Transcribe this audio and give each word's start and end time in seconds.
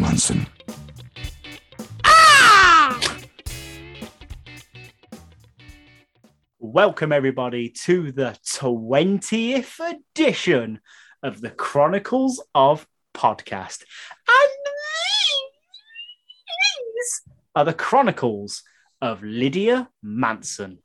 Welcome, 6.68 7.12
everybody, 7.12 7.70
to 7.84 8.12
the 8.12 8.36
20th 8.44 9.80
edition 10.16 10.80
of 11.22 11.40
the 11.40 11.52
Chronicles 11.52 12.44
of 12.56 12.88
Podcast. 13.14 13.84
And 14.28 14.50
these 16.48 17.36
are 17.56 17.66
the 17.66 17.74
Chronicles 17.74 18.64
of 19.00 19.22
Lydia 19.22 19.88
Manson. 20.02 20.80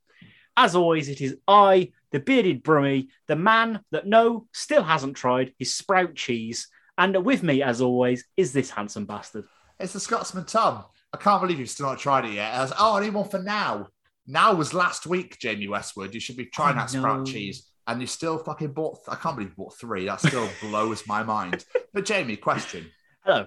As 0.55 0.77
always, 0.77 1.09
it 1.09 1.23
is 1.23 1.39
I, 1.49 1.93
the 2.13 2.21
bearded 2.21 2.63
brummy, 2.63 3.09
the 3.27 3.37
man 3.37 3.81
that 3.91 4.07
no, 4.07 4.49
still 4.53 4.83
hasn't 4.83 5.17
tried 5.17 5.55
his 5.59 5.75
sprout 5.75 6.15
cheese. 6.15 6.69
And 6.99 7.25
with 7.25 7.43
me, 7.43 7.63
as 7.63 7.81
always, 7.81 8.23
is 8.37 8.53
this 8.53 8.69
handsome 8.69 9.07
bastard. 9.07 9.47
It's 9.81 9.95
the 9.95 10.01
Scotsman 10.01 10.45
Tom. 10.45 10.85
I 11.15 11.17
can't 11.17 11.41
believe 11.41 11.59
you've 11.59 11.71
still 11.71 11.87
not 11.87 11.99
tried 11.99 12.27
it 12.27 12.35
yet. 12.35 12.53
I 12.53 12.61
was, 12.61 12.73
oh, 12.79 12.99
I 12.99 13.01
need 13.01 13.15
one 13.15 13.31
for 13.31 13.43
now. 13.43 13.89
Now 14.31 14.55
was 14.55 14.73
last 14.73 15.07
week, 15.07 15.39
Jamie 15.41 15.67
Westwood. 15.67 16.15
You 16.15 16.21
should 16.21 16.37
be 16.37 16.47
trying 16.47 16.77
I 16.77 16.83
that 16.83 16.91
sprout 16.91 17.19
know. 17.21 17.25
cheese. 17.25 17.67
And 17.87 18.01
you 18.01 18.07
still 18.07 18.39
fucking 18.39 18.73
bought, 18.73 18.99
I 19.09 19.17
can't 19.17 19.35
believe 19.35 19.51
you 19.51 19.57
bought 19.57 19.77
three. 19.77 20.07
That 20.07 20.21
still 20.21 20.49
blows 20.61 21.05
my 21.09 21.25
mind. 21.25 21.65
But 21.93 22.05
Jamie, 22.05 22.37
question. 22.37 22.87
Hello. 23.25 23.47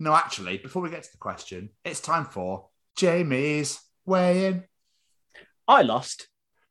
No, 0.00 0.12
actually, 0.16 0.58
before 0.58 0.82
we 0.82 0.90
get 0.90 1.04
to 1.04 1.12
the 1.12 1.18
question, 1.18 1.68
it's 1.84 2.00
time 2.00 2.24
for 2.24 2.68
Jamie's 2.96 3.80
weigh 4.04 4.46
in. 4.46 4.64
I 5.68 5.82
lost 5.82 6.26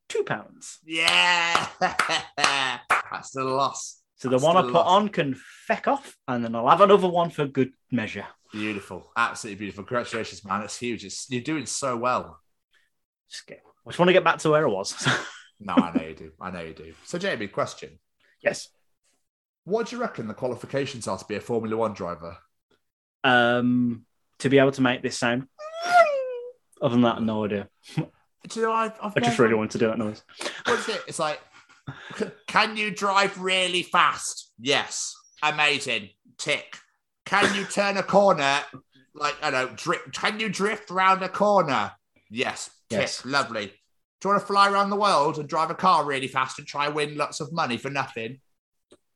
two 0.10 0.24
pounds. 0.24 0.80
Yeah. 0.86 1.68
That's 1.80 3.32
the 3.32 3.46
loss. 3.46 4.02
So 4.18 4.28
the 4.28 4.34
That's 4.36 4.44
one 4.44 4.58
I 4.58 4.62
put 4.64 4.74
loss. 4.74 4.88
on 4.88 5.08
can 5.10 5.36
feck 5.68 5.88
off, 5.88 6.18
and 6.28 6.44
then 6.44 6.56
I'll 6.56 6.68
have 6.68 6.82
another 6.82 7.08
one 7.08 7.30
for 7.30 7.46
good 7.48 7.72
measure. 7.92 8.26
Beautiful. 8.52 9.10
Absolutely 9.16 9.60
beautiful. 9.60 9.86
Congratulations, 9.86 10.44
man. 10.44 10.62
It's 10.64 10.78
huge. 10.78 11.06
It's, 11.06 11.30
you're 11.30 11.42
doing 11.42 11.66
so 11.66 11.96
well. 11.96 12.40
Just, 13.34 13.48
get, 13.48 13.62
I 13.86 13.90
just 13.90 14.00
want 14.00 14.10
to 14.10 14.14
get 14.14 14.24
back 14.24 14.38
to 14.40 14.52
where 14.52 14.66
I 14.66 14.70
was. 14.72 14.96
No, 15.60 15.76
I 15.76 15.94
know 15.96 16.04
you 16.04 16.14
do. 16.16 16.32
I 16.42 16.52
know 16.52 16.60
you 16.62 16.74
do. 16.74 16.94
So, 17.06 17.18
Jamie, 17.18 17.48
question. 17.48 17.98
yes. 18.44 18.68
What 19.64 19.88
do 19.88 19.96
you 19.96 20.02
reckon 20.02 20.28
the 20.28 20.34
qualifications 20.34 21.08
are 21.08 21.18
to 21.18 21.24
be 21.26 21.36
a 21.36 21.40
Formula 21.40 21.78
One 21.78 21.94
driver? 21.94 22.36
Um, 23.24 24.06
to 24.40 24.50
be 24.50 24.60
able 24.60 24.72
to 24.74 24.82
make 24.82 25.02
this 25.04 25.18
sound. 25.18 25.48
Other 26.82 26.96
than 26.96 27.02
that, 27.04 27.22
no 27.22 27.46
idea. 27.46 27.70
Do 27.96 28.04
you 28.56 28.62
know, 28.64 28.74
I've, 28.74 28.92
I've 29.02 29.14
I 29.16 29.20
just 29.22 29.32
never- 29.32 29.44
really 29.44 29.56
want 29.56 29.72
to 29.72 29.78
do 29.78 29.88
that 29.88 29.98
noise. 29.98 30.22
What's 30.66 30.90
it? 30.90 31.02
It's 31.08 31.20
like, 31.20 31.40
can 32.48 32.76
you 32.76 32.92
drive 32.92 33.40
really 33.40 33.84
fast? 33.84 34.52
Yes. 34.60 35.16
Amazing. 35.44 36.10
Tick. 36.38 36.76
Can 37.26 37.56
you 37.56 37.64
turn 37.64 37.96
a 37.96 38.04
corner? 38.04 38.60
Like, 39.16 39.36
I 39.42 39.50
don't 39.52 39.70
know, 39.70 39.76
drift. 39.78 40.12
Can 40.14 40.42
you 40.42 40.50
drift 40.50 40.92
around 40.92 41.24
a 41.24 41.30
corner? 41.30 41.94
Yes. 42.34 42.70
Tick. 42.90 43.00
Yes. 43.02 43.26
Lovely. 43.26 43.68
Do 43.68 43.72
you 44.24 44.30
want 44.32 44.42
to 44.42 44.48
fly 44.48 44.70
around 44.70 44.90
the 44.90 44.96
world 44.96 45.38
and 45.38 45.48
drive 45.48 45.70
a 45.70 45.76
car 45.76 46.06
really 46.06 46.28
fast 46.28 46.58
and 46.58 46.68
try 46.68 46.88
win 46.88 47.18
lots 47.18 47.40
of 47.40 47.52
money 47.52 47.78
for 47.78 47.90
nothing? 47.90 48.40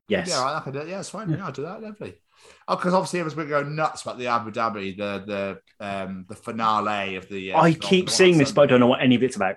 Yes. 0.07 0.29
Yeah, 0.29 0.43
I 0.43 0.59
can 0.61 0.73
do 0.73 0.79
it. 0.79 0.87
Yeah, 0.87 0.99
it's 0.99 1.09
fine. 1.09 1.29
Yeah, 1.29 1.45
I'll 1.45 1.51
do 1.51 1.63
that. 1.63 1.81
Lovely. 1.81 2.15
Oh, 2.67 2.75
because 2.75 2.93
obviously 2.93 3.19
everyone's 3.19 3.49
going 3.49 3.75
nuts 3.75 4.03
about 4.03 4.19
the 4.19 4.27
Abu 4.27 4.51
Dhabi, 4.51 4.95
the 4.95 5.59
the 5.79 5.85
um 5.85 6.25
the 6.29 6.35
finale 6.35 7.15
of 7.15 7.27
the. 7.29 7.53
Uh, 7.53 7.61
I 7.61 7.73
keep 7.73 8.09
seeing 8.09 8.37
this, 8.37 8.51
but 8.51 8.61
I 8.61 8.65
don't 8.67 8.79
know 8.79 8.87
what 8.87 9.01
any 9.01 9.15
of 9.15 9.23
it's 9.23 9.35
about. 9.35 9.55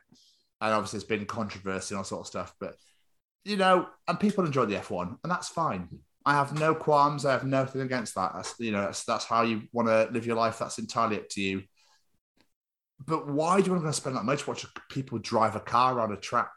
and 0.60 0.72
obviously 0.74 0.96
it's 0.98 1.06
been 1.06 1.26
controversy 1.26 1.94
and 1.94 1.98
all 1.98 2.04
sort 2.04 2.22
of 2.22 2.26
stuff. 2.26 2.54
But 2.58 2.74
you 3.44 3.56
know, 3.56 3.88
and 4.08 4.18
people 4.18 4.44
enjoy 4.44 4.66
the 4.66 4.76
F1, 4.76 5.18
and 5.22 5.30
that's 5.30 5.48
fine. 5.48 5.88
I 6.24 6.34
have 6.34 6.58
no 6.58 6.74
qualms. 6.74 7.24
I 7.24 7.32
have 7.32 7.44
nothing 7.44 7.80
against 7.80 8.14
that. 8.14 8.32
That's 8.34 8.54
you 8.58 8.72
know, 8.72 8.82
that's 8.82 9.04
that's 9.04 9.24
how 9.24 9.42
you 9.42 9.62
want 9.72 9.88
to 9.88 10.08
live 10.12 10.26
your 10.26 10.36
life. 10.36 10.58
That's 10.58 10.78
entirely 10.78 11.16
up 11.16 11.28
to 11.30 11.40
you. 11.40 11.62
But 13.06 13.28
why 13.28 13.60
do 13.60 13.66
you 13.66 13.72
want 13.72 13.84
to 13.86 13.92
spend 13.92 14.16
that 14.16 14.24
much 14.24 14.46
watching 14.46 14.70
people 14.90 15.18
drive 15.18 15.56
a 15.56 15.60
car 15.60 15.94
around 15.96 16.12
a 16.12 16.16
track? 16.16 16.50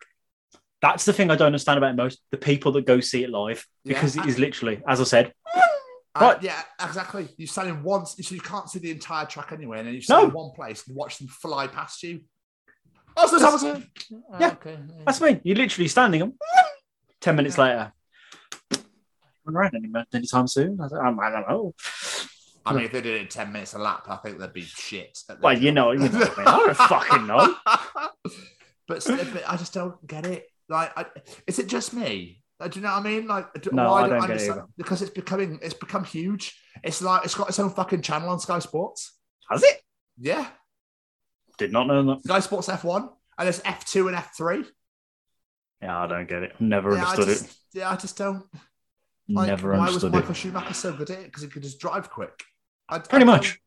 That's 0.81 1.05
the 1.05 1.13
thing 1.13 1.31
I 1.31 1.35
don't 1.35 1.47
understand 1.47 1.77
about 1.77 1.95
most 1.95 2.19
the 2.31 2.37
people 2.37 2.73
that 2.73 2.85
go 2.85 2.99
see 2.99 3.23
it 3.23 3.29
live 3.29 3.65
Yeah, 3.85 3.93
because 3.93 4.17
it 4.17 4.25
is 4.25 4.37
literally, 4.37 4.81
as 4.87 4.99
I 4.99 5.05
said, 5.05 5.33
Uh, 6.15 6.19
Right. 6.19 6.43
yeah, 6.43 6.61
exactly. 6.83 7.27
You 7.37 7.47
stand 7.47 7.69
in 7.69 7.81
one, 7.81 8.05
so 8.05 8.35
you 8.35 8.41
can't 8.41 8.69
see 8.69 8.77
the 8.79 8.91
entire 8.91 9.25
track 9.25 9.51
anyway, 9.51 9.79
and 9.79 9.87
then 9.87 9.95
you 9.95 10.01
stand 10.01 10.21
No. 10.23 10.27
in 10.27 10.33
one 10.33 10.51
place 10.51 10.85
and 10.87 10.95
watch 10.95 11.17
them 11.17 11.27
fly 11.27 11.65
past 11.67 12.03
you. 12.03 12.21
Oh, 13.17 13.25
so 13.27 13.35
it's 13.37 13.45
Hamilton. 13.45 13.89
Yeah. 14.39 14.51
okay. 14.51 14.77
that's 15.05 15.21
me. 15.21 15.39
You're 15.43 15.55
literally 15.57 15.87
standing 15.87 16.21
and 16.21 16.33
10 17.21 17.35
minutes 17.35 17.57
later. 17.57 17.93
Run 19.45 19.55
around 19.55 19.75
any, 19.75 19.89
anytime 20.13 20.47
soon? 20.47 20.79
I 20.81 20.87
don't, 20.87 21.19
I 21.19 21.29
don't 21.31 21.49
know. 21.49 21.73
I 22.65 22.73
mean, 22.73 22.83
if 22.85 22.91
they 22.91 23.01
did 23.01 23.15
it 23.15 23.21
in 23.21 23.27
ten 23.27 23.51
minutes 23.51 23.73
a 23.73 23.79
lap, 23.79 24.05
I 24.07 24.15
think 24.17 24.37
they'd 24.39 24.53
be 24.53 24.61
shit. 24.61 25.17
Well, 25.41 25.57
you 25.57 25.71
know, 25.71 25.91
you 25.91 25.99
know 25.99 26.05
I 26.07 26.37
mean. 26.37 26.47
I 26.47 26.57
don't 26.57 26.77
fucking 26.77 27.27
know. 27.27 27.55
but, 28.87 29.03
but 29.05 29.43
I 29.49 29.57
just 29.57 29.73
don't 29.73 30.05
get 30.07 30.25
it. 30.25 30.47
Like, 30.69 30.97
I, 30.97 31.05
is 31.47 31.59
it 31.59 31.67
just 31.67 31.93
me? 31.93 32.41
Uh, 32.59 32.67
Do 32.67 32.79
you 32.79 32.85
know 32.85 32.93
what 32.93 32.99
I 32.99 33.03
mean? 33.03 33.27
Like, 33.27 33.53
do, 33.61 33.69
No, 33.73 33.93
I 33.93 34.07
don't 34.07 34.17
it 34.17 34.23
understand- 34.23 34.59
either. 34.59 34.67
Because 34.77 35.01
it's 35.01 35.11
becoming, 35.11 35.59
it's 35.61 35.73
become 35.73 36.03
huge. 36.05 36.57
It's 36.83 37.01
like 37.01 37.25
it's 37.25 37.35
got 37.35 37.49
its 37.49 37.59
own 37.59 37.69
fucking 37.71 38.01
channel 38.01 38.29
on 38.29 38.39
Sky 38.39 38.59
Sports. 38.59 39.17
Has 39.49 39.61
it? 39.63 39.81
Yeah, 40.17 40.47
Did 41.57 41.71
not 41.73 41.87
know 41.87 42.03
that. 42.05 42.23
Sky 42.23 42.39
Sports 42.39 42.67
F1, 42.69 43.09
and 43.37 43.45
there's 43.45 43.59
F2 43.61 44.07
and 44.07 44.17
F3. 44.17 44.65
Yeah, 45.81 46.01
I 46.03 46.07
don't 46.07 46.29
get 46.29 46.43
it. 46.43 46.53
Never 46.61 46.95
Yeah, 46.95 47.03
understood 47.09 47.27
just, 47.47 47.57
yeah, 47.73 47.91
I 47.91 47.95
just 47.97 48.17
don't. 48.17 48.45
Like, 49.27 49.47
Never 49.47 49.73
understood 49.75 50.11
why 50.13 50.19
was 50.19 50.21
Michael 50.21 50.31
it. 50.31 50.37
Schumacher 50.37 50.73
so 50.73 50.93
good 50.93 51.09
at 51.09 51.19
it? 51.19 51.25
Because 51.25 51.41
he 51.43 51.49
could 51.49 51.63
just 51.63 51.79
drive 51.79 52.09
quick. 52.09 52.43
I, 52.93 52.99
Pretty 52.99 53.23
I 53.23 53.27
much. 53.27 53.59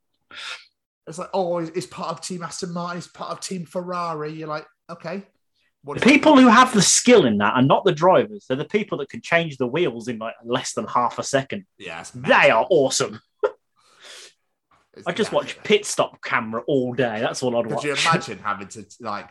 It's 1.07 1.19
like, 1.19 1.31
oh, 1.35 1.59
it's 1.59 1.87
part 1.87 2.11
of 2.11 2.21
Team 2.21 2.43
Aston 2.43 2.73
Martin. 2.73 2.99
He's 2.99 3.09
part 3.09 3.31
of 3.31 3.41
Team 3.41 3.65
Ferrari. 3.65 4.33
You're 4.33 4.49
like, 4.49 4.67
okay. 4.91 5.25
The 5.85 6.01
people 6.01 6.37
who 6.37 6.49
have 6.49 6.75
the 6.75 6.83
skill 6.83 7.27
in 7.27 7.39
that 7.39 7.55
are 7.55 7.63
not 7.63 7.85
the 7.85 7.93
drivers. 7.93 8.47
They're 8.49 8.57
the 8.57 8.65
people 8.65 8.99
that 8.99 9.09
can 9.09 9.21
change 9.21 9.57
the 9.57 9.69
wheels 9.69 10.09
in 10.09 10.19
like 10.19 10.35
less 10.45 10.73
than 10.73 10.85
half 10.87 11.21
a 11.21 11.23
second. 11.23 11.65
Yeah, 11.79 12.05
They 12.13 12.51
are 12.51 12.67
awesome. 12.69 13.21
I 15.07 15.13
just 15.13 15.31
yeah. 15.31 15.37
watch 15.37 15.63
pit 15.63 15.85
stop 15.85 16.23
camera 16.23 16.63
all 16.67 16.95
day. 16.95 17.21
That's 17.21 17.43
all 17.43 17.57
I'd 17.57 17.65
Could 17.67 17.75
watch. 17.75 17.85
you 17.85 17.93
imagine 17.93 18.39
having 18.43 18.69
to 18.69 18.85
like 19.01 19.31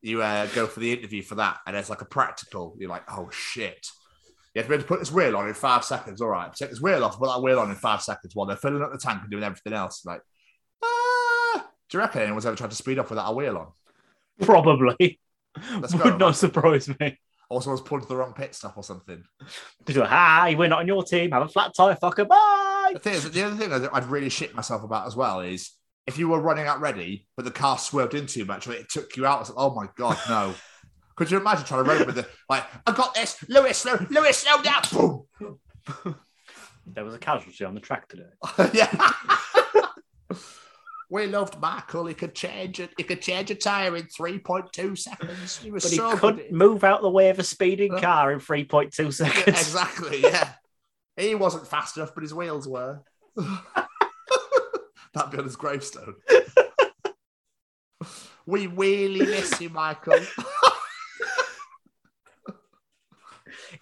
you 0.00 0.22
uh, 0.22 0.46
go 0.46 0.66
for 0.66 0.80
the 0.80 0.92
interview 0.92 1.22
for 1.22 1.34
that, 1.36 1.58
and 1.66 1.76
it's 1.76 1.90
like 1.90 2.00
a 2.00 2.06
practical? 2.06 2.74
You're 2.78 2.88
like, 2.88 3.04
oh 3.10 3.28
shit. 3.30 3.88
You 4.54 4.58
have 4.60 4.66
to 4.66 4.68
be 4.68 4.74
able 4.74 4.82
to 4.82 4.88
put 4.88 5.00
this 5.00 5.10
wheel 5.12 5.36
on 5.36 5.48
in 5.48 5.54
five 5.54 5.84
seconds. 5.84 6.20
All 6.20 6.28
right, 6.28 6.52
take 6.54 6.70
this 6.70 6.80
wheel 6.80 7.04
off, 7.04 7.18
put 7.18 7.28
that 7.28 7.42
wheel 7.42 7.58
on 7.58 7.70
in 7.70 7.76
five 7.76 8.02
seconds 8.02 8.34
while 8.34 8.46
they're 8.46 8.56
filling 8.56 8.82
up 8.82 8.92
the 8.92 8.98
tank 8.98 9.22
and 9.22 9.30
doing 9.30 9.44
everything 9.44 9.72
else. 9.72 10.04
Like, 10.04 10.20
ah, 10.84 11.66
do 11.88 11.96
you 11.96 12.00
reckon 12.00 12.22
anyone's 12.22 12.44
ever 12.46 12.56
tried 12.56 12.70
to 12.70 12.76
speed 12.76 12.98
up 12.98 13.08
without 13.08 13.30
a 13.30 13.34
wheel 13.34 13.56
on? 13.56 13.68
Probably. 14.40 15.18
Let's 15.78 15.94
go, 15.94 16.04
Would 16.04 16.10
man. 16.10 16.18
not 16.18 16.36
surprise 16.36 16.88
me. 17.00 17.18
Or 17.48 17.60
someone's 17.60 17.82
pulled 17.82 18.08
the 18.08 18.16
wrong 18.16 18.32
pit 18.32 18.54
stop 18.54 18.76
or 18.78 18.82
something. 18.82 19.22
Just 19.86 19.98
like, 19.98 20.08
hi, 20.08 20.54
we're 20.54 20.68
not 20.68 20.80
on 20.80 20.86
your 20.86 21.04
team. 21.04 21.32
Have 21.32 21.42
a 21.42 21.48
flat 21.48 21.72
tire, 21.76 21.96
fucker. 22.02 22.26
Bye. 22.26 22.92
The 22.94 22.98
thing 22.98 23.14
is, 23.14 23.30
the 23.30 23.42
other 23.42 23.56
thing 23.56 23.68
that 23.70 23.90
I'd 23.92 24.06
really 24.06 24.30
shit 24.30 24.54
myself 24.54 24.82
about 24.82 25.06
as 25.06 25.16
well 25.16 25.40
is 25.40 25.70
if 26.06 26.18
you 26.18 26.28
were 26.28 26.40
running 26.40 26.66
out 26.66 26.80
ready, 26.80 27.26
but 27.36 27.44
the 27.44 27.50
car 27.50 27.76
swerved 27.78 28.14
in 28.14 28.26
too 28.26 28.44
much, 28.46 28.66
or 28.66 28.72
it 28.72 28.88
took 28.88 29.16
you 29.16 29.26
out. 29.26 29.40
Like, 29.48 29.52
oh 29.56 29.74
my 29.74 29.86
god, 29.96 30.18
no! 30.28 30.54
Could 31.16 31.30
you 31.30 31.38
imagine 31.38 31.64
trying 31.64 31.84
to 31.84 31.90
run 31.90 32.06
with 32.06 32.18
it? 32.18 32.28
like? 32.48 32.64
I 32.86 32.92
got 32.92 33.14
this, 33.14 33.36
Lewis, 33.48 33.78
slow, 33.78 33.98
Lewis, 34.10 34.38
slow 34.38 34.62
down. 34.62 34.82
Boom. 34.92 36.16
There 36.84 37.04
was 37.04 37.14
a 37.14 37.18
casualty 37.18 37.64
on 37.64 37.74
the 37.74 37.80
track 37.80 38.08
today. 38.08 38.24
yeah. 38.74 39.12
we 41.10 41.26
loved 41.26 41.60
Michael. 41.60 42.06
He 42.06 42.14
could 42.14 42.34
change 42.34 42.80
it. 42.80 42.90
He 42.96 43.04
could 43.04 43.22
change 43.22 43.52
a 43.52 43.54
tire 43.54 43.94
in 43.96 44.06
three 44.08 44.40
point 44.40 44.72
two 44.72 44.96
seconds. 44.96 45.58
He 45.58 45.70
was 45.70 45.84
But 45.84 45.90
he 45.92 45.96
so 45.98 46.16
couldn't 46.16 46.36
good. 46.48 46.52
move 46.52 46.82
out 46.82 47.00
the 47.00 47.08
way 47.08 47.30
of 47.30 47.38
a 47.38 47.44
speeding 47.44 47.96
car 48.00 48.32
in 48.32 48.40
3.2 48.40 48.98
Yeah, 49.04 49.10
seconds. 49.10 49.46
exactly. 49.60 50.22
Yeah. 50.22 50.48
He 51.16 51.36
wasn't 51.36 51.68
fast 51.68 51.96
enough, 51.96 52.14
but 52.16 52.22
his 52.24 52.34
wheels 52.34 52.66
were. 52.66 53.02
That'd 53.36 55.30
be 55.30 55.38
on 55.38 55.44
his 55.44 55.54
gravestone. 55.56 56.16
we 58.44 58.66
really 58.66 59.20
miss 59.20 59.60
you, 59.60 59.68
Michael. 59.70 60.18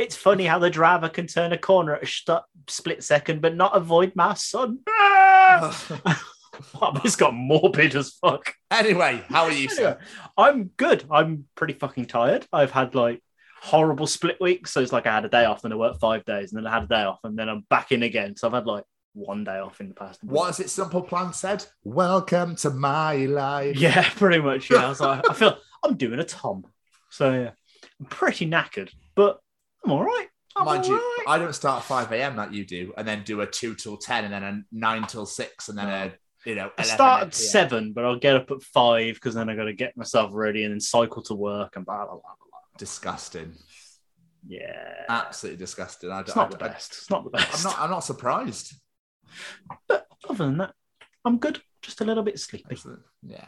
It's 0.01 0.17
funny 0.17 0.47
how 0.47 0.59
the 0.59 0.71
driver 0.71 1.11
can 1.11 1.27
turn 1.27 1.53
a 1.53 1.59
corner 1.59 1.95
at 1.95 2.03
a 2.05 2.07
st- 2.07 2.41
split 2.69 3.05
second, 3.05 3.43
but 3.43 3.55
not 3.55 3.77
avoid 3.77 4.17
my 4.17 4.33
son. 4.33 4.79
Ah! 4.89 6.23
Wow, 6.79 6.91
this 6.91 7.17
got 7.17 7.33
morbid 7.33 7.95
as 7.95 8.11
fuck. 8.11 8.53
anyway, 8.71 9.23
how 9.31 9.45
are 9.45 9.53
you, 9.53 9.71
sir? 9.71 9.99
I'm 10.37 10.65
good. 10.77 11.05
I'm 11.11 11.47
pretty 11.55 11.73
fucking 11.73 12.05
tired. 12.07 12.47
I've 12.53 12.71
had 12.73 12.95
like 12.95 13.23
horrible 13.63 14.07
split 14.07 14.39
weeks. 14.43 14.71
So 14.73 14.83
it's 14.83 14.93
like 14.93 15.07
I 15.07 15.15
had 15.15 15.25
a 15.25 15.31
day 15.31 15.47
off, 15.47 15.63
then 15.63 15.73
I 15.73 15.77
worked 15.77 16.01
five 16.01 16.23
days, 16.27 16.53
and 16.53 16.59
then 16.59 16.71
I 16.71 16.75
had 16.75 16.83
a 16.83 16.87
day 16.87 17.03
off, 17.03 17.21
and 17.25 17.39
then 17.39 17.49
I'm 17.49 17.65
back 17.71 17.93
in 17.93 18.03
again. 18.03 18.37
So 18.37 18.47
I've 18.47 18.53
had 18.53 18.67
like 18.67 18.85
one 19.15 19.43
day 19.43 19.59
off 19.59 19.81
in 19.81 19.89
the 19.89 19.95
past. 19.95 20.23
What 20.23 20.49
has 20.49 20.61
it 20.61 20.69
Simple 20.69 21.01
Plan 21.01 21.33
said? 21.33 21.65
Welcome 21.83 22.57
to 22.57 22.69
my 22.69 23.17
life. 23.17 23.77
Yeah, 23.77 24.07
pretty 24.17 24.43
much. 24.43 24.71
Yeah, 24.71 24.85
I 24.85 24.89
was 24.91 25.01
like, 25.01 25.31
I 25.31 25.33
feel 25.35 25.57
I'm 25.83 25.97
doing 25.97 26.21
a 26.21 26.25
Tom. 26.25 26.65
So 27.09 27.33
yeah, 27.33 27.51
I'm 27.99 28.07
pretty 28.07 28.47
knackered, 28.47 28.91
but 29.15 29.41
I'm 29.85 29.93
all 29.93 30.05
right. 30.05 30.27
I'm 30.57 30.67
Mind 30.67 30.85
all 30.85 30.91
you, 30.91 30.97
right. 30.97 31.25
I 31.29 31.39
don't 31.39 31.55
start 31.55 31.79
at 31.79 31.85
5 31.85 32.13
a.m. 32.13 32.37
like 32.37 32.53
you 32.53 32.65
do, 32.67 32.93
and 32.97 33.07
then 33.07 33.23
do 33.25 33.41
a 33.41 33.47
2 33.47 33.75
till 33.77 33.97
10, 33.97 34.25
and 34.25 34.33
then 34.35 34.43
a 34.43 34.63
9 34.73 35.07
till 35.07 35.25
6, 35.27 35.69
and 35.69 35.79
then 35.79 35.89
a, 35.89 36.13
you 36.45 36.55
know, 36.57 36.71
I 36.77 36.83
start 36.83 37.23
at 37.23 37.35
seven, 37.35 37.93
but 37.93 38.05
I'll 38.05 38.19
get 38.19 38.35
up 38.35 38.51
at 38.51 38.63
five 38.63 39.15
because 39.15 39.35
then 39.35 39.49
I 39.51 39.55
got 39.55 39.65
to 39.65 39.75
get 39.75 39.97
myself 39.97 40.31
ready 40.33 40.65
and 40.65 40.73
then 40.73 40.81
cycle 40.81 41.23
to 41.25 41.35
work 41.35 41.77
and 41.77 41.85
blah 41.85 41.99
blah 42.05 42.15
blah. 42.15 42.21
blah. 42.21 42.59
Disgusting. 42.79 43.53
Yeah, 44.49 45.05
Absolutely 45.09 45.59
disgusting. 45.59 46.11
I, 46.11 46.21
it's 46.21 46.33
don't- 46.33 46.51
not 46.51 46.59
the 46.59 46.65
I- 46.65 46.69
best. 46.69 46.93
It's 46.93 47.11
not 47.11 47.25
the 47.25 47.31
best. 47.31 47.55
I'm 47.59 47.71
not, 47.71 47.81
I'm 47.81 47.91
not 47.91 48.01
surprised. 48.01 48.73
But 49.87 50.07
other 50.29 50.47
than 50.47 50.57
that, 50.59 50.73
I'm 51.27 51.37
good. 51.39 51.61
Just 51.83 52.01
a 52.01 52.05
little 52.05 52.23
bit 52.23 52.39
sleepy. 52.41 52.65
Excellent. 52.71 53.01
Yeah. 53.23 53.45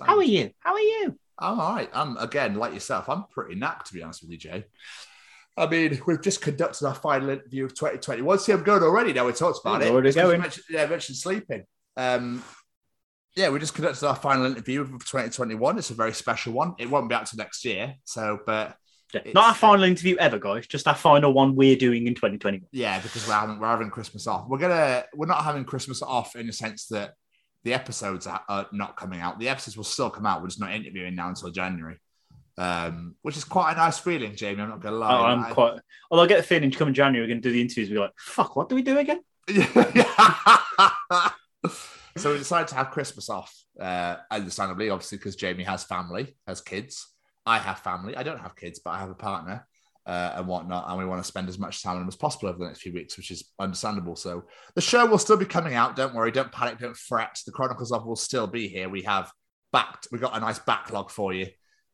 How 0.00 0.16
are 0.16 0.22
you? 0.22 0.50
How 0.60 0.74
are 0.74 0.78
you? 0.80 1.18
I'm 1.40 1.58
all 1.60 1.74
right. 1.74 1.90
I'm 1.92 2.16
again 2.18 2.54
like 2.54 2.72
yourself. 2.72 3.08
I'm 3.08 3.24
pretty 3.32 3.56
knacked 3.56 3.88
to 3.88 3.94
be 3.94 4.02
honest 4.02 4.22
with 4.22 4.30
you, 4.30 4.38
Jay. 4.38 4.64
I 5.58 5.68
mean, 5.68 6.00
we've 6.06 6.22
just 6.22 6.40
conducted 6.40 6.86
our 6.86 6.94
final 6.94 7.30
interview 7.30 7.64
of 7.64 7.74
2021. 7.74 8.38
See, 8.38 8.52
I'm 8.52 8.62
good 8.62 8.82
already. 8.82 9.12
Now 9.12 9.26
we 9.26 9.32
talked 9.32 9.60
about 9.64 9.82
it. 9.82 9.90
already 9.90 10.08
Just 10.08 10.16
'cause 10.18 10.24
you 10.24 10.30
going. 10.30 10.40
Mentioned, 10.40 10.64
yeah, 10.70 10.82
I 10.82 10.86
mentioned 10.86 11.16
sleeping. 11.18 11.64
Um, 11.96 12.42
yeah, 13.36 13.50
we 13.50 13.58
just 13.58 13.74
conducted 13.74 14.06
our 14.06 14.16
final 14.16 14.46
interview 14.46 14.80
of 14.82 14.88
2021. 14.90 15.78
It's 15.78 15.90
a 15.90 15.94
very 15.94 16.12
special 16.12 16.52
one. 16.52 16.74
It 16.78 16.90
won't 16.90 17.08
be 17.08 17.14
out 17.14 17.26
till 17.26 17.36
next 17.38 17.64
year. 17.64 17.94
So, 18.04 18.40
but 18.46 18.76
Yeah, 19.14 19.20
Not 19.34 19.44
our 19.44 19.50
uh, 19.50 19.54
final 19.54 19.84
interview 19.84 20.16
ever, 20.18 20.38
guys. 20.38 20.66
Just 20.66 20.86
our 20.88 20.94
final 20.94 21.32
one 21.32 21.54
we're 21.56 21.76
doing 21.76 22.06
in 22.06 22.14
2021. 22.14 22.68
yeah, 22.72 23.00
because 23.00 23.26
we're 23.26 23.34
having 23.34 23.58
we're 23.58 23.66
having 23.68 23.90
Christmas 23.90 24.26
off. 24.26 24.48
We're 24.48 24.58
gonna 24.58 25.04
we're 25.14 25.26
not 25.26 25.44
having 25.44 25.64
Christmas 25.64 26.02
off 26.02 26.36
in 26.36 26.46
the 26.46 26.52
sense 26.52 26.86
that 26.88 27.14
the 27.64 27.74
episodes 27.74 28.26
are, 28.26 28.42
are 28.48 28.66
not 28.72 28.96
coming 28.96 29.20
out. 29.20 29.38
The 29.38 29.48
episodes 29.48 29.76
will 29.76 29.84
still 29.84 30.10
come 30.10 30.26
out. 30.26 30.40
We're 30.42 30.48
just 30.48 30.60
not 30.60 30.72
interviewing 30.72 31.14
now 31.14 31.28
until 31.28 31.50
January, 31.50 31.96
um, 32.58 33.14
which 33.22 33.36
is 33.36 33.44
quite 33.44 33.72
a 33.72 33.76
nice 33.76 33.98
feeling, 33.98 34.34
Jamie. 34.34 34.60
I'm 34.62 34.68
not 34.68 34.80
gonna 34.80 34.96
lie. 34.96 35.18
Oh, 35.18 35.24
I'm 35.24 35.44
I- 35.44 35.52
quite. 35.52 35.78
Although 36.10 36.24
I 36.24 36.26
get 36.26 36.38
the 36.38 36.42
feeling, 36.42 36.70
come 36.70 36.92
January, 36.92 37.22
we're 37.24 37.28
going 37.28 37.42
to 37.42 37.48
do 37.48 37.52
the 37.52 37.60
interviews. 37.60 37.90
We're 37.90 38.00
like, 38.00 38.18
fuck, 38.18 38.56
what 38.56 38.68
do 38.68 38.74
we 38.74 38.82
do 38.82 38.98
again? 38.98 39.20
so 42.16 42.32
we 42.32 42.38
decided 42.38 42.68
to 42.68 42.74
have 42.74 42.90
Christmas 42.90 43.28
off, 43.28 43.54
uh, 43.78 44.16
understandably, 44.30 44.88
obviously, 44.90 45.18
because 45.18 45.36
Jamie 45.36 45.64
has 45.64 45.84
family, 45.84 46.36
has 46.46 46.60
kids. 46.60 47.08
I 47.44 47.58
have 47.58 47.80
family. 47.80 48.16
I 48.16 48.22
don't 48.22 48.40
have 48.40 48.56
kids, 48.56 48.80
but 48.82 48.90
I 48.90 48.98
have 49.00 49.10
a 49.10 49.14
partner 49.14 49.66
uh, 50.06 50.32
and 50.36 50.46
whatnot, 50.46 50.86
and 50.88 50.98
we 50.98 51.04
want 51.04 51.22
to 51.22 51.28
spend 51.28 51.48
as 51.48 51.58
much 51.58 51.82
time 51.82 52.08
as 52.08 52.16
possible 52.16 52.48
over 52.48 52.58
the 52.58 52.64
next 52.64 52.80
few 52.80 52.92
weeks, 52.92 53.16
which 53.18 53.30
is 53.30 53.50
understandable. 53.58 54.16
So 54.16 54.44
the 54.74 54.80
show 54.80 55.04
will 55.04 55.18
still 55.18 55.36
be 55.36 55.44
coming 55.44 55.74
out. 55.74 55.94
Don't 55.94 56.14
worry, 56.14 56.30
don't 56.30 56.50
panic, 56.50 56.78
don't 56.78 56.96
fret. 56.96 57.38
The 57.44 57.52
Chronicles 57.52 57.92
of 57.92 58.06
will 58.06 58.16
still 58.16 58.46
be 58.46 58.68
here. 58.68 58.88
We 58.88 59.02
have 59.02 59.30
backed. 59.72 60.08
We 60.10 60.18
got 60.18 60.36
a 60.36 60.40
nice 60.40 60.58
backlog 60.58 61.10
for 61.10 61.34
you. 61.34 61.48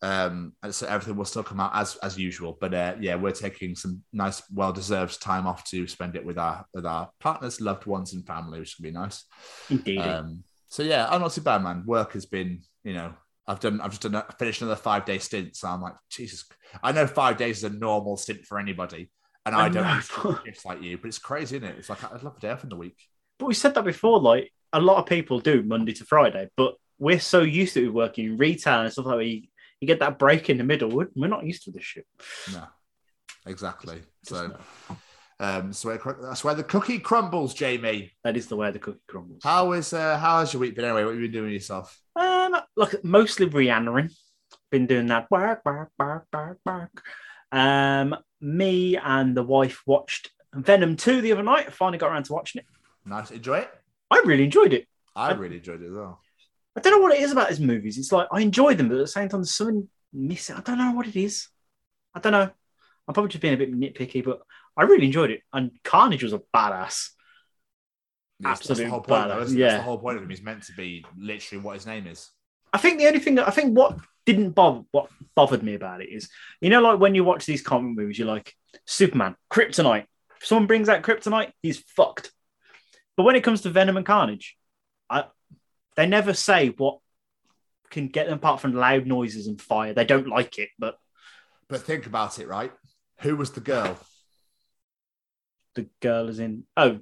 Um, 0.04 0.52
and 0.62 0.74
so 0.74 0.86
everything 0.86 1.16
will 1.16 1.24
still 1.24 1.42
come 1.42 1.60
out 1.60 1.74
as 1.74 1.96
as 1.96 2.18
usual. 2.18 2.58
But 2.60 2.74
uh, 2.74 2.94
yeah, 3.00 3.14
we're 3.14 3.32
taking 3.32 3.74
some 3.74 4.02
nice, 4.12 4.42
well 4.52 4.70
deserved 4.70 5.22
time 5.22 5.46
off 5.46 5.64
to 5.70 5.86
spend 5.86 6.14
it 6.14 6.26
with 6.26 6.36
our 6.36 6.66
with 6.74 6.84
our 6.84 7.08
partners, 7.20 7.58
loved 7.58 7.86
ones, 7.86 8.12
and 8.12 8.26
family, 8.26 8.60
which 8.60 8.76
will 8.78 8.82
be 8.82 8.90
nice. 8.90 9.24
Indeed. 9.70 10.00
Um, 10.00 10.44
so 10.68 10.82
yeah, 10.82 11.08
I'm 11.08 11.22
not 11.22 11.32
too 11.32 11.40
bad, 11.40 11.62
man. 11.62 11.84
Work 11.86 12.12
has 12.12 12.26
been, 12.26 12.60
you 12.82 12.92
know, 12.92 13.14
I've 13.46 13.60
done, 13.60 13.80
I've 13.80 13.92
just 13.92 14.02
done, 14.02 14.14
a, 14.14 14.26
finished 14.38 14.60
another 14.60 14.76
five 14.76 15.06
day 15.06 15.16
stint. 15.16 15.56
So 15.56 15.68
I'm 15.68 15.80
like, 15.80 15.94
Jesus, 16.10 16.44
I 16.82 16.92
know 16.92 17.06
five 17.06 17.38
days 17.38 17.58
is 17.58 17.64
a 17.64 17.70
normal 17.70 18.18
stint 18.18 18.44
for 18.44 18.58
anybody, 18.58 19.10
and 19.46 19.54
I, 19.54 19.66
I 19.66 19.68
don't 19.70 19.84
know. 19.84 19.94
used 19.94 20.10
to 20.12 20.22
do 20.22 20.38
shifts 20.44 20.66
like 20.66 20.82
you, 20.82 20.98
but 20.98 21.08
it's 21.08 21.18
crazy, 21.18 21.56
isn't 21.56 21.66
it? 21.66 21.76
It's 21.78 21.88
like 21.88 22.04
I'd 22.04 22.22
love 22.22 22.36
a 22.36 22.40
day 22.40 22.50
off 22.50 22.62
in 22.62 22.68
the 22.68 22.76
week. 22.76 22.98
But 23.38 23.46
we 23.46 23.54
said 23.54 23.74
that 23.74 23.84
before. 23.84 24.20
Like 24.20 24.52
a 24.74 24.80
lot 24.80 24.98
of 24.98 25.06
people 25.06 25.40
do 25.40 25.62
Monday 25.62 25.94
to 25.94 26.04
Friday, 26.04 26.50
but 26.58 26.74
we're 26.98 27.20
so 27.20 27.40
used 27.40 27.72
to 27.74 27.90
working 27.90 28.26
in 28.26 28.36
retail 28.36 28.82
and 28.82 28.92
stuff 28.92 29.06
like 29.06 29.18
that. 29.18 29.42
You, 29.84 29.86
get 29.86 30.00
that 30.00 30.18
break 30.18 30.50
in 30.50 30.58
the 30.58 30.64
middle. 30.64 30.88
We're, 30.90 31.08
we're 31.14 31.28
not 31.28 31.44
used 31.44 31.64
to 31.64 31.70
this 31.70 31.84
shit. 31.84 32.06
No, 32.52 32.64
exactly. 33.46 34.02
Just 34.26 34.30
So, 34.40 34.46
no. 34.48 34.96
um, 35.40 35.72
so 35.72 35.88
where, 35.88 36.16
that's 36.22 36.42
where 36.44 36.54
the 36.54 36.64
cookie 36.64 36.98
crumbles, 36.98 37.54
Jamie. 37.54 38.12
that 38.24 38.36
is 38.36 38.46
the 38.46 38.56
way 38.56 38.70
the 38.70 38.78
cookie 38.78 39.00
crumbles. 39.06 39.40
How 39.42 39.72
is, 39.72 39.92
uh, 39.92 40.18
how 40.18 40.40
has 40.40 40.52
your 40.52 40.60
week 40.60 40.74
been 40.76 40.84
anyway? 40.84 41.04
What 41.04 41.12
have 41.14 41.20
you 41.20 41.28
been 41.28 41.40
doing 41.40 41.52
yourself? 41.52 41.98
Um, 42.16 42.56
look, 42.76 43.04
mostly 43.04 43.46
Rhiannon. 43.46 44.10
Been 44.70 44.86
doing 44.86 45.06
that 45.06 45.28
bark, 45.28 45.62
bark, 45.64 45.90
bark, 45.98 46.26
bark, 46.32 46.58
bark. 46.64 47.02
Um, 47.52 48.16
me 48.40 48.96
and 48.96 49.36
the 49.36 49.42
wife 49.42 49.82
watched 49.86 50.30
Venom 50.54 50.96
2 50.96 51.20
the 51.20 51.32
other 51.32 51.42
night. 51.42 51.66
I 51.68 51.70
finally 51.70 51.98
got 51.98 52.10
around 52.10 52.24
to 52.24 52.32
watching 52.32 52.60
it. 52.60 52.66
Nice, 53.04 53.30
enjoy 53.30 53.58
it. 53.58 53.70
I 54.10 54.22
really 54.24 54.44
enjoyed 54.44 54.72
it. 54.72 54.86
I 55.14 55.28
I- 55.30 55.34
really 55.34 55.56
enjoyed 55.58 55.82
it 55.82 55.86
as 55.88 55.92
well. 55.92 56.20
I 56.76 56.80
don't 56.80 56.92
know 56.92 56.98
what 56.98 57.14
it 57.14 57.22
is 57.22 57.32
about 57.32 57.50
his 57.50 57.60
movies. 57.60 57.98
It's 57.98 58.12
like 58.12 58.28
I 58.32 58.40
enjoy 58.40 58.74
them, 58.74 58.88
but 58.88 58.96
at 58.96 59.00
the 59.00 59.06
same 59.06 59.28
time, 59.28 59.40
there's 59.40 59.54
something 59.54 59.88
missing. 60.12 60.56
I 60.56 60.60
don't 60.60 60.78
know 60.78 60.92
what 60.92 61.06
it 61.06 61.16
is. 61.16 61.48
I 62.14 62.20
don't 62.20 62.32
know. 62.32 62.50
I'm 63.06 63.14
probably 63.14 63.30
just 63.30 63.42
being 63.42 63.54
a 63.54 63.58
bit 63.58 63.72
nitpicky, 63.72 64.24
but 64.24 64.40
I 64.76 64.84
really 64.84 65.06
enjoyed 65.06 65.30
it. 65.30 65.42
And 65.52 65.70
Carnage 65.82 66.22
was 66.22 66.32
a 66.32 66.42
badass. 66.54 67.10
Yes, 68.40 68.66
that's 68.66 68.80
the 68.80 68.88
whole 68.88 69.00
point, 69.00 69.28
though, 69.28 69.36
badass. 69.36 69.38
That's 69.40 69.52
yeah. 69.52 69.76
the 69.76 69.82
whole 69.82 69.98
point 69.98 70.16
of 70.16 70.22
him. 70.22 70.30
He's 70.30 70.42
meant 70.42 70.64
to 70.64 70.72
be 70.72 71.04
literally 71.16 71.62
what 71.62 71.74
his 71.74 71.86
name 71.86 72.06
is. 72.06 72.30
I 72.72 72.78
think 72.78 72.98
the 72.98 73.06
only 73.06 73.20
thing 73.20 73.36
that 73.36 73.46
I 73.46 73.52
think 73.52 73.76
what 73.76 73.98
didn't 74.26 74.50
bother 74.50 74.82
what 74.90 75.08
bothered 75.36 75.62
me 75.62 75.74
about 75.74 76.00
it 76.00 76.08
is, 76.08 76.28
you 76.60 76.70
know, 76.70 76.80
like 76.80 76.98
when 76.98 77.14
you 77.14 77.22
watch 77.22 77.46
these 77.46 77.62
comic 77.62 77.96
movies, 77.96 78.18
you're 78.18 78.26
like 78.26 78.52
Superman, 78.86 79.36
Kryptonite. 79.50 80.06
If 80.40 80.46
someone 80.46 80.66
brings 80.66 80.88
out 80.88 81.02
Kryptonite, 81.02 81.52
he's 81.62 81.78
fucked. 81.78 82.32
But 83.16 83.22
when 83.22 83.36
it 83.36 83.44
comes 83.44 83.60
to 83.60 83.70
Venom 83.70 83.96
and 83.96 84.04
Carnage, 84.04 84.56
they 85.96 86.06
never 86.06 86.34
say 86.34 86.68
what 86.68 86.98
can 87.90 88.08
get 88.08 88.26
them 88.26 88.34
apart 88.36 88.60
from 88.60 88.74
loud 88.74 89.06
noises 89.06 89.46
and 89.46 89.60
fire. 89.60 89.92
They 89.94 90.04
don't 90.04 90.28
like 90.28 90.58
it, 90.58 90.70
but 90.78 90.98
But 91.68 91.82
think 91.82 92.06
about 92.06 92.38
it, 92.38 92.48
right? 92.48 92.72
Who 93.20 93.36
was 93.36 93.50
the 93.52 93.60
girl? 93.60 93.98
the 95.74 95.88
girl 96.00 96.28
is 96.28 96.38
in 96.38 96.62
oh 96.76 97.00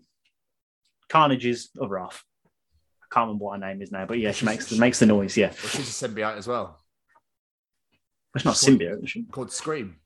Carnage's 1.10 1.68
other 1.80 1.98
half. 1.98 2.24
I 3.02 3.14
can't 3.14 3.26
remember 3.26 3.44
what 3.44 3.60
her 3.60 3.66
name 3.66 3.82
is 3.82 3.92
now, 3.92 4.06
but 4.06 4.18
yeah, 4.18 4.32
she 4.32 4.46
makes 4.46 4.70
the 4.70 4.78
makes 4.78 4.98
the 4.98 5.06
noise. 5.06 5.36
Yeah, 5.36 5.48
Well, 5.48 5.68
she's 5.68 6.02
a 6.02 6.08
symbiote 6.08 6.38
as 6.38 6.46
well, 6.46 6.82
it's 8.34 8.44
not 8.46 8.54
symbiote. 8.54 9.04
is 9.04 9.10
she? 9.10 9.24
called 9.24 9.52
Scream. 9.52 9.96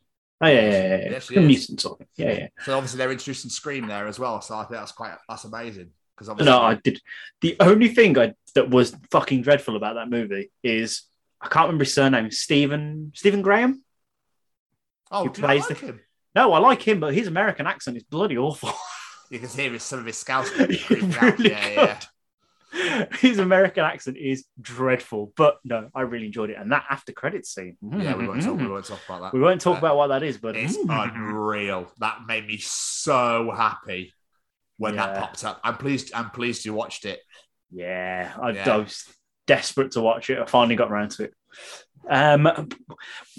Oh 0.41 0.49
yeah, 0.49 0.55
yeah, 0.55 0.71
yeah, 0.71 0.97
yeah. 0.97 1.11
Yes, 1.13 1.31
A 1.31 1.39
is. 1.39 1.47
mutant 1.47 1.81
sort 1.81 2.01
of. 2.01 2.07
Yeah, 2.17 2.33
yeah. 2.33 2.49
So 2.65 2.77
obviously 2.77 2.99
they're 2.99 3.13
introducing 3.13 3.51
Scream 3.51 3.87
there 3.87 4.07
as 4.09 4.19
well. 4.19 4.41
So 4.41 4.55
I 4.57 4.63
think 4.65 4.73
that's 4.73 4.93
quite 4.93 5.15
that's 5.29 5.45
amazing 5.45 5.91
because 6.17 6.29
obviously 6.29 6.51
No, 6.53 6.61
I 6.63 6.75
did. 6.75 7.01
The 7.43 7.57
only 7.61 7.89
thing 7.89 8.19
I 8.19 8.35
that 8.55 8.71
was 8.71 8.97
fucking 9.11 9.43
dreadful 9.43 9.77
about 9.77 9.95
that 9.97 10.09
movie 10.11 10.51
is 10.63 11.03
I 11.41 11.49
can't 11.49 11.67
remember 11.67 11.85
his 11.85 11.95
surname. 11.95 12.31
Stephen 12.31 13.13
Stephen 13.15 13.43
Graham. 13.43 13.83
oh, 15.11 15.25
he 15.25 15.29
plays 15.29 15.69
like 15.69 15.79
the- 15.81 15.87
him? 15.87 16.01
No, 16.35 16.53
I 16.53 16.59
like 16.59 16.83
him, 16.83 17.01
but 17.01 17.15
his 17.15 17.27
American 17.29 17.67
accent 17.67 17.97
is 17.97 18.03
bloody 18.03 18.37
awful. 18.39 18.71
You 19.29 19.41
can 19.41 19.49
hear 19.49 19.73
his, 19.73 19.83
some 19.83 19.99
of 19.99 20.07
his 20.07 20.17
Scouse. 20.19 20.49
Really 20.59 21.17
out. 21.17 21.41
Yeah, 21.41 21.99
yeah. 22.73 23.07
His 23.19 23.39
American 23.41 23.83
accent 23.85 24.17
is 24.19 24.45
dreadful, 24.61 25.33
but 25.37 25.59
no, 25.65 25.89
I 25.97 26.03
really 26.03 26.27
enjoyed 26.27 26.51
it. 26.51 26.57
And 26.61 26.71
that 26.71 26.85
after 26.89 27.11
credits 27.13 27.53
scene, 27.53 27.77
Yeah, 27.83 28.15
we 28.15 28.29
won't 28.29 28.43
talk. 28.43 28.57
We 28.57 28.69
won't 28.69 28.85
talk 28.85 29.01
about 29.09 29.21
that. 29.23 29.33
We 29.35 29.41
won't 29.41 29.61
talk 29.61 29.77
Uh, 29.77 29.79
about 29.79 29.97
what 29.97 30.07
that 30.09 30.23
is, 30.23 30.39
but 30.39 30.55
It's 30.57 30.77
unreal. 30.77 31.91
That 31.99 32.21
made 32.29 32.47
me 32.47 32.59
so 32.59 33.51
happy 33.51 34.13
when 34.79 34.97
that 34.97 35.19
popped 35.19 35.45
up. 35.45 35.61
I'm 35.65 35.77
pleased. 35.77 36.13
I'm 36.15 36.31
pleased 36.31 36.65
you 36.65 36.75
watched 36.75 37.05
it. 37.05 37.21
Yeah, 37.71 38.33
I, 38.41 38.51
Yeah. 38.51 38.75
I 38.75 38.77
was 38.79 39.05
desperate 39.47 39.93
to 39.93 40.01
watch 40.01 40.31
it. 40.31 40.39
I 40.39 40.45
finally 40.47 40.77
got 40.77 40.91
around 40.91 41.11
to 41.13 41.25
it. 41.25 41.35
Um, 42.09 42.69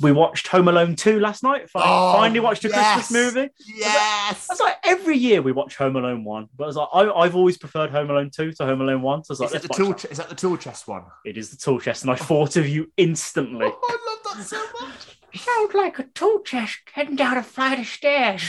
we 0.01 0.11
watched 0.11 0.47
Home 0.49 0.67
Alone 0.67 0.97
2 0.97 1.19
last 1.21 1.41
night. 1.41 1.69
Finally, 1.69 1.91
Oh, 1.93 2.13
finally 2.13 2.39
watched 2.41 2.65
a 2.65 2.69
yes. 2.69 2.93
Christmas 3.07 3.33
movie. 3.35 3.49
Yes. 3.65 4.47
I 4.49 4.53
was 4.53 4.59
like, 4.59 4.75
every 4.83 5.15
year 5.17 5.41
we 5.41 5.53
watch 5.53 5.77
Home 5.77 5.95
Alone 5.95 6.25
1, 6.25 6.49
but 6.57 6.65
I 6.65 6.67
was 6.67 6.75
like, 6.75 6.89
I, 6.93 7.09
I've 7.09 7.35
always 7.35 7.57
preferred 7.57 7.91
Home 7.91 8.09
Alone 8.09 8.29
2 8.29 8.51
to 8.53 8.65
Home 8.65 8.81
Alone 8.81 9.01
1. 9.01 9.23
So 9.23 9.31
I 9.31 9.33
was 9.33 9.39
like, 9.39 9.47
Is, 9.47 9.53
let's 9.53 9.67
the 9.67 9.73
tool, 9.73 9.93
that. 9.93 10.05
is 10.11 10.17
that 10.17 10.27
the 10.29 10.35
tool 10.35 10.57
chest 10.57 10.85
one? 10.87 11.03
It 11.23 11.37
is 11.37 11.49
the 11.49 11.55
tool 11.57 11.79
chest, 11.79 12.01
and 12.03 12.11
I 12.11 12.15
thought 12.15 12.57
of 12.57 12.67
you 12.67 12.91
instantly. 12.97 13.67
Oh, 13.71 13.79
I 13.89 14.29
love 14.31 14.37
that 14.37 14.43
so 14.45 14.61
much. 14.81 15.17
Sounds 15.41 15.73
like 15.73 15.99
a 15.99 16.03
tool 16.03 16.39
chest 16.41 16.79
heading 16.91 17.15
down 17.15 17.37
a 17.37 17.43
flight 17.43 17.79
of 17.79 17.85
stairs. 17.85 18.43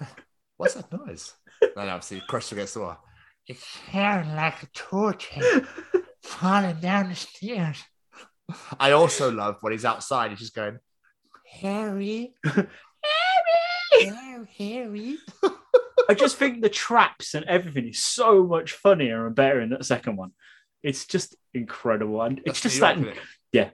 What's 0.56 0.74
that 0.74 0.90
noise? 0.92 1.32
Then 1.60 1.88
obviously 1.88 2.22
crushed 2.28 2.52
against 2.52 2.74
the 2.74 2.80
wall. 2.80 2.98
It's 3.46 3.64
sounding 3.92 4.36
like 4.36 4.62
a 4.62 4.66
tool 4.72 5.12
chest 5.12 5.64
falling 6.22 6.80
down 6.80 7.08
the 7.08 7.14
stairs. 7.14 7.82
I 8.78 8.92
also 8.92 9.30
love 9.30 9.58
when 9.60 9.72
he's 9.72 9.84
outside. 9.84 10.30
He's 10.30 10.40
just 10.40 10.54
going, 10.54 10.78
Harry, 11.60 12.34
Harry, 12.44 12.64
oh, 14.06 14.46
Harry. 14.58 15.18
I 16.08 16.14
just 16.14 16.36
think 16.36 16.60
the 16.60 16.68
traps 16.68 17.34
and 17.34 17.44
everything 17.46 17.88
is 17.88 18.02
so 18.02 18.44
much 18.44 18.72
funnier 18.72 19.26
and 19.26 19.34
better 19.34 19.60
in 19.60 19.70
that 19.70 19.84
second 19.84 20.16
one. 20.16 20.32
It's 20.82 21.06
just 21.06 21.36
incredible, 21.54 22.22
and 22.22 22.38
it's 22.38 22.46
That's 22.46 22.60
just 22.60 22.76
New 22.76 22.80
that 22.80 22.98
York, 22.98 23.16
isn't 23.52 23.72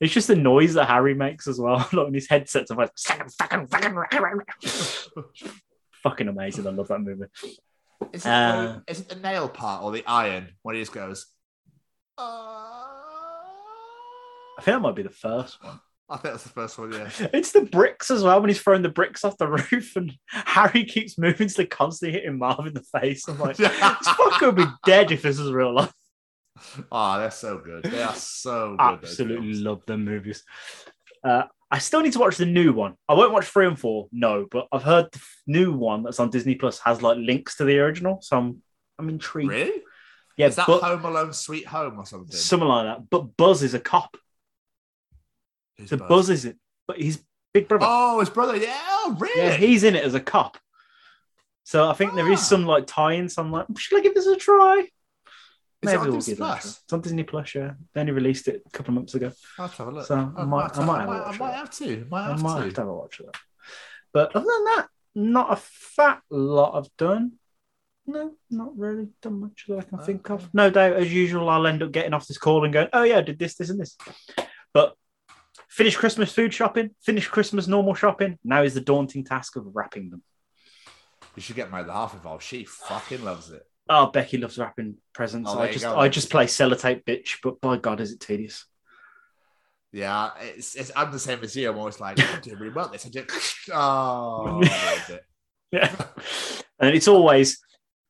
it's 0.00 0.12
just 0.12 0.28
the 0.28 0.36
noise 0.36 0.74
that 0.74 0.88
Harry 0.88 1.14
makes 1.14 1.46
as 1.48 1.58
well. 1.58 1.78
like 1.92 1.92
when 1.92 2.14
his 2.14 2.28
headset's 2.28 2.70
on, 2.70 2.76
like 2.76 2.90
fucking, 2.98 3.28
fucking, 3.30 3.66
fucking, 3.66 3.94
fucking 6.08 6.28
amazing. 6.28 6.66
I 6.66 6.70
love 6.70 6.88
that 6.88 7.00
movie. 7.00 7.24
Is 8.12 8.24
it, 8.24 8.28
Uh, 8.28 8.80
is 8.86 9.00
it 9.00 9.08
the 9.08 9.16
nail 9.16 9.48
part 9.48 9.82
or 9.82 9.90
the 9.92 10.04
iron 10.06 10.48
when 10.62 10.74
he 10.76 10.82
just 10.82 10.92
goes? 10.92 11.26
"Uh," 12.18 12.22
I 14.58 14.62
think 14.62 14.76
that 14.76 14.80
might 14.80 14.94
be 14.94 15.02
the 15.02 15.10
first 15.10 15.62
one. 15.62 15.80
I 16.08 16.16
think 16.18 16.34
that's 16.34 16.44
the 16.44 16.50
first 16.50 16.78
one. 16.78 16.92
Yeah. 16.92 17.10
It's 17.34 17.50
the 17.52 17.62
bricks 17.62 18.10
as 18.12 18.22
well 18.22 18.40
when 18.40 18.48
he's 18.48 18.60
throwing 18.60 18.82
the 18.82 18.88
bricks 18.88 19.24
off 19.24 19.36
the 19.38 19.48
roof, 19.72 19.96
and 19.96 20.12
Harry 20.28 20.84
keeps 20.84 21.18
moving, 21.18 21.48
so 21.48 21.62
they 21.62 21.66
constantly 21.66 22.18
hitting 22.18 22.38
Marv 22.38 22.66
in 22.66 22.74
the 22.74 22.82
face. 23.00 23.26
I'm 23.28 23.38
like, 23.38 23.56
this 23.56 23.68
fucker 23.72 24.46
would 24.46 24.56
be 24.56 24.66
dead 24.84 25.10
if 25.10 25.22
this 25.22 25.38
was 25.38 25.50
real 25.52 25.74
life. 25.74 25.92
Oh, 26.90 27.18
they're 27.18 27.30
so 27.30 27.58
good. 27.58 27.82
They 27.82 28.02
are 28.02 28.14
so 28.14 28.76
good. 28.78 28.80
Absolutely 28.80 29.54
love 29.54 29.84
them 29.86 30.04
movies. 30.04 30.42
Uh, 31.26 31.44
I 31.70 31.78
still 31.78 32.00
need 32.00 32.12
to 32.12 32.20
watch 32.20 32.36
the 32.36 32.46
new 32.46 32.72
one. 32.72 32.94
I 33.08 33.14
won't 33.14 33.32
watch 33.32 33.46
three 33.46 33.66
and 33.66 33.78
four, 33.78 34.06
no, 34.12 34.46
but 34.50 34.68
I've 34.70 34.84
heard 34.84 35.06
the 35.10 35.16
f- 35.18 35.42
new 35.48 35.72
one 35.72 36.04
that's 36.04 36.20
on 36.20 36.30
Disney 36.30 36.54
Plus 36.54 36.78
has 36.80 37.02
like 37.02 37.18
links 37.18 37.56
to 37.56 37.64
the 37.64 37.78
original, 37.80 38.20
so 38.22 38.38
I'm 38.38 38.62
I'm 38.98 39.08
intrigued. 39.08 39.50
Really? 39.50 39.82
Yeah, 40.36 40.46
is 40.46 40.56
that 40.56 40.66
but 40.68 40.82
Home 40.82 41.04
Alone 41.04 41.32
Sweet 41.32 41.66
Home 41.66 41.98
or 41.98 42.06
something? 42.06 42.36
something 42.36 42.68
like 42.68 42.86
that. 42.86 43.10
But 43.10 43.36
Buzz 43.36 43.62
is 43.64 43.74
a 43.74 43.80
cop. 43.80 44.16
Who's 45.78 45.90
So 45.90 45.96
Buzz 45.96 46.30
is 46.30 46.44
it, 46.44 46.56
but 46.86 46.98
he's 46.98 47.22
big 47.52 47.66
brother. 47.68 47.86
Oh, 47.88 48.20
his 48.20 48.30
brother. 48.30 48.56
Yeah, 48.56 48.78
oh, 48.78 49.16
really? 49.18 49.40
Yeah, 49.42 49.56
he's 49.56 49.82
in 49.82 49.96
it 49.96 50.04
as 50.04 50.14
a 50.14 50.20
cop. 50.20 50.58
So 51.64 51.88
I 51.90 51.94
think 51.94 52.14
there 52.14 52.30
is 52.30 52.38
Ah. 52.38 52.42
some 52.42 52.64
like 52.66 52.86
tie-in. 52.86 53.28
So 53.28 53.42
I'm 53.42 53.50
like, 53.50 53.66
should 53.76 53.98
I 53.98 54.02
give 54.02 54.14
this 54.14 54.26
a 54.26 54.36
try? 54.36 54.86
Is 55.82 55.92
it 55.92 55.96
on 55.98 56.06
we'll 56.06 56.14
Disney 56.16 56.32
it. 56.32 56.36
Plus? 56.38 56.80
It's 56.84 56.92
on 56.92 57.00
Disney 57.00 57.22
Plus. 57.22 57.54
Yeah, 57.54 57.72
they 57.92 58.00
only 58.00 58.12
released 58.12 58.48
it 58.48 58.62
a 58.66 58.70
couple 58.70 58.90
of 58.92 58.94
months 58.96 59.14
ago. 59.14 59.30
I'll 59.58 59.68
have 59.68 59.76
to 59.76 59.88
a 59.88 59.90
look. 59.90 60.06
So 60.06 60.14
I 60.14 60.44
might- 60.44 60.76
I 60.78 60.84
might 60.84 61.00
have 61.00 61.08
I 61.08 61.36
might 61.38 61.54
have 61.54 61.70
to. 61.72 62.06
Might 62.10 62.28
I 62.30 62.36
might 62.36 62.58
to. 62.58 62.64
have 62.64 62.74
to 62.74 62.80
have 62.80 62.88
a 62.88 62.94
watch 62.94 63.20
of 63.20 63.26
that. 63.26 63.36
But 64.12 64.34
other 64.34 64.46
than 64.46 64.64
that, 64.64 64.88
not 65.14 65.52
a 65.52 65.56
fat 65.56 66.22
lot 66.30 66.76
I've 66.78 66.96
done. 66.96 67.32
No, 68.06 68.34
not 68.50 68.78
really 68.78 69.08
done 69.20 69.40
much 69.40 69.64
that 69.68 69.78
I 69.78 69.82
can 69.82 69.98
think 69.98 70.30
of. 70.30 70.48
No 70.54 70.70
doubt, 70.70 70.92
as 70.94 71.12
usual, 71.12 71.48
I'll 71.48 71.66
end 71.66 71.82
up 71.82 71.90
getting 71.92 72.14
off 72.14 72.26
this 72.26 72.38
call 72.38 72.64
and 72.64 72.72
going, 72.72 72.88
"Oh 72.92 73.02
yeah, 73.02 73.18
I 73.18 73.22
did 73.22 73.38
this, 73.38 73.56
this, 73.56 73.68
and 73.68 73.80
this." 73.80 73.96
But 74.72 74.94
finish 75.68 75.96
Christmas 75.96 76.32
food 76.32 76.54
shopping, 76.54 76.94
finish 77.02 77.26
Christmas 77.26 77.66
normal 77.66 77.94
shopping. 77.94 78.38
Now 78.44 78.62
is 78.62 78.74
the 78.74 78.80
daunting 78.80 79.24
task 79.24 79.56
of 79.56 79.64
wrapping 79.74 80.10
them. 80.10 80.22
You 81.34 81.42
should 81.42 81.56
get 81.56 81.70
my 81.70 81.82
half 81.82 82.14
involved. 82.14 82.44
She 82.44 82.64
fucking 82.64 83.24
loves 83.24 83.50
it. 83.50 83.66
Oh, 83.88 84.06
Becky 84.06 84.38
loves 84.38 84.58
wrapping 84.58 84.96
presents. 85.12 85.50
Oh, 85.52 85.60
I 85.60 85.70
just, 85.70 85.84
go, 85.84 85.96
I 85.96 86.08
just 86.08 86.30
play 86.30 86.46
sellotape, 86.46 87.04
bitch. 87.04 87.38
But 87.42 87.60
by 87.60 87.76
God, 87.76 88.00
is 88.00 88.12
it 88.12 88.20
tedious? 88.20 88.64
Yeah, 89.92 90.30
it's, 90.40 90.74
it's 90.74 90.90
I'm 90.94 91.12
the 91.12 91.18
same 91.18 91.38
as 91.42 91.56
you. 91.56 91.70
I'm 91.70 91.78
always 91.78 92.00
like, 92.00 92.20
I 92.20 92.40
do 92.42 92.56
really 92.56 92.72
well 92.72 92.88
this. 92.88 93.06
I 93.06 93.10
do. 93.10 93.24
Oh, 93.72 94.60
I 94.62 95.02
it. 95.08 95.24
Yeah. 95.72 95.92
and 96.78 96.94
it's 96.94 97.08
always 97.08 97.58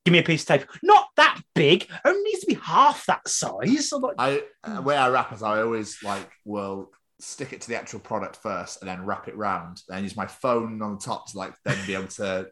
give 0.05 0.13
me 0.13 0.19
a 0.19 0.23
piece 0.23 0.43
of 0.43 0.61
tape. 0.61 0.69
Not 0.83 1.09
that 1.17 1.41
big. 1.55 1.89
Only 2.05 2.23
needs 2.23 2.41
to 2.41 2.47
be 2.47 2.55
half 2.55 3.07
that 3.07 3.27
size. 3.27 3.91
I'm 3.93 4.03
like, 4.03 4.15
I 4.19 4.43
uh, 4.63 4.83
where 4.83 4.99
I 4.99 5.09
wrap 5.09 5.33
is 5.33 5.43
I 5.43 5.63
always 5.63 6.03
like 6.03 6.31
will 6.45 6.91
stick 7.19 7.55
it 7.55 7.63
to 7.63 7.69
the 7.69 7.77
actual 7.77 8.01
product 8.01 8.37
first 8.37 8.83
and 8.83 8.91
then 8.91 9.07
wrap 9.07 9.27
it 9.27 9.37
round 9.37 9.81
and 9.89 10.03
use 10.03 10.17
my 10.17 10.27
phone 10.27 10.83
on 10.83 10.97
the 10.97 11.01
top 11.01 11.31
to 11.31 11.39
like 11.39 11.55
then 11.65 11.79
be 11.87 11.95
able 11.95 12.09
to. 12.09 12.49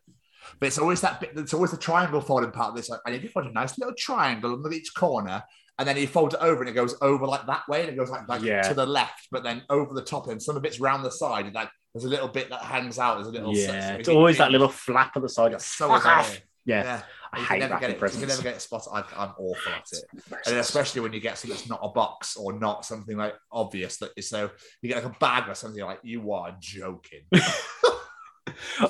But 0.60 0.66
it's 0.66 0.78
always 0.78 1.00
that 1.02 1.20
bit. 1.20 1.32
It's 1.36 1.54
always 1.54 1.70
the 1.70 1.76
triangle 1.76 2.20
folding 2.20 2.50
part 2.50 2.70
of 2.70 2.76
this. 2.76 2.88
Like 2.88 3.00
I 3.06 3.10
need 3.10 3.22
to 3.22 3.28
find 3.28 3.46
a 3.48 3.52
nice 3.52 3.78
little 3.78 3.94
triangle 3.96 4.52
under 4.52 4.72
each 4.72 4.92
corner, 4.94 5.42
and 5.78 5.88
then 5.88 5.96
you 5.96 6.06
fold 6.06 6.34
it 6.34 6.40
over 6.40 6.60
and 6.62 6.68
it 6.68 6.74
goes 6.74 6.94
over 7.02 7.26
like 7.26 7.46
that 7.46 7.68
way, 7.68 7.80
and 7.82 7.90
it 7.90 7.96
goes 7.96 8.10
like, 8.10 8.28
like 8.28 8.42
Yeah. 8.42 8.62
to 8.62 8.74
the 8.74 8.86
left, 8.86 9.28
but 9.30 9.42
then 9.42 9.62
over 9.70 9.92
the 9.94 10.02
top, 10.02 10.28
and 10.28 10.42
some 10.42 10.56
of 10.56 10.64
it's 10.64 10.80
round 10.80 11.04
the 11.04 11.10
side. 11.10 11.46
And 11.46 11.54
like 11.54 11.70
there's 11.94 12.04
a 12.04 12.08
little 12.08 12.28
bit 12.28 12.50
that 12.50 12.60
hangs 12.62 12.98
out. 12.98 13.16
There's 13.16 13.28
a 13.28 13.30
little. 13.30 13.54
yeah, 13.54 13.92
so 13.92 13.98
it's 14.00 14.08
always 14.08 14.38
that 14.38 14.50
little 14.50 14.68
flap 14.68 15.16
at 15.16 15.22
the 15.22 15.28
side. 15.28 15.52
It's 15.52 15.66
so. 15.66 15.88
Yeah, 16.66 16.82
Yeah. 16.82 17.02
I 17.30 17.38
You 17.40 17.44
hate 17.44 17.48
can 17.60 17.68
never 17.68 17.80
get 17.80 17.90
it. 17.90 18.00
You 18.00 18.08
can 18.20 18.28
never 18.28 18.42
get 18.42 18.54
it 18.54 18.62
spotted. 18.62 18.88
I, 18.90 19.00
I'm 19.18 19.34
awful 19.36 19.72
at 19.72 19.86
it. 19.92 20.22
and 20.46 20.56
especially 20.56 21.02
when 21.02 21.12
you 21.12 21.20
get 21.20 21.36
something 21.36 21.54
that's 21.54 21.68
not 21.68 21.80
a 21.82 21.90
box 21.90 22.36
or 22.38 22.54
not 22.58 22.86
something 22.86 23.18
like 23.18 23.34
obvious 23.52 23.98
that 23.98 24.12
is 24.16 24.30
so 24.30 24.48
you 24.80 24.88
get 24.88 25.04
like 25.04 25.14
a 25.14 25.18
bag 25.18 25.46
or 25.46 25.54
something 25.54 25.76
you're 25.76 25.86
like 25.86 26.00
you 26.04 26.32
are 26.32 26.56
joking 26.58 27.20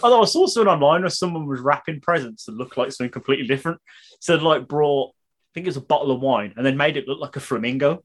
Although 0.03 0.23
I 0.23 0.27
saw 0.27 0.47
something 0.47 0.73
online 0.73 1.03
where 1.03 1.11
someone 1.11 1.47
was 1.47 1.61
wrapping 1.61 2.01
presents 2.01 2.45
that 2.45 2.57
looked 2.57 2.77
like 2.77 2.93
something 2.93 3.11
completely 3.13 3.47
different. 3.47 3.81
So 4.21 4.37
they 4.37 4.43
like 4.43 4.67
brought, 4.69 5.11
I 5.11 5.51
think 5.55 5.67
it 5.67 5.71
was 5.71 5.77
a 5.77 5.81
bottle 5.83 6.11
of 6.11 6.21
wine, 6.21 6.55
and 6.57 6.65
then 6.67 6.77
made 6.77 6.97
it 6.97 7.07
look 7.07 7.21
like 7.21 7.37
a 7.37 7.41
flamingo, 7.41 8.03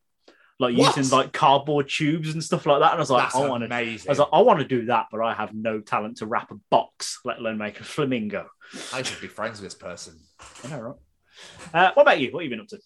like 0.59 0.77
What? 0.77 0.95
using 0.97 1.17
like 1.17 1.33
cardboard 1.33 1.89
tubes 1.89 2.33
and 2.33 2.43
stuff 2.43 2.65
like 2.65 2.81
that. 2.81 2.91
And 2.91 2.97
I 2.97 3.01
was 3.01 3.09
like, 3.09 3.23
that's 3.23 3.35
I 3.35 3.47
want 3.47 3.61
to. 3.61 3.65
amazing 3.65 4.09
I 4.09 4.11
was 4.11 4.19
like, 4.19 4.27
I 4.31 4.41
want 4.41 4.59
to 4.59 4.65
do 4.65 4.85
that, 4.85 5.07
but 5.11 5.21
I 5.21 5.33
have 5.33 5.53
no 5.53 5.79
talent 5.79 6.17
to 6.17 6.25
wrap 6.27 6.51
a 6.51 6.55
box, 6.69 7.19
let 7.25 7.39
alone 7.39 7.57
make 7.57 7.79
a 7.79 7.83
flamingo. 7.83 8.47
I 8.93 9.01
should 9.01 9.19
be 9.21 9.27
friends 9.27 9.59
with 9.59 9.71
this 9.71 9.79
person 9.79 10.19
I 10.63 10.67
know, 10.69 10.79
right? 10.81 10.95
Uh, 11.73 11.91
what 11.93 12.03
about 12.03 12.19
you? 12.19 12.31
What 12.31 12.43
have 12.43 12.51
you 12.51 12.55
been 12.57 12.61
up 12.61 12.67
to? 12.67 12.79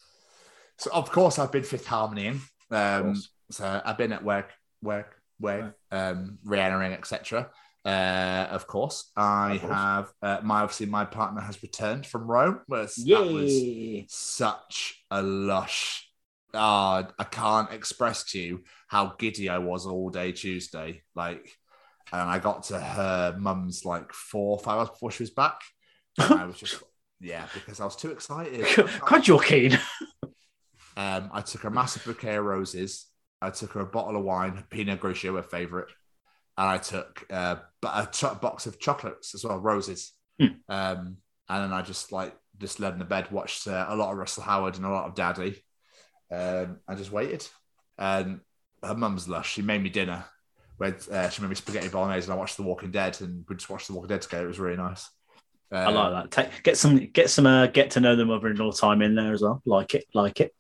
so 0.78 0.90
of 0.92 1.12
course 1.12 1.38
I've 1.38 1.52
been 1.52 1.64
Fifth 1.64 1.86
Harmony 1.86 2.40
um 2.72 3.16
so 3.52 3.82
I've 3.86 3.98
been 3.98 4.12
at 4.12 4.24
work 4.24 4.52
work 4.82 5.16
way 5.40 5.64
um 5.92 6.40
Rihanna 6.46 6.94
etc 6.94 7.52
uh 7.86 8.48
of 8.52 8.66
course 8.66 9.12
I 9.16 9.56
Of 9.56 9.62
course. 9.62 9.72
have 9.72 10.14
uh, 10.22 10.40
my 10.44 10.62
obviously 10.62 10.86
my 10.86 11.04
partner 11.06 11.42
has 11.42 11.62
returned 11.62 12.06
from 12.06 12.24
Rome 12.32 12.62
whereas 12.68 12.96
that 12.96 13.28
was 13.28 13.66
such 14.08 15.04
a 15.12 15.22
lush. 15.22 16.10
Ah, 16.54 17.08
I 17.18 17.24
can't 17.24 17.72
express 17.72 18.24
to 18.26 18.40
you 18.40 18.64
how 18.88 19.16
giddy 19.18 19.50
I 19.50 19.58
was 19.58 19.86
all 19.88 20.10
day 20.12 20.32
Tuesday. 20.32 21.02
Like, 21.16 21.50
and 22.12 22.30
I 22.30 22.38
got 22.40 22.64
to 22.66 22.80
her 22.80 23.36
mum's 23.40 23.86
like 23.86 24.14
four, 24.14 24.60
five 24.60 24.78
hours 24.78 24.90
before 24.90 25.12
she 25.12 25.24
was 25.24 25.32
back. 25.32 25.60
And 26.20 26.40
I 26.40 26.46
was 26.46 26.58
just, 26.58 26.82
yeah, 27.20 27.48
because 27.56 27.80
I 27.80 27.86
was 27.86 27.96
too 27.96 28.12
excited. 28.12 28.66
God, 29.06 29.28
you're 29.28 29.40
keen. 29.42 29.80
Um, 30.96 31.30
I 31.34 31.42
took 31.42 31.64
a 31.64 31.70
massive 31.72 32.04
bouquet 32.06 32.36
of 32.36 32.46
roses. 32.46 33.08
I 33.42 33.50
took 33.50 33.72
her 33.74 33.82
a 33.82 33.86
bottle 33.86 34.16
of 34.16 34.24
wine, 34.24 34.64
Pinot 34.70 35.00
Grigio, 35.02 35.36
her 35.36 35.44
favorite, 35.44 35.90
and 36.58 36.68
I 36.68 36.78
took 36.78 37.26
uh, 37.32 37.56
a 37.84 38.08
cho- 38.12 38.36
box 38.36 38.66
of 38.66 38.80
chocolates 38.80 39.34
as 39.36 39.44
well, 39.44 39.58
roses. 39.58 40.12
Hmm. 40.40 40.48
Um, 40.70 41.18
and 41.50 41.64
then 41.64 41.74
I 41.74 41.82
just 41.82 42.12
like 42.12 42.36
just 42.58 42.80
led 42.80 42.94
in 42.94 43.00
the 43.00 43.06
bed, 43.06 43.32
watched 43.32 43.68
uh, 43.68 43.86
a 43.90 43.96
lot 43.96 44.12
of 44.12 44.18
Russell 44.18 44.44
Howard 44.44 44.76
and 44.76 44.86
a 44.86 44.90
lot 44.90 45.06
of 45.06 45.16
Daddy. 45.16 45.64
Um, 46.32 46.78
I 46.88 46.96
just 46.96 47.12
waited. 47.12 47.48
And 47.98 48.40
her 48.82 48.96
mum's 48.96 49.28
lush. 49.28 49.54
She 49.54 49.62
made 49.62 49.84
me 49.84 49.90
dinner. 49.90 50.26
Where 50.78 50.96
uh, 51.12 51.30
she 51.30 51.42
made 51.42 51.50
me 51.50 51.56
spaghetti 51.56 51.90
bolognese, 51.90 52.26
and 52.26 52.34
I 52.34 52.38
watched 52.38 52.58
The 52.58 52.64
Walking 52.64 52.90
Dead, 52.90 53.22
and 53.22 53.46
we 53.48 53.56
just 53.56 53.70
watched 53.70 53.88
The 53.88 53.94
Walking 53.94 54.10
Dead 54.10 54.24
together. 54.24 54.46
It 54.46 54.48
was 54.48 54.60
really 54.60 54.78
nice. 54.78 55.08
I 55.72 55.86
Um, 55.86 55.94
like 55.94 56.14
that. 56.14 56.32
Take, 56.32 56.64
get 56.64 56.78
some, 56.78 56.98
get 56.98 57.30
some, 57.30 57.46
uh, 57.46 57.68
get 57.68 57.92
to 57.92 58.00
know 58.00 58.16
the 58.16 58.26
mother-in-law 58.26 58.72
time 58.72 59.02
in 59.02 59.14
there 59.16 59.34
as 59.34 59.42
well. 59.44 59.62
Like 59.66 59.94
it, 59.94 60.06
like 60.14 60.42
it, 60.42 60.52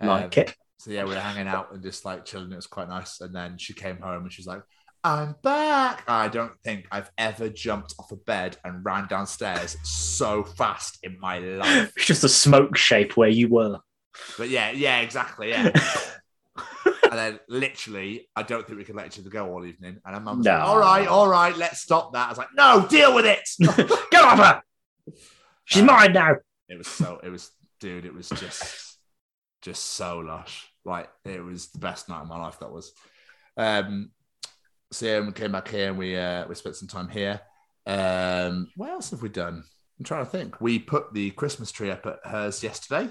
like 0.00 0.38
um, 0.38 0.42
it. 0.42 0.54
So 0.78 0.90
yeah, 0.90 1.04
we 1.04 1.10
were 1.10 1.20
hanging 1.20 1.46
out 1.48 1.72
and 1.72 1.82
just 1.82 2.06
like 2.06 2.24
chilling. 2.24 2.50
It 2.52 2.56
was 2.56 2.66
quite 2.66 2.88
nice. 2.88 3.20
And 3.20 3.34
then 3.34 3.58
she 3.58 3.74
came 3.74 3.98
home 3.98 4.22
and 4.22 4.32
she's 4.32 4.46
like, 4.46 4.62
I'm 5.02 5.34
back. 5.42 6.04
I 6.08 6.28
don't 6.28 6.52
think 6.62 6.86
I've 6.92 7.10
ever 7.16 7.48
jumped 7.48 7.94
off 7.98 8.12
a 8.12 8.16
bed 8.16 8.58
and 8.64 8.84
ran 8.84 9.06
downstairs 9.08 9.76
so 9.82 10.44
fast 10.44 10.98
in 11.02 11.18
my 11.18 11.38
life. 11.38 11.92
It's 11.96 12.06
just 12.06 12.24
a 12.24 12.28
smoke 12.28 12.76
shape 12.76 13.16
where 13.16 13.28
you 13.30 13.48
were. 13.48 13.78
But 14.36 14.50
yeah, 14.50 14.70
yeah, 14.72 15.00
exactly. 15.00 15.50
Yeah. 15.50 15.70
and 16.84 17.12
then 17.18 17.40
literally, 17.48 18.28
I 18.36 18.42
don't 18.42 18.66
think 18.66 18.78
we 18.78 18.84
can 18.84 18.96
let 18.96 19.06
each 19.06 19.18
other 19.18 19.30
go 19.30 19.50
all 19.50 19.64
evening. 19.64 19.98
And 20.04 20.26
was 20.26 20.44
No. 20.44 20.50
like, 20.52 20.62
all 20.62 20.78
right, 20.78 21.08
all 21.08 21.28
right, 21.28 21.56
let's 21.56 21.80
stop 21.80 22.12
that. 22.12 22.26
I 22.26 22.28
was 22.28 22.38
like, 22.38 22.48
no, 22.54 22.86
deal 22.86 23.14
with 23.14 23.24
it. 23.24 23.48
Get 24.10 24.22
off 24.22 24.38
her! 24.38 24.62
She's 25.64 25.82
Uh, 25.82 25.86
mine 25.86 26.12
now. 26.12 26.34
it 26.68 26.76
was 26.76 26.88
so, 26.88 27.20
it 27.22 27.30
was, 27.30 27.50
dude, 27.78 28.04
it 28.04 28.12
was 28.12 28.28
just, 28.28 28.98
just 29.62 29.82
so 29.94 30.18
lush. 30.18 30.70
Like, 30.84 31.08
it 31.24 31.42
was 31.42 31.68
the 31.70 31.78
best 31.78 32.08
night 32.10 32.20
of 32.20 32.28
my 32.28 32.38
life, 32.38 32.58
that 32.60 32.70
was. 32.72 32.92
Um, 33.56 34.10
so 34.92 35.22
we 35.22 35.32
came 35.32 35.52
back 35.52 35.68
here 35.68 35.88
and 35.88 35.98
we, 35.98 36.16
uh, 36.16 36.46
we 36.48 36.54
spent 36.54 36.76
some 36.76 36.88
time 36.88 37.08
here. 37.08 37.40
Um, 37.86 38.68
what 38.76 38.90
else 38.90 39.10
have 39.10 39.22
we 39.22 39.28
done? 39.28 39.64
I'm 39.98 40.04
trying 40.04 40.24
to 40.24 40.30
think. 40.30 40.60
We 40.60 40.78
put 40.78 41.12
the 41.12 41.30
Christmas 41.32 41.70
tree 41.70 41.90
up 41.90 42.06
at 42.06 42.18
hers 42.24 42.62
yesterday. 42.62 43.10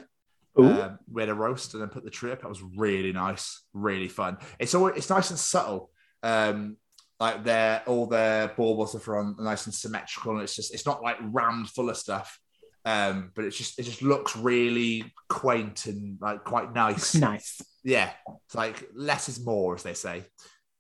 Um, 0.58 1.00
we 1.12 1.22
had 1.22 1.30
a 1.30 1.36
roast 1.36 1.74
and 1.74 1.82
then 1.82 1.90
put 1.90 2.04
the 2.04 2.10
tree 2.10 2.32
up. 2.32 2.42
That 2.42 2.50
was 2.50 2.62
really 2.62 3.14
nice, 3.14 3.64
really 3.74 4.08
fun. 4.08 4.38
It's 4.60 4.74
always 4.74 4.96
it's 4.98 5.10
nice 5.10 5.30
and 5.30 5.40
subtle. 5.40 5.92
Um, 6.24 6.78
like 7.20 7.44
their 7.44 7.84
all 7.86 8.08
their 8.08 8.50
baubles 8.50 8.96
are 8.96 9.00
from 9.00 9.36
nice 9.40 9.66
and 9.66 9.74
symmetrical, 9.74 10.34
and 10.34 10.42
it's 10.42 10.56
just 10.56 10.74
it's 10.74 10.86
not 10.86 11.02
like 11.02 11.18
rammed 11.22 11.70
full 11.70 11.90
of 11.90 11.98
stuff. 11.98 12.40
Um, 12.86 13.32
but 13.36 13.46
it's 13.46 13.58
just 13.58 13.80
it 13.80 13.84
just 13.84 14.02
looks 14.02 14.36
really 14.36 15.14
quaint 15.28 15.86
and 15.86 16.18
like 16.22 16.44
quite 16.44 16.74
nice. 16.74 17.16
nice. 17.16 17.62
Yeah, 17.84 18.12
it's 18.46 18.56
like 18.56 18.90
less 18.94 19.30
is 19.30 19.44
more, 19.46 19.76
as 19.76 19.84
they 19.84 19.94
say. 19.94 20.24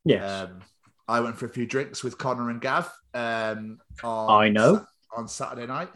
Yes. 0.03 0.49
Um, 0.49 0.59
I 1.09 1.21
went 1.21 1.37
for 1.37 1.47
a 1.47 1.49
few 1.49 1.65
drinks 1.65 2.03
with 2.03 2.19
Connor 2.19 2.51
and 2.51 2.61
Gav. 2.61 2.87
Um, 3.15 3.79
on 4.03 4.43
I 4.43 4.49
know. 4.49 4.85
On 5.17 5.27
Saturday 5.27 5.65
night. 5.65 5.89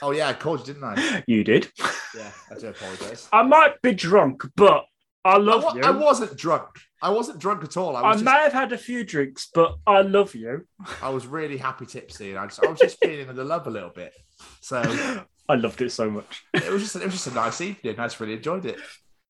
Oh 0.00 0.12
yeah, 0.12 0.28
I 0.28 0.32
called 0.32 0.66
you, 0.66 0.72
didn't 0.72 0.84
I? 0.84 1.22
you 1.26 1.44
did. 1.44 1.70
Yeah, 2.16 2.30
I 2.50 2.58
do 2.58 2.68
apologise. 2.68 3.28
I 3.30 3.42
might 3.42 3.82
be 3.82 3.92
drunk, 3.92 4.42
but 4.56 4.86
I 5.26 5.32
I, 5.32 5.36
love 5.36 5.62
wa- 5.62 5.74
you. 5.74 5.82
I 5.82 5.90
wasn't 5.90 6.38
drunk. 6.38 6.68
I 7.02 7.10
wasn't 7.10 7.38
drunk 7.38 7.64
at 7.64 7.76
all. 7.76 7.96
I 7.96 8.00
I 8.00 8.12
was, 8.14 8.22
may 8.22 8.30
have 8.30 8.54
had 8.54 8.72
a 8.72 8.78
few 8.78 9.04
drinks, 9.04 9.50
but 9.54 9.76
I 9.86 10.00
love 10.00 10.34
you. 10.34 10.66
I 11.02 11.10
was 11.10 11.26
really 11.26 11.58
happy 11.58 11.84
tipsy, 11.84 12.30
and 12.30 12.38
I, 12.38 12.46
just, 12.46 12.64
I 12.64 12.70
was 12.70 12.80
just 12.80 12.98
feeling 12.98 13.26
the 13.36 13.44
love 13.44 13.66
a 13.66 13.70
little 13.70 13.90
bit. 13.90 14.14
So 14.62 14.80
I 15.50 15.54
loved 15.54 15.82
it 15.82 15.90
so 15.92 16.10
much. 16.10 16.44
it 16.54 16.72
was 16.72 16.82
just 16.82 16.96
it 16.96 17.04
was 17.04 17.12
just 17.12 17.26
a 17.26 17.34
nice 17.34 17.60
evening. 17.60 18.00
I 18.00 18.06
just 18.06 18.18
really 18.20 18.32
enjoyed 18.32 18.64
it. 18.64 18.78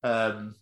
Um, 0.04 0.54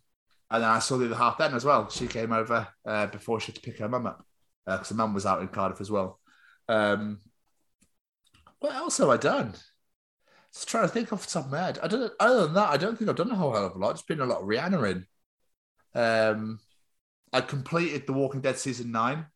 and 0.51 0.63
then 0.63 0.71
I 0.71 0.79
saw 0.79 0.97
the 0.97 1.05
other 1.07 1.17
half 1.17 1.37
then 1.37 1.53
as 1.53 1.67
well. 1.67 1.91
She 1.91 2.07
came 2.07 2.33
over 2.33 2.67
uh, 2.87 3.09
before 3.09 3.41
she 3.41 3.53
had 3.53 3.57
to 3.57 3.61
pick 3.61 3.79
her 3.81 3.89
mum 3.91 4.07
up 4.07 4.25
because 4.67 4.89
her 4.89 4.95
mum 4.95 5.15
was 5.15 5.27
out 5.27 5.43
in 5.43 5.49
Cardiff 5.49 5.81
as 5.81 5.91
well. 5.91 6.19
Um, 6.69 7.21
what 8.61 8.75
else 8.75 8.99
have 8.99 9.09
I 9.09 9.17
done? 9.17 9.55
Just 10.53 10.69
trying 10.69 10.85
to 10.85 10.89
think 10.89 11.13
off 11.13 11.27
the 11.27 11.33
top 11.33 11.47
of 11.47 11.51
my 11.51 11.59
head. 11.59 11.79
I 11.83 11.89
don't. 11.89 12.13
Other 12.21 12.45
than 12.45 12.55
that, 12.55 12.71
I 12.71 12.77
don't 12.77 12.97
think 12.97 13.11
I've 13.11 13.17
done 13.17 13.31
a 13.31 13.35
whole 13.35 13.53
hell 13.53 13.67
of 13.67 13.75
a 13.75 13.79
lot. 13.79 13.91
It's 13.91 14.03
been 14.03 14.21
a 14.21 14.27
lot 14.27 14.41
of 14.41 14.47
Rihanna 14.47 14.91
in. 14.93 15.07
Um, 16.01 16.59
I 17.33 17.41
completed 17.41 18.07
The 18.07 18.13
Walking 18.13 18.41
Dead 18.41 18.59
season 18.59 18.93
nine. 18.93 19.27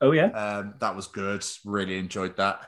Oh 0.00 0.12
yeah. 0.12 0.26
Um, 0.26 0.74
that 0.80 0.96
was 0.96 1.08
good. 1.08 1.44
Really 1.64 1.98
enjoyed 1.98 2.36
that. 2.36 2.66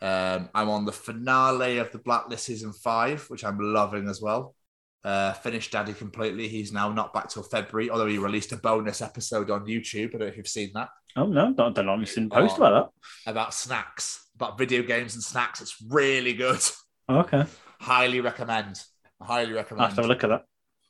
Um, 0.00 0.48
I'm 0.54 0.68
on 0.68 0.84
the 0.84 0.92
finale 0.92 1.78
of 1.78 1.90
the 1.90 1.98
Blacklist 1.98 2.44
season 2.44 2.72
five, 2.72 3.24
which 3.28 3.44
I'm 3.44 3.58
loving 3.58 4.08
as 4.08 4.22
well. 4.22 4.54
Uh, 5.02 5.32
finished 5.32 5.72
Daddy 5.72 5.92
completely. 5.92 6.48
He's 6.48 6.72
now 6.72 6.90
not 6.90 7.12
back 7.12 7.28
till 7.28 7.42
February, 7.42 7.90
although 7.90 8.06
he 8.06 8.18
released 8.18 8.52
a 8.52 8.56
bonus 8.56 9.02
episode 9.02 9.50
on 9.50 9.66
YouTube. 9.66 10.08
I 10.08 10.10
don't 10.12 10.20
know 10.20 10.26
if 10.26 10.36
you've 10.36 10.48
seen 10.48 10.70
that 10.74 10.88
Oh 11.16 11.26
no, 11.26 11.52
don't 11.52 11.74
don't 11.74 11.88
honestly 11.88 12.22
didn't 12.22 12.32
post 12.32 12.56
Oh. 12.58 12.64
about 12.64 12.92
about 13.26 13.54
snacks, 13.54 14.28
about 14.34 14.58
video 14.58 14.82
games 14.82 15.14
and 15.14 15.22
snacks. 15.22 15.60
It's 15.60 15.76
really 15.88 16.32
good. 16.34 16.60
Oh, 17.08 17.18
okay. 17.20 17.44
Highly 17.80 18.20
recommend. 18.20 18.82
Highly 19.20 19.52
recommend. 19.52 19.82
I'll 19.82 19.88
recommend. 19.88 19.88
have 19.88 19.94
to 19.94 20.00
have 20.02 20.04
a 20.04 20.08
look 20.08 20.24
at 20.24 20.30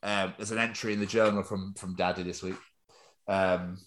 that. 0.03 0.23
um, 0.23 0.33
there's 0.37 0.51
an 0.51 0.57
entry 0.59 0.93
in 0.93 0.99
the 0.99 1.05
journal 1.05 1.43
from 1.43 1.73
from 1.75 1.95
Daddy 1.95 2.23
this 2.23 2.41
week, 2.41 2.55
um, 3.27 3.77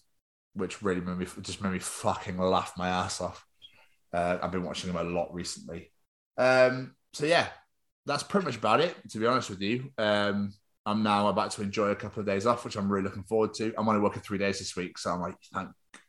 which 0.55 0.83
really 0.83 1.01
made 1.01 1.17
me 1.19 1.27
just 1.43 1.63
made 1.63 1.73
me 1.73 1.79
fucking 1.79 2.37
laugh 2.39 2.75
my 2.77 2.89
ass 2.89 3.21
off. 3.21 3.45
Uh, 4.13 4.39
I've 4.43 4.53
been 4.53 4.63
watching 4.65 4.91
him 4.91 4.97
a 4.97 5.03
lot 5.05 5.33
recently. 5.35 5.91
Um, 6.37 6.95
so 7.13 7.27
yeah, 7.27 7.49
that's 8.07 8.23
pretty 8.23 8.47
much 8.47 8.57
about 8.57 8.81
it. 8.81 8.95
To 9.11 9.19
be 9.19 9.27
honest 9.27 9.51
with 9.51 9.61
you, 9.61 9.91
um, 9.99 10.53
I'm 10.87 11.03
now 11.03 11.29
about 11.29 11.51
to 11.53 11.63
enjoy 11.63 11.89
a 11.89 11.97
couple 11.97 12.21
of 12.21 12.27
days 12.27 12.47
off, 12.47 12.65
which 12.65 12.77
I'm 12.77 12.91
really 12.91 13.05
looking 13.05 13.25
forward 13.25 13.55
to. 13.55 13.73
I'm 13.77 13.89
only 13.89 14.01
working 14.01 14.23
three 14.23 14.39
days 14.39 14.59
this 14.59 14.77
week, 14.77 14.97
so 14.99 15.11
I'm 15.11 15.21
like, 15.21 15.35
thank, 15.53 15.69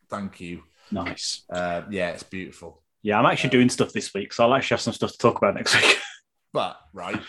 thank 0.10 0.39
you. 0.39 0.63
Nice. 0.91 1.43
Uh, 1.50 1.84
yeah, 1.89 2.10
it's 2.10 2.24
beautiful. 2.24 2.82
Yeah, 3.02 3.19
I'm 3.19 3.26
actually 3.26 3.52
doing 3.52 3.69
stuff 3.69 3.93
this 3.93 4.13
week, 4.13 4.34
so 4.34 4.43
I'll 4.43 4.54
actually 4.54 4.76
have 4.76 4.82
some 4.82 4.93
stuff 4.93 5.12
to 5.12 5.17
talk 5.17 5.38
about 5.38 5.56
next 5.56 5.76
week. 5.76 5.98
But 6.52 6.78
right, 6.93 7.22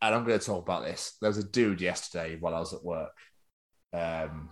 and 0.00 0.14
I'm 0.14 0.24
going 0.24 0.38
to 0.38 0.46
talk 0.46 0.62
about 0.62 0.84
this. 0.84 1.16
There 1.20 1.28
was 1.28 1.38
a 1.38 1.42
dude 1.42 1.80
yesterday 1.80 2.36
while 2.38 2.54
I 2.54 2.60
was 2.60 2.72
at 2.72 2.84
work, 2.84 3.10
um, 3.92 4.50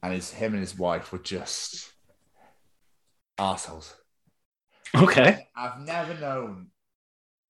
and 0.00 0.12
his 0.12 0.30
him 0.30 0.52
and 0.52 0.60
his 0.60 0.78
wife 0.78 1.10
were 1.10 1.18
just 1.18 1.90
assholes. 3.36 3.92
okay. 4.94 5.48
I've 5.56 5.80
never 5.80 6.14
known 6.14 6.68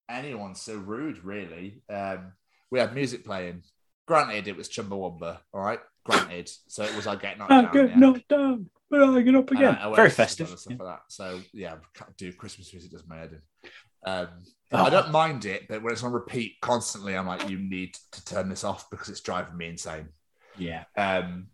anyone 0.09 0.55
so 0.55 0.77
rude. 0.77 1.23
Really, 1.23 1.83
um, 1.91 2.33
we 2.71 2.79
had 2.79 2.95
music 2.95 3.23
playing. 3.23 3.61
Granted, 4.07 4.47
it 4.47 4.57
was 4.57 4.67
Chumbawamba. 4.67 5.37
All 5.53 5.61
right, 5.61 5.79
granted. 6.03 6.49
So 6.67 6.83
it 6.83 6.95
was 6.95 7.05
like 7.05 7.21
getting 7.21 7.37
knocked 7.37 7.51
I 7.51 7.61
down. 7.61 7.71
get 7.71 7.89
yeah. 7.89 7.95
knocked 7.97 8.27
down, 8.29 8.69
but 8.89 9.01
I 9.03 9.21
get 9.21 9.35
up 9.35 9.51
again. 9.51 9.75
I- 9.75 9.89
I 9.91 9.95
Very 9.95 10.09
festive. 10.09 10.47
other 10.47 10.57
Stuff 10.57 10.79
like 10.79 10.87
that. 10.87 11.01
So 11.09 11.39
yeah, 11.53 11.75
I 11.99 12.03
do 12.17 12.31
Christmas 12.33 12.71
music 12.73 12.91
does 12.91 13.07
my 13.07 13.17
head 13.17 13.31
in. 13.33 13.69
Um, 14.11 14.27
Oh. 14.71 14.83
I 14.83 14.89
don't 14.89 15.11
mind 15.11 15.45
it, 15.45 15.67
but 15.69 15.83
when 15.83 15.93
it's 15.93 16.03
on 16.03 16.11
repeat 16.11 16.55
constantly, 16.59 17.15
I'm 17.15 17.27
like, 17.27 17.47
you 17.49 17.59
need 17.59 17.95
to 18.13 18.25
turn 18.25 18.49
this 18.49 18.63
off 18.63 18.89
because 18.89 19.09
it's 19.09 19.21
driving 19.21 19.55
me 19.55 19.67
insane. 19.67 20.09
Yeah. 20.57 20.85
Um, 20.97 21.47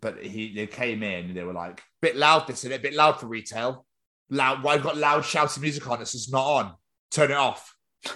but 0.00 0.24
he 0.24 0.54
they 0.54 0.66
came 0.66 1.02
in 1.02 1.26
and 1.26 1.36
they 1.36 1.44
were 1.44 1.52
like, 1.52 1.82
bit 2.00 2.16
loud 2.16 2.46
this 2.46 2.64
and 2.64 2.72
a 2.72 2.78
bit 2.78 2.94
loud 2.94 3.20
for 3.20 3.26
retail. 3.26 3.84
Loud, 4.30 4.62
why 4.62 4.72
have 4.72 4.80
you 4.80 4.84
got 4.84 4.96
loud 4.96 5.24
shouting 5.26 5.60
music 5.62 5.88
on? 5.88 5.98
This 6.00 6.14
is 6.14 6.30
not 6.32 6.44
on. 6.46 6.74
Turn 7.10 7.30
it 7.30 7.36
off. 7.36 7.74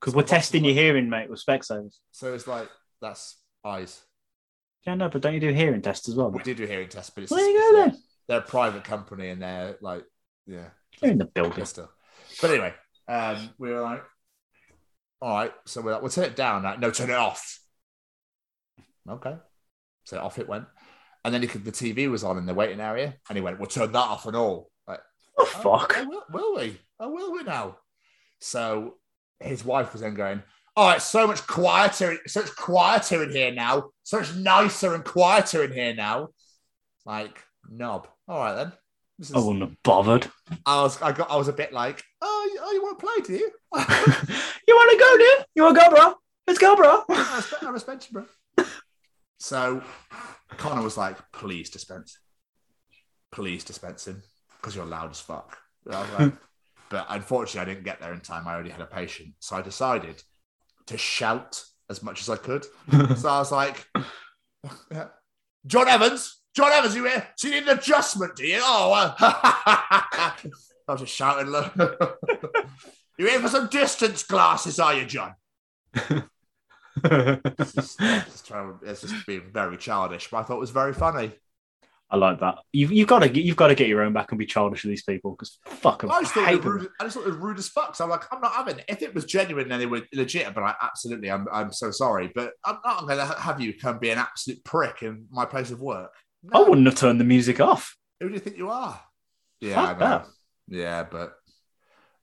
Because 0.00 0.12
So 0.12 0.16
we're 0.18 0.22
testing 0.22 0.64
your 0.64 0.74
hearing, 0.74 1.08
mate, 1.10 1.28
with 1.28 1.44
Specsavers. 1.44 1.96
So 2.12 2.32
it's 2.32 2.46
like 2.46 2.68
that's 3.00 3.36
eyes. 3.64 4.00
Yeah, 4.88 4.94
no, 4.94 5.10
but 5.10 5.20
don't 5.20 5.34
you 5.34 5.40
do 5.40 5.52
hearing 5.52 5.82
tests 5.82 6.08
as 6.08 6.14
well? 6.14 6.30
We 6.30 6.42
did 6.42 6.56
do 6.56 6.64
hearing 6.64 6.88
tests, 6.88 7.10
but 7.10 7.22
it's 7.24 7.30
There 7.30 7.46
you 7.46 7.58
go 7.72 7.76
then. 7.76 7.98
they're 8.26 8.38
a 8.38 8.42
private 8.42 8.84
company 8.84 9.28
and 9.28 9.42
they're 9.42 9.76
like, 9.82 10.02
yeah, 10.46 10.70
they're 10.98 11.10
in 11.10 11.18
the 11.18 11.26
building. 11.26 11.66
stuff. 11.66 11.90
But 12.40 12.52
anyway, 12.52 12.72
um, 13.06 13.50
we 13.58 13.68
were 13.70 13.82
like, 13.82 14.02
all 15.20 15.34
right, 15.36 15.52
so 15.66 15.82
we're 15.82 15.92
like, 15.92 16.00
we'll 16.00 16.10
turn 16.10 16.24
it 16.24 16.36
down. 16.36 16.62
Like, 16.62 16.80
no, 16.80 16.90
turn 16.90 17.10
it 17.10 17.16
off. 17.16 17.60
Okay. 19.06 19.36
So 20.04 20.18
off 20.20 20.38
it 20.38 20.48
went. 20.48 20.64
And 21.22 21.34
then 21.34 21.42
he 21.42 21.48
could, 21.48 21.66
the 21.66 21.70
TV 21.72 22.10
was 22.10 22.24
on 22.24 22.38
in 22.38 22.46
the 22.46 22.54
waiting 22.54 22.80
area, 22.80 23.14
and 23.28 23.36
he 23.36 23.42
went, 23.42 23.58
"We'll 23.58 23.66
turn 23.66 23.92
that 23.92 23.98
off 23.98 24.24
and 24.24 24.36
all." 24.36 24.70
Like, 24.86 25.00
Oh, 25.36 25.42
"Oh, 25.64 25.78
fuck. 25.78 25.94
oh, 25.98 26.08
will, 26.08 26.24
will 26.32 26.56
we? 26.56 26.78
Oh, 26.98 27.10
will 27.10 27.32
we 27.32 27.42
now? 27.42 27.76
So 28.40 28.94
his 29.38 29.62
wife 29.66 29.92
was 29.92 30.00
then 30.00 30.14
going, 30.14 30.42
"Oh, 30.78 30.90
it's 30.90 31.04
so 31.04 31.26
much 31.26 31.46
quieter, 31.46 32.18
so 32.26 32.40
much 32.40 32.54
quieter 32.56 33.22
in 33.24 33.30
here 33.30 33.52
now, 33.52 33.90
so 34.02 34.18
much 34.20 34.34
nicer 34.34 34.94
and 34.94 35.04
quieter 35.04 35.64
in 35.64 35.72
here 35.72 35.94
now." 35.94 36.28
Like, 37.04 37.42
knob. 37.68 38.08
All 38.28 38.38
right 38.38 38.54
then. 38.54 38.72
Is, 39.18 39.32
I 39.32 39.38
wasn't 39.38 39.82
bothered. 39.82 40.30
I 40.64 40.82
was, 40.82 41.02
I 41.02 41.12
got, 41.12 41.30
I 41.30 41.36
was 41.36 41.48
a 41.48 41.52
bit 41.52 41.72
like, 41.72 42.02
"Oh, 42.22 42.50
you, 42.52 42.60
oh, 42.62 42.72
you 42.72 42.82
want 42.82 42.98
to 42.98 43.06
play, 43.06 43.20
do 43.26 43.32
you?" 43.32 43.50
you 44.68 44.76
want 44.76 44.90
to 44.92 44.98
go, 44.98 45.18
dude? 45.18 45.46
You 45.54 45.62
want 45.64 45.76
to 45.76 45.82
go, 45.82 45.90
bro? 45.90 46.14
Let's 46.46 46.58
go, 46.58 46.76
bro. 46.76 47.04
I 47.08 47.36
respect, 47.36 47.62
I 47.64 47.70
respect 47.70 48.08
you, 48.08 48.12
bro. 48.14 48.66
So 49.38 49.82
Connor 50.56 50.82
was 50.82 50.96
like, 50.96 51.16
please 51.32 51.70
dispense. 51.70 52.18
Please 53.30 53.64
dispense 53.64 54.06
him 54.06 54.22
because 54.56 54.74
you're 54.74 54.84
loud 54.84 55.10
as 55.10 55.20
fuck. 55.20 55.58
And 55.86 55.94
I 55.94 56.00
was 56.00 56.10
like, 56.18 56.32
but 56.88 57.06
unfortunately, 57.10 57.60
I 57.60 57.74
didn't 57.74 57.84
get 57.84 58.00
there 58.00 58.12
in 58.12 58.20
time. 58.20 58.48
I 58.48 58.54
already 58.54 58.70
had 58.70 58.80
a 58.80 58.86
patient. 58.86 59.34
So 59.40 59.56
I 59.56 59.62
decided 59.62 60.22
to 60.88 60.98
shout 60.98 61.62
as 61.90 62.02
much 62.02 62.20
as 62.20 62.28
I 62.28 62.36
could. 62.36 62.66
So 63.16 63.28
I 63.28 63.38
was 63.38 63.52
like, 63.52 63.86
John 65.66 65.88
Evans, 65.88 66.40
John 66.54 66.72
Evans, 66.72 66.94
you 66.96 67.04
here? 67.04 67.26
So 67.36 67.48
you 67.48 67.54
need 67.54 67.68
an 67.68 67.78
adjustment, 67.78 68.36
do 68.36 68.46
you? 68.46 68.60
Oh, 68.62 68.92
uh, 68.92 69.14
I 69.20 70.32
was 70.88 71.00
just 71.00 71.14
shouting. 71.14 71.48
look. 71.50 71.72
you 73.18 73.26
here 73.28 73.40
for 73.40 73.48
some 73.48 73.68
distance 73.68 74.22
glasses, 74.22 74.78
are 74.80 74.94
you, 74.94 75.04
John? 75.06 75.34
It's 75.94 77.72
just, 77.72 78.00
it's 78.00 78.42
trying- 78.42 78.78
it's 78.82 79.02
just 79.02 79.26
being 79.26 79.50
very 79.52 79.76
childish, 79.76 80.28
but 80.30 80.38
I 80.38 80.42
thought 80.42 80.56
it 80.56 80.60
was 80.60 80.70
very 80.70 80.92
funny. 80.94 81.32
I 82.10 82.16
like 82.16 82.40
that. 82.40 82.56
You've, 82.72 82.90
you've 82.90 83.06
got 83.08 83.18
to 83.18 83.28
get 83.28 83.44
you've 83.44 83.56
got 83.56 83.66
to 83.68 83.74
get 83.74 83.86
your 83.88 84.00
own 84.02 84.14
back 84.14 84.32
and 84.32 84.38
be 84.38 84.46
childish 84.46 84.82
with 84.82 84.90
these 84.90 85.02
people 85.02 85.32
because 85.32 85.58
fuck 85.66 86.02
'em. 86.04 86.10
I 86.10 86.22
just, 86.22 86.32
thought 86.32 86.50
it 86.50 86.56
was 86.56 86.64
them. 86.64 86.72
rude, 86.72 86.88
I 87.00 87.04
just 87.04 87.16
thought 87.16 87.24
it 87.26 87.30
was 87.30 87.36
rude 87.36 87.58
as 87.58 87.68
fuck. 87.68 87.94
So 87.96 88.04
I'm 88.04 88.10
like, 88.10 88.22
I'm 88.32 88.40
not 88.40 88.52
having 88.52 88.78
it. 88.78 88.86
If 88.88 89.02
it 89.02 89.14
was 89.14 89.24
genuine 89.26 89.70
and 89.70 89.80
they 89.80 89.84
were 89.86 90.02
legit, 90.14 90.54
but 90.54 90.62
I 90.64 90.74
absolutely, 90.82 91.30
I'm, 91.30 91.46
I'm 91.52 91.70
so 91.70 91.90
sorry, 91.90 92.32
but 92.34 92.52
I'm 92.64 92.78
not 92.84 93.06
going 93.06 93.18
to 93.18 93.26
have 93.26 93.60
you 93.60 93.74
come 93.78 93.98
be 93.98 94.08
an 94.10 94.18
absolute 94.18 94.64
prick 94.64 95.02
in 95.02 95.26
my 95.30 95.44
place 95.44 95.70
of 95.70 95.80
work. 95.80 96.12
I 96.52 96.60
wouldn't 96.60 96.86
have 96.86 96.94
turned 96.96 97.20
the 97.20 97.24
music 97.24 97.60
off. 97.60 97.94
Who 98.20 98.28
do 98.28 98.34
you 98.34 98.40
think 98.40 98.56
you 98.56 98.70
are? 98.70 98.98
Yeah, 99.60 99.74
Fuck 99.74 99.88
I 99.88 99.92
know. 99.92 99.98
that. 99.98 100.26
Yeah, 100.68 101.02
but 101.02 101.34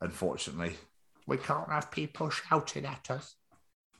unfortunately, 0.02 0.74
we 1.28 1.38
can't 1.38 1.70
have 1.70 1.92
people 1.92 2.30
shouting 2.30 2.86
at 2.86 3.12
us. 3.12 3.36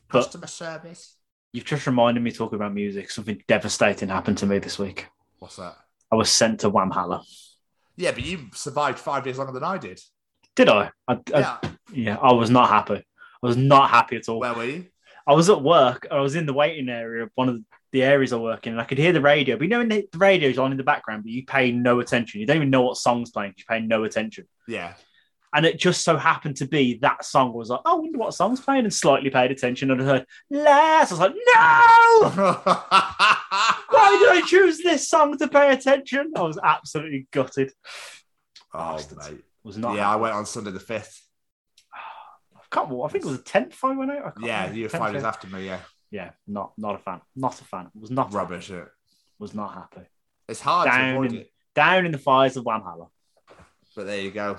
But- 0.10 0.24
Customer 0.24 0.48
service. 0.48 1.16
You've 1.54 1.64
just 1.66 1.88
reminded 1.88 2.22
me 2.22 2.32
talking 2.32 2.58
about 2.58 2.74
music. 2.74 3.10
Something 3.10 3.42
devastating 3.48 4.10
happened 4.10 4.38
to 4.40 4.46
me 4.46 4.60
this 4.60 4.78
week. 4.78 5.08
What's 5.40 5.58
that? 5.58 5.76
I 6.12 6.16
was 6.16 6.30
sent 6.30 6.62
to 6.62 6.72
Whamhalla. 6.72 7.24
Yeah, 7.98 8.12
but 8.12 8.26
you 8.26 8.48
survived 8.54 9.00
five 9.00 9.26
years 9.26 9.38
longer 9.38 9.54
than 9.54 9.64
I 9.64 9.78
did. 9.78 10.00
Did 10.56 10.70
I? 10.70 10.92
I, 11.08 11.14
I 11.34 11.40
Yeah. 11.40 11.58
yeah, 11.94 12.18
I 12.22 12.34
was 12.34 12.50
not 12.50 12.70
happy. 12.70 12.96
I 12.96 13.48
was 13.48 13.58
not 13.58 13.90
happy 13.90 14.16
at 14.18 14.30
all. 14.30 14.40
Where 14.40 14.54
were 14.54 14.66
you? 14.66 14.86
I 15.28 15.34
was 15.34 15.50
at 15.50 15.62
work. 15.62 16.08
I 16.12 16.20
was 16.20 16.36
in 16.36 16.46
the 16.46 16.54
waiting 16.54 16.90
area 16.90 17.24
of 17.24 17.32
one 17.36 17.50
of 17.50 17.60
the 17.92 18.04
areas 18.04 18.34
I 18.34 18.38
work 18.38 18.68
in, 18.68 18.74
and 18.74 18.82
I 18.82 18.86
could 18.86 18.98
hear 18.98 19.14
the 19.14 19.22
radio. 19.22 19.56
But 19.58 19.64
you 19.64 19.70
know, 19.70 19.80
when 19.80 19.90
the, 19.90 20.08
radio's 20.16 20.58
on 20.58 20.72
in 20.72 20.78
the 20.78 20.84
background, 20.84 21.24
but 21.24 21.32
you 21.32 21.46
pay 21.46 21.72
no 21.72 22.00
attention. 22.00 22.42
You 22.42 22.48
don't 22.48 22.58
even 22.58 22.70
know 22.70 22.84
what 22.84 22.98
song's 22.98 23.32
playing. 23.32 23.54
You 23.58 23.64
pay 23.68 23.80
no 23.80 24.04
attention. 24.04 24.48
Yeah. 24.68 24.94
And 25.54 25.66
it 25.66 25.80
just 25.80 26.04
so 26.04 26.18
happened 26.18 26.58
to 26.58 26.68
be 26.68 26.98
that 27.02 27.24
song 27.24 27.54
was 27.54 27.70
like, 27.70 27.80
oh, 27.86 27.98
I 27.98 28.00
wonder 28.00 28.18
what 28.18 28.34
song's 28.34 28.60
playing, 28.60 28.84
and 28.84 28.94
slightly 28.94 29.30
paid 29.30 29.52
attention 29.52 29.90
and 29.90 30.02
I 30.02 30.06
heard 30.06 30.26
last. 30.50 31.12
I 31.12 31.16
was 31.16 31.20
like, 31.22 31.34
no, 31.56 32.62
why 34.06 34.34
did 34.36 34.44
I 34.44 34.48
choose 34.48 34.78
this 34.80 35.08
song 35.10 35.38
to 35.38 35.48
pay 35.48 35.72
attention? 35.72 36.34
I 36.36 36.42
was 36.44 36.60
absolutely 36.62 37.28
gutted. 37.32 37.72
oh, 38.74 38.94
Bastards. 38.94 39.30
mate. 39.30 39.42
Was 39.64 39.78
not. 39.78 39.96
Yeah, 39.96 40.10
I 40.10 40.16
went 40.16 40.36
on 40.36 40.46
Sunday 40.46 40.72
the 40.72 40.80
5th. 40.80 41.22
I 41.94 42.60
can't. 42.72 42.88
I 42.92 43.08
think 43.10 43.24
it 43.24 43.28
was 43.28 43.38
the 43.38 43.44
tenth 43.44 43.78
I 43.84 43.96
went 43.96 44.12
out. 44.12 44.34
I 44.42 44.46
Yeah, 44.46 44.72
you 44.72 44.84
were 44.84 44.90
five 44.90 45.14
years 45.14 45.24
after 45.24 45.48
me. 45.48 45.66
Yeah. 45.66 45.80
Yeah, 46.12 46.32
not 46.48 46.74
not 46.78 46.96
a 46.96 47.00
fan. 47.00 47.22
Not 47.36 47.60
a 47.60 47.64
fan. 47.64 47.90
Was 48.00 48.12
not 48.12 48.32
Rubbish. 48.34 48.70
It. 48.70 48.88
Was 49.40 49.54
not 49.54 49.74
happy. 49.74 50.06
It's 50.48 50.62
hard 50.62 50.88
Down 50.90 51.00
to 51.00 51.12
avoid 51.16 51.32
in- 51.34 51.38
it. 51.42 51.52
Down 51.74 52.06
in 52.06 52.12
the 52.12 52.18
fires 52.18 52.56
of 52.58 52.64
Whamhalla. 52.64 53.08
But 53.96 54.06
there 54.06 54.22
you 54.22 54.32
go. 54.32 54.58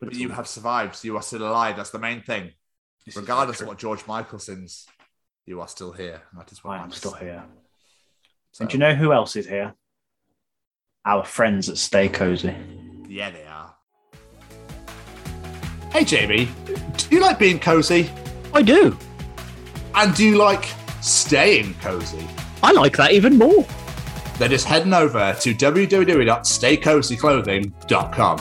But 0.00 0.06
But 0.10 0.14
you 0.14 0.30
have 0.30 0.48
survived. 0.48 1.04
You 1.04 1.16
are 1.16 1.22
still 1.22 1.42
alive. 1.46 1.76
That's 1.76 1.90
the 1.90 1.98
main 1.98 2.22
thing. 2.22 2.52
Regardless 3.14 3.60
of 3.60 3.68
what 3.68 3.78
George 3.78 4.06
Michael 4.06 4.38
sings, 4.38 4.86
you 5.46 5.60
are 5.60 5.68
still 5.68 5.92
here. 5.92 6.22
That 6.36 6.50
is 6.52 6.62
what 6.64 6.72
I 6.72 6.76
am 6.76 6.82
matters. 6.84 6.98
still 6.98 7.12
here. 7.14 7.44
So, 8.52 8.62
And 8.62 8.70
do 8.70 8.76
you 8.76 8.80
know 8.80 8.94
who 8.94 9.12
else 9.12 9.36
is 9.36 9.46
here? 9.46 9.74
Our 11.04 11.24
friends 11.24 11.68
at 11.68 11.76
Stay 11.78 12.08
Cozy. 12.08 12.54
Yeah, 13.08 13.30
they 13.30 13.44
are. 13.46 13.74
Hey, 15.92 16.04
Jamie. 16.04 16.48
Do 16.96 17.06
you 17.10 17.20
like 17.20 17.38
being 17.38 17.58
cozy? 17.58 18.10
I 18.52 18.62
do. 18.62 18.96
And 19.94 20.14
do 20.14 20.24
you 20.24 20.36
like 20.36 20.66
staying 21.00 21.72
cozy? 21.80 22.26
I 22.62 22.72
like 22.72 22.96
that 22.98 23.12
even 23.12 23.38
more. 23.38 23.64
Then 24.38 24.50
just 24.50 24.66
heading 24.66 24.92
over 24.92 25.34
to 25.40 25.54
www.staycozyclothing.com. 25.54 28.38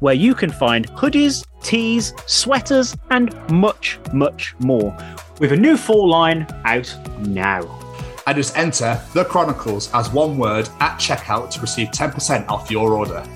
Where 0.00 0.14
you 0.14 0.34
can 0.34 0.50
find 0.50 0.86
hoodies, 0.90 1.44
tees, 1.62 2.12
sweaters, 2.26 2.94
and 3.10 3.34
much, 3.50 3.98
much 4.12 4.54
more. 4.60 4.96
With 5.40 5.52
a 5.52 5.56
new 5.56 5.76
fall 5.76 6.08
line 6.08 6.46
out 6.64 6.94
now. 7.20 7.62
And 8.28 8.36
just 8.36 8.58
enter 8.58 9.00
the 9.14 9.24
Chronicles 9.24 9.90
as 9.94 10.12
one 10.12 10.36
word 10.36 10.68
at 10.80 10.98
checkout 10.98 11.50
to 11.52 11.62
receive 11.62 11.88
10% 11.88 12.46
off 12.50 12.70
your 12.70 12.92
order. 12.92 13.26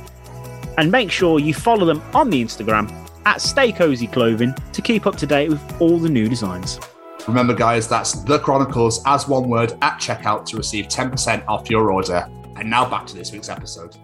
And 0.76 0.92
make 0.92 1.10
sure 1.10 1.38
you 1.38 1.54
follow 1.54 1.86
them 1.86 2.02
on 2.12 2.28
the 2.28 2.44
Instagram 2.44 2.92
at 3.24 3.40
Stay 3.40 3.72
Cozy 3.72 4.06
Clothing 4.06 4.54
to 4.74 4.82
keep 4.82 5.06
up 5.06 5.16
to 5.16 5.26
date 5.26 5.48
with 5.48 5.80
all 5.80 5.98
the 5.98 6.10
new 6.10 6.28
designs. 6.28 6.78
Remember, 7.26 7.54
guys, 7.54 7.88
that's 7.88 8.22
the 8.24 8.38
Chronicles 8.40 9.02
as 9.06 9.26
one 9.26 9.48
word 9.48 9.72
at 9.80 9.98
checkout 9.98 10.44
to 10.50 10.58
receive 10.58 10.88
10% 10.88 11.42
off 11.48 11.70
your 11.70 11.90
order. 11.90 12.28
And 12.56 12.68
now 12.68 12.86
back 12.86 13.06
to 13.06 13.14
this 13.14 13.32
week's 13.32 13.48
episode. 13.48 13.96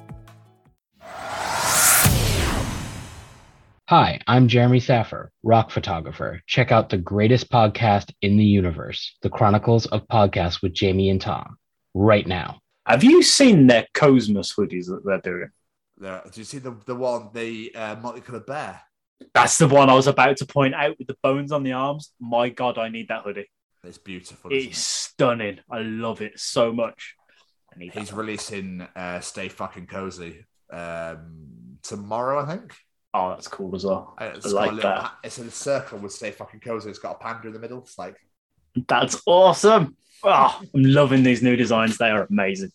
Hi, 3.89 4.21
I'm 4.27 4.49
Jeremy 4.49 4.81
Saffer, 4.81 5.33
rock 5.43 5.71
photographer. 5.71 6.43
Check 6.47 6.71
out 6.71 6.91
the 6.91 6.99
greatest 6.99 7.51
podcast 7.51 8.13
in 8.21 8.37
the 8.37 8.45
universe, 8.45 9.17
The 9.23 9.31
Chronicles 9.31 9.87
of 9.87 10.07
Podcasts 10.09 10.61
with 10.61 10.75
Jamie 10.75 11.09
and 11.09 11.19
Tom, 11.19 11.57
right 11.95 12.27
now. 12.27 12.61
Have 12.85 13.03
you 13.03 13.23
seen 13.23 13.67
their 13.67 13.87
Cosmos 13.95 14.53
hoodies 14.55 14.89
that 14.89 15.01
they're 15.05 15.21
doing? 15.23 15.49
There, 15.97 16.23
do 16.31 16.39
you 16.39 16.45
see 16.45 16.59
the, 16.59 16.77
the 16.85 16.95
one, 16.95 17.31
the 17.33 17.75
uh, 17.75 17.97
multicolored 18.03 18.45
bear? 18.45 18.79
That's 19.33 19.57
the 19.57 19.69
one 19.69 19.89
I 19.89 19.95
was 19.95 20.07
about 20.07 20.37
to 20.37 20.45
point 20.45 20.75
out 20.75 20.99
with 20.99 21.09
the 21.09 21.17
bones 21.23 21.51
on 21.51 21.63
the 21.63 21.73
arms. 21.73 22.13
My 22.21 22.51
God, 22.51 22.77
I 22.77 22.91
need 22.91 23.09
that 23.09 23.23
hoodie. 23.23 23.51
It's 23.85 23.97
beautiful. 23.97 24.53
Isn't 24.53 24.69
It's 24.69 24.81
stunning. 24.81 25.61
I 25.73 25.79
love 25.79 26.21
it 26.21 26.39
so 26.39 26.75
much. 26.75 27.15
I 27.75 27.79
need? 27.79 27.95
He's 27.95 28.11
that. 28.11 28.17
releasing 28.17 28.87
uh, 28.95 29.21
Stay 29.21 29.49
Fucking 29.49 29.87
Cozy 29.87 30.45
um, 30.71 31.79
tomorrow, 31.83 32.45
I 32.45 32.55
think. 32.55 32.77
Oh, 33.15 33.31
that's 33.31 33.49
cool 33.49 33.75
as 33.75 33.85
well. 33.85 34.15
It's, 34.21 34.47
I 34.47 34.51
like 34.51 34.73
little 34.73 34.91
that. 34.91 35.13
it's 35.25 35.39
in 35.39 35.49
a 35.49 35.51
circle 35.51 35.99
with 35.99 36.13
Stay 36.13 36.31
Fucking 36.31 36.61
Cozy. 36.61 36.91
It's 36.91 36.99
got 36.99 37.17
a 37.17 37.19
panda 37.19 37.49
in 37.49 37.55
the 37.55 37.59
middle. 37.59 37.79
It's 37.79 37.99
like, 37.99 38.17
That's 38.87 39.21
awesome. 39.27 39.97
Oh, 40.23 40.61
I'm 40.75 40.83
loving 40.83 41.23
these 41.23 41.43
new 41.43 41.57
designs. 41.57 41.97
They 41.97 42.11
are 42.11 42.27
amazing. 42.29 42.71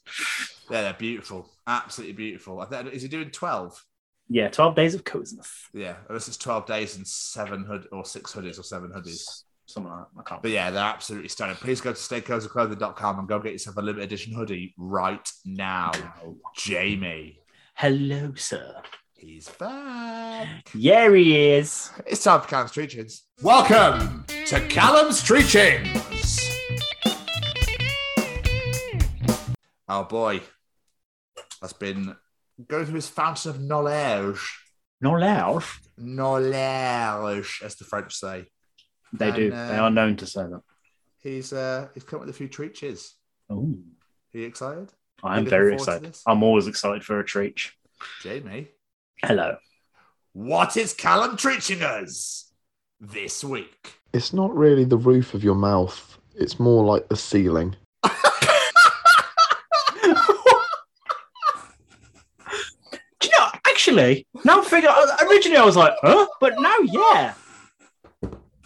yeah, 0.72 0.82
they're 0.82 0.94
beautiful. 0.94 1.52
Absolutely 1.68 2.14
beautiful. 2.14 2.62
Is 2.64 3.02
he 3.02 3.08
doing 3.08 3.30
12? 3.30 3.86
Yeah, 4.30 4.48
12 4.48 4.76
days 4.76 4.96
of 4.96 5.04
coziness. 5.04 5.52
Yeah, 5.74 5.98
this 6.10 6.28
is 6.28 6.38
12 6.38 6.66
days 6.66 6.96
and 6.96 7.06
seven 7.08 7.64
hood 7.66 7.88
or 7.92 8.06
six 8.06 8.34
hoodies 8.34 8.58
or 8.60 8.64
seven 8.64 8.92
hoodies. 8.92 9.44
Something 9.66 9.92
like 9.92 10.06
that. 10.16 10.20
I 10.20 10.24
can't. 10.24 10.42
But 10.42 10.52
yeah, 10.52 10.72
they're 10.72 10.84
absolutely 10.84 11.30
stunning. 11.30 11.56
Please 11.58 11.82
go 11.82 11.94
to 11.94 12.00
staycozyclothing.com 12.00 13.20
and 13.20 13.28
go 13.28 13.40
get 13.40 13.52
yourself 13.52 13.78
a 13.78 13.82
limited 13.82 14.06
edition 14.06 14.34
hoodie 14.34 14.74
right 14.78 15.30
now. 15.46 15.92
Jamie, 16.56 17.40
Hello, 17.76 18.34
sir. 18.36 18.82
He's 19.26 19.50
back. 19.50 20.70
Yeah, 20.74 21.14
he 21.14 21.52
is. 21.52 21.90
It's 22.06 22.24
time 22.24 22.42
for 22.42 22.48
Callum's 22.48 22.72
Treachings. 22.72 23.24
Welcome 23.42 24.26
to 24.48 24.60
Callum's 24.68 25.22
Treachings. 25.24 26.40
Oh 29.88 30.04
boy, 30.06 30.42
that's 31.62 31.74
been 31.74 32.16
going 32.68 32.86
through 32.86 32.96
his 32.96 33.08
fountain 33.08 33.52
of 33.52 33.62
knowledge. 33.62 34.40
Knowledge. 35.02 35.66
Knowledge, 35.98 37.62
as 37.64 37.76
the 37.76 37.86
French 37.86 38.14
say. 38.16 38.46
They 39.12 39.28
And, 39.28 39.36
do. 39.36 39.54
uh, 39.54 39.68
they 39.70 39.78
are 39.78 39.92
known 39.92 40.16
to 40.18 40.26
say 40.26 40.44
that. 40.44 40.62
He's 41.22 41.54
uh 41.54 41.88
he's 41.94 42.04
come 42.04 42.18
up 42.20 42.26
with 42.26 42.36
a 42.36 42.38
few 42.38 42.48
treaches. 42.48 43.14
Oh, 43.50 43.76
Are 44.34 44.38
you 44.40 44.48
excited? 44.48 44.92
I 45.24 45.38
am 45.38 45.46
very 45.46 45.74
excited. 45.76 46.18
I'm 46.28 46.44
always 46.44 46.68
excited 46.68 47.04
for 47.04 47.20
a 47.20 47.24
treach. 47.24 47.70
Jamie, 48.22 48.68
Hello. 49.22 49.58
what 50.34 50.76
is 50.78 50.94
Callum 50.94 51.38
treaching 51.38 51.82
us 51.82 52.52
this 53.00 53.44
week? 53.44 53.94
It's 54.14 54.34
not 54.34 54.56
really 54.56 54.84
the 54.84 54.98
roof 54.98 55.34
of 55.34 55.44
your 55.44 55.56
mouth. 55.56 56.18
It's 56.36 56.60
more 56.60 56.84
like 56.86 57.08
the 57.10 57.16
ceiling. 57.16 57.76
Do 62.92 63.30
you 63.30 63.30
know, 63.40 63.48
actually, 63.68 64.28
now 64.44 64.62
I 64.62 64.66
figure 64.66 64.90
originally 65.30 65.58
I 65.58 65.66
was 65.66 65.78
like, 65.78 65.94
huh? 66.02 66.28
But 66.40 66.60
now, 66.60 66.76
yeah. 66.84 67.34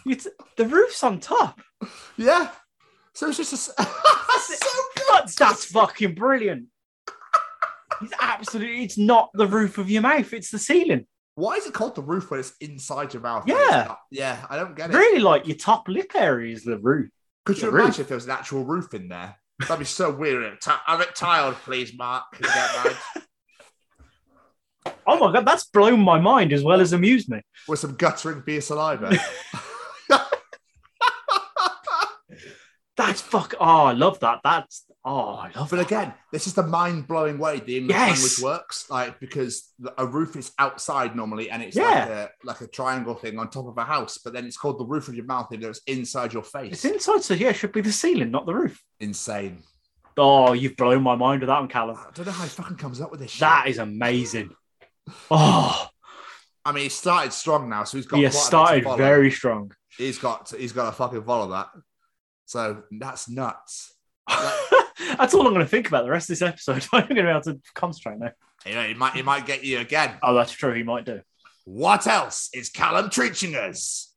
It's, 0.06 0.26
the 0.56 0.66
roof's 0.66 1.02
on 1.04 1.20
top. 1.20 1.60
Yeah. 2.16 2.50
So 3.14 3.28
it's 3.28 3.36
just 3.36 3.52
a. 3.52 3.56
s- 3.56 3.74
so 4.58 4.68
good. 4.96 5.04
That's, 5.12 5.34
that's 5.38 5.64
fucking 5.66 6.14
brilliant. 6.14 6.66
It's 8.02 8.12
absolutely, 8.20 8.84
it's 8.84 8.98
not 8.98 9.30
the 9.34 9.46
roof 9.46 9.78
of 9.78 9.90
your 9.90 10.02
mouth, 10.02 10.32
it's 10.32 10.50
the 10.50 10.58
ceiling. 10.58 11.06
Why 11.34 11.54
is 11.54 11.66
it 11.66 11.74
called 11.74 11.94
the 11.94 12.02
roof 12.02 12.30
when 12.30 12.40
it's 12.40 12.52
inside 12.60 13.14
your 13.14 13.22
mouth? 13.22 13.44
Yeah. 13.46 13.94
Yeah, 14.10 14.44
I 14.50 14.56
don't 14.56 14.76
get 14.76 14.90
it. 14.90 14.96
Really, 14.96 15.20
like 15.20 15.46
your 15.46 15.56
top 15.56 15.88
lip 15.88 16.12
area 16.14 16.52
is 16.52 16.64
the 16.64 16.78
roof. 16.78 17.10
Could 17.44 17.58
you 17.58 17.66
the 17.66 17.72
roof. 17.72 17.84
imagine 17.84 18.00
if 18.02 18.08
there 18.08 18.16
was 18.16 18.24
an 18.24 18.32
actual 18.32 18.64
roof 18.64 18.92
in 18.94 19.08
there? 19.08 19.36
That'd 19.60 19.78
be 19.78 19.84
so 19.84 20.10
weird. 20.10 20.58
Have 20.64 21.00
it 21.00 21.14
tiled, 21.14 21.54
please, 21.56 21.96
Mark. 21.96 22.24
If 22.32 22.40
you 22.40 22.46
don't 22.46 22.84
mind. 22.84 22.96
Oh 25.06 25.18
my 25.18 25.32
god, 25.32 25.46
that's 25.46 25.64
blown 25.64 26.00
my 26.00 26.20
mind 26.20 26.52
as 26.52 26.62
well 26.62 26.80
as 26.80 26.92
amused 26.92 27.28
me. 27.28 27.40
With 27.66 27.78
some 27.78 27.94
guttering 27.94 28.42
beer 28.44 28.60
saliva. 28.60 29.18
That's 32.96 33.20
fuck. 33.20 33.54
Oh, 33.60 33.84
I 33.84 33.92
love 33.92 34.18
that. 34.20 34.40
That's 34.42 34.84
oh, 35.04 35.34
I 35.34 35.50
love 35.56 35.70
But 35.70 35.76
that. 35.76 35.86
again, 35.86 36.14
this 36.32 36.46
is 36.46 36.54
the 36.54 36.62
mind-blowing 36.62 37.38
way 37.38 37.60
the 37.60 37.78
English 37.78 37.96
Yes. 37.96 38.08
language 38.10 38.38
works. 38.42 38.90
Like 38.90 39.18
because 39.20 39.72
a 39.96 40.06
roof 40.06 40.36
is 40.36 40.52
outside 40.58 41.16
normally, 41.16 41.50
and 41.50 41.62
it's 41.62 41.76
Yeah. 41.76 41.84
like 41.84 42.08
a 42.08 42.30
like 42.44 42.60
a 42.60 42.66
triangle 42.66 43.14
thing 43.14 43.38
on 43.38 43.48
top 43.50 43.66
of 43.66 43.78
a 43.78 43.84
house. 43.84 44.18
But 44.18 44.32
then 44.34 44.44
it's 44.46 44.56
called 44.56 44.78
the 44.78 44.84
roof 44.84 45.08
of 45.08 45.14
your 45.14 45.24
mouth, 45.24 45.48
even 45.52 45.62
though 45.62 45.70
it's 45.70 45.80
inside 45.86 46.32
your 46.32 46.42
face. 46.42 46.72
It's 46.72 46.84
inside, 46.84 47.22
so 47.22 47.34
yeah, 47.34 47.48
it 47.50 47.56
should 47.56 47.72
be 47.72 47.80
the 47.80 47.92
ceiling, 47.92 48.30
not 48.30 48.46
the 48.46 48.54
roof. 48.54 48.82
Insane. 49.00 49.62
Oh, 50.16 50.52
you've 50.52 50.76
blown 50.76 51.02
my 51.04 51.14
mind 51.14 51.40
with 51.42 51.48
that 51.48 51.60
one, 51.60 51.68
Callum. 51.68 51.96
I 51.96 52.10
don't 52.12 52.26
know 52.26 52.32
how 52.32 52.42
he 52.42 52.48
fucking 52.50 52.76
comes 52.76 53.00
up 53.00 53.10
with 53.12 53.20
this. 53.20 53.30
Shit. 53.30 53.40
That 53.40 53.68
is 53.68 53.78
amazing. 53.78 54.50
Oh, 55.30 55.88
I 56.64 56.72
mean, 56.72 56.82
he 56.82 56.88
started 56.88 57.32
strong 57.32 57.68
now, 57.70 57.84
so 57.84 57.96
he's 57.98 58.06
got. 58.06 58.16
he 58.18 58.24
has 58.24 58.34
a 58.34 58.36
bit 58.36 58.40
to 58.40 58.46
started 58.46 58.84
very 58.96 59.30
strong. 59.30 59.72
He's 59.96 60.18
got. 60.18 60.52
He's 60.58 60.72
got 60.72 60.86
to 60.86 60.92
fucking 60.92 61.22
follow 61.24 61.50
that. 61.52 61.68
So 62.46 62.82
that's 62.90 63.28
nuts. 63.28 63.94
That's 65.16 65.34
all 65.34 65.46
I'm 65.46 65.52
going 65.52 65.64
to 65.64 65.70
think 65.70 65.88
about 65.88 66.04
the 66.04 66.10
rest 66.10 66.30
of 66.30 66.38
this 66.38 66.42
episode. 66.42 66.86
I'm 66.92 67.02
going 67.02 67.16
to 67.16 67.22
be 67.22 67.28
able 67.28 67.40
to 67.42 67.60
concentrate 67.74 68.18
now. 68.18 68.32
You 68.66 68.74
know, 68.74 68.82
he 68.82 68.94
might 68.94 69.14
he 69.14 69.22
might 69.22 69.46
get 69.46 69.64
you 69.64 69.78
again. 69.78 70.16
Oh, 70.22 70.34
that's 70.34 70.52
true. 70.52 70.74
He 70.74 70.82
might 70.82 71.04
do. 71.04 71.20
What 71.64 72.06
else 72.06 72.50
is 72.52 72.70
Callum 72.70 73.08
teaching 73.10 73.54
us 73.54 74.12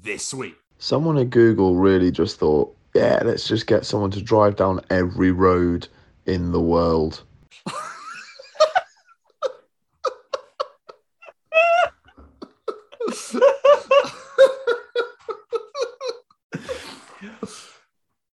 this 0.00 0.32
week? 0.32 0.54
Someone 0.78 1.18
at 1.18 1.30
Google 1.30 1.76
really 1.76 2.10
just 2.10 2.38
thought, 2.38 2.76
yeah, 2.94 3.20
let's 3.24 3.48
just 3.48 3.66
get 3.66 3.84
someone 3.84 4.10
to 4.12 4.22
drive 4.22 4.56
down 4.56 4.80
every 4.90 5.32
road 5.32 5.88
in 6.26 6.52
the 6.52 6.60
world. 6.60 7.24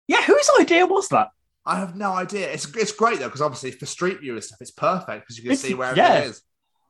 Yeah, 0.08 0.22
whose 0.22 0.50
idea 0.68 0.86
was 0.86 1.08
that? 1.10 1.30
I 1.66 1.80
have 1.80 1.96
no 1.96 2.12
idea. 2.14 2.50
It's 2.52 2.66
it's 2.76 2.92
great 2.94 3.20
though 3.20 3.26
because 3.28 3.42
obviously 3.42 3.72
for 3.72 3.86
Street 3.86 4.20
View 4.22 4.34
and 4.36 4.44
stuff, 4.44 4.60
it's 4.62 4.72
perfect 4.72 5.24
because 5.24 5.38
you 5.38 5.44
can 5.44 5.52
It's- 5.54 5.62
see 5.68 5.74
where 5.74 5.96
yeah. 5.96 6.20
it 6.20 6.28
is. 6.28 6.42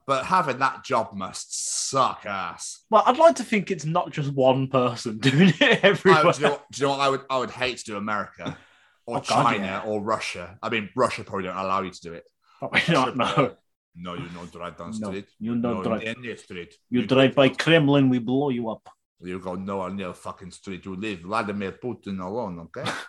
But 0.05 0.25
having 0.25 0.59
that 0.59 0.85
job 0.85 1.13
must 1.13 1.89
suck 1.89 2.25
ass. 2.25 2.85
Well, 2.89 3.03
I'd 3.05 3.17
like 3.17 3.35
to 3.37 3.43
think 3.43 3.71
it's 3.71 3.83
not 3.85 4.11
just 4.11 4.31
one 4.33 4.67
person 4.69 5.17
doing 5.29 5.49
it 5.59 5.83
I, 5.83 5.87
everywhere. 5.87 6.23
do, 6.23 6.29
you 6.37 6.43
know, 6.45 6.51
what- 6.51 6.71
do 6.71 6.81
you 6.81 6.87
know 6.87 6.91
what 6.91 6.99
I 7.01 7.09
would 7.09 7.21
I 7.29 7.37
would 7.39 7.49
hate 7.51 7.77
to 7.79 7.83
do 7.85 7.97
America 7.97 8.57
or 9.05 9.17
Oh, 9.17 9.21
God, 9.21 9.43
China 9.51 9.65
yeah. 9.65 9.81
or 9.85 10.01
Russia. 10.01 10.57
I 10.63 10.69
mean 10.69 10.89
Russia 10.95 11.23
probably 11.23 11.43
don't 11.47 11.57
allow 11.57 11.81
you 11.81 11.91
to 11.91 12.01
do 12.01 12.13
it. 12.13 12.23
Probably 12.59 12.81
not, 12.89 13.17
no. 13.17 13.55
No, 13.99 14.13
you 14.13 14.27
don't 14.29 14.51
drive 14.51 14.77
down 14.77 14.91
No, 14.99 15.07
street. 15.09 15.27
you 15.39 15.59
don't 15.59 15.81
drive. 15.83 16.03
in 16.03 16.21
the 16.21 16.35
street. 16.37 16.75
You 16.89 17.05
drive 17.07 17.33
by 17.35 17.49
Kremlin, 17.49 18.09
we 18.09 18.19
blow 18.19 18.49
you 18.49 18.69
up. 18.69 18.87
You 19.19 19.39
go 19.39 19.55
nowhere 19.55 19.89
near 19.89 20.13
fucking 20.13 20.51
street. 20.51 20.85
You 20.85 20.95
leave 20.95 21.21
Vladimir 21.21 21.71
Putin 21.83 22.19
alone, 22.23 22.59
okay? 22.59 22.87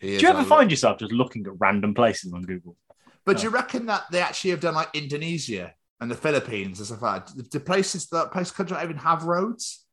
He 0.00 0.16
Do 0.18 0.22
you 0.22 0.28
ever 0.28 0.44
find 0.44 0.70
yourself 0.70 0.98
just 0.98 1.12
looking 1.12 1.46
at 1.46 1.52
random 1.58 1.94
places 1.94 2.32
on 2.32 2.42
Google? 2.42 2.76
But 3.26 3.36
do 3.36 3.44
you 3.44 3.50
reckon 3.50 3.86
that 3.86 4.04
they 4.10 4.20
actually 4.20 4.50
have 4.52 4.60
done 4.60 4.74
like 4.74 4.88
Indonesia 4.94 5.74
and 6.00 6.10
the 6.10 6.14
Philippines 6.16 6.78
and 6.78 6.86
stuff 6.86 7.02
like 7.02 7.26
that? 7.26 7.36
The- 7.36 7.58
The 7.58 7.60
places 7.60 8.06
that 8.08 8.32
place 8.32 8.50
country 8.50 8.76
even 8.82 8.96
have 8.96 9.24
roads. 9.24 9.84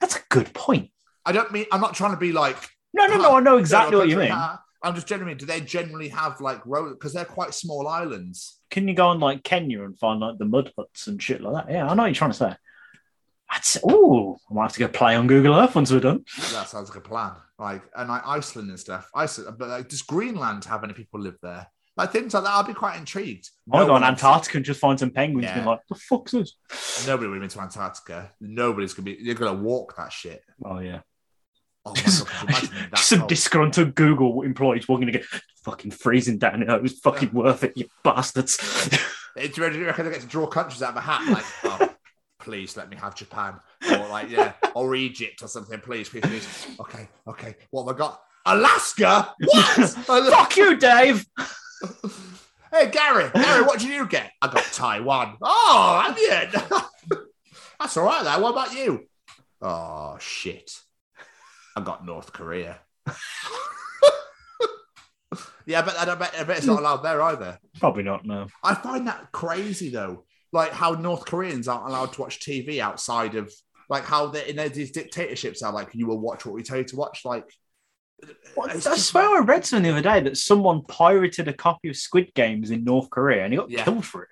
That's 0.00 0.16
a 0.16 0.20
good 0.30 0.54
point. 0.54 0.90
I 1.26 1.32
don't 1.32 1.52
mean 1.52 1.66
I'm 1.72 1.80
not 1.80 1.94
trying 1.94 2.12
to 2.12 2.16
be 2.16 2.32
like 2.32 2.56
No, 2.94 3.06
no, 3.06 3.16
no. 3.18 3.36
I 3.36 3.40
know 3.40 3.58
exactly 3.58 3.96
what 3.96 4.08
you 4.08 4.16
mean. 4.16 4.32
I'm 4.82 4.94
just 4.94 5.06
generally 5.06 5.34
do 5.34 5.44
they 5.44 5.60
generally 5.60 6.08
have 6.08 6.40
like 6.40 6.64
roads 6.64 6.94
because 6.94 7.12
they're 7.12 7.26
quite 7.26 7.52
small 7.52 7.86
islands. 7.86 8.58
Can 8.70 8.88
you 8.88 8.94
go 8.94 9.08
on 9.08 9.20
like 9.20 9.42
Kenya 9.42 9.82
and 9.84 9.98
find 9.98 10.20
like 10.20 10.38
the 10.38 10.46
mud 10.46 10.72
huts 10.78 11.06
and 11.08 11.20
shit 11.22 11.42
like 11.42 11.66
that? 11.66 11.72
Yeah, 11.74 11.86
I 11.86 11.94
know 11.94 12.02
what 12.04 12.06
you're 12.06 12.14
trying 12.14 12.30
to 12.30 12.36
say. 12.36 12.54
That's 13.50 13.76
oh, 13.84 14.38
I 14.50 14.54
might 14.54 14.62
have 14.62 14.72
to 14.74 14.78
go 14.80 14.88
play 14.88 15.16
on 15.16 15.26
Google 15.26 15.54
Earth 15.54 15.74
once 15.74 15.90
we're 15.90 16.00
done. 16.00 16.24
That 16.52 16.68
sounds 16.68 16.88
like 16.88 16.98
a 16.98 17.00
plan. 17.00 17.32
Like 17.58 17.82
and 17.96 18.08
like 18.08 18.22
Iceland 18.26 18.70
and 18.70 18.78
stuff. 18.78 19.10
Iceland, 19.14 19.56
but 19.58 19.68
like 19.68 19.88
does 19.88 20.02
Greenland 20.02 20.64
have 20.66 20.84
any 20.84 20.92
people 20.92 21.20
live 21.20 21.36
there? 21.42 21.66
Like 21.96 22.12
things 22.12 22.32
like 22.32 22.44
that. 22.44 22.50
I'd 22.50 22.66
be 22.66 22.74
quite 22.74 22.96
intrigued. 22.96 23.50
I 23.70 23.76
want 23.76 23.88
go 23.88 23.94
on 23.94 24.04
Antarctica 24.04 24.58
and 24.58 24.64
just 24.64 24.80
find 24.80 24.98
some 24.98 25.10
penguins 25.10 25.48
and 25.50 25.62
be 25.62 25.66
like, 25.66 25.80
the 25.88 25.96
fuck's 25.96 26.32
this? 26.32 26.54
Nobody 27.06 27.28
would 27.28 27.34
have 27.34 27.42
been 27.42 27.50
to 27.50 27.60
Antarctica. 27.60 28.32
Nobody's 28.40 28.94
gonna 28.94 29.04
be. 29.04 29.18
You're 29.20 29.34
gonna 29.34 29.60
walk 29.60 29.96
that 29.96 30.12
shit. 30.12 30.42
Oh 30.64 30.78
yeah. 30.78 31.00
Oh 31.84 31.94
god! 31.94 32.04
could 32.04 32.12
you 32.12 32.26
imagine 32.42 32.70
being 32.70 32.82
that 32.90 32.96
Just 32.96 33.08
some 33.08 33.26
disgruntled 33.26 33.94
Google 33.94 34.42
employees 34.42 34.88
walking 34.88 35.06
to 35.06 35.12
get 35.12 35.24
fucking 35.64 35.90
freezing 35.90 36.38
down 36.38 36.62
here. 36.62 36.70
It 36.70 36.82
was 36.82 36.98
fucking 37.00 37.32
worth 37.32 37.64
it, 37.64 37.76
you 37.76 37.86
bastards. 38.04 38.56
Do 39.36 39.42
you 39.42 39.42
reckon- 39.42 39.72
do 39.72 39.78
you 39.80 39.86
reckon 39.86 40.04
they 40.06 40.12
get 40.12 40.20
to 40.20 40.26
draw 40.26 40.46
countries 40.46 40.82
out 40.82 40.90
of 40.90 40.96
a 40.96 41.00
hat? 41.00 41.30
Like, 41.30 41.44
oh, 41.64 41.89
please 42.40 42.76
let 42.76 42.88
me 42.88 42.96
have 42.96 43.14
Japan, 43.14 43.60
or 43.90 44.08
like, 44.08 44.30
yeah, 44.30 44.52
or 44.74 44.94
Egypt 44.94 45.42
or 45.42 45.48
something. 45.48 45.80
Please, 45.80 46.08
please, 46.08 46.22
please. 46.22 46.66
Okay, 46.80 47.08
okay. 47.28 47.54
What 47.70 47.86
have 47.86 47.94
I 47.94 47.98
got? 47.98 48.20
Alaska? 48.46 49.34
What? 49.44 49.90
Fuck 50.06 50.56
you, 50.56 50.76
Dave. 50.76 51.26
hey, 52.72 52.90
Gary, 52.90 53.30
Gary, 53.34 53.62
what 53.62 53.78
did 53.78 53.88
you 53.90 54.06
get? 54.06 54.32
I 54.42 54.48
got 54.48 54.64
Taiwan. 54.72 55.36
Oh, 55.42 56.02
have 56.04 56.18
you? 56.18 57.18
That's 57.80 57.96
all 57.96 58.04
right, 58.04 58.24
though. 58.24 58.40
What 58.40 58.50
about 58.50 58.74
you? 58.74 59.06
Oh 59.62 60.16
shit! 60.18 60.72
I 61.76 61.82
got 61.82 62.04
North 62.06 62.32
Korea. 62.32 62.78
yeah, 65.66 65.82
but 65.82 65.96
I 65.98 66.14
bet, 66.14 66.34
I 66.38 66.44
bet 66.44 66.58
it's 66.58 66.66
not 66.66 66.78
allowed 66.80 66.98
there 66.98 67.20
either. 67.22 67.58
Probably 67.78 68.02
not, 68.02 68.24
no. 68.24 68.46
I 68.64 68.74
find 68.74 69.06
that 69.06 69.30
crazy 69.32 69.90
though, 69.90 70.24
like 70.52 70.72
how 70.72 70.92
North 70.92 71.24
Koreans 71.26 71.68
aren't 71.68 71.86
allowed 71.88 72.12
to 72.14 72.20
watch 72.20 72.40
TV 72.40 72.80
outside 72.80 73.34
of 73.36 73.52
like 73.88 74.04
how 74.04 74.26
they 74.28 74.48
in 74.48 74.56
these 74.72 74.90
dictatorships 74.92 75.62
are 75.62 75.72
like 75.72 75.90
you 75.94 76.06
will 76.06 76.18
watch 76.20 76.44
what 76.46 76.54
we 76.54 76.62
tell 76.62 76.78
you 76.78 76.84
to 76.84 76.96
watch. 76.96 77.24
Like, 77.24 77.44
I 78.62 78.78
swear 78.78 79.28
I 79.36 79.40
read 79.40 79.64
something 79.64 79.84
the 79.84 79.98
other 79.98 80.02
day 80.02 80.20
that 80.28 80.36
someone 80.36 80.82
pirated 80.84 81.48
a 81.48 81.52
copy 81.52 81.88
of 81.88 81.96
Squid 81.96 82.32
Games 82.34 82.70
in 82.70 82.84
North 82.84 83.08
Korea 83.10 83.44
and 83.44 83.52
he 83.52 83.56
got 83.58 83.70
Yeah. 83.70 83.84
killed 83.84 84.04
for 84.04 84.24
it. 84.24 84.28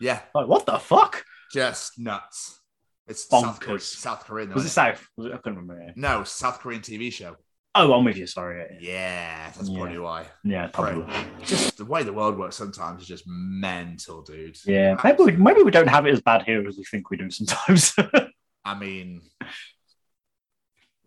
yeah, 0.00 0.20
Like, 0.34 0.46
what 0.46 0.66
the 0.66 0.78
fuck? 0.78 1.24
just 1.52 1.98
nuts. 1.98 2.60
It's 3.08 3.28
South, 3.28 3.60
Korea, 3.60 3.80
South 3.80 4.24
Korean. 4.24 4.48
though, 4.48 4.54
Was 4.54 4.62
it 4.64 4.66
isn't 4.68 4.74
South? 4.74 5.06
Was 5.16 5.26
it? 5.26 5.32
I 5.34 5.36
couldn't 5.38 5.58
remember. 5.58 5.92
No, 5.96 6.22
South 6.24 6.60
Korean 6.60 6.80
TV 6.80 7.12
show. 7.12 7.36
Oh, 7.74 7.94
I'm 7.94 8.04
with 8.04 8.16
you. 8.18 8.26
Sorry. 8.26 8.66
Yeah, 8.80 8.92
Yeah, 8.92 9.50
that's 9.56 9.68
Yeah. 9.68 9.78
probably 9.78 9.98
why. 9.98 10.26
yeah 10.44 10.66
probably. 10.66 11.06
Just 11.42 11.78
the 11.78 11.84
way 11.86 12.02
the 12.02 12.12
world 12.12 12.36
works 12.38 12.56
sometimes 12.56 13.02
is 13.02 13.08
just 13.08 13.24
mental, 13.26 14.22
dude. 14.22 14.58
Yeah, 14.66 14.96
maybe 15.02 15.22
we, 15.24 15.32
maybe 15.32 15.62
we 15.62 15.70
don't 15.70 15.88
have 15.88 16.06
it 16.06 16.12
as 16.12 16.20
bad 16.20 16.42
here 16.42 16.66
as 16.68 16.76
we 16.76 16.84
think 16.84 17.08
we 17.10 17.16
do 17.16 17.30
sometimes. 17.30 17.94
I 18.64 18.78
mean, 18.78 19.22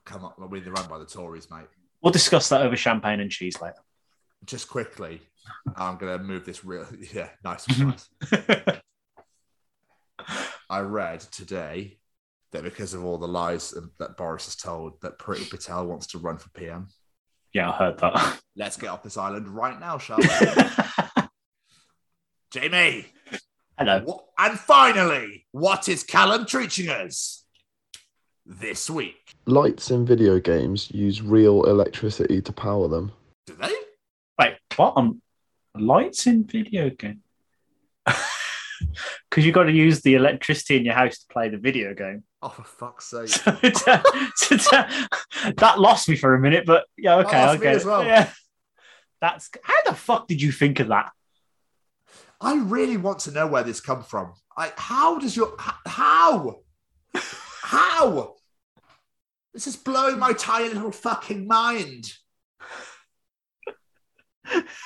come 0.05 0.25
on, 0.25 0.33
we're 0.37 0.61
run 0.71 0.87
by 0.89 0.97
the 0.97 1.05
Tories, 1.05 1.49
mate. 1.51 1.67
we'll 2.01 2.11
discuss 2.11 2.49
that 2.49 2.61
over 2.61 2.75
champagne 2.75 3.19
and 3.19 3.29
cheese 3.31 3.61
later. 3.61 3.77
Just 4.45 4.67
quickly, 4.69 5.21
I'm 5.75 5.97
gonna 5.97 6.17
move 6.19 6.45
this 6.45 6.65
real. 6.65 6.85
Yeah, 7.13 7.29
nice, 7.43 7.67
nice. 7.79 8.09
I 10.69 10.79
read 10.79 11.19
today 11.21 11.99
that 12.55 12.63
because 12.63 12.93
of 12.93 13.03
all 13.03 13.17
the 13.17 13.27
lies 13.27 13.73
that 13.99 14.17
Boris 14.17 14.45
has 14.45 14.55
told, 14.55 14.99
that 15.01 15.19
Priti 15.19 15.49
Patel 15.49 15.85
wants 15.85 16.07
to 16.07 16.17
run 16.17 16.37
for 16.37 16.49
PM. 16.49 16.87
yeah, 17.53 17.69
I 17.69 17.73
heard 17.73 17.99
that. 17.99 18.39
Let's 18.55 18.77
get 18.77 18.89
off 18.89 19.03
this 19.03 19.17
island 19.17 19.47
right 19.47 19.79
now, 19.79 19.97
shall 19.97 20.17
we? 20.17 20.27
Jamie. 22.51 23.07
Hello. 23.77 24.01
What, 24.05 24.25
and 24.37 24.57
finally, 24.57 25.45
what 25.51 25.89
is 25.89 26.03
Callum 26.03 26.45
teaching 26.45 26.89
us 26.89 27.43
this 28.45 28.89
week? 28.89 29.33
Lights 29.45 29.91
in 29.91 30.05
video 30.05 30.39
games 30.39 30.89
use 30.91 31.21
real 31.21 31.65
electricity 31.65 32.41
to 32.41 32.53
power 32.53 32.87
them. 32.87 33.11
Do 33.45 33.55
they? 33.55 33.75
Wait, 34.39 34.57
what? 34.77 34.93
On 34.95 35.21
lights 35.77 36.25
in 36.27 36.45
video 36.45 36.89
game? 36.89 37.21
Because 39.29 39.45
you've 39.45 39.55
got 39.55 39.63
to 39.63 39.71
use 39.71 40.01
the 40.01 40.15
electricity 40.15 40.77
in 40.77 40.85
your 40.85 40.93
house 40.95 41.19
to 41.19 41.25
play 41.31 41.49
the 41.49 41.57
video 41.57 41.93
game. 41.93 42.23
Oh, 42.41 42.49
for 42.49 42.63
fuck's 42.63 43.05
sake! 43.05 43.29
So 43.29 43.51
uh, 43.51 44.03
it's, 44.51 44.71
uh, 44.73 45.07
that 45.57 45.79
lost 45.79 46.07
me 46.09 46.15
for 46.15 46.35
a 46.35 46.39
minute, 46.39 46.65
but 46.65 46.85
yeah, 46.97 47.15
okay, 47.17 47.31
That 47.31 47.45
lost 47.47 47.55
I 47.55 47.57
me 47.57 47.63
get 47.63 47.75
as 47.75 47.83
it. 47.83 47.87
well. 47.87 48.05
Yeah, 48.05 48.29
that's 49.21 49.49
how 49.63 49.73
the 49.87 49.95
fuck 49.95 50.27
did 50.27 50.41
you 50.41 50.51
think 50.51 50.79
of 50.79 50.89
that? 50.89 51.11
I 52.41 52.55
really 52.57 52.97
want 52.97 53.19
to 53.19 53.31
know 53.31 53.47
where 53.47 53.63
this 53.63 53.81
come 53.81 54.03
from. 54.03 54.33
I, 54.57 54.71
how 54.77 55.17
does 55.19 55.35
your 55.35 55.55
how 55.57 56.59
how 57.63 58.35
this 59.53 59.67
is 59.67 59.75
blowing 59.77 60.19
my 60.19 60.33
tiny 60.33 60.67
little 60.73 60.91
fucking 60.91 61.47
mind. 61.47 62.11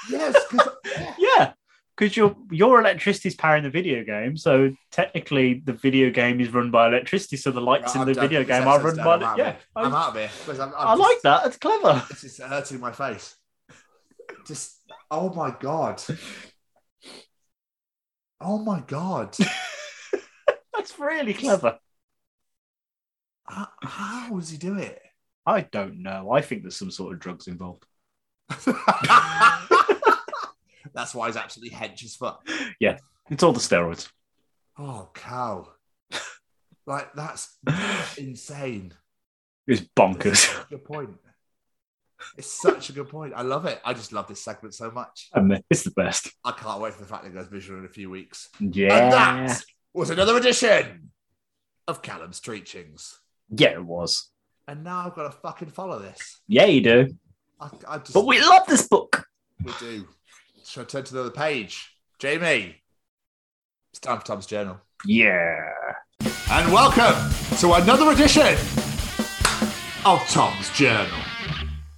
Yes, 0.09 0.35
'cause- 0.47 0.69
Yeah, 1.19 1.53
because 1.99 2.15
your 2.15 2.33
your 2.49 2.79
electricity 2.79 3.27
is 3.27 3.35
powering 3.35 3.63
the 3.63 3.69
video 3.69 4.05
game, 4.05 4.37
so 4.37 4.73
technically 4.89 5.61
the 5.65 5.73
video 5.73 6.09
game 6.09 6.39
is 6.39 6.49
run 6.53 6.71
by 6.71 6.87
electricity. 6.87 7.35
So 7.35 7.51
the 7.51 7.59
lights 7.59 7.93
Right, 7.93 7.95
in 7.95 8.01
I'm 8.09 8.13
the 8.13 8.21
video 8.21 8.43
game 8.45 8.65
are 8.65 8.79
run 8.79 8.95
by 8.95 9.15
I'm 9.15 9.37
yeah. 9.37 9.45
here. 9.51 9.57
I'm 9.75 9.93
out 9.93 10.15
of 10.15 10.15
here. 10.15 10.29
I'm- 10.61 10.73
I'm 10.77 10.87
I 10.87 10.91
just- 10.91 10.99
like 11.01 11.21
that. 11.23 11.45
It's 11.47 11.57
clever. 11.57 12.03
This 12.09 12.23
is 12.23 12.37
hurting 12.37 12.79
my 12.79 12.93
face. 12.93 13.35
Just 14.47 14.77
oh 15.11 15.33
my 15.33 15.53
god. 15.59 16.01
Oh 18.39 18.57
my 18.59 18.79
god. 18.87 19.35
That's 20.73 20.97
really 20.97 21.33
clever. 21.33 21.77
how, 23.43 23.67
how 23.83 24.29
does 24.39 24.49
he 24.51 24.57
do 24.57 24.77
it? 24.77 25.01
I 25.45 25.61
don't 25.61 26.01
know. 26.01 26.31
I 26.31 26.39
think 26.41 26.61
there's 26.61 26.77
some 26.77 26.91
sort 26.91 27.13
of 27.13 27.19
drugs 27.19 27.47
involved. 27.47 27.83
That's 30.93 31.13
why 31.15 31.27
he's 31.27 31.37
absolutely 31.37 31.75
hench 31.77 32.03
as 32.03 32.15
fuck. 32.15 32.47
Yeah, 32.79 32.97
it's 33.29 33.43
all 33.43 33.53
the 33.53 33.59
steroids. 33.59 34.09
Oh 34.77 35.09
cow. 35.13 35.67
Like 36.85 37.13
that's 37.13 37.57
insane. 38.17 38.93
It's 39.67 39.81
bonkers. 39.95 40.67
good 40.69 40.83
point. 40.83 41.11
It's 42.37 42.47
such 42.61 42.89
a 42.89 42.93
good 42.93 43.07
point. 43.09 43.33
I 43.35 43.43
love 43.43 43.65
it. 43.65 43.79
I 43.85 43.93
just 43.93 44.11
love 44.11 44.27
this 44.27 44.43
segment 44.43 44.73
so 44.73 44.91
much. 44.91 45.29
Mean, 45.35 45.61
it's 45.69 45.83
the 45.83 45.91
best. 45.91 46.31
I 46.43 46.51
can't 46.51 46.81
wait 46.81 46.93
for 46.93 47.01
the 47.01 47.07
fact 47.07 47.23
that 47.23 47.29
it 47.29 47.33
goes 47.33 47.47
visual 47.47 47.79
in 47.79 47.85
a 47.85 47.89
few 47.89 48.09
weeks. 48.09 48.49
Yeah. 48.59 48.93
And 48.95 49.13
that 49.13 49.63
was 49.93 50.09
another 50.09 50.35
edition 50.35 51.11
of 51.87 52.01
Callum's 52.01 52.39
Treachings. 52.39 53.19
Yeah, 53.49 53.69
it 53.69 53.85
was. 53.85 54.29
And 54.67 54.83
now 54.83 55.05
I've 55.05 55.15
got 55.15 55.31
to 55.31 55.37
fucking 55.39 55.69
follow 55.69 55.99
this. 55.99 56.41
Yeah, 56.47 56.65
you 56.65 56.81
do. 56.81 57.07
I, 57.59 57.69
I 57.87 57.97
just, 57.99 58.13
But 58.13 58.25
we 58.25 58.39
love 58.41 58.67
this 58.67 58.87
book. 58.87 59.25
we 59.63 59.71
do. 59.79 60.07
Should 60.69 60.81
I 60.81 60.85
turn 60.85 61.03
to 61.05 61.13
the 61.15 61.21
other 61.21 61.31
page? 61.31 61.95
Jamie, 62.19 62.75
it's 63.91 63.99
time 63.99 64.19
for 64.19 64.25
Tom's 64.27 64.45
Journal. 64.45 64.79
Yeah. 65.03 65.71
And 66.51 66.71
welcome 66.71 67.15
to 67.57 67.73
another 67.73 68.11
edition 68.11 68.55
of 70.05 70.23
Tom's 70.29 70.69
Journal. 70.69 71.17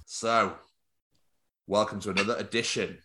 So, 0.06 0.54
welcome 1.66 2.00
to 2.00 2.12
another 2.12 2.34
edition 2.38 2.96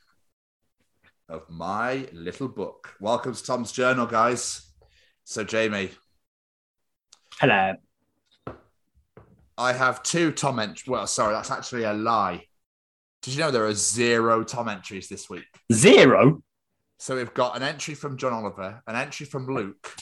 of 1.27 1.49
my 1.49 2.08
little 2.13 2.47
book. 2.47 2.93
Welcome 3.01 3.36
to 3.36 3.43
Tom's 3.43 3.73
Journal, 3.73 4.06
guys. 4.06 4.71
So, 5.25 5.43
Jamie, 5.43 5.89
Hello. 7.41 7.73
I 9.58 9.73
have 9.73 10.01
two 10.01 10.32
Tom 10.32 10.60
entries. 10.60 10.88
Well, 10.88 11.08
sorry, 11.08 11.34
that's 11.34 11.51
actually 11.51 11.84
a 11.84 11.91
lie. 11.91 12.45
Did 13.21 13.34
you 13.34 13.39
know 13.39 13.51
there 13.51 13.65
are 13.65 13.73
zero 13.73 14.43
Tom 14.43 14.69
entries 14.69 15.10
this 15.10 15.30
week? 15.30 15.45
Zero. 15.71 16.41
So 16.99 17.15
we've 17.15 17.34
got 17.34 17.56
an 17.56 17.63
entry 17.63 17.93
from 17.93 18.17
John 18.17 18.34
Oliver, 18.34 18.82
an 18.88 18.95
entry 18.95 19.25
from 19.25 19.47
Luke, 19.47 19.95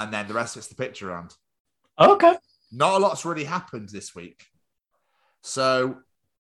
and 0.00 0.12
then 0.12 0.28
the 0.28 0.34
rest 0.34 0.56
of 0.56 0.60
it's 0.60 0.68
the 0.68 0.74
picture 0.74 1.06
round. 1.06 1.34
Okay. 1.98 2.36
Not 2.72 2.94
a 2.94 2.98
lot's 2.98 3.24
really 3.24 3.44
happened 3.44 3.88
this 3.90 4.14
week. 4.14 4.44
So 5.42 5.96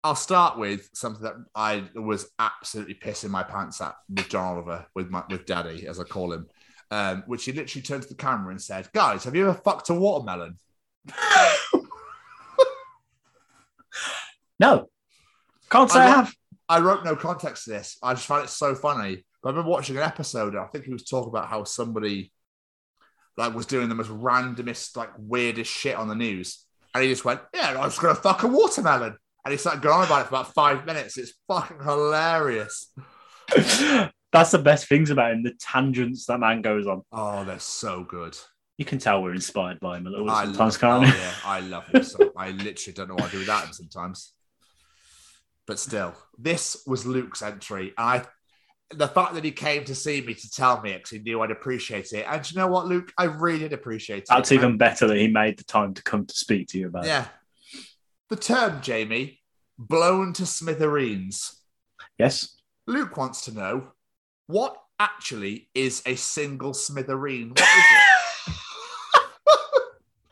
I'll 0.04 0.14
start 0.14 0.58
with 0.58 0.88
something 0.94 1.22
that 1.22 1.34
I 1.54 1.84
was 1.94 2.30
absolutely 2.38 2.94
pissing 2.94 3.30
my 3.30 3.42
pants 3.42 3.80
at 3.80 3.94
with 4.08 4.28
John 4.28 4.56
Oliver, 4.56 4.86
with 4.94 5.10
my 5.10 5.24
with 5.28 5.46
Daddy, 5.46 5.86
as 5.86 5.98
I 5.98 6.04
call 6.04 6.32
him, 6.32 6.46
um, 6.90 7.24
which 7.26 7.44
he 7.44 7.52
literally 7.52 7.82
turned 7.82 8.02
to 8.02 8.08
the 8.08 8.14
camera 8.14 8.50
and 8.50 8.62
said, 8.62 8.88
"Guys, 8.92 9.24
have 9.24 9.34
you 9.34 9.48
ever 9.48 9.60
fucked 9.62 9.90
a 9.90 9.94
watermelon?" 9.94 10.56
No. 14.60 14.89
Can't 15.70 15.90
say 15.90 16.00
I, 16.00 16.06
I 16.06 16.08
have. 16.08 16.34
I 16.68 16.80
wrote 16.80 17.04
no 17.04 17.16
context 17.16 17.64
to 17.64 17.70
this. 17.70 17.96
I 18.02 18.14
just 18.14 18.26
found 18.26 18.44
it 18.44 18.50
so 18.50 18.74
funny. 18.74 19.24
But 19.42 19.48
I 19.48 19.52
remember 19.52 19.70
watching 19.70 19.96
an 19.96 20.02
episode. 20.02 20.54
And 20.54 20.62
I 20.62 20.66
think 20.66 20.84
he 20.84 20.92
was 20.92 21.04
talking 21.04 21.28
about 21.28 21.48
how 21.48 21.64
somebody 21.64 22.32
like 23.36 23.54
was 23.54 23.66
doing 23.66 23.88
the 23.88 23.94
most 23.94 24.10
randomest, 24.10 24.96
like 24.96 25.10
weirdest 25.16 25.70
shit 25.70 25.96
on 25.96 26.08
the 26.08 26.14
news, 26.14 26.64
and 26.94 27.02
he 27.02 27.10
just 27.10 27.24
went, 27.24 27.40
"Yeah, 27.54 27.76
I 27.80 27.84
was 27.84 27.98
gonna 27.98 28.14
fuck 28.14 28.42
a 28.42 28.46
watermelon," 28.48 29.16
and 29.44 29.52
he 29.52 29.58
started 29.58 29.82
going 29.82 30.00
on 30.00 30.06
about 30.06 30.22
it 30.22 30.24
for 30.24 30.34
about 30.34 30.52
five 30.52 30.84
minutes. 30.84 31.16
It's 31.16 31.32
fucking 31.48 31.80
hilarious. 31.82 32.92
That's 34.32 34.52
the 34.52 34.58
best 34.58 34.88
things 34.88 35.10
about 35.10 35.32
him, 35.32 35.42
the 35.42 35.54
tangents 35.58 36.26
that 36.26 36.38
man 36.38 36.62
goes 36.62 36.86
on. 36.86 37.02
Oh, 37.10 37.44
they're 37.44 37.58
so 37.58 38.04
good. 38.04 38.36
You 38.78 38.84
can 38.84 38.98
tell 38.98 39.22
we're 39.22 39.34
inspired 39.34 39.80
by 39.80 39.98
him 39.98 40.06
a 40.06 40.10
little 40.10 40.30
I 40.30 40.44
sometimes, 40.44 40.80
love, 40.82 41.02
can't 41.02 41.14
oh, 41.14 41.18
yeah, 41.18 41.32
I 41.44 41.60
love 41.60 41.86
him. 41.88 42.04
So 42.04 42.32
I 42.36 42.50
literally 42.52 42.94
don't 42.94 43.08
know 43.08 43.14
what 43.14 43.24
I 43.24 43.30
do 43.30 43.38
without 43.40 43.64
him 43.64 43.72
sometimes. 43.72 44.32
But 45.70 45.78
still, 45.78 46.14
this 46.36 46.82
was 46.84 47.06
Luke's 47.06 47.42
entry. 47.42 47.94
And 47.96 48.08
I, 48.08 48.24
the 48.90 49.06
fact 49.06 49.34
that 49.34 49.44
he 49.44 49.52
came 49.52 49.84
to 49.84 49.94
see 49.94 50.20
me 50.20 50.34
to 50.34 50.50
tell 50.50 50.82
me 50.82 50.94
because 50.94 51.10
he 51.10 51.20
knew 51.20 51.40
I'd 51.42 51.52
appreciate 51.52 52.12
it. 52.12 52.26
And 52.28 52.50
you 52.50 52.58
know 52.58 52.66
what, 52.66 52.86
Luke? 52.86 53.12
I 53.16 53.26
really 53.26 53.60
did 53.60 53.72
appreciate 53.72 54.24
it. 54.24 54.28
That's 54.28 54.50
even 54.50 54.78
better 54.78 55.06
that 55.06 55.16
he 55.16 55.28
made 55.28 55.60
the 55.60 55.62
time 55.62 55.94
to 55.94 56.02
come 56.02 56.26
to 56.26 56.34
speak 56.34 56.66
to 56.70 56.78
you 56.80 56.88
about 56.88 57.04
it. 57.04 57.10
Yeah. 57.10 57.26
The 58.30 58.34
term, 58.34 58.80
Jamie, 58.80 59.38
blown 59.78 60.32
to 60.32 60.44
smithereens. 60.44 61.62
Yes. 62.18 62.60
Luke 62.88 63.16
wants 63.16 63.44
to 63.44 63.54
know 63.54 63.92
what 64.48 64.76
actually 64.98 65.68
is 65.72 66.02
a 66.04 66.16
single 66.16 66.72
smithereen? 66.72 67.50
What 67.50 67.60
is 67.60 67.84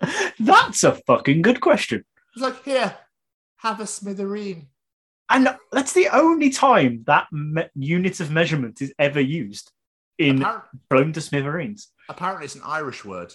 it? 0.03 0.35
That's 0.40 0.83
a 0.83 0.96
fucking 1.07 1.42
good 1.42 1.61
question. 1.61 2.05
It's 2.35 2.42
like, 2.42 2.64
here, 2.64 2.96
have 3.59 3.79
a 3.79 3.85
smithereen. 3.85 4.66
And 5.31 5.55
that's 5.73 5.93
the 5.93 6.09
only 6.09 6.51
time 6.51 7.05
that 7.07 7.27
me- 7.33 7.69
unit 7.75 8.21
of 8.21 8.31
measurement 8.31 8.81
is 8.81 8.93
ever 8.99 9.21
used 9.21 9.71
in 10.19 10.38
Appar- 10.41 10.62
blown 10.91 11.12
to 11.12 11.21
smithereens. 11.21 11.88
apparently, 12.09 12.47
it's 12.47 12.55
an 12.55 12.62
Irish 12.64 13.05
word. 13.05 13.33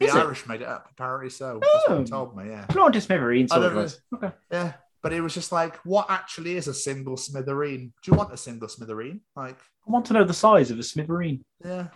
The 0.00 0.06
Is 0.06 0.14
it? 0.14 0.18
Irish 0.18 0.46
made 0.46 0.60
it 0.60 0.66
up. 0.68 0.88
Apparently 0.90 1.30
so. 1.30 1.60
That's 1.62 1.88
what 1.88 1.98
Oh. 1.98 2.04
told 2.04 2.36
me, 2.36 2.48
yeah. 2.50 2.66
Blown 2.66 2.92
to 2.92 3.00
smithereens. 3.00 3.52
I 3.52 3.58
don't 3.58 3.74
was. 3.74 4.00
Okay. 4.14 4.32
Yeah. 4.50 4.72
But 5.02 5.12
it 5.12 5.20
was 5.20 5.34
just 5.34 5.52
like, 5.52 5.76
what 5.84 6.06
actually 6.10 6.56
is 6.56 6.66
a 6.66 6.74
single 6.74 7.16
smithereen? 7.16 7.92
Do 8.02 8.10
you 8.10 8.14
want 8.14 8.32
a 8.32 8.36
single 8.36 8.68
smithereen? 8.68 9.20
Like, 9.36 9.58
I 9.86 9.90
want 9.90 10.06
to 10.06 10.12
know 10.14 10.24
the 10.24 10.34
size 10.34 10.70
of 10.70 10.78
a 10.78 10.82
smithereen. 10.82 11.40
yeah. 11.64 11.88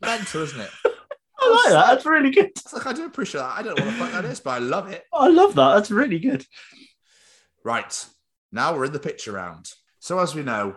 Mental, 0.00 0.42
isn't 0.42 0.60
it? 0.60 0.70
I 1.40 1.48
like 1.64 1.72
that. 1.72 1.86
That's 1.94 2.06
really 2.06 2.30
good. 2.30 2.46
It's 2.46 2.72
like, 2.72 2.86
I 2.86 2.92
do 2.92 3.04
appreciate 3.06 3.40
that. 3.40 3.56
I 3.58 3.62
don't 3.62 3.78
know 3.78 3.84
what 3.86 3.92
the 3.92 3.98
fuck 3.98 4.12
that 4.12 4.24
is, 4.26 4.40
but 4.40 4.50
I 4.50 4.58
love 4.58 4.90
it. 4.90 5.04
I 5.12 5.28
love 5.28 5.54
that. 5.54 5.74
That's 5.74 5.90
really 5.90 6.18
good. 6.18 6.44
Right. 7.64 8.06
Now 8.54 8.74
we're 8.76 8.84
in 8.84 8.92
the 8.92 9.00
picture 9.00 9.32
round. 9.32 9.72
So, 9.98 10.20
as 10.20 10.32
we 10.32 10.44
know, 10.44 10.76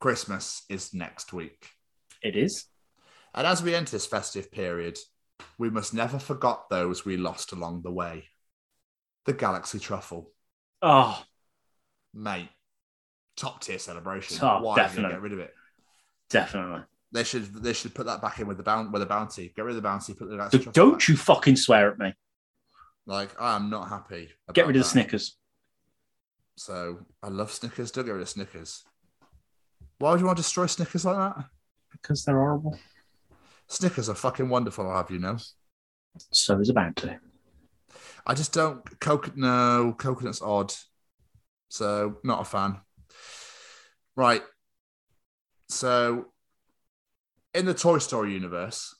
Christmas 0.00 0.62
is 0.68 0.94
next 0.94 1.32
week. 1.32 1.70
It 2.22 2.36
is. 2.36 2.66
And 3.34 3.46
as 3.48 3.62
we 3.64 3.74
enter 3.74 3.90
this 3.90 4.06
festive 4.06 4.52
period, 4.52 4.96
we 5.58 5.70
must 5.70 5.92
never 5.92 6.20
forget 6.20 6.58
those 6.70 7.04
we 7.04 7.16
lost 7.16 7.50
along 7.50 7.82
the 7.82 7.90
way. 7.90 8.26
The 9.26 9.32
Galaxy 9.32 9.80
Truffle. 9.80 10.30
Oh, 10.80 11.20
Mate, 12.14 12.48
top 13.36 13.60
tier 13.60 13.78
celebration. 13.80 14.38
Oh, 14.40 14.62
Why 14.62 14.76
definitely. 14.76 15.10
get 15.14 15.22
rid 15.22 15.32
of 15.32 15.38
it? 15.40 15.54
definitely. 16.30 16.82
They 17.10 17.24
should 17.24 17.52
they 17.62 17.72
should 17.72 17.94
put 17.94 18.06
that 18.06 18.20
back 18.22 18.38
in 18.38 18.46
with 18.46 18.56
the 18.58 18.62
bounty 18.62 18.90
with 18.90 19.00
the 19.00 19.06
bounty. 19.06 19.52
Get 19.56 19.64
rid 19.64 19.70
of 19.72 19.76
the 19.76 19.88
bounty, 19.88 20.14
put 20.14 20.28
the 20.28 20.36
Galaxy 20.36 20.58
Truffle 20.58 20.72
don't 20.72 20.98
back. 20.98 21.08
you 21.08 21.16
fucking 21.16 21.56
swear 21.56 21.90
at 21.90 21.98
me. 21.98 22.12
like 23.06 23.30
I 23.40 23.56
am 23.56 23.68
not 23.70 23.88
happy. 23.88 24.30
Get 24.52 24.66
rid 24.66 24.76
of 24.76 24.82
the. 24.82 24.88
Snickers. 24.88 25.37
So 26.58 26.98
I 27.22 27.28
love 27.28 27.52
Snickers. 27.52 27.92
Don't 27.92 28.04
get 28.04 28.12
rid 28.12 28.22
of 28.22 28.28
Snickers. 28.28 28.82
Why 29.98 30.10
would 30.10 30.20
you 30.20 30.26
want 30.26 30.38
to 30.38 30.42
destroy 30.42 30.66
Snickers 30.66 31.04
like 31.04 31.16
that? 31.16 31.44
Because 31.92 32.24
they're 32.24 32.36
horrible. 32.36 32.76
Snickers 33.68 34.08
are 34.08 34.14
fucking 34.14 34.48
wonderful, 34.48 34.88
I'll 34.88 34.96
have 34.96 35.10
you 35.10 35.20
know. 35.20 35.36
So 36.32 36.58
is 36.58 36.68
a 36.68 36.74
bounty. 36.74 37.16
I 38.26 38.34
just 38.34 38.52
don't 38.52 38.82
coconut. 39.00 39.36
No, 39.38 39.94
coconut's 39.96 40.42
odd. 40.42 40.74
So 41.68 42.16
not 42.24 42.40
a 42.40 42.44
fan. 42.44 42.80
Right. 44.16 44.42
So 45.68 46.26
in 47.54 47.66
the 47.66 47.74
Toy 47.74 47.98
Story 47.98 48.32
universe, 48.32 48.96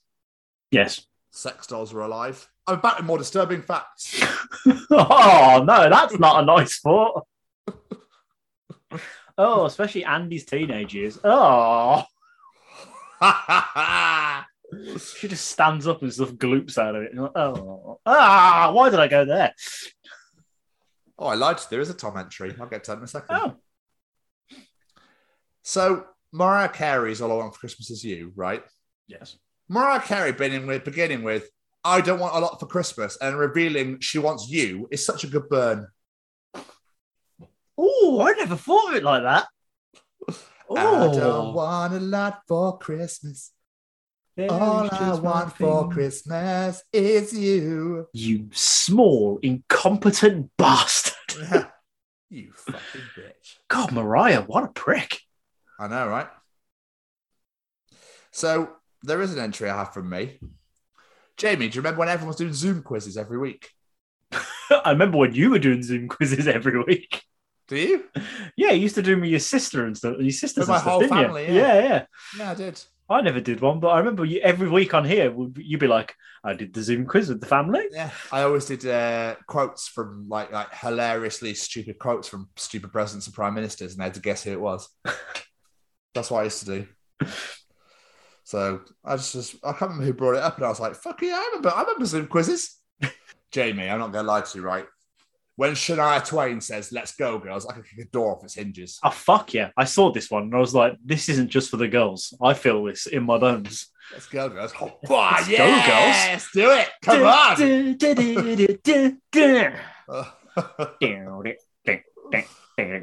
Yes. 0.70 1.04
sex 1.32 1.66
dolls 1.66 1.92
are 1.92 2.00
alive. 2.02 2.48
I'm 2.68 2.80
back 2.80 2.98
with 2.98 3.06
more 3.06 3.18
disturbing 3.18 3.62
facts. 3.62 4.22
oh 4.90 5.64
no, 5.66 5.90
that's 5.90 6.18
not 6.18 6.42
a 6.42 6.46
nice 6.46 6.78
thought. 6.80 7.26
Oh, 9.36 9.66
especially 9.66 10.04
Andy's 10.04 10.44
teenage 10.44 10.94
years. 10.94 11.18
Oh, 11.22 12.02
she 14.98 15.28
just 15.28 15.46
stands 15.46 15.86
up 15.86 16.02
and 16.02 16.12
stuff 16.12 16.36
gloops 16.36 16.78
out 16.78 16.94
of 16.96 17.02
it. 17.02 17.14
Like, 17.14 17.32
Oh, 17.36 18.00
ah, 18.06 18.70
why 18.72 18.90
did 18.90 19.00
I 19.00 19.08
go 19.08 19.24
there? 19.24 19.52
oh, 21.18 21.26
I 21.26 21.34
lied. 21.34 21.58
There 21.70 21.80
is 21.80 21.90
a 21.90 21.94
Tom 21.94 22.16
entry. 22.16 22.54
I'll 22.60 22.66
get 22.68 22.84
to 22.84 22.90
that 22.92 22.98
in 22.98 23.04
a 23.04 23.08
second. 23.08 23.36
Oh, 23.36 23.54
So 25.62 26.04
Mariah 26.32 26.68
Carey's 26.68 27.20
All 27.20 27.32
I 27.32 27.36
Want 27.36 27.54
for 27.54 27.60
Christmas 27.60 27.90
Is 27.90 28.04
You, 28.04 28.32
right? 28.36 28.62
yes. 29.06 29.36
Mariah 29.70 30.00
Carey 30.00 30.32
beginning 30.32 30.66
with 30.66 30.82
beginning 30.84 31.22
with 31.22 31.48
I 31.84 32.00
don't 32.00 32.18
want 32.20 32.34
a 32.34 32.38
lot 32.38 32.58
for 32.58 32.64
Christmas 32.66 33.18
and 33.20 33.38
revealing 33.38 34.00
she 34.00 34.18
wants 34.18 34.48
you 34.48 34.88
is 34.90 35.04
such 35.04 35.24
a 35.24 35.26
good 35.26 35.48
burn. 35.50 35.86
Oh, 37.78 38.26
I 38.26 38.32
never 38.32 38.56
thought 38.56 38.90
of 38.90 38.96
it 38.96 39.04
like 39.04 39.22
that. 39.22 39.46
I 40.76 41.08
don't 41.14 41.54
want 41.54 41.94
a 41.94 42.00
lot 42.00 42.40
for 42.48 42.76
Christmas. 42.78 43.52
there's 44.36 44.50
All 44.50 44.88
I 44.90 45.14
want 45.14 45.56
for. 45.56 45.88
Christmas 45.88 46.82
is 46.92 47.32
you. 47.32 48.06
You 48.12 48.48
small, 48.52 49.38
incompetent 49.42 50.50
bastard. 50.58 51.14
you 52.30 52.52
fucking 52.52 53.02
bitch. 53.16 53.56
God, 53.68 53.92
Mariah, 53.92 54.42
what 54.42 54.64
a 54.64 54.68
prick. 54.68 55.20
I 55.78 55.86
know, 55.86 56.08
right? 56.08 56.28
So 58.32 58.70
there 59.04 59.22
is 59.22 59.32
an 59.32 59.38
entry 59.38 59.70
I 59.70 59.76
have 59.76 59.94
from 59.94 60.10
me. 60.10 60.38
Jamie, 61.36 61.68
do 61.68 61.76
you 61.76 61.80
remember 61.80 62.00
when 62.00 62.08
everyone 62.08 62.28
was 62.28 62.36
doing 62.36 62.52
Zoom 62.52 62.82
quizzes 62.82 63.16
every 63.16 63.38
week? 63.38 63.70
I 64.32 64.90
remember 64.90 65.18
when 65.18 65.34
you 65.34 65.50
were 65.50 65.60
doing 65.60 65.84
Zoom 65.84 66.08
quizzes 66.08 66.48
every 66.48 66.82
week. 66.82 67.22
Do 67.68 67.76
you? 67.76 68.04
Yeah, 68.56 68.70
you 68.70 68.80
used 68.82 68.94
to 68.94 69.02
do 69.02 69.12
them 69.12 69.20
with 69.20 69.30
your 69.30 69.40
sister 69.40 69.84
and 69.84 69.96
stuff. 69.96 70.16
Your 70.18 70.30
sisters 70.30 70.62
With 70.62 70.68
my 70.68 70.78
stuff, 70.78 70.90
whole 70.90 71.00
didn't 71.00 71.16
you? 71.18 71.24
family, 71.24 71.46
yeah. 71.46 71.52
yeah, 71.52 71.82
yeah. 71.82 72.04
Yeah, 72.38 72.50
I 72.50 72.54
did. 72.54 72.82
I 73.10 73.20
never 73.22 73.40
did 73.40 73.60
one, 73.60 73.80
but 73.80 73.88
I 73.88 73.98
remember 73.98 74.24
you, 74.24 74.40
every 74.40 74.68
week 74.68 74.92
on 74.92 75.04
here, 75.04 75.34
you'd 75.56 75.80
be 75.80 75.86
like, 75.86 76.14
"I 76.44 76.52
did 76.52 76.74
the 76.74 76.82
Zoom 76.82 77.06
quiz 77.06 77.28
with 77.28 77.40
the 77.40 77.46
family." 77.46 77.84
Yeah, 77.90 78.10
I 78.32 78.42
always 78.42 78.66
did 78.66 78.84
uh, 78.86 79.36
quotes 79.46 79.88
from 79.88 80.28
like 80.28 80.52
like 80.52 80.74
hilariously 80.74 81.54
stupid 81.54 81.98
quotes 81.98 82.28
from 82.28 82.48
stupid 82.56 82.92
presidents 82.92 83.26
and 83.26 83.34
prime 83.34 83.54
ministers, 83.54 83.92
and 83.92 84.00
they 84.00 84.04
had 84.04 84.14
to 84.14 84.20
guess 84.20 84.44
who 84.44 84.52
it 84.52 84.60
was. 84.60 84.88
That's 86.14 86.30
what 86.30 86.40
I 86.40 86.44
used 86.44 86.66
to 86.66 86.86
do. 87.20 87.28
So 88.44 88.80
I 89.04 89.16
just, 89.16 89.32
just 89.32 89.56
I 89.62 89.72
can't 89.72 89.90
remember 89.90 90.04
who 90.04 90.12
brought 90.14 90.36
it 90.36 90.42
up, 90.42 90.56
and 90.56 90.66
I 90.66 90.68
was 90.70 90.80
like, 90.80 90.94
"Fuck 90.94 91.20
yeah, 91.22 91.34
I 91.36 91.46
remember. 91.48 91.70
I 91.70 91.82
remember 91.82 92.04
Zoom 92.06 92.26
quizzes." 92.26 92.76
Jamie, 93.52 93.88
I'm 93.88 93.98
not 94.00 94.12
gonna 94.12 94.28
lie 94.28 94.42
to 94.42 94.58
you, 94.58 94.64
right? 94.64 94.86
When 95.58 95.72
Shania 95.72 96.24
Twain 96.24 96.60
says, 96.60 96.92
let's 96.92 97.16
go, 97.16 97.36
girls, 97.36 97.66
I 97.66 97.72
can 97.72 97.82
kick 97.82 97.98
a 97.98 98.04
door 98.04 98.36
off 98.36 98.44
its 98.44 98.54
hinges. 98.54 99.00
Oh 99.02 99.10
fuck 99.10 99.52
yeah! 99.54 99.70
I 99.76 99.86
saw 99.86 100.12
this 100.12 100.30
one 100.30 100.44
and 100.44 100.54
I 100.54 100.58
was 100.58 100.72
like, 100.72 100.96
this 101.04 101.28
isn't 101.28 101.48
just 101.48 101.68
for 101.68 101.76
the 101.76 101.88
girls. 101.88 102.32
I 102.40 102.54
feel 102.54 102.84
this 102.84 103.06
in 103.06 103.24
my 103.24 103.38
bones. 103.38 103.88
Let's 104.12 104.28
go, 104.28 104.48
girls. 104.48 104.72
Oh, 104.80 104.96
wow, 105.08 105.32
Let's 105.32 105.48
go, 105.48 105.54
yes, 105.56 106.48
do 106.54 106.70
it. 106.70 106.88
Come 107.02 107.24
on. 107.24 107.56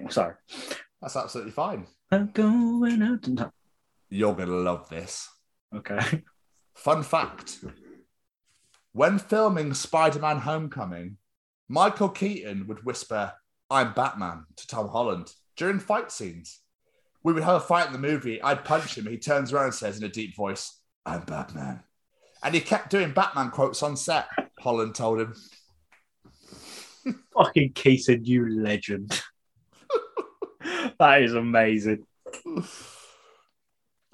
Sorry. 0.09 0.35
That's 1.01 1.15
absolutely 1.17 1.51
fine. 1.51 1.87
I'm 2.09 2.31
going 2.31 3.01
out 3.01 3.23
tonight. 3.23 3.51
You're 4.09 4.33
going 4.33 4.47
to 4.47 4.55
love 4.55 4.87
this. 4.87 5.27
Okay. 5.75 6.23
Fun 6.73 7.03
fact 7.03 7.57
when 8.93 9.19
filming 9.19 9.73
Spider 9.73 10.19
Man 10.19 10.37
Homecoming, 10.37 11.17
Michael 11.67 12.09
Keaton 12.09 12.67
would 12.67 12.85
whisper, 12.85 13.33
I'm 13.69 13.93
Batman 13.93 14.45
to 14.57 14.67
Tom 14.67 14.87
Holland 14.87 15.33
during 15.57 15.79
fight 15.79 16.11
scenes. 16.11 16.59
We 17.23 17.33
would 17.33 17.43
have 17.43 17.55
a 17.55 17.59
fight 17.59 17.87
in 17.87 17.93
the 17.93 17.99
movie. 17.99 18.41
I'd 18.41 18.63
punch 18.63 18.97
him. 18.97 19.07
He 19.07 19.17
turns 19.17 19.51
around 19.51 19.65
and 19.65 19.73
says 19.73 19.97
in 19.97 20.03
a 20.03 20.09
deep 20.09 20.35
voice, 20.35 20.79
I'm 21.05 21.21
Batman. 21.21 21.81
And 22.43 22.53
he 22.53 22.61
kept 22.61 22.91
doing 22.91 23.13
Batman 23.13 23.49
quotes 23.49 23.81
on 23.81 23.97
set, 23.97 24.27
Holland 24.59 24.93
told 24.93 25.21
him. 25.21 25.33
Fucking 27.33 27.73
Keaton, 27.73 28.25
you 28.25 28.61
legend. 28.61 29.23
that 30.99 31.23
is 31.23 31.33
amazing. 31.33 32.05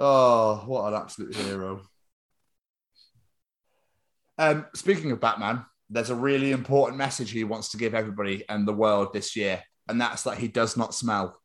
Oh, 0.03 0.63
what 0.65 0.91
an 0.91 0.99
absolute 0.99 1.35
hero. 1.35 1.83
Um, 4.39 4.65
speaking 4.73 5.11
of 5.11 5.19
Batman, 5.19 5.63
there's 5.91 6.09
a 6.09 6.15
really 6.15 6.51
important 6.51 6.97
message 6.97 7.31
he 7.31 7.43
wants 7.43 7.69
to 7.69 7.77
give 7.77 7.93
everybody 7.93 8.45
and 8.47 8.67
the 8.67 8.73
world 8.73 9.13
this 9.13 9.35
year, 9.35 9.61
and 9.87 9.99
that's 9.99 10.23
that 10.23 10.37
he 10.37 10.47
does 10.47 10.77
not 10.77 10.95
smell. 10.95 11.39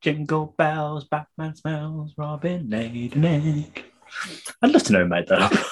Jingle 0.00 0.54
bells, 0.58 1.06
Batman 1.08 1.54
smells, 1.54 2.14
Robin 2.16 2.68
laid 2.68 3.16
an 3.16 3.24
egg. 3.24 3.84
I'd 4.62 4.70
love 4.70 4.82
to 4.84 4.92
know 4.92 5.02
who 5.04 5.08
made 5.08 5.28
that 5.28 5.42
up. 5.42 5.52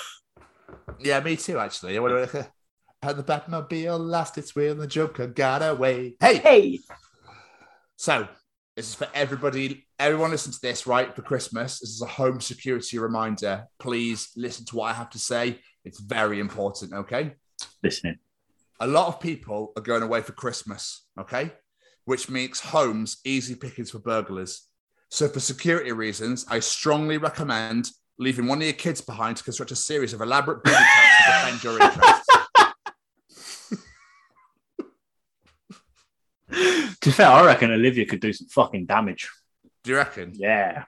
Yeah, 0.98 1.20
me 1.20 1.36
too, 1.36 1.58
actually. 1.58 1.96
How 1.96 3.12
the 3.12 3.22
Batmobile 3.22 3.98
lost 3.98 4.38
its 4.38 4.54
wheel 4.54 4.72
and 4.72 4.80
the 4.80 4.86
Joker 4.86 5.26
got 5.26 5.60
away. 5.60 6.14
Hey! 6.20 6.36
Hey! 6.38 6.78
So, 7.96 8.28
this 8.76 8.88
is 8.88 8.94
for 8.94 9.08
everybody. 9.12 9.85
Everyone 9.98 10.30
listen 10.30 10.52
to 10.52 10.60
this, 10.60 10.86
right? 10.86 11.14
For 11.14 11.22
Christmas. 11.22 11.80
This 11.80 11.88
is 11.88 12.02
a 12.02 12.06
home 12.06 12.38
security 12.38 12.98
reminder. 12.98 13.66
Please 13.78 14.28
listen 14.36 14.66
to 14.66 14.76
what 14.76 14.90
I 14.90 14.92
have 14.92 15.08
to 15.10 15.18
say. 15.18 15.60
It's 15.84 16.00
very 16.00 16.38
important, 16.38 16.92
okay? 16.92 17.32
Listening. 17.82 18.18
A 18.80 18.86
lot 18.86 19.08
of 19.08 19.20
people 19.20 19.72
are 19.74 19.82
going 19.82 20.02
away 20.02 20.20
for 20.20 20.32
Christmas, 20.32 21.06
okay? 21.18 21.50
Which 22.04 22.28
makes 22.28 22.60
homes 22.60 23.18
easy 23.24 23.54
pickings 23.54 23.90
for 23.90 23.98
burglars. 23.98 24.68
So, 25.08 25.28
for 25.28 25.40
security 25.40 25.92
reasons, 25.92 26.44
I 26.50 26.60
strongly 26.60 27.16
recommend 27.16 27.88
leaving 28.18 28.46
one 28.46 28.58
of 28.58 28.64
your 28.64 28.74
kids 28.74 29.00
behind 29.00 29.38
to 29.38 29.44
construct 29.44 29.70
a 29.70 29.76
series 29.76 30.12
of 30.12 30.20
elaborate 30.20 30.62
booby 30.62 30.76
traps 30.76 31.16
to 31.16 31.32
defend 31.32 31.64
your 31.64 31.82
interests. 31.82 32.26
To 37.00 37.10
be 37.10 37.12
fair, 37.12 37.28
I 37.28 37.46
reckon 37.46 37.70
Olivia 37.70 38.04
could 38.04 38.20
do 38.20 38.32
some 38.32 38.48
fucking 38.48 38.86
damage. 38.86 39.30
Do 39.86 39.92
you 39.92 39.98
reckon? 39.98 40.32
Yeah. 40.34 40.84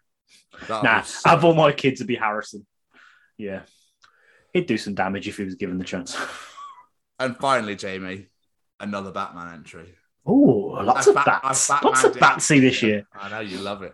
That'd 0.67 0.83
Nah, 0.85 1.05
have 1.25 1.45
all 1.45 1.55
my 1.55 1.71
kids 1.71 2.01
to 2.01 2.05
be 2.05 2.17
Harrison. 2.17 2.67
Yeah. 3.37 3.61
He'd 4.53 4.67
do 4.67 4.77
some 4.77 4.95
damage 4.95 5.29
if 5.29 5.37
he 5.37 5.45
was 5.45 5.55
given 5.55 5.79
the 5.79 5.85
chance. 5.85 6.17
And 7.21 7.37
finally, 7.37 7.75
Jamie, 7.75 8.27
another 8.79 9.11
Batman 9.11 9.53
entry. 9.55 9.93
Oh, 10.25 10.33
lots 10.85 11.09
I've 11.09 11.17
of 11.17 11.25
Bat- 11.25 11.43
bats. 11.43 11.69
Lots 11.69 12.05
of. 12.05 12.15
Batsy 12.17 12.61
this 12.61 12.81
year. 12.81 13.09
I 13.13 13.29
know 13.29 13.41
you 13.41 13.59
love 13.59 13.83
it. 13.83 13.93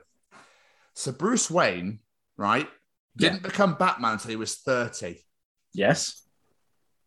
So 0.93 1.11
Bruce 1.11 1.51
Wayne, 1.51 2.01
right, 2.37 2.69
didn't 3.17 3.43
become 3.43 3.77
Batman 3.77 4.13
until 4.13 4.29
he 4.29 4.37
was 4.37 4.57
30. 4.57 5.25
Yes. 5.73 6.23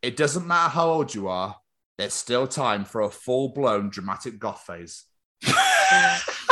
It 0.02 0.18
doesn't 0.18 0.48
matter 0.48 0.70
how 0.72 0.90
old 0.90 1.14
you 1.14 1.28
are, 1.28 1.56
there's 2.00 2.16
still 2.16 2.48
time 2.48 2.84
for 2.84 3.02
a 3.02 3.12
full 3.12 3.50
blown 3.50 3.90
dramatic 3.92 4.40
goth 4.40 4.62
phase. 4.66 5.06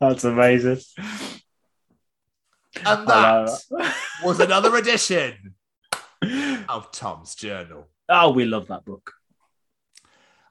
That's 0.00 0.24
amazing. 0.24 0.78
And 2.84 3.08
I 3.08 3.44
that 3.44 3.94
was 4.24 4.40
another 4.40 4.74
edition 4.76 5.54
of 6.68 6.90
Tom's 6.92 7.34
Journal. 7.34 7.88
oh, 8.08 8.32
we 8.32 8.44
love 8.44 8.68
that 8.68 8.84
book. 8.84 9.12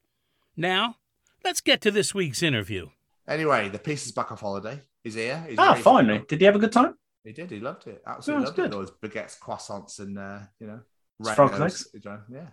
Now, 0.55 0.97
let's 1.43 1.61
get 1.61 1.81
to 1.81 1.91
this 1.91 2.13
week's 2.13 2.43
interview. 2.43 2.89
Anyway, 3.27 3.69
the 3.69 3.79
piece 3.79 4.05
is 4.05 4.11
back 4.11 4.31
off 4.31 4.41
holiday. 4.41 4.81
He's 5.03 5.15
here. 5.15 5.43
He's 5.49 5.57
Ah, 5.57 5.71
ready 5.71 5.81
finally. 5.81 6.19
go. 6.19 6.25
Did 6.25 6.39
he 6.41 6.45
have 6.45 6.55
a 6.55 6.59
good 6.59 6.71
time? 6.71 6.95
He 7.23 7.33
did. 7.33 7.51
He 7.51 7.59
loved 7.59 7.87
it. 7.87 8.01
Absolutely 8.07 8.43
Oh, 8.43 8.45
loved 8.45 8.57
that's 8.57 8.67
it. 8.67 8.71
good. 8.71 8.79
Those 8.79 8.91
baguettes, 9.11 9.39
croissants, 9.39 9.99
and 9.99 10.17
uh, 10.17 10.39
you 10.59 10.67
know, 10.67 10.79
Frog 11.33 11.51
Renos, 11.51 11.87
Yeah. 12.29 12.47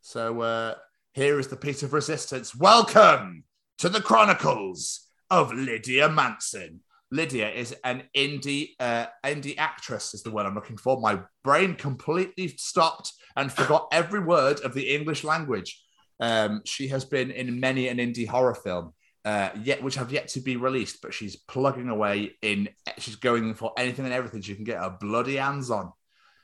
So 0.00 0.40
uh, 0.40 0.74
here 1.12 1.38
is 1.38 1.48
the 1.48 1.56
piece 1.56 1.82
of 1.82 1.92
resistance. 1.92 2.54
Welcome 2.54 3.44
to 3.78 3.88
the 3.88 4.00
Chronicles 4.00 5.08
of 5.30 5.52
Lydia 5.52 6.08
Manson. 6.08 6.80
Lydia 7.10 7.48
is 7.50 7.74
an 7.84 8.02
indie 8.16 8.70
uh, 8.80 9.06
indie 9.24 9.54
actress, 9.58 10.14
is 10.14 10.22
the 10.22 10.30
word 10.30 10.46
I'm 10.46 10.54
looking 10.54 10.76
for. 10.76 11.00
My 11.00 11.20
brain 11.44 11.74
completely 11.74 12.48
stopped 12.48 13.12
and 13.36 13.52
forgot 13.52 13.88
every 13.92 14.20
word 14.20 14.60
of 14.60 14.74
the 14.74 14.90
English 14.94 15.22
language. 15.22 15.80
Um, 16.20 16.62
she 16.64 16.88
has 16.88 17.04
been 17.04 17.30
in 17.30 17.60
many 17.60 17.88
an 17.88 17.98
indie 17.98 18.26
horror 18.26 18.54
film, 18.54 18.94
uh, 19.24 19.50
yet 19.62 19.82
which 19.82 19.94
have 19.96 20.12
yet 20.12 20.28
to 20.28 20.40
be 20.40 20.56
released, 20.56 21.00
but 21.02 21.14
she's 21.14 21.36
plugging 21.36 21.88
away 21.88 22.32
in. 22.42 22.68
She's 22.98 23.16
going 23.16 23.54
for 23.54 23.72
anything 23.78 24.04
and 24.04 24.14
everything 24.14 24.42
she 24.42 24.54
can 24.54 24.64
get 24.64 24.78
her 24.78 24.96
bloody 25.00 25.36
hands 25.36 25.70
on 25.70 25.92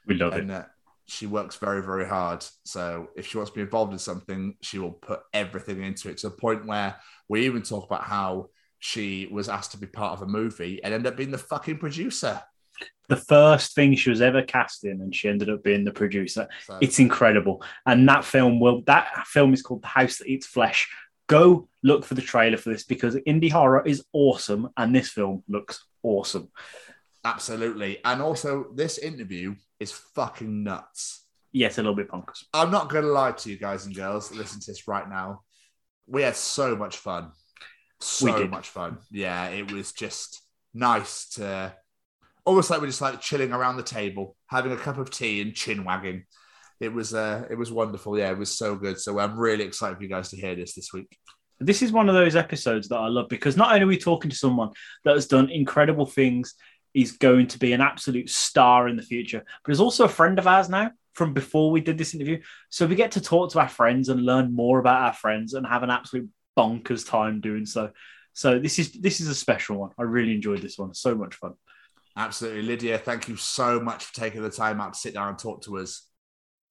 We 0.07 0.15
love 0.15 0.35
it. 0.35 0.51
uh, 0.51 0.65
she 1.07 1.27
works 1.27 1.57
very 1.57 1.83
very 1.83 2.07
hard 2.07 2.45
so 2.65 3.09
if 3.17 3.27
she 3.27 3.37
wants 3.37 3.51
to 3.51 3.57
be 3.57 3.63
involved 3.63 3.93
in 3.93 3.99
something 3.99 4.55
she 4.63 4.79
will 4.79 4.93
put 4.93 5.21
everything 5.35 5.83
into 5.83 6.09
it 6.09 6.19
to 6.19 6.29
the 6.29 6.37
point 6.37 6.65
where 6.67 6.95
we 7.29 7.47
even 7.47 7.63
talk 7.63 7.85
about 7.85 8.05
how 8.05 8.49
she 8.79 9.29
was 9.33 9.49
asked 9.49 9.73
to 9.73 9.77
be 9.77 9.89
part 9.89 10.13
of 10.13 10.23
a 10.23 10.27
movie 10.31 10.81
and 10.85 10.95
ended 10.95 11.13
up 11.13 11.17
being 11.17 11.33
the 11.33 11.37
fucking 11.39 11.79
producer 11.79 12.41
The 13.09 13.17
first 13.17 13.75
thing 13.75 13.97
she 13.97 14.09
was 14.09 14.23
ever 14.23 14.43
cast 14.43 14.85
in, 14.85 15.01
and 15.01 15.13
she 15.13 15.29
ended 15.29 15.51
up 15.51 15.65
being 15.65 15.85
the 15.85 15.93
producer. 15.93 16.47
so 16.65 16.79
It's 16.81 17.01
incredible. 17.01 17.63
And 17.85 18.09
that 18.09 18.25
film 18.25 18.61
will 18.61 18.83
that 18.87 19.27
film 19.27 19.53
is 19.53 19.63
called 19.63 19.83
The 19.83 19.89
House 19.89 20.19
That 20.19 20.29
Eats 20.29 20.47
Flesh. 20.47 20.89
Go 21.31 21.69
look 21.83 22.05
for 22.05 22.15
the 22.15 22.23
trailer 22.23 22.57
for 22.57 22.71
this 22.71 22.85
because 22.85 23.15
indie 23.15 23.51
horror 23.51 23.87
is 23.87 24.05
awesome, 24.13 24.69
and 24.77 24.95
this 24.95 25.09
film 25.11 25.43
looks 25.49 25.85
awesome. 26.03 26.49
absolutely 27.25 27.99
and 28.05 28.23
also 28.23 28.67
this 28.75 28.97
interview 28.99 29.55
is 29.79 29.93
fucking 29.93 30.65
nuts 30.65 31.27
Yes, 31.53 31.77
a 31.79 31.83
little 31.83 31.95
bit 31.97 32.09
bonkers. 32.11 32.45
i'm 32.55 32.71
not 32.71 32.89
going 32.89 33.05
to 33.05 33.11
lie 33.13 33.33
to 33.33 33.51
you 33.51 33.59
guys 33.59 33.85
and 33.85 33.95
girls 33.95 34.29
that 34.31 34.39
listen 34.39 34.61
to 34.61 34.71
this 34.71 34.89
right 34.89 35.07
now 35.09 35.43
we 36.07 36.23
had 36.23 36.37
so 36.37 36.75
much 36.75 36.97
fun 36.97 37.33
so 38.01 38.47
much 38.47 38.69
fun 38.71 38.97
yeah 39.11 39.49
it 39.49 39.71
was 39.71 39.93
just 39.93 40.41
nice 40.73 41.29
to 41.35 41.75
almost 42.47 42.71
like 42.71 42.81
we're 42.81 42.87
just 42.87 43.01
like 43.03 43.21
chilling 43.21 43.53
around 43.53 43.77
the 43.77 43.83
table, 43.83 44.37
having 44.47 44.73
a 44.73 44.77
cup 44.77 44.99
of 44.99 45.11
tea 45.11 45.41
and 45.43 45.55
chin 45.55 45.85
wagging. 45.85 46.25
It 46.81 46.93
was 46.93 47.15
uh, 47.15 47.47
it 47.51 47.57
was 47.57 47.71
wonderful. 47.71 48.19
Yeah, 48.19 48.31
it 48.31 48.39
was 48.39 48.57
so 48.57 48.75
good. 48.75 48.99
So 48.99 49.19
I'm 49.19 49.39
really 49.39 49.65
excited 49.65 49.99
for 49.99 50.03
you 50.03 50.09
guys 50.09 50.31
to 50.31 50.37
hear 50.37 50.55
this 50.55 50.75
this 50.75 50.93
week. 50.93 51.17
This 51.59 51.83
is 51.83 51.93
one 51.93 52.09
of 52.09 52.15
those 52.15 52.37
episodes 52.37 52.89
that 52.89 52.97
I 52.97 53.09
love 53.09 53.29
because 53.29 53.57
not 53.57 53.73
only 53.73 53.85
are 53.85 53.89
we 53.89 53.99
talking 53.99 54.31
to 54.31 54.37
someone 54.37 54.71
that 55.05 55.15
has 55.15 55.27
done 55.27 55.51
incredible 55.51 56.07
things, 56.07 56.55
is 56.95 57.13
going 57.13 57.49
to 57.49 57.59
be 57.59 57.75
an 57.75 57.83
absolute 57.83 58.31
star 58.31 58.89
in 58.89 58.97
the 58.97 59.03
future, 59.03 59.45
but 59.65 59.71
he's 59.71 59.81
also 59.81 60.05
a 60.05 60.09
friend 60.09 60.39
of 60.39 60.47
ours 60.47 60.69
now 60.69 60.91
from 61.13 61.35
before 61.35 61.71
we 61.71 61.83
did 61.83 61.99
this 61.99 62.15
interview. 62.15 62.41
So 62.71 62.87
we 62.87 62.95
get 62.95 63.13
to 63.13 63.21
talk 63.21 63.53
to 63.53 63.61
our 63.61 63.69
friends 63.69 64.09
and 64.09 64.25
learn 64.25 64.55
more 64.55 64.79
about 64.79 65.03
our 65.03 65.13
friends 65.13 65.53
and 65.55 65.67
have 65.67 65.83
an 65.83 65.91
absolute 65.91 66.31
bonkers 66.59 67.07
time 67.07 67.41
doing 67.41 67.67
so. 67.67 67.91
So 68.33 68.59
this 68.59 68.79
is 68.79 68.93
this 68.93 69.21
is 69.21 69.29
a 69.29 69.35
special 69.35 69.77
one. 69.77 69.91
I 69.99 70.05
really 70.05 70.35
enjoyed 70.35 70.63
this 70.63 70.79
one. 70.79 70.95
So 70.95 71.15
much 71.15 71.35
fun. 71.35 71.55
Absolutely, 72.17 72.63
Lydia. 72.63 72.99
Thank 72.99 73.29
you 73.29 73.37
so 73.37 73.81
much 73.81 74.05
for 74.05 74.15
taking 74.15 74.43
the 74.43 74.51
time 74.51 74.81
out 74.81 74.95
to 74.95 74.99
sit 74.99 75.15
down 75.15 75.29
and 75.29 75.39
talk 75.39 75.63
to 75.65 75.79
us 75.79 76.10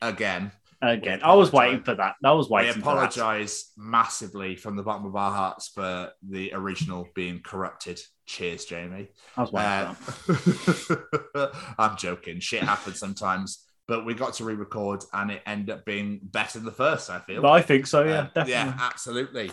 again. 0.01 0.51
Again, 0.81 1.19
I 1.23 1.33
was 1.33 1.51
waiting 1.51 1.83
for 1.83 1.93
that. 1.95 2.15
I 2.23 2.31
was 2.31 2.47
We 2.49 2.53
waiting. 2.55 2.73
for 2.81 2.95
that. 2.95 3.13
apologise 3.17 3.73
massively 3.75 4.55
from 4.55 4.77
the 4.77 4.83
bottom 4.83 5.05
of 5.05 5.13
our 5.15 5.31
hearts 5.31 5.67
for 5.67 6.11
the 6.25 6.53
original 6.53 7.05
being 7.15 7.41
corrupted. 7.41 7.99
Cheers, 8.25 8.63
Jamie. 8.63 9.09
I 9.35 9.41
was 9.41 9.51
waiting 9.51 9.93
for 9.95 11.09
Uh, 11.35 11.47
I'm 11.77 11.97
joking. 11.97 12.39
Shit 12.39 12.63
happens 12.63 12.97
sometimes, 12.97 13.65
but 13.89 14.05
we 14.05 14.13
got 14.13 14.35
to 14.35 14.45
re-record 14.45 15.03
and 15.11 15.31
it 15.31 15.41
ended 15.45 15.71
up 15.71 15.83
being 15.83 16.21
better 16.23 16.59
than 16.59 16.65
the 16.65 16.71
first. 16.71 17.09
I 17.09 17.19
feel. 17.19 17.45
I 17.45 17.61
think 17.61 17.85
so. 17.85 18.03
Yeah, 18.05 18.11
Uh, 18.19 18.23
definitely. 18.27 18.51
yeah, 18.53 18.77
absolutely. 18.79 19.51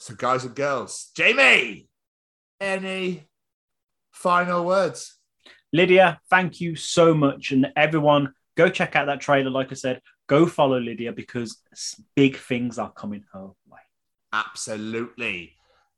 So, 0.00 0.14
guys 0.16 0.44
and 0.44 0.56
girls, 0.56 1.10
Jamie, 1.14 1.86
any 2.60 3.28
final 4.10 4.64
words? 4.64 5.16
Lydia, 5.72 6.18
thank 6.28 6.60
you 6.60 6.74
so 6.74 7.14
much. 7.14 7.52
And 7.52 7.68
everyone, 7.76 8.32
go 8.60 8.68
check 8.68 8.94
out 8.94 9.06
that 9.06 9.20
trailer. 9.20 9.50
Like 9.50 9.72
I 9.72 9.74
said, 9.74 10.02
go 10.26 10.46
follow 10.46 10.78
Lydia 10.78 11.12
because 11.12 11.58
big 12.14 12.36
things 12.36 12.78
are 12.78 12.92
coming 12.92 13.24
her 13.32 13.46
way. 13.66 13.80
Absolutely. 14.32 15.54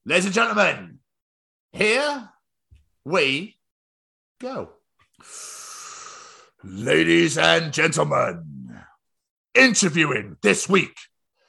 Ladies 0.06 0.26
and 0.26 0.34
gentlemen, 0.34 0.98
here 1.72 2.30
we 3.04 3.56
go. 4.40 4.70
Ladies 6.62 7.36
and 7.36 7.72
gentlemen, 7.72 8.78
interviewing 9.54 10.36
this 10.42 10.68
week, 10.68 10.96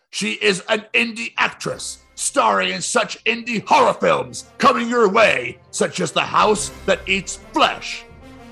she 0.09 0.31
is 0.33 0.63
an 0.67 0.85
indie 0.93 1.33
actress 1.37 1.99
starring 2.15 2.71
in 2.71 2.81
such 2.81 3.23
indie 3.25 3.63
horror 3.67 3.93
films 3.93 4.45
coming 4.57 4.89
your 4.89 5.09
way, 5.09 5.59
such 5.69 5.99
as 5.99 6.11
The 6.11 6.21
House 6.21 6.69
That 6.85 7.07
Eats 7.07 7.37
Flesh, 7.53 8.03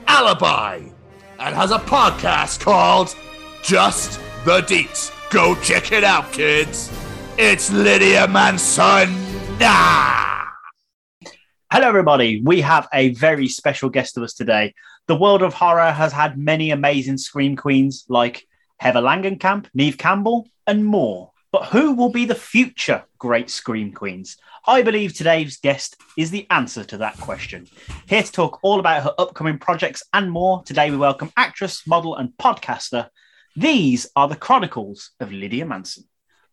Alibi, 0.08 0.90
and 1.42 1.56
has 1.56 1.72
a 1.72 1.80
podcast 1.80 2.60
called 2.60 3.16
Just 3.64 4.20
the 4.46 4.62
Deets. 4.62 5.12
Go 5.32 5.56
check 5.56 5.92
it 5.92 6.04
out, 6.04 6.32
kids. 6.32 6.92
It's 7.36 7.72
Lydia 7.72 8.28
Manson. 8.28 9.10
Ah! 9.60 10.54
Hello, 11.72 11.88
everybody. 11.88 12.42
We 12.44 12.62
have 12.62 12.88
a 12.94 13.10
very 13.16 13.48
special 13.48 13.90
guest 13.90 14.14
to 14.16 14.24
us 14.24 14.36
today. 14.36 14.76
The 15.08 15.16
world 15.16 15.42
of 15.42 15.56
horror 15.56 15.92
has 15.92 16.14
had 16.14 16.38
many 16.38 16.70
amazing 16.70 17.18
scream 17.18 17.56
queens 17.56 18.06
like 18.08 18.46
Heather 18.78 19.02
Langenkamp, 19.02 19.66
Neve 19.74 19.98
Campbell, 19.98 20.48
and 20.68 20.86
more. 20.86 21.31
But 21.52 21.66
who 21.66 21.94
will 21.94 22.10
be 22.10 22.24
the 22.24 22.34
future 22.34 23.04
great 23.18 23.50
scream 23.50 23.92
queens? 23.92 24.38
I 24.66 24.84
believe 24.84 25.14
today's 25.14 25.58
guest 25.58 25.98
is 26.18 26.32
the 26.32 26.48
answer 26.50 26.86
to 26.86 26.98
that 27.00 27.18
question. 27.18 27.68
Here 28.08 28.24
to 28.24 28.32
talk 28.32 28.60
all 28.64 28.80
about 28.80 29.04
her 29.04 29.14
upcoming 29.18 29.58
projects 29.58 30.02
and 30.14 30.32
more, 30.32 30.64
today 30.64 30.92
we 30.92 30.98
welcome 30.98 31.30
actress, 31.36 31.86
model, 31.86 32.16
and 32.16 32.30
podcaster. 32.40 33.10
These 33.58 34.08
are 34.16 34.30
the 34.30 34.38
Chronicles 34.38 35.12
of 35.20 35.34
Lydia 35.34 35.66
Manson. 35.66 36.06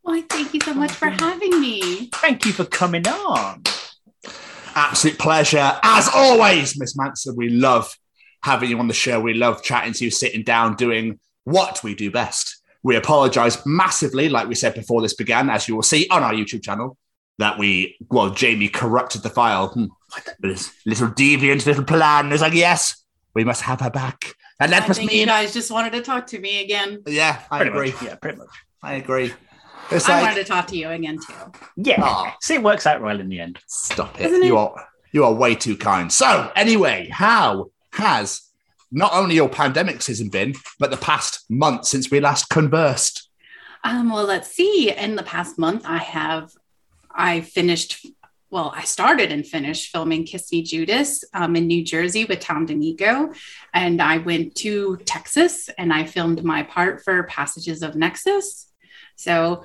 Why, 0.03 0.23
thank 0.23 0.53
you 0.53 0.61
so 0.61 0.75
much 0.75 0.91
for 0.91 1.11
having 1.11 1.61
me. 1.61 2.09
Thank 2.15 2.45
you 2.45 2.51
for 2.51 2.65
coming 2.65 3.07
on. 3.07 3.63
Absolute 4.75 5.19
pleasure. 5.19 5.79
As 5.85 6.09
always, 6.13 6.77
Miss 6.77 6.97
Manson, 6.97 7.37
we 7.37 7.51
love 7.51 7.95
having 8.43 8.71
you 8.71 8.79
on 8.81 8.89
the 8.89 8.95
show. 8.95 9.21
We 9.21 9.35
love 9.35 9.63
chatting 9.63 9.93
to 9.93 10.05
you, 10.07 10.11
sitting 10.11 10.43
down, 10.43 10.75
doing 10.75 11.21
what 11.45 11.85
we 11.85 11.95
do 11.95 12.11
best. 12.11 12.58
We 12.83 12.97
apologize 12.97 13.65
massively, 13.67 14.29
like 14.29 14.49
we 14.49 14.55
said 14.55 14.75
before 14.75 15.03
this 15.03 15.15
began, 15.15 15.51
as 15.51 15.69
you 15.69 15.75
will 15.75 15.83
see 15.83 16.07
on 16.11 16.23
our 16.23 16.33
YouTube 16.33 16.63
channel, 16.63 16.97
that 17.39 17.59
we, 17.59 17.97
well, 18.11 18.31
Jamie 18.31 18.69
corrupted 18.69 19.23
the 19.23 19.31
file. 19.31 19.69
Hmm. 19.69 19.87
This 20.41 20.73
little 20.87 21.09
deviant 21.09 21.67
little 21.67 21.85
plan. 21.85 22.33
It's 22.33 22.41
like, 22.43 22.55
yes, 22.55 23.05
we 23.35 23.45
must 23.45 23.63
have 23.63 23.81
her 23.81 23.91
back. 23.91 24.35
And 24.61 24.73
that 24.73 24.85
I 24.85 24.89
must 24.89 24.99
think 25.01 25.13
you 25.13 25.27
guys 25.27 25.53
just 25.53 25.71
wanted 25.71 25.93
to 25.93 26.03
talk 26.03 26.27
to 26.29 26.39
me 26.39 26.63
again. 26.65 27.03
yeah, 27.07 27.43
I 27.51 27.59
Pretty 27.59 27.71
agree. 27.71 27.93
much. 27.93 28.03
Yeah, 28.03 28.15
pretty 28.17 28.39
much. 28.39 28.49
I 28.83 28.95
agree. 28.95 29.33
It's 29.91 30.09
I 30.09 30.15
like, 30.15 30.23
wanted 30.31 30.43
to 30.43 30.49
talk 30.49 30.67
to 30.69 30.77
you 30.77 30.89
again 30.91 31.19
too. 31.25 31.35
Yeah. 31.77 32.03
Aw. 32.03 32.37
See, 32.41 32.55
it 32.55 32.63
works 32.63 32.87
out 32.87 33.01
well 33.03 33.21
in 33.21 33.29
the 33.29 33.41
end. 33.41 33.59
Stop 33.67 34.21
it. 34.21 34.27
Isn't 34.27 34.43
You 34.45 34.57
it? 34.57 34.61
are 34.61 34.89
you 35.13 35.25
are 35.25 35.33
way 35.33 35.55
too 35.55 35.77
kind. 35.77 36.13
So 36.13 36.53
anyway, 36.57 37.09
how 37.11 37.71
has 37.93 38.43
not 38.91 39.13
only 39.13 39.35
your 39.35 39.49
pandemic 39.49 40.03
season 40.03 40.29
been, 40.29 40.55
but 40.79 40.91
the 40.91 40.97
past 40.97 41.45
month 41.51 41.87
since 41.87 42.11
we 42.11 42.21
last 42.21 42.49
conversed? 42.49 43.29
Um, 43.85 44.11
well, 44.11 44.25
let's 44.25 44.51
see. 44.51 44.91
In 44.91 45.17
the 45.17 45.23
past 45.23 45.59
month, 45.59 45.85
I 45.87 45.99
have 45.99 46.53
I 47.11 47.41
finished. 47.43 48.07
Well, 48.51 48.73
I 48.75 48.85
started 48.85 49.31
and 49.31 49.47
finished 49.47 49.91
filming 49.91 50.25
Kiss 50.25 50.51
Me 50.51 50.63
Judas 50.63 51.23
um, 51.35 51.55
in 51.55 51.67
New 51.67 51.85
Jersey 51.85 52.25
with 52.25 52.41
Tom 52.41 52.65
D'Amico, 52.65 53.33
and 53.75 54.01
I 54.01 54.19
went 54.19 54.55
to 54.57 54.97
Texas 55.05 55.69
and 55.77 55.93
I 55.93 56.05
filmed 56.05 56.43
my 56.43 56.63
part 56.63 57.05
for 57.05 57.25
Passages 57.25 57.83
of 57.83 57.95
Nexus. 57.95 58.73
So 59.17 59.65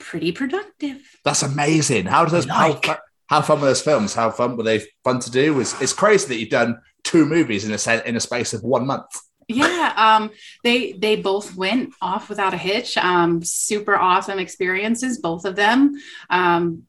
pretty 0.00 0.32
productive. 0.32 0.98
That's 1.24 1.42
amazing. 1.42 2.06
How 2.06 2.24
does 2.24 2.32
those 2.32 2.46
how, 2.46 2.70
Like. 2.70 2.84
fu- 2.84 3.02
how 3.28 3.42
fun 3.42 3.60
were 3.60 3.68
those 3.68 3.82
films? 3.82 4.14
How 4.14 4.30
fun 4.30 4.56
were 4.56 4.64
they 4.64 4.82
fun 5.04 5.20
to 5.20 5.30
do? 5.30 5.60
It's, 5.60 5.80
it's 5.80 5.92
crazy 5.92 6.26
that 6.28 6.40
you've 6.40 6.50
done 6.50 6.80
two 7.04 7.26
movies 7.26 7.64
in 7.64 7.72
a 7.72 8.02
in 8.08 8.16
a 8.16 8.20
space 8.20 8.52
of 8.52 8.62
one 8.62 8.86
month. 8.86 9.10
yeah 9.46 9.92
um 9.96 10.30
they 10.64 10.92
they 10.92 11.16
both 11.16 11.54
went 11.54 11.92
off 12.00 12.28
without 12.28 12.54
a 12.54 12.56
hitch. 12.58 12.96
Um 12.96 13.42
super 13.44 13.94
awesome 13.94 14.38
experiences 14.38 15.18
both 15.18 15.44
of 15.44 15.54
them. 15.54 15.94
Um 16.30 16.84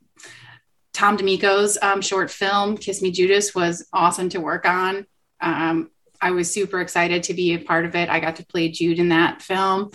tom 0.94 1.18
d'amico's 1.18 1.78
um, 1.82 2.02
short 2.02 2.32
film 2.32 2.78
kiss 2.78 3.02
me 3.02 3.12
judas 3.12 3.54
was 3.54 3.88
awesome 3.94 4.30
to 4.30 4.40
work 4.40 4.66
on. 4.66 5.06
Um 5.42 5.92
i 6.22 6.32
was 6.32 6.52
super 6.52 6.80
excited 6.80 7.24
to 7.24 7.34
be 7.34 7.54
a 7.54 7.60
part 7.60 7.86
of 7.86 7.96
it. 7.96 8.10
I 8.10 8.20
got 8.22 8.38
to 8.38 8.46
play 8.46 8.70
jude 8.70 9.00
in 9.00 9.10
that 9.10 9.42
film. 9.42 9.92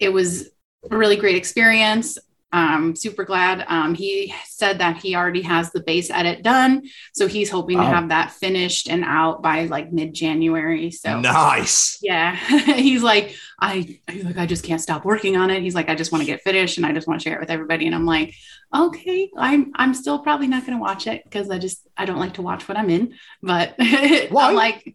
It 0.00 0.12
was 0.12 0.50
a 0.90 0.96
really 0.96 1.16
great 1.16 1.36
experience 1.36 2.18
um 2.52 2.96
super 2.96 3.24
glad. 3.24 3.64
Um 3.68 3.94
he 3.94 4.32
said 4.46 4.78
that 4.78 4.96
he 4.98 5.14
already 5.14 5.42
has 5.42 5.70
the 5.70 5.80
base 5.82 6.10
edit 6.10 6.42
done 6.42 6.82
so 7.12 7.26
he's 7.26 7.50
hoping 7.50 7.76
to 7.78 7.84
have 7.84 8.08
that 8.08 8.32
finished 8.32 8.88
and 8.88 9.04
out 9.04 9.42
by 9.42 9.64
like 9.66 9.92
mid-january 9.92 10.90
so 10.90 11.20
Nice. 11.20 11.98
yeah. 12.02 12.34
He's 12.74 13.02
like 13.02 13.34
i 13.60 13.98
he's 14.08 14.24
like 14.24 14.38
i 14.38 14.46
just 14.46 14.62
can't 14.64 14.80
stop 14.80 15.04
working 15.04 15.36
on 15.36 15.50
it. 15.50 15.62
He's 15.62 15.74
like 15.74 15.88
i 15.88 15.94
just 15.94 16.12
want 16.12 16.22
to 16.22 16.26
get 16.26 16.42
finished 16.42 16.76
and 16.78 16.86
i 16.86 16.92
just 16.92 17.06
want 17.08 17.20
to 17.20 17.24
share 17.24 17.36
it 17.36 17.40
with 17.40 17.50
everybody. 17.50 17.86
And 17.86 17.94
i'm 17.94 18.06
like 18.06 18.34
okay 18.74 19.30
i'm 19.36 19.72
i'm 19.76 19.94
still 19.94 20.18
probably 20.18 20.46
not 20.46 20.64
going 20.66 20.76
to 20.76 20.82
watch 20.82 21.06
it 21.06 21.24
because 21.24 21.48
i 21.50 21.58
just 21.58 21.86
i 21.96 22.04
don't 22.04 22.18
like 22.18 22.34
to 22.34 22.42
watch 22.42 22.68
what 22.68 22.76
i'm 22.76 22.90
in 22.90 23.14
but 23.42 23.74
i'm 23.80 24.54
like 24.54 24.94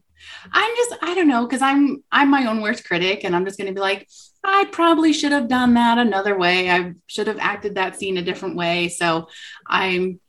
i'm 0.52 0.76
just 0.76 0.96
i 1.02 1.14
don't 1.14 1.28
know 1.28 1.46
because 1.46 1.62
i'm 1.62 2.04
i'm 2.12 2.30
my 2.30 2.46
own 2.46 2.62
worst 2.62 2.86
critic 2.86 3.24
and 3.24 3.36
i'm 3.36 3.46
just 3.46 3.58
going 3.58 3.68
to 3.68 3.74
be 3.74 3.80
like 3.80 4.08
i 4.44 4.66
probably 4.72 5.14
should 5.14 5.32
have 5.32 5.48
done 5.48 5.74
that 5.74 5.98
another 5.98 6.38
way 6.38 6.70
i 6.70 6.94
should 7.08 7.28
have 7.28 7.40
acted 7.40 7.76
that 7.76 7.96
scene 7.98 8.18
a 8.18 8.22
different 8.22 8.56
way 8.56 8.90
so 8.90 9.28
i'm 9.68 10.20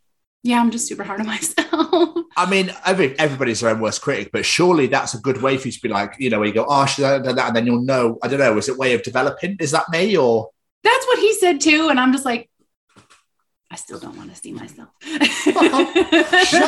yeah 0.42 0.60
i'm 0.60 0.70
just 0.70 0.86
super 0.86 1.04
hard 1.04 1.20
on 1.20 1.26
myself 1.34 2.24
I 2.36 2.50
mean, 2.50 2.72
every, 2.84 3.18
everybody's 3.18 3.60
their 3.60 3.70
own 3.70 3.80
worst 3.80 4.02
critic, 4.02 4.30
but 4.32 4.44
surely 4.44 4.86
that's 4.86 5.14
a 5.14 5.18
good 5.18 5.40
way 5.40 5.56
for 5.56 5.68
you 5.68 5.72
to 5.72 5.80
be 5.80 5.88
like, 5.88 6.16
you 6.18 6.30
know, 6.30 6.38
where 6.40 6.48
you 6.48 6.54
go, 6.54 6.66
oh, 6.68 6.84
should 6.86 7.04
I 7.04 7.12
have 7.12 7.24
done 7.24 7.36
that? 7.36 7.48
And 7.48 7.56
then 7.56 7.66
you'll 7.66 7.82
know, 7.82 8.18
I 8.22 8.28
don't 8.28 8.40
know, 8.40 8.56
is 8.58 8.68
it 8.68 8.76
way 8.76 8.94
of 8.94 9.02
developing? 9.02 9.56
Is 9.60 9.70
that 9.70 9.88
me 9.90 10.16
or? 10.16 10.50
That's 10.82 11.06
what 11.06 11.18
he 11.18 11.32
said 11.34 11.60
too. 11.60 11.88
And 11.90 12.00
I'm 12.00 12.12
just 12.12 12.24
like, 12.24 12.50
I 13.74 13.76
still 13.76 13.98
don't 13.98 14.16
want 14.16 14.30
to 14.32 14.36
see 14.40 14.52
myself. 14.52 14.88
Shut 15.02 15.24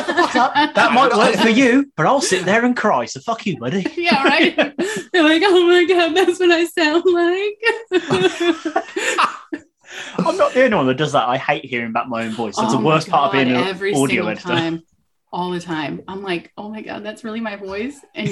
the 0.07 0.13
fuck 0.13 0.35
up. 0.35 0.53
That 0.75 0.91
might 0.91 1.15
work 1.15 1.35
for 1.35 1.47
you, 1.47 1.89
but 1.95 2.05
I'll 2.05 2.19
sit 2.19 2.43
there 2.43 2.65
and 2.65 2.75
cry. 2.75 3.05
So 3.05 3.21
fuck 3.21 3.45
you, 3.45 3.57
buddy. 3.57 3.85
yeah, 3.95 4.21
right. 4.25 4.53
They're 4.57 5.23
like, 5.23 5.41
oh 5.45 5.67
my 5.67 5.85
God, 5.85 6.13
that's 6.13 6.37
what 6.37 6.51
I 6.51 6.65
sound 6.65 7.05
like. 7.05 8.83
I'm 10.17 10.35
not 10.35 10.53
the 10.53 10.65
only 10.65 10.75
one 10.75 10.87
that 10.87 10.95
does 10.97 11.13
that. 11.13 11.29
I 11.29 11.37
hate 11.37 11.63
hearing 11.63 11.93
back 11.93 12.09
my 12.09 12.25
own 12.25 12.33
voice. 12.33 12.57
That's 12.57 12.73
Oh 12.73 12.75
the 12.75 12.81
my 12.81 12.89
worst 12.95 13.07
part 13.07 13.27
of 13.27 13.31
being 13.31 13.47
an 13.47 13.55
every 13.55 13.91
audio 13.93 14.05
single 14.07 14.27
editor. 14.29 14.47
time, 14.49 14.83
all 15.31 15.51
the 15.51 15.61
time. 15.61 16.01
I'm 16.09 16.21
like, 16.23 16.51
oh 16.57 16.67
my 16.67 16.81
God, 16.81 17.05
that's 17.05 17.23
really 17.23 17.39
my 17.39 17.55
voice. 17.55 17.97
And 18.15 18.27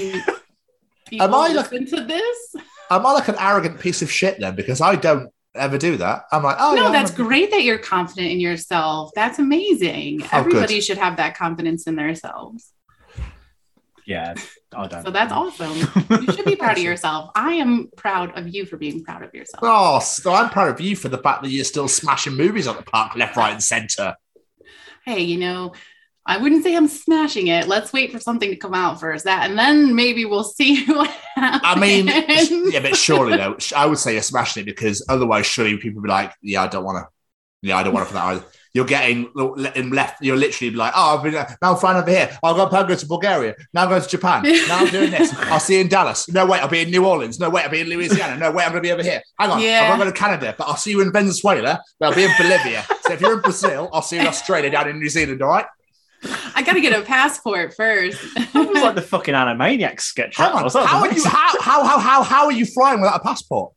people 1.08 1.28
Am 1.28 1.34
I 1.34 1.48
like- 1.48 1.70
to 1.70 2.04
this? 2.06 2.56
Am 2.92 3.06
I 3.06 3.14
like 3.14 3.30
an 3.30 3.36
arrogant 3.40 3.80
piece 3.80 4.02
of 4.02 4.12
shit 4.12 4.38
then? 4.42 4.54
Because 4.56 4.82
I 4.82 4.98
don't 4.98 5.30
ever 5.56 5.78
do 5.78 5.98
that. 5.98 6.26
I'm 6.32 6.44
like, 6.44 6.58
oh, 6.60 6.76
no, 6.76 6.86
yeah, 6.86 6.92
that's 6.92 7.12
I'm- 7.12 7.26
great 7.26 7.52
that 7.52 7.64
you're 7.64 7.78
confident 7.78 8.32
in 8.32 8.40
yourself. 8.40 9.12
That's 9.16 9.40
amazing. 9.40 10.22
Oh, 10.24 10.28
good. 10.28 10.34
Everybody 10.34 10.82
should 10.82 10.98
have 10.98 11.18
that 11.18 11.38
confidence 11.38 11.88
in 11.88 11.96
themselves. 11.96 12.72
Yeah, 14.06 14.36
I 14.76 14.88
don't. 14.88 15.04
So 15.04 15.10
that's 15.10 15.34
awesome. 15.34 15.76
You 16.22 16.32
should 16.32 16.46
be 16.46 16.56
proud 16.60 16.78
of 16.78 16.84
yourself. 16.84 17.32
I 17.34 17.54
am 17.54 17.90
proud 17.98 18.38
of 18.38 18.48
you 18.48 18.68
for 18.68 18.78
being 18.78 19.04
proud 19.04 19.24
of 19.24 19.34
yourself. 19.34 19.62
Oh, 19.64 20.00
so 20.00 20.32
I'm 20.32 20.52
proud 20.52 20.70
of 20.70 20.80
you 20.80 20.96
for 20.96 21.10
the 21.10 21.18
fact 21.18 21.42
that 21.42 21.50
you're 21.50 21.66
still 21.66 21.88
smashing 21.88 22.34
movies 22.36 22.68
on 22.68 22.76
the 22.76 22.84
park, 22.84 23.16
left, 23.16 23.36
right, 23.36 23.54
and 23.54 23.64
centre. 23.64 24.16
Hey, 25.06 25.22
you 25.22 25.38
know, 25.40 25.74
I 26.28 26.38
wouldn't 26.38 26.64
say 26.64 26.76
I'm 26.76 26.88
smashing 26.88 27.48
it. 27.48 27.68
Let's 27.68 27.94
wait 27.94 28.12
for 28.12 28.20
something 28.20 28.50
to 28.50 28.56
come 28.56 28.74
out 28.74 29.00
first. 29.00 29.26
That 29.26 29.48
and 29.50 29.58
then 29.58 29.96
maybe 29.96 30.26
we'll 30.26 30.44
see 30.44 30.86
what 30.88 31.10
happens. 31.36 31.62
I 31.64 31.80
mean, 31.80 32.08
yeah, 32.72 32.80
but 32.80 32.96
surely 32.96 33.38
though, 33.38 33.58
I 33.76 33.86
would 33.86 34.00
say 34.00 34.14
you're 34.14 34.22
smashing 34.24 34.64
it 34.64 34.66
because 34.66 35.06
otherwise, 35.08 35.46
surely 35.46 35.78
people 35.78 36.02
would 36.02 36.08
be 36.08 36.10
like, 36.10 36.34
"Yeah, 36.42 36.64
I 36.64 36.68
don't 36.68 36.84
want 36.84 36.98
to. 36.98 37.08
Yeah, 37.62 37.78
I 37.78 37.84
don't 37.84 37.94
want 37.94 38.08
to 38.08 38.14
for 38.14 38.16
that 38.16 38.26
either." 38.26 38.46
You're 38.74 38.84
getting 38.86 39.32
in 39.76 39.92
left. 39.92 40.22
You're 40.22 40.36
literally 40.36 40.76
like, 40.76 40.92
"Oh, 40.96 41.16
I've 41.16 41.24
been 41.24 41.36
uh, 41.36 41.50
now 41.62 41.72
I'm 41.74 41.78
flying 41.78 41.98
over 41.98 42.10
here. 42.10 42.38
I'll 42.44 42.56
go 42.56 42.68
go 42.70 42.94
to 42.96 43.06
Bulgaria. 43.08 43.56
Now 43.74 43.84
I'm 43.84 43.90
going 43.90 44.02
to 44.02 44.08
Japan. 44.10 44.44
Now 44.68 44.80
I'm 44.80 44.90
doing 44.90 45.12
this. 45.12 45.34
I'll 45.34 45.62
see 45.62 45.76
you 45.76 45.82
in 45.82 45.88
Dallas. 45.88 46.28
No 46.28 46.46
wait, 46.46 46.60
I'll 46.62 46.68
be 46.68 46.82
in 46.82 46.90
New 46.92 47.06
Orleans. 47.06 47.40
No 47.40 47.50
wait, 47.50 47.64
I'll 47.64 47.70
be 47.70 47.80
in 47.82 47.88
Louisiana. 47.88 48.36
No 48.38 48.52
wait, 48.52 48.66
I'm 48.66 48.72
going 48.72 48.84
to 48.84 48.88
be 48.88 48.92
over 48.92 49.02
here. 49.04 49.22
Hang 49.40 49.52
on, 49.52 49.62
Yeah. 49.62 49.90
I'm 49.90 49.98
going 49.98 50.12
to 50.12 50.20
Canada, 50.20 50.54
but 50.58 50.68
I'll 50.68 50.76
see 50.76 50.92
you 50.92 51.00
in 51.00 51.14
Venezuela. 51.14 51.80
But 52.00 52.10
I'll 52.10 52.16
be 52.16 52.26
in 52.26 52.32
Bolivia. 52.38 52.84
so 53.04 53.14
if 53.14 53.22
you're 53.22 53.36
in 53.36 53.42
Brazil, 53.42 53.90
I'll 53.94 54.02
see 54.02 54.18
you 54.18 54.24
in 54.24 54.28
Australia, 54.28 54.70
down 54.72 54.90
in 54.90 55.00
New 55.00 55.10
Zealand. 55.10 55.42
All 55.42 55.50
right." 55.50 55.66
I 56.56 56.64
gotta 56.64 56.82
get 56.82 56.98
a 57.00 57.04
passport 57.04 57.74
first. 57.76 58.20
That 58.36 58.54
was 58.54 58.82
like 58.84 58.96
the 58.96 59.02
fucking 59.02 59.34
Animaniacs 59.34 60.02
sketch. 60.02 60.38
Hang 60.38 60.52
on. 60.52 60.64
was- 60.64 60.74
that 60.74 60.82
was 60.82 60.90
How 60.90 61.02
are 61.02 61.14
you? 61.14 61.24
How, 61.24 61.62
how 61.62 61.84
how 61.86 62.00
how 62.00 62.24
how 62.24 62.46
are 62.46 62.52
you 62.52 62.66
flying 62.66 63.02
without 63.02 63.18
a 63.22 63.24
passport? 63.24 63.74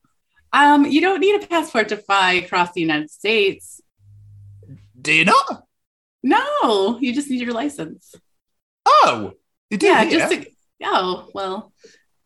um, 0.53 0.87
you 0.87 1.01
don't 1.01 1.21
need 1.21 1.43
a 1.43 1.47
passport 1.47 1.89
to 1.91 1.97
fly 1.97 2.33
across 2.35 2.73
the 2.73 2.81
United 2.81 3.11
States. 3.11 3.81
Do 5.01 5.13
you 5.13 5.25
not? 5.25 5.65
No, 6.23 6.99
you 7.01 7.15
just 7.15 7.31
need 7.31 7.41
your 7.41 7.53
license. 7.55 8.15
Oh, 8.85 9.33
you 9.71 9.79
do. 9.79 9.87
yeah, 9.87 10.05
here? 10.05 10.19
just 10.19 10.33
to, 10.33 10.51
oh 10.85 11.29
well. 11.35 11.73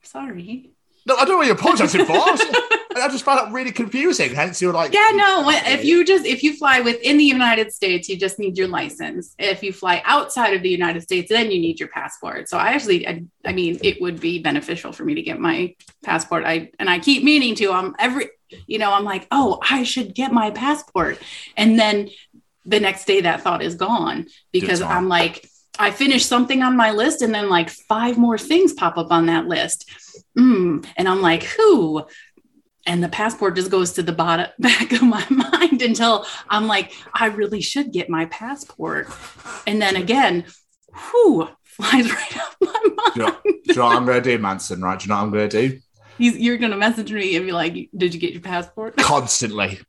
Sorry. 0.03 0.72
No, 1.07 1.17
I 1.17 1.25
don't 1.25 1.31
know 1.31 1.37
what 1.39 1.47
you're 1.47 1.57
apologizing 1.57 2.05
for. 2.05 2.13
I, 2.13 2.79
I 2.97 3.09
just 3.09 3.25
found 3.25 3.49
it 3.49 3.53
really 3.53 3.73
confusing. 3.73 4.35
Hence, 4.35 4.61
you're 4.61 4.73
like, 4.73 4.93
Yeah, 4.93 5.11
no. 5.15 5.49
If 5.49 5.85
you 5.85 6.05
just 6.05 6.25
if 6.25 6.43
you 6.43 6.57
fly 6.57 6.81
within 6.81 7.17
the 7.17 7.25
United 7.25 7.73
States, 7.73 8.09
you 8.09 8.17
just 8.17 8.39
need 8.39 8.57
your 8.57 8.69
license. 8.69 9.35
If 9.39 9.63
you 9.63 9.73
fly 9.73 10.03
outside 10.05 10.55
of 10.55 10.63
the 10.63 10.69
United 10.69 11.03
States, 11.03 11.29
then 11.29 11.51
you 11.51 11.61
need 11.61 11.81
your 11.81 11.89
passport. 11.89 12.49
So 12.49 12.59
I 12.59 12.73
actually, 12.73 13.09
I, 13.09 13.25
I 13.45 13.53
mean, 13.53 13.79
it 13.83 14.01
would 14.01 14.21
be 14.21 14.39
beneficial 14.41 14.93
for 14.93 15.05
me 15.05 15.15
to 15.15 15.23
get 15.23 15.41
my 15.41 15.75
passport. 16.05 16.45
I 16.45 16.71
and 16.79 16.89
I 16.89 16.99
keep 16.99 17.25
meaning 17.25 17.55
to. 17.57 17.73
I'm 17.73 17.95
every, 17.99 18.29
you 18.67 18.79
know, 18.79 18.93
I'm 18.93 19.05
like, 19.05 19.27
oh, 19.31 19.59
I 19.69 19.83
should 19.83 20.15
get 20.15 20.33
my 20.33 20.51
passport, 20.51 21.19
and 21.57 21.79
then 21.79 22.11
the 22.65 22.79
next 22.79 23.07
day 23.07 23.23
that 23.23 23.43
thought 23.43 23.63
is 23.63 23.75
gone 23.75 24.27
because. 24.53 24.83
I'm 24.83 25.09
like, 25.09 25.49
I 25.79 25.91
finish 25.91 26.27
something 26.27 26.62
on 26.62 26.77
my 26.77 26.91
list, 26.93 27.23
and 27.23 27.35
then 27.35 27.49
like 27.49 27.70
five 27.70 28.18
more 28.18 28.39
things 28.39 28.73
pop 28.73 28.99
up 28.99 29.11
on 29.11 29.27
that 29.27 29.47
list, 29.47 29.91
mm, 30.39 30.87
and 30.97 31.09
I'm 31.09 31.23
like, 31.23 31.43
who? 31.45 32.05
and 32.87 33.03
the 33.03 33.09
passport 33.09 33.55
just 33.55 33.70
goes 33.70 33.93
to 33.93 34.03
the 34.03 34.12
bottom 34.12 34.49
back 34.59 34.93
of 34.93 35.03
my 35.03 35.25
mind 35.31 35.83
until 35.83 36.27
I'm 36.49 36.66
like, 36.66 36.93
I 37.14 37.27
really 37.27 37.61
should 37.61 37.93
get 37.93 38.09
my 38.11 38.27
passport. 38.27 39.09
And 39.66 39.81
then 39.81 39.97
again, 39.97 40.45
who 40.93 41.49
flies 41.62 42.11
right 42.11 42.37
out 42.37 42.55
my 42.61 42.73
do 42.73 42.91
you, 43.14 43.23
know, 43.23 43.25
mind. 43.27 43.43
do 43.45 43.61
you 43.66 43.75
know 43.77 43.85
what 43.87 43.97
I'm 43.97 44.05
going 44.05 44.23
to 44.23 44.31
do, 44.37 44.39
Manson? 44.39 44.81
Right? 44.81 44.99
Do 44.99 45.05
you 45.05 45.09
know 45.09 45.16
what 45.16 45.23
I'm 45.23 45.31
going 45.31 45.49
to 45.49 45.68
do? 45.68 45.81
He's, 46.18 46.37
you're 46.37 46.59
gonna 46.59 46.77
message 46.77 47.11
me 47.11 47.35
and 47.37 47.47
be 47.47 47.53
like, 47.53 47.89
"Did 47.97 48.12
you 48.12 48.20
get 48.20 48.33
your 48.33 48.43
passport?" 48.43 48.97
Constantly, 48.99 49.81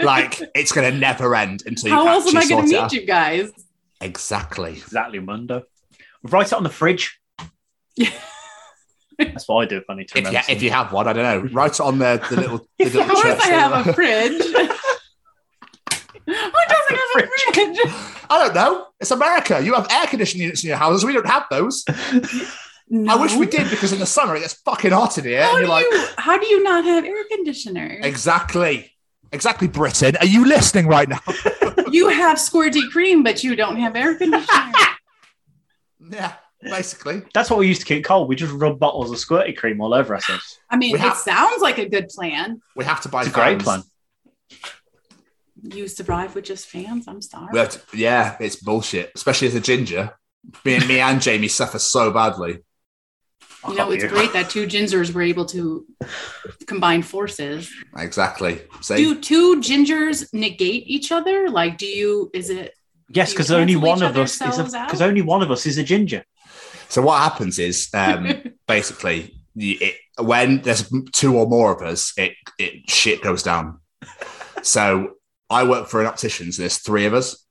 like 0.00 0.38
it's 0.54 0.72
going 0.72 0.92
to 0.92 0.96
never 0.96 1.34
end 1.34 1.62
until 1.64 1.88
you 1.88 1.94
How 1.96 2.06
else 2.06 2.28
am 2.28 2.36
I 2.36 2.46
gonna 2.46 2.64
meet 2.64 2.76
out. 2.76 2.92
you 2.92 3.06
guys? 3.06 3.50
Exactly. 4.02 4.72
Exactly, 4.72 5.18
Mundo. 5.20 5.62
Write 6.24 6.48
it 6.48 6.52
on 6.52 6.62
the 6.62 6.70
fridge. 6.70 7.18
Yeah. 7.96 8.10
That's 9.18 9.46
what 9.48 9.62
I 9.62 9.66
do 9.66 9.76
if 9.78 9.84
I 9.88 9.94
need 9.94 10.08
to 10.08 10.18
If 10.18 10.24
you, 10.24 10.28
remember. 10.28 10.46
if 10.52 10.62
you 10.62 10.70
have 10.70 10.92
one, 10.92 11.06
I 11.06 11.12
don't 11.12 11.22
know. 11.44 11.50
Write 11.52 11.72
it 11.72 11.80
on 11.80 11.98
the, 11.98 12.24
the 12.30 12.36
little. 12.36 12.58
The 12.78 12.84
Of 12.86 12.94
little 12.94 13.08
course, 13.10 13.22
church 13.22 13.38
I 13.40 13.44
thing. 13.44 13.58
have 13.58 13.86
a 13.86 13.92
fridge. 13.92 14.42
Who 16.26 16.32
doesn't 16.32 16.96
have 16.96 16.98
a 17.00 17.12
fridge? 17.12 17.78
I 18.30 18.38
don't 18.44 18.54
know. 18.54 18.86
It's 19.00 19.10
America. 19.10 19.60
You 19.62 19.74
have 19.74 19.86
air 19.90 20.06
conditioning 20.06 20.44
units 20.44 20.62
in 20.64 20.68
your 20.68 20.76
houses. 20.78 21.04
We 21.04 21.12
don't 21.12 21.26
have 21.26 21.44
those. 21.50 21.84
I 21.88 23.16
wish 23.16 23.34
we 23.34 23.46
did 23.46 23.70
because 23.70 23.92
in 23.92 23.98
the 23.98 24.06
summer 24.06 24.36
it 24.36 24.40
gets 24.40 24.54
fucking 24.54 24.92
hot 24.92 25.18
in 25.18 25.24
here. 25.24 25.42
How 25.42 25.56
and 25.56 25.56
do 25.56 25.60
you're 25.62 25.68
like, 25.70 25.84
you? 25.90 26.06
How 26.18 26.38
do 26.38 26.46
you 26.46 26.62
not 26.62 26.84
have 26.84 27.04
air 27.04 27.24
conditioner? 27.30 27.98
exactly. 28.02 28.91
Exactly, 29.32 29.66
Britain. 29.68 30.16
Are 30.18 30.26
you 30.26 30.44
listening 30.46 30.86
right 30.86 31.08
now? 31.08 31.20
you 31.90 32.08
have 32.08 32.36
squirty 32.38 32.88
cream, 32.90 33.22
but 33.22 33.42
you 33.42 33.56
don't 33.56 33.76
have 33.76 33.96
air 33.96 34.14
conditioner. 34.14 34.72
yeah, 36.10 36.34
basically. 36.60 37.22
That's 37.32 37.48
what 37.48 37.58
we 37.58 37.66
used 37.66 37.80
to 37.80 37.86
keep 37.86 38.04
cold. 38.04 38.28
We 38.28 38.36
just 38.36 38.52
rub 38.52 38.78
bottles 38.78 39.10
of 39.10 39.16
squirty 39.16 39.56
cream 39.56 39.80
all 39.80 39.94
over 39.94 40.14
ourselves. 40.14 40.58
I 40.68 40.76
mean, 40.76 40.92
We 40.92 40.98
it 40.98 41.02
have- 41.02 41.16
sounds 41.16 41.62
like 41.62 41.78
a 41.78 41.88
good 41.88 42.08
plan. 42.08 42.60
We 42.76 42.84
have 42.84 43.00
to 43.02 43.08
buy 43.08 43.22
It's 43.22 43.30
a 43.30 43.32
great 43.32 43.58
plan. 43.60 43.82
You 45.62 45.86
survive 45.88 46.34
with 46.34 46.44
just 46.44 46.66
fans. 46.66 47.06
I'm 47.08 47.22
sorry. 47.22 47.48
We 47.52 47.58
have 47.58 47.70
to- 47.90 47.96
yeah, 47.96 48.36
it's 48.40 48.56
bullshit, 48.56 49.12
especially 49.14 49.48
as 49.48 49.54
a 49.54 49.60
ginger. 49.60 50.12
Me 50.64 50.74
and 50.74 50.88
me 50.88 50.98
and 51.00 51.22
Jamie 51.22 51.48
suffer 51.48 51.78
so 51.78 52.10
badly. 52.10 52.58
You 53.68 53.74
know, 53.74 53.90
it's 53.90 54.02
Oh, 54.04 54.06
yeah. 54.06 54.12
great 54.12 54.32
that 54.32 54.50
two 54.50 54.66
gingers 54.66 55.12
were 55.14 55.22
able 55.22 55.44
to 55.46 55.86
combine 56.66 57.02
forces. 57.02 57.70
Exactly. 57.96 58.60
See, 58.80 58.96
Do 58.96 59.20
two 59.20 59.60
gingers 59.60 60.32
negate 60.32 60.84
each 60.86 61.12
other? 61.12 61.48
Like, 61.48 61.78
do 61.78 61.86
you? 61.86 62.30
Is 62.34 62.50
it? 62.50 62.74
Yes, 63.08 63.32
because 63.32 63.50
only 63.50 63.76
one 63.76 64.02
of 64.02 64.16
us 64.16 64.40
is 64.40 64.72
because 64.72 65.02
only 65.02 65.22
one 65.22 65.42
of 65.42 65.50
us 65.50 65.66
is 65.66 65.76
a 65.78 65.84
ginger. 65.84 66.24
so 66.88 67.02
what 67.02 67.18
happens 67.20 67.58
is 67.58 67.88
um, 67.94 68.42
basically 68.66 69.34
it, 69.54 69.96
when 70.18 70.62
there's 70.62 70.90
two 71.12 71.36
or 71.36 71.46
more 71.46 71.74
of 71.74 71.82
us, 71.82 72.12
it 72.16 72.32
it 72.58 72.88
shit 72.90 73.20
goes 73.22 73.42
down. 73.42 73.80
So 74.62 75.14
I 75.50 75.64
work 75.64 75.88
for 75.88 76.00
an 76.00 76.06
optician's. 76.06 76.56
So 76.56 76.62
there's 76.62 76.78
three 76.78 77.04
of 77.04 77.12
us, 77.14 77.44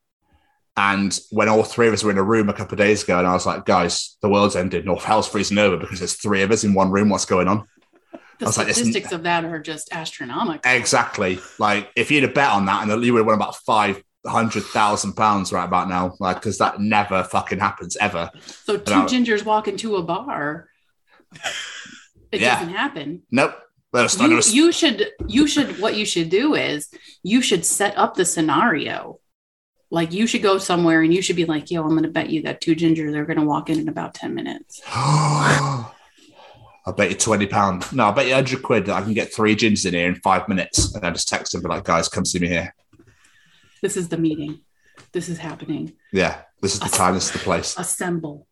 and 0.78 1.18
when 1.32 1.50
all 1.50 1.64
three 1.64 1.88
of 1.88 1.94
us 1.94 2.04
were 2.04 2.12
in 2.12 2.18
a 2.18 2.24
room 2.24 2.50
a 2.50 2.54
couple 2.54 2.74
of 2.76 2.80
days 2.80 3.04
ago, 3.04 3.18
and 3.20 3.28
I 3.28 3.34
was 3.34 3.46
like, 3.46 3.66
guys, 3.66 4.18
the 4.22 4.30
world's 4.30 4.56
ended. 4.56 4.86
North 4.86 5.04
Hell's 5.04 5.28
freezing 5.28 5.58
over 5.58 5.78
because 5.78 6.00
there's 6.00 6.14
three 6.16 6.42
of 6.44 6.52
us 6.52 6.64
in 6.64 6.74
one 6.74 6.92
room. 6.92 7.10
What's 7.10 7.26
going 7.26 7.48
on? 7.48 7.68
The 8.40 8.46
was 8.46 8.58
like, 8.58 8.70
statistics 8.70 9.12
of 9.12 9.24
that 9.24 9.46
are 9.46 9.60
just 9.60 9.90
astronomical. 9.92 10.72
Exactly. 10.72 11.40
Like 11.60 11.90
if 11.96 12.10
you'd 12.10 12.24
have 12.24 12.34
bet 12.34 12.50
on 12.52 12.66
that, 12.66 12.88
and 12.88 13.04
you 13.04 13.14
would 13.14 13.20
have 13.20 13.28
won 13.28 13.36
about 13.36 13.56
five 13.58 14.02
hundred 14.26 14.64
thousand 14.64 15.14
pounds 15.14 15.52
right 15.52 15.66
about 15.66 15.90
now, 15.90 16.16
like 16.20 16.38
because 16.38 16.58
that 16.60 16.80
never 16.80 17.24
fucking 17.24 17.60
happens 17.60 17.98
ever. 17.98 18.32
So 18.40 18.78
two 18.78 18.94
gingers 19.04 19.44
walk 19.46 19.68
into 19.68 19.96
a 19.98 20.04
bar. 20.04 20.70
It 22.32 22.42
Yeah. 22.42 22.60
doesn't 22.60 22.74
happen. 22.74 23.24
Nope. 23.32 23.56
You, 23.94 24.40
you 24.48 24.72
should 24.72 25.10
you 25.28 25.48
should 25.48 25.80
what 25.82 25.96
you 25.96 26.06
should 26.06 26.30
do 26.30 26.56
is 26.56 26.88
you 27.24 27.42
should 27.42 27.66
set 27.66 27.98
up 27.98 28.16
the 28.16 28.24
scenario. 28.24 29.20
Like 29.92 30.14
you 30.14 30.26
should 30.26 30.42
go 30.42 30.58
somewhere 30.58 31.02
and 31.02 31.14
you 31.14 31.22
should 31.22 31.36
be 31.36 31.46
like, 31.46 31.70
yo, 31.70 31.84
I'm 31.84 31.94
gonna 31.94 32.08
bet 32.08 32.30
you 32.30 32.44
that 32.44 32.62
two 32.62 32.76
gingers 32.76 33.14
are 33.14 33.26
gonna 33.26 33.44
walk 33.44 33.70
in 33.70 33.80
in 33.80 33.90
about 33.90 34.14
10 34.14 34.34
minutes. 34.34 34.82
I'll 36.84 36.94
bet 36.94 37.12
you 37.12 37.16
twenty 37.16 37.46
pound. 37.46 37.86
No, 37.94 38.06
I'll 38.06 38.12
bet 38.12 38.28
you 38.28 38.34
hundred 38.34 38.64
quid 38.64 38.88
that 38.88 38.96
I 38.96 39.02
can 39.02 39.14
get 39.14 39.32
three 39.32 39.54
gins 39.54 39.86
in 39.86 39.94
here 39.94 40.08
in 40.08 40.16
five 40.16 40.50
minutes, 40.50 40.96
and 40.96 41.06
I 41.06 41.12
just 41.12 41.28
text 41.28 41.52
them, 41.52 41.62
be 41.62 41.68
like, 41.68 41.84
guys, 41.84 42.10
come 42.10 42.26
see 42.26 42.40
me 42.40 42.48
here. 42.48 42.74
This 43.84 43.98
is 43.98 44.10
the 44.10 44.18
meeting. 44.18 44.62
This 45.12 45.30
is 45.30 45.38
happening. 45.38 45.94
Yeah, 46.12 46.42
this 46.60 46.74
is 46.74 46.80
the 46.80 46.90
time. 46.90 47.14
This 47.14 47.28
is 47.28 47.34
the 47.34 47.40
place. 47.40 47.78
Assemble. 47.78 48.48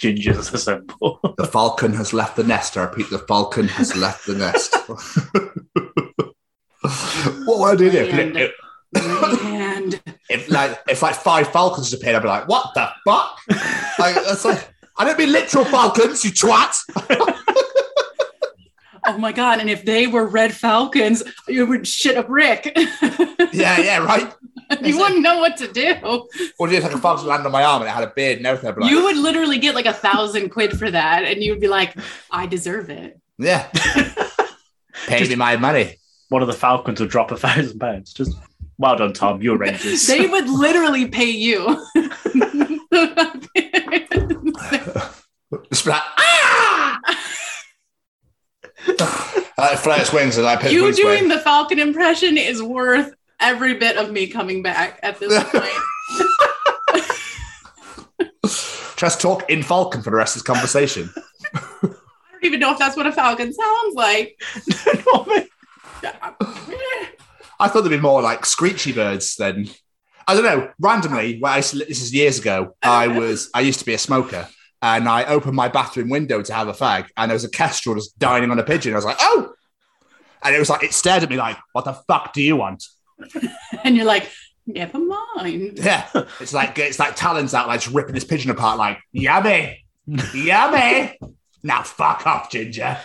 Gingers 0.00 0.52
assemble. 0.52 1.20
The 1.36 1.46
falcon 1.46 1.92
has 1.94 2.12
left 2.12 2.36
the 2.36 2.44
nest. 2.44 2.76
I 2.76 2.82
repeat, 2.82 3.10
the 3.10 3.18
falcon 3.18 3.68
has 3.68 3.96
left 3.96 4.26
the 4.26 4.34
nest. 4.34 4.74
what 7.46 7.60
would 7.60 7.74
I 7.74 7.76
do 7.76 7.90
there? 7.90 8.50
Land. 8.94 9.34
If, 9.34 9.44
And 9.44 10.00
if 10.28 10.50
like 10.50 10.80
if 10.88 11.02
like 11.02 11.14
five 11.14 11.48
falcons 11.48 11.92
appeared, 11.92 12.16
I'd 12.16 12.22
be 12.22 12.28
like, 12.28 12.48
"What 12.48 12.72
the 12.74 12.90
fuck?" 13.04 13.38
like, 13.98 14.14
that's 14.14 14.44
like 14.44 14.68
I 14.96 15.04
don't 15.04 15.18
mean 15.18 15.32
literal 15.32 15.64
falcons, 15.64 16.24
you 16.24 16.30
twat. 16.30 16.76
oh 19.06 19.18
my 19.18 19.32
god, 19.32 19.60
and 19.60 19.68
if 19.68 19.84
they 19.84 20.06
were 20.06 20.26
red 20.26 20.54
falcons, 20.54 21.22
you 21.48 21.66
would 21.66 21.86
shit 21.86 22.16
a 22.16 22.22
brick. 22.22 22.72
yeah, 23.52 23.80
yeah, 23.80 23.98
right. 24.04 24.32
you 24.82 24.96
wouldn't 24.96 25.20
know 25.22 25.38
what 25.38 25.56
to 25.56 25.72
do. 25.72 25.94
Or 26.58 26.68
just 26.68 26.84
like 26.84 26.94
a 26.94 26.98
falcon 26.98 27.26
land 27.26 27.44
on 27.44 27.52
my 27.52 27.64
arm 27.64 27.82
and 27.82 27.88
it 27.88 27.92
had 27.92 28.04
a 28.04 28.12
beard 28.14 28.38
and 28.38 28.46
everything. 28.46 28.80
Like, 28.80 28.90
you 28.90 29.04
would 29.04 29.16
literally 29.16 29.58
get 29.58 29.74
like 29.74 29.86
a 29.86 29.92
thousand 29.92 30.50
quid 30.50 30.78
for 30.78 30.90
that, 30.90 31.24
and 31.24 31.42
you'd 31.42 31.60
be 31.60 31.68
like, 31.68 31.96
I 32.30 32.46
deserve 32.46 32.88
it. 32.90 33.20
yeah, 33.38 33.68
pay 35.06 35.28
me 35.28 35.34
my 35.34 35.56
money. 35.56 35.96
One 36.28 36.40
of 36.42 36.48
the 36.48 36.54
Falcons 36.54 37.00
would 37.00 37.10
drop 37.10 37.30
a 37.32 37.36
thousand 37.36 37.78
pounds. 37.78 38.12
Just 38.12 38.36
well 38.78 38.96
done, 38.96 39.12
Tom. 39.12 39.42
You're 39.42 39.58
Rangers. 39.58 40.06
They 40.06 40.26
would 40.26 40.48
literally 40.48 41.08
pay 41.08 41.30
you. 41.30 41.84
Just 45.70 45.84
be 45.84 45.90
like, 45.90 46.02
ah! 46.18 47.00
uh, 49.58 49.76
flare 49.76 50.04
wings 50.12 50.38
and 50.38 50.46
I 50.46 50.56
put 50.56 50.72
you 50.72 50.92
doing 50.92 51.26
away. 51.26 51.36
the 51.36 51.40
Falcon 51.40 51.78
impression 51.78 52.36
is 52.36 52.62
worth 52.62 53.14
every 53.40 53.74
bit 53.74 53.96
of 53.96 54.10
me 54.10 54.26
coming 54.26 54.62
back 54.62 54.98
at 55.02 55.18
this 55.18 55.42
point. 55.50 55.64
Trying 58.96 58.96
Just 58.96 59.20
talk 59.20 59.48
in 59.50 59.62
Falcon 59.62 60.02
for 60.02 60.10
the 60.10 60.16
rest 60.16 60.36
of 60.36 60.42
this 60.42 60.46
conversation. 60.46 61.10
I 61.54 61.60
don't 61.82 61.96
even 62.42 62.60
know 62.60 62.72
if 62.72 62.78
that's 62.78 62.96
what 62.96 63.06
a 63.06 63.12
falcon 63.12 63.52
sounds 63.52 63.94
like. 63.94 64.40
I 67.60 67.68
thought 67.68 67.82
there'd 67.82 67.90
be 67.90 68.00
more 68.00 68.22
like 68.22 68.46
screechy 68.46 68.92
birds 68.92 69.36
than 69.36 69.68
I 70.26 70.34
don't 70.34 70.44
know. 70.44 70.70
Randomly, 70.78 71.38
well, 71.40 71.56
this 71.56 71.74
is 71.74 72.14
years 72.14 72.38
ago. 72.38 72.76
I 72.82 73.08
was 73.18 73.50
I 73.54 73.60
used 73.60 73.78
to 73.80 73.84
be 73.84 73.94
a 73.94 73.98
smoker, 73.98 74.48
and 74.82 75.08
I 75.08 75.24
opened 75.24 75.54
my 75.54 75.68
bathroom 75.68 76.08
window 76.08 76.42
to 76.42 76.54
have 76.54 76.68
a 76.68 76.72
fag, 76.72 77.08
and 77.16 77.30
there 77.30 77.34
was 77.34 77.44
a 77.44 77.50
kestrel 77.50 77.94
just 77.94 78.18
dining 78.18 78.50
on 78.50 78.58
a 78.58 78.64
pigeon. 78.64 78.92
I 78.92 78.96
was 78.96 79.04
like, 79.04 79.18
oh, 79.20 79.52
and 80.42 80.54
it 80.54 80.58
was 80.58 80.70
like 80.70 80.82
it 80.82 80.92
stared 80.92 81.22
at 81.22 81.30
me 81.30 81.36
like, 81.36 81.56
what 81.72 81.84
the 81.84 81.94
fuck 81.94 82.32
do 82.32 82.42
you 82.42 82.56
want? 82.56 82.84
and 83.84 83.96
you're 83.96 84.06
like, 84.06 84.30
never 84.66 84.98
mind. 84.98 85.20
Yeah, 85.74 86.06
it's 86.40 86.52
like 86.52 86.78
it's 86.78 86.98
like 86.98 87.16
talons 87.16 87.54
out, 87.54 87.68
like 87.68 87.80
just 87.80 87.94
ripping 87.94 88.14
this 88.14 88.24
pigeon 88.24 88.50
apart, 88.50 88.78
like 88.78 88.98
yummy, 89.12 89.84
yummy. 90.06 91.18
Now 91.62 91.82
fuck 91.82 92.26
off, 92.26 92.50
Ginger. 92.50 92.98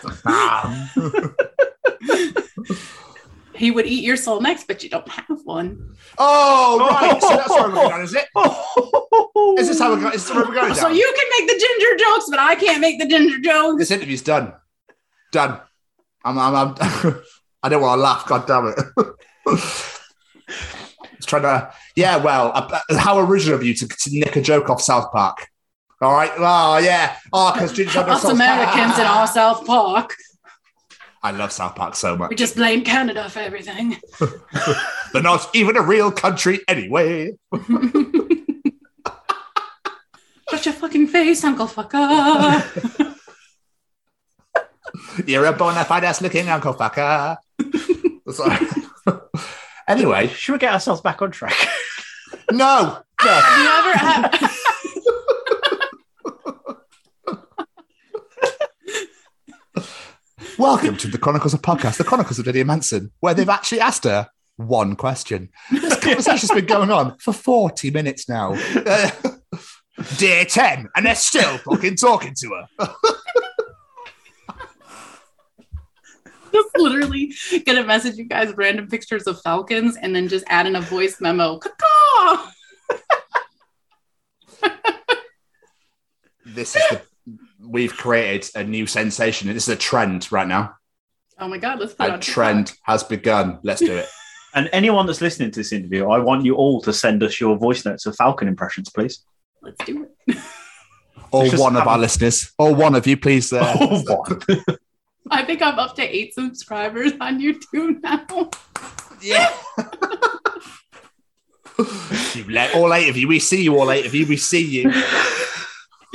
He 3.60 3.72
would 3.72 3.86
eat 3.86 4.06
your 4.06 4.16
soul 4.16 4.40
next, 4.40 4.68
but 4.68 4.84
you 4.84 4.90
don't 4.90 5.08
have 5.10 5.42
one. 5.44 5.94
oh 6.18 6.80
right, 6.80 7.22
so 7.22 7.28
that's 7.28 7.50
where 7.50 7.68
we're 7.68 7.76
going, 7.76 8.02
is 8.04 8.16
it? 8.16 8.26
Is 9.60 9.68
this 9.68 9.80
how 9.80 9.92
we're 9.92 10.00
going? 10.00 10.14
Is 10.14 10.26
this 10.26 10.34
where 10.34 10.46
we're 10.46 10.54
going? 10.54 10.74
So 10.74 10.84
down? 10.84 10.96
you 10.96 11.14
can 11.14 11.46
make 11.46 11.50
the 11.50 11.60
ginger 11.60 12.04
jokes, 12.06 12.28
but 12.30 12.40
I 12.40 12.56
can't 12.56 12.80
make 12.80 13.00
the 13.00 13.06
ginger 13.06 13.38
jokes. 13.42 13.80
This 13.80 13.92
interview's 13.92 14.22
done. 14.22 14.54
Done. 15.34 15.60
I'm. 16.24 16.40
I'm. 16.40 16.76
I'm 16.80 17.22
I 17.64 17.68
don't 17.68 17.82
want 17.82 17.98
to 18.00 18.02
laugh. 18.02 18.26
God 18.26 18.48
damn 18.48 18.74
it. 18.76 19.56
It's 21.18 21.26
trying 21.26 21.42
to. 21.42 21.74
Yeah. 21.98 22.16
Well, 22.16 22.54
uh, 22.56 22.80
uh, 22.90 22.98
how 22.98 23.20
original 23.20 23.56
of 23.56 23.64
you 23.64 23.74
to, 23.74 23.88
to 23.90 24.10
nick 24.10 24.38
a 24.38 24.42
joke 24.42 24.70
off 24.70 24.82
South 24.82 25.12
Park. 25.12 25.50
All 26.02 26.14
right. 26.14 26.32
Oh 26.38 26.78
yeah. 26.78 27.18
Oh, 27.34 27.52
because 27.52 27.78
Us 27.78 28.24
Americans 28.24 28.98
in 28.98 29.06
our 29.06 29.28
South 29.28 29.66
Park, 29.66 30.16
I 31.22 31.32
love 31.32 31.52
South 31.52 31.76
Park 31.76 31.96
so 31.96 32.16
much. 32.16 32.30
we 32.30 32.36
just 32.36 32.56
blame 32.56 32.84
Canada 32.84 33.30
for 33.30 33.40
everything. 33.40 33.98
They're 35.14 35.22
not 35.22 35.50
even 35.54 35.76
a 35.78 35.82
real 35.82 36.12
country 36.12 36.62
anyway. 36.68 37.34
Shut 40.50 40.66
your 40.66 40.74
fucking 40.74 41.08
face, 41.08 41.44
Uncle 41.44 41.68
Fucker. 41.68 43.16
You're 45.26 45.46
a 45.46 45.54
bona 45.54 45.84
fide 45.86 46.04
ass 46.06 46.22
looking 46.22 46.48
Uncle 46.50 46.74
Fucker. 46.74 47.38
Sorry. 48.32 48.68
anyway, 49.88 50.28
Should 50.28 50.54
we 50.54 50.60
get 50.60 50.74
ourselves 50.74 51.02
back 51.02 51.22
on 51.22 51.32
track? 51.32 51.54
no. 52.52 53.00
no. 53.24 53.30
Have 53.30 53.60
you 53.60 53.70
ever 53.70 53.98
had? 53.98 54.50
Welcome 60.60 60.98
to 60.98 61.08
the 61.08 61.18
Chronicles 61.18 61.54
of 61.54 61.62
Podcast, 61.62 61.96
the 62.00 62.04
Chronicles 62.04 62.38
of 62.38 62.46
Lydia 62.46 62.66
Manson, 62.66 63.14
where 63.22 63.34
they've 63.34 63.48
actually 63.48 63.80
asked 63.80 64.04
her 64.04 64.28
one 64.58 64.98
question. 64.98 65.52
This 65.72 65.98
conversation's 66.02 66.52
been 66.52 66.66
going 66.66 66.92
on 66.92 67.18
for 67.18 67.32
40 67.32 67.92
minutes 67.92 68.28
now. 68.28 68.56
Uh, 68.76 69.10
day 70.18 70.44
10, 70.44 70.90
and 70.98 71.06
they're 71.06 71.16
still 71.16 71.60
fucking 71.60 71.96
talking 71.96 72.34
to 72.42 72.50
her. 72.50 72.68
just 76.54 76.70
literally 76.78 77.34
gonna 77.66 77.86
message 77.86 78.18
you 78.18 78.26
guys 78.26 78.54
random 78.58 78.90
pictures 78.90 79.28
of 79.28 79.42
falcons 79.42 79.96
and 80.02 80.14
then 80.14 80.28
just 80.28 80.44
add 80.50 80.68
in 80.68 80.76
a 80.76 80.82
voice 80.82 81.22
memo. 81.22 81.58
This 86.46 86.76
is 86.76 86.84
the, 86.90 87.02
we've 87.62 87.96
created 87.96 88.50
a 88.56 88.64
new 88.64 88.86
sensation. 88.88 89.48
This 89.54 89.68
is 89.68 89.74
a 89.76 89.78
trend 89.78 90.32
right 90.32 90.48
now. 90.48 90.76
Oh 91.40 91.48
my 91.48 91.58
god, 91.58 91.80
let's 91.80 91.94
put 91.94 92.08
it 92.08 92.10
A 92.10 92.14
on 92.14 92.20
trend 92.22 92.68
TikTok. 92.68 92.82
has 92.84 93.04
begun. 93.04 93.60
Let's 93.64 93.80
do 93.82 93.96
it. 93.96 94.08
and 94.56 94.70
anyone 94.74 95.06
that's 95.06 95.22
listening 95.22 95.52
to 95.52 95.60
this 95.60 95.72
interview, 95.72 96.10
I 96.10 96.20
want 96.20 96.46
you 96.46 96.56
all 96.56 96.82
to 96.82 96.92
send 96.94 97.24
us 97.24 97.40
your 97.40 97.58
voice 97.58 97.86
notes 97.86 98.06
of 98.06 98.16
Falcon 98.16 98.48
impressions, 98.48 98.90
please. 98.90 99.24
Let's 99.62 99.84
do 99.86 100.08
it. 100.28 100.38
Or 101.32 101.48
one 101.58 101.76
of 101.76 101.88
our 101.88 101.98
a- 101.98 102.02
listeners, 102.02 102.52
or 102.58 102.74
one 102.74 102.96
of 102.96 103.06
you, 103.06 103.16
please. 103.16 103.54
Uh, 103.54 103.76
Oh, 103.80 104.02
what? 104.02 104.44
I 105.30 105.44
think 105.46 105.62
I'm 105.62 105.78
up 105.78 105.96
to 105.98 106.02
eight 106.02 106.34
subscribers 106.34 107.12
on 107.22 107.40
YouTube 107.40 108.02
now. 108.02 108.50
Yeah. 109.22 109.54
you 112.34 112.50
let 112.52 112.74
all 112.76 112.92
eight 112.96 113.10
of 113.10 113.16
you. 113.18 113.28
We 113.28 113.38
see 113.38 113.62
you, 113.64 113.78
all 113.78 113.92
eight 113.92 114.08
of 114.08 114.16
you. 114.16 114.26
We 114.26 114.38
see 114.38 114.66
you. 114.66 114.92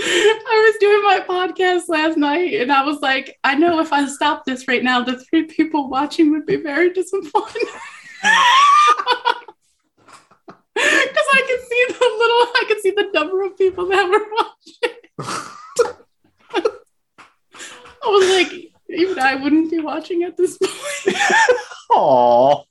I 0.00 0.70
was 0.70 0.76
doing 0.80 1.02
my 1.02 1.20
podcast 1.20 1.88
last 1.88 2.16
night 2.16 2.54
and 2.54 2.72
I 2.72 2.84
was 2.84 3.00
like, 3.00 3.38
I 3.44 3.54
know 3.54 3.80
if 3.80 3.92
I 3.92 4.06
stop 4.06 4.44
this 4.44 4.66
right 4.66 4.82
now, 4.82 5.02
the 5.02 5.18
three 5.18 5.44
people 5.44 5.88
watching 5.88 6.30
would 6.32 6.46
be 6.46 6.56
very 6.56 6.92
disappointed. 6.92 7.68
Because 10.74 11.26
I 11.32 11.42
can 11.46 11.58
see 11.68 11.84
the 11.88 11.94
little, 12.18 12.52
I 12.56 12.64
can 12.66 12.80
see 12.82 12.90
the 12.90 13.10
number 13.14 13.42
of 13.44 13.56
people 13.56 13.86
that 13.88 14.08
were 14.08 14.26
watching. 14.36 14.98
I 18.02 18.06
was 18.06 18.28
like, 18.28 18.72
even 18.88 19.18
I 19.18 19.36
wouldn't 19.36 19.70
be 19.70 19.78
watching 19.78 20.24
at 20.24 20.36
this 20.36 20.58
point. 20.58 21.16
Aw. 21.92 22.62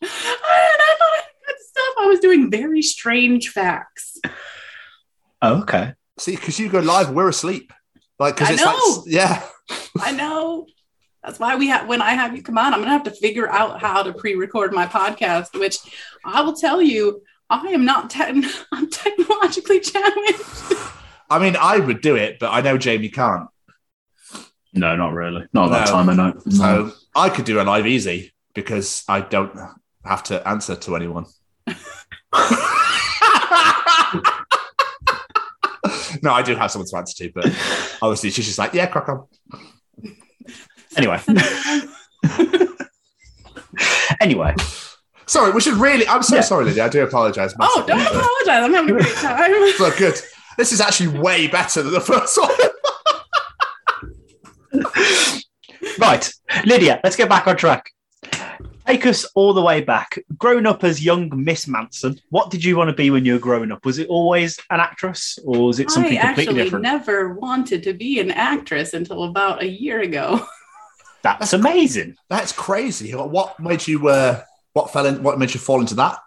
and 0.00 0.10
I 0.10 0.96
thought 0.98 1.12
I 1.12 1.16
had 1.16 1.32
good 1.46 1.56
stuff. 1.60 1.94
I 2.00 2.06
was 2.06 2.20
doing 2.20 2.50
very 2.50 2.82
strange 2.82 3.50
facts. 3.50 4.18
Oh, 5.40 5.60
okay. 5.62 5.94
See, 6.20 6.36
because 6.36 6.58
you 6.58 6.68
go 6.68 6.80
live, 6.80 7.10
we're 7.10 7.30
asleep. 7.30 7.72
Like, 8.18 8.36
because 8.36 8.50
I 8.50 8.52
it's 8.52 8.62
know. 8.62 9.02
like, 9.02 9.04
yeah. 9.06 9.42
I 10.02 10.12
know. 10.12 10.66
That's 11.24 11.38
why 11.38 11.56
we 11.56 11.68
have 11.68 11.88
when 11.88 12.02
I 12.02 12.10
have 12.12 12.36
you 12.36 12.42
come 12.42 12.58
on, 12.58 12.74
I'm 12.74 12.80
gonna 12.80 12.92
have 12.92 13.04
to 13.04 13.10
figure 13.10 13.48
out 13.48 13.80
how 13.80 14.02
to 14.02 14.12
pre-record 14.12 14.74
my 14.74 14.86
podcast, 14.86 15.58
which 15.58 15.78
I 16.22 16.42
will 16.42 16.54
tell 16.54 16.82
you, 16.82 17.22
I 17.48 17.68
am 17.68 17.86
not 17.86 18.10
te- 18.10 18.44
I'm 18.72 18.90
technologically 18.90 19.80
challenged. 19.80 20.74
I 21.30 21.38
mean, 21.38 21.56
I 21.58 21.78
would 21.78 22.02
do 22.02 22.16
it, 22.16 22.38
but 22.38 22.50
I 22.50 22.60
know 22.60 22.76
Jamie 22.76 23.08
can't. 23.08 23.48
No, 24.74 24.96
not 24.96 25.14
really. 25.14 25.46
Not 25.54 25.72
at 25.72 25.86
that 25.86 25.88
time, 25.88 26.10
I 26.10 26.14
know. 26.14 26.38
So 26.50 26.92
I 27.14 27.30
could 27.30 27.46
do 27.46 27.60
a 27.60 27.64
live 27.64 27.86
easy 27.86 28.32
because 28.54 29.04
I 29.08 29.22
don't 29.22 29.58
have 30.04 30.22
to 30.24 30.46
answer 30.46 30.76
to 30.76 30.96
anyone. 30.96 31.24
no, 36.22 36.32
I 36.32 36.42
do 36.42 36.54
have 36.56 36.70
someone 36.70 36.88
to 36.88 36.96
answer 36.96 37.24
to, 37.24 37.32
but 37.34 37.46
obviously 38.02 38.30
she's 38.30 38.46
just 38.46 38.58
like, 38.58 38.74
yeah, 38.74 38.86
crack 38.86 39.08
on. 39.08 39.26
Anyway. 40.96 41.20
anyway. 44.20 44.54
Sorry, 45.26 45.52
we 45.52 45.60
should 45.60 45.74
really. 45.74 46.06
I'm 46.08 46.22
so 46.22 46.36
Yeah. 46.36 46.40
sorry, 46.42 46.64
Lydia. 46.64 46.84
I 46.86 46.88
do 46.88 47.02
apologize. 47.04 47.54
Oh, 47.60 47.84
don't 47.86 47.98
massively, 47.98 48.20
apologize. 48.20 48.64
I'm 48.64 48.74
having 48.74 48.90
a 48.90 48.98
great 48.98 49.14
time. 49.16 49.50
but- 49.50 49.80
Look, 49.86 49.96
good. 49.98 50.20
This 50.58 50.72
is 50.72 50.80
actually 50.80 51.18
way 51.18 51.46
better 51.46 51.82
than 51.82 51.92
the 51.92 52.00
first 52.00 52.36
one. 52.38 52.50
Right. 55.98 56.30
Lydia, 56.64 57.00
let's 57.04 57.16
get 57.16 57.28
back 57.28 57.46
on 57.46 57.56
track. 57.56 57.90
Take 58.86 59.06
us 59.06 59.24
all 59.34 59.52
the 59.52 59.62
way 59.62 59.80
back. 59.80 60.18
Grown 60.36 60.66
up 60.66 60.82
as 60.84 61.04
young 61.04 61.30
Miss 61.32 61.68
Manson, 61.68 62.20
what 62.30 62.50
did 62.50 62.64
you 62.64 62.76
want 62.76 62.88
to 62.90 62.96
be 62.96 63.10
when 63.10 63.24
you 63.24 63.34
were 63.34 63.38
growing 63.38 63.70
up? 63.70 63.84
Was 63.84 63.98
it 63.98 64.08
always 64.08 64.58
an 64.70 64.80
actress 64.80 65.38
or 65.44 65.66
was 65.66 65.78
it 65.78 65.90
something 65.90 66.18
completely 66.18 66.54
different? 66.54 66.86
I 66.86 66.94
actually 66.94 67.12
never 67.12 67.34
wanted 67.34 67.82
to 67.84 67.92
be 67.92 68.18
an 68.20 68.30
actress 68.30 68.92
until 68.94 69.24
about 69.24 69.62
a 69.62 69.68
year 69.68 70.00
ago. 70.00 70.44
That's 71.22 71.52
amazing. 71.52 72.16
That's 72.28 72.52
crazy. 72.52 73.12
What 73.12 73.60
made 73.60 73.86
you? 73.86 74.08
Uh, 74.08 74.42
what 74.72 74.92
fell 74.92 75.06
in? 75.06 75.22
What 75.22 75.38
made 75.38 75.52
you 75.52 75.60
fall 75.60 75.80
into 75.80 75.94
that? 75.96 76.18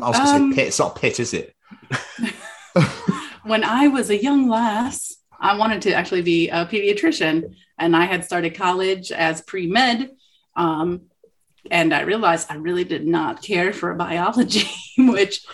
I 0.00 0.08
was 0.08 0.16
going 0.16 0.26
to 0.26 0.34
Um, 0.34 0.52
say 0.52 0.56
pit. 0.56 0.68
It's 0.68 0.78
not 0.78 0.96
pit, 0.96 1.20
is 1.20 1.34
it? 1.34 1.54
when 3.42 3.64
I 3.64 3.88
was 3.88 4.10
a 4.10 4.22
young 4.22 4.48
lass, 4.48 5.16
I 5.40 5.56
wanted 5.56 5.82
to 5.82 5.92
actually 5.94 6.22
be 6.22 6.48
a 6.48 6.64
pediatrician, 6.66 7.54
and 7.78 7.96
I 7.96 8.04
had 8.04 8.24
started 8.24 8.54
college 8.54 9.10
as 9.10 9.42
pre 9.42 9.66
med. 9.66 10.10
Um, 10.54 11.02
and 11.70 11.92
I 11.94 12.02
realized 12.02 12.46
I 12.50 12.56
really 12.56 12.84
did 12.84 13.06
not 13.06 13.42
care 13.42 13.72
for 13.72 13.94
biology, 13.94 14.68
which 14.98 15.44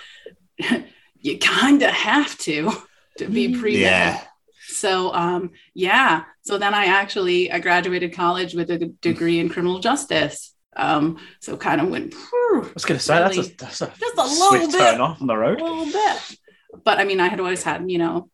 you 1.21 1.39
kind 1.39 1.83
of 1.83 1.91
have 1.91 2.37
to 2.39 2.71
to 3.19 3.29
be 3.29 3.57
pre 3.59 3.73
med. 3.75 3.81
Yeah. 3.83 4.21
So 4.69 5.13
um, 5.15 5.51
yeah. 5.75 6.25
So 6.43 6.59
then 6.59 6.75
I 6.75 6.87
actually 6.87 7.51
I 7.53 7.59
graduated 7.61 8.13
college 8.15 8.55
with 8.55 8.71
a 8.71 8.79
degree 9.01 9.39
in 9.39 9.49
criminal 9.49 9.79
justice. 9.81 10.55
Um, 10.75 11.19
so 11.41 11.57
kind 11.59 11.83
of 11.83 11.89
went 11.91 12.15
I 12.15 12.71
was 12.73 12.87
going 12.87 12.99
to 12.99 13.05
say 13.05 13.15
that's 13.19 13.37
a, 13.37 13.41
Really? 13.43 13.55
that's 13.59 13.81
a 13.83 13.93
Just 14.01 14.17
a 14.17 14.23
little 14.23 14.49
swift 14.49 14.73
bit. 14.73 14.79
turn 14.79 15.01
off 15.03 15.21
on 15.21 15.27
the 15.27 15.37
road, 15.37 15.61
a 15.61 15.65
road. 15.65 15.71
little 15.71 15.93
bit. 15.93 16.37
But 16.85 16.99
I 16.99 17.05
mean, 17.05 17.21
I 17.21 17.29
had 17.29 17.41
always 17.41 17.63
had, 17.63 17.91
you 17.91 17.99
know, 17.99 18.31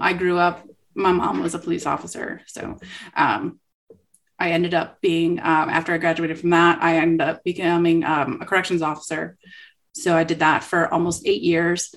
I 0.00 0.14
grew 0.14 0.38
up, 0.38 0.66
my 0.94 1.12
mom 1.12 1.42
was 1.42 1.54
a 1.54 1.58
police 1.58 1.84
officer. 1.84 2.40
So 2.46 2.78
um, 3.14 3.60
I 4.42 4.50
ended 4.50 4.74
up 4.74 5.00
being, 5.00 5.38
um, 5.38 5.68
after 5.78 5.92
I 5.92 5.98
graduated 5.98 6.38
from 6.38 6.50
that, 6.50 6.82
I 6.82 6.96
ended 6.96 7.26
up 7.28 7.44
becoming 7.44 8.04
um, 8.04 8.40
a 8.42 8.46
corrections 8.46 8.82
officer. 8.82 9.36
So 9.92 10.16
I 10.16 10.24
did 10.24 10.40
that 10.40 10.64
for 10.64 10.92
almost 10.92 11.26
eight 11.26 11.42
years 11.42 11.94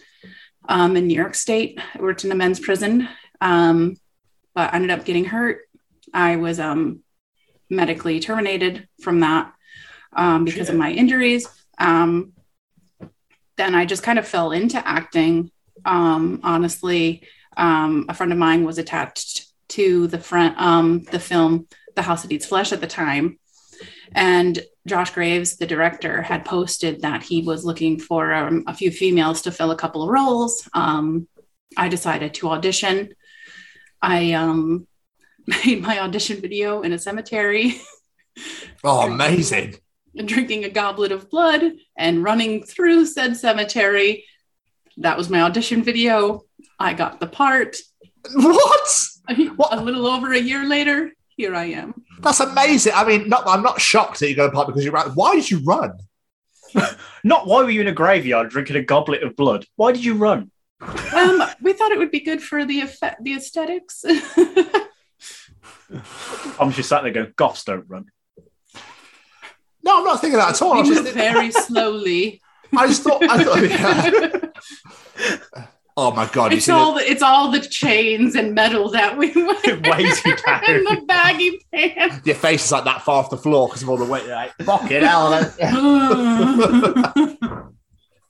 um, 0.69 0.95
in 0.95 1.07
New 1.07 1.15
York 1.15 1.35
State. 1.35 1.79
I 1.95 2.01
worked 2.01 2.23
in 2.23 2.31
a 2.31 2.35
men's 2.35 2.59
prison 2.59 3.07
um, 3.41 3.97
but 4.53 4.73
I 4.73 4.75
ended 4.75 4.91
up 4.91 5.05
getting 5.05 5.25
hurt. 5.25 5.61
I 6.13 6.37
was 6.37 6.59
um, 6.59 7.01
medically 7.69 8.19
terminated 8.19 8.87
from 9.01 9.19
that 9.19 9.53
um, 10.13 10.45
because 10.45 10.69
of 10.69 10.75
my 10.75 10.91
injuries. 10.91 11.47
Um, 11.77 12.33
then 13.57 13.75
I 13.75 13.85
just 13.85 14.03
kind 14.03 14.19
of 14.19 14.27
fell 14.27 14.51
into 14.51 14.85
acting. 14.85 15.51
Um, 15.83 16.39
honestly, 16.43 17.27
um, 17.57 18.05
a 18.09 18.13
friend 18.13 18.31
of 18.31 18.37
mine 18.37 18.63
was 18.63 18.77
attached 18.77 19.47
to 19.67 20.07
the 20.07 20.19
front 20.19 20.59
um, 20.59 21.03
the 21.11 21.19
film 21.19 21.67
The 21.95 22.01
House 22.01 22.21
That 22.23 22.31
Eats 22.31 22.45
Flesh 22.45 22.71
at 22.71 22.81
the 22.81 22.87
time, 22.87 23.39
and 24.13 24.59
Josh 24.87 25.11
Graves, 25.11 25.57
the 25.57 25.65
director, 25.65 26.21
had 26.21 26.45
posted 26.45 27.01
that 27.01 27.23
he 27.23 27.41
was 27.41 27.65
looking 27.65 27.99
for 27.99 28.33
um, 28.33 28.63
a 28.67 28.73
few 28.73 28.91
females 28.91 29.41
to 29.43 29.51
fill 29.51 29.71
a 29.71 29.77
couple 29.77 30.03
of 30.03 30.09
roles. 30.09 30.67
Um, 30.73 31.27
I 31.75 31.89
decided 31.89 32.33
to 32.35 32.49
audition. 32.49 33.13
I 34.01 34.33
um, 34.33 34.87
made 35.47 35.81
my 35.81 35.99
audition 35.99 36.41
video 36.41 36.81
in 36.81 36.93
a 36.93 36.99
cemetery. 36.99 37.75
Oh, 38.83 39.07
amazing. 39.07 39.75
drinking 40.13 40.65
a 40.65 40.69
goblet 40.69 41.13
of 41.13 41.29
blood 41.29 41.63
and 41.97 42.21
running 42.21 42.63
through 42.63 43.05
said 43.05 43.37
cemetery. 43.37 44.25
That 44.97 45.17
was 45.17 45.29
my 45.29 45.41
audition 45.41 45.83
video. 45.83 46.41
I 46.77 46.93
got 46.93 47.21
the 47.21 47.27
part. 47.27 47.77
What? 48.33 48.89
A 49.29 49.81
little 49.81 50.05
over 50.05 50.33
a 50.33 50.37
year 50.37 50.67
later, 50.67 51.13
here 51.37 51.55
I 51.55 51.65
am. 51.65 51.93
That's 52.19 52.39
amazing. 52.39 52.93
I 52.95 53.05
mean, 53.05 53.29
not, 53.29 53.43
I'm 53.47 53.61
not 53.61 53.81
shocked 53.81 54.19
that 54.19 54.29
you 54.29 54.35
got 54.35 54.49
a 54.49 54.51
part 54.51 54.67
because 54.67 54.85
you 54.85 54.91
ran. 54.91 55.09
Why 55.09 55.35
did 55.35 55.49
you 55.49 55.59
run? 55.59 55.97
Not 57.23 57.47
why 57.47 57.63
were 57.63 57.69
you 57.69 57.81
in 57.81 57.87
a 57.87 57.93
graveyard 57.93 58.49
drinking 58.49 58.75
a 58.75 58.81
goblet 58.81 59.23
of 59.23 59.35
blood? 59.35 59.65
Why 59.75 59.91
did 59.91 60.03
you 60.03 60.15
run? 60.15 60.51
Um, 60.81 61.41
we 61.61 61.73
thought 61.73 61.91
it 61.91 61.97
would 61.97 62.11
be 62.11 62.19
good 62.19 62.41
for 62.41 62.65
the 62.65 62.81
effect, 62.81 63.23
the 63.23 63.33
aesthetics. 63.33 64.03
I'm 66.59 66.71
just 66.71 66.89
sat 66.89 67.03
there 67.03 67.11
going, 67.11 67.33
goths 67.35 67.63
don't 67.63 67.85
run. 67.87 68.05
No, 69.83 69.99
I'm 69.99 70.03
not 70.03 70.19
thinking 70.19 70.39
that 70.39 70.49
at 70.49 70.61
all. 70.61 70.73
I 70.73 70.81
we 70.81 70.89
was 70.89 70.97
move 70.97 71.05
just, 71.05 71.15
very 71.15 71.51
slowly. 71.51 72.41
I 72.75 72.87
just 72.87 73.03
thought. 73.03 73.23
I 73.23 73.43
thought 73.43 74.49
yeah. 75.57 75.65
Oh 75.97 76.11
my 76.11 76.27
god! 76.33 76.51
It's 76.51 76.67
all 76.67 76.95
the, 76.95 77.09
it's 77.09 77.21
all 77.21 77.51
the 77.51 77.61
chains 77.61 78.35
and 78.35 78.53
metal 78.53 78.89
that 78.91 79.17
we 79.17 79.31
wear 79.33 79.55
It 79.63 80.25
you 80.25 80.35
down. 80.45 80.63
in 80.67 80.83
the 80.83 81.01
baggy 81.07 81.65
pants. 81.73 82.27
your 82.27 82.35
face 82.35 82.65
is 82.65 82.71
like 82.73 82.83
that 82.83 83.01
far 83.03 83.23
off 83.23 83.29
the 83.29 83.37
floor 83.37 83.69
because 83.69 83.81
of 83.81 83.87
all 83.89 83.95
the 83.95 84.03
weight. 84.03 84.25
You're 84.25 84.35
Like, 84.35 84.51
fucking 84.63 85.01
hell. 85.01 85.29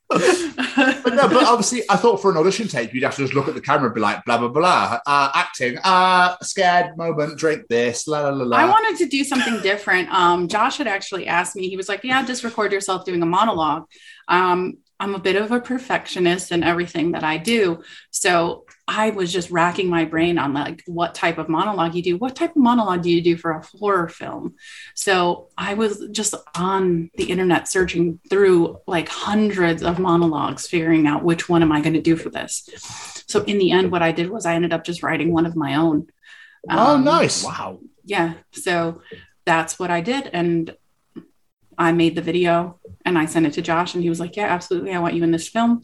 but 0.07 1.13
no, 1.15 1.27
but 1.27 1.43
obviously, 1.45 1.81
I 1.89 1.95
thought 1.95 2.21
for 2.21 2.29
an 2.29 2.37
audition 2.37 2.67
tape, 2.67 2.93
you'd 2.93 3.01
have 3.03 3.15
to 3.15 3.23
just 3.23 3.33
look 3.33 3.47
at 3.47 3.55
the 3.55 3.61
camera 3.61 3.87
and 3.87 3.95
be 3.95 4.01
like, 4.01 4.23
blah 4.25 4.37
blah 4.37 4.49
blah, 4.49 4.99
uh, 5.05 5.31
acting, 5.33 5.77
uh, 5.83 6.35
scared 6.43 6.95
moment, 6.97 7.39
drink 7.39 7.63
this, 7.67 8.07
la 8.07 8.19
la 8.21 8.29
la 8.29 8.43
la. 8.45 8.57
I 8.57 8.65
wanted 8.65 8.97
to 9.03 9.09
do 9.09 9.23
something 9.23 9.59
different. 9.61 10.09
Um, 10.13 10.47
Josh 10.47 10.77
had 10.77 10.87
actually 10.87 11.25
asked 11.25 11.55
me, 11.55 11.67
he 11.67 11.77
was 11.77 11.89
like, 11.89 12.03
Yeah, 12.03 12.23
just 12.23 12.43
record 12.43 12.71
yourself 12.71 13.05
doing 13.05 13.23
a 13.23 13.25
monologue. 13.25 13.85
Um, 14.27 14.77
I'm 14.99 15.13
a 15.13 15.19
bit 15.19 15.35
of 15.35 15.51
a 15.51 15.59
perfectionist 15.59 16.51
in 16.51 16.63
everything 16.63 17.11
that 17.11 17.23
I 17.23 17.37
do. 17.37 17.83
So 18.11 18.65
I 18.87 19.09
was 19.09 19.33
just 19.33 19.51
racking 19.51 19.89
my 19.89 20.05
brain 20.05 20.37
on 20.37 20.53
like 20.53 20.83
what 20.87 21.13
type 21.15 21.37
of 21.37 21.49
monologue 21.49 21.95
you 21.95 22.01
do. 22.01 22.17
What 22.17 22.35
type 22.35 22.51
of 22.51 22.61
monologue 22.61 23.01
do 23.01 23.09
you 23.11 23.21
do 23.21 23.35
for 23.35 23.51
a 23.51 23.65
horror 23.65 24.07
film? 24.07 24.55
So 24.93 25.49
I 25.57 25.73
was 25.73 26.07
just 26.11 26.33
on 26.55 27.09
the 27.15 27.25
internet 27.25 27.67
searching 27.67 28.19
through 28.29 28.79
like 28.87 29.09
hundreds 29.09 29.83
of 29.83 29.99
monologues, 29.99 30.67
figuring 30.67 31.07
out 31.07 31.23
which 31.23 31.49
one 31.49 31.61
am 31.61 31.71
I 31.73 31.81
going 31.81 31.93
to 31.93 32.01
do 32.01 32.15
for 32.15 32.29
this. 32.29 32.69
So 33.27 33.43
in 33.43 33.57
the 33.57 33.71
end, 33.71 33.91
what 33.91 34.01
I 34.01 34.11
did 34.13 34.29
was 34.29 34.45
I 34.45 34.55
ended 34.55 34.71
up 34.71 34.85
just 34.85 35.03
writing 35.03 35.33
one 35.33 35.45
of 35.45 35.55
my 35.55 35.75
own. 35.75 36.07
oh, 36.69 36.95
Um, 36.95 37.03
nice. 37.03 37.43
Wow. 37.43 37.79
yeah 38.05 38.33
so 38.51 39.01
that's 39.45 39.77
what 39.79 39.89
i 39.91 39.99
did 40.01 40.29
and 40.31 40.75
i 41.77 41.91
made 41.91 42.15
the 42.15 42.21
video 42.21 42.79
and 43.05 43.17
i 43.17 43.25
sent 43.25 43.45
it 43.45 43.53
to 43.53 43.61
josh 43.61 43.93
and 43.93 44.03
he 44.03 44.09
was 44.09 44.19
like 44.19 44.35
yeah 44.35 44.47
absolutely 44.47 44.93
i 44.93 44.99
want 44.99 45.13
you 45.13 45.23
in 45.23 45.31
this 45.31 45.47
film. 45.47 45.81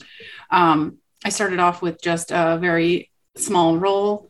Um, 0.49 0.97
i 1.23 1.29
started 1.29 1.59
off 1.59 1.81
with 1.81 2.01
just 2.01 2.31
a 2.31 2.57
very 2.59 3.09
small 3.35 3.77
role 3.77 4.29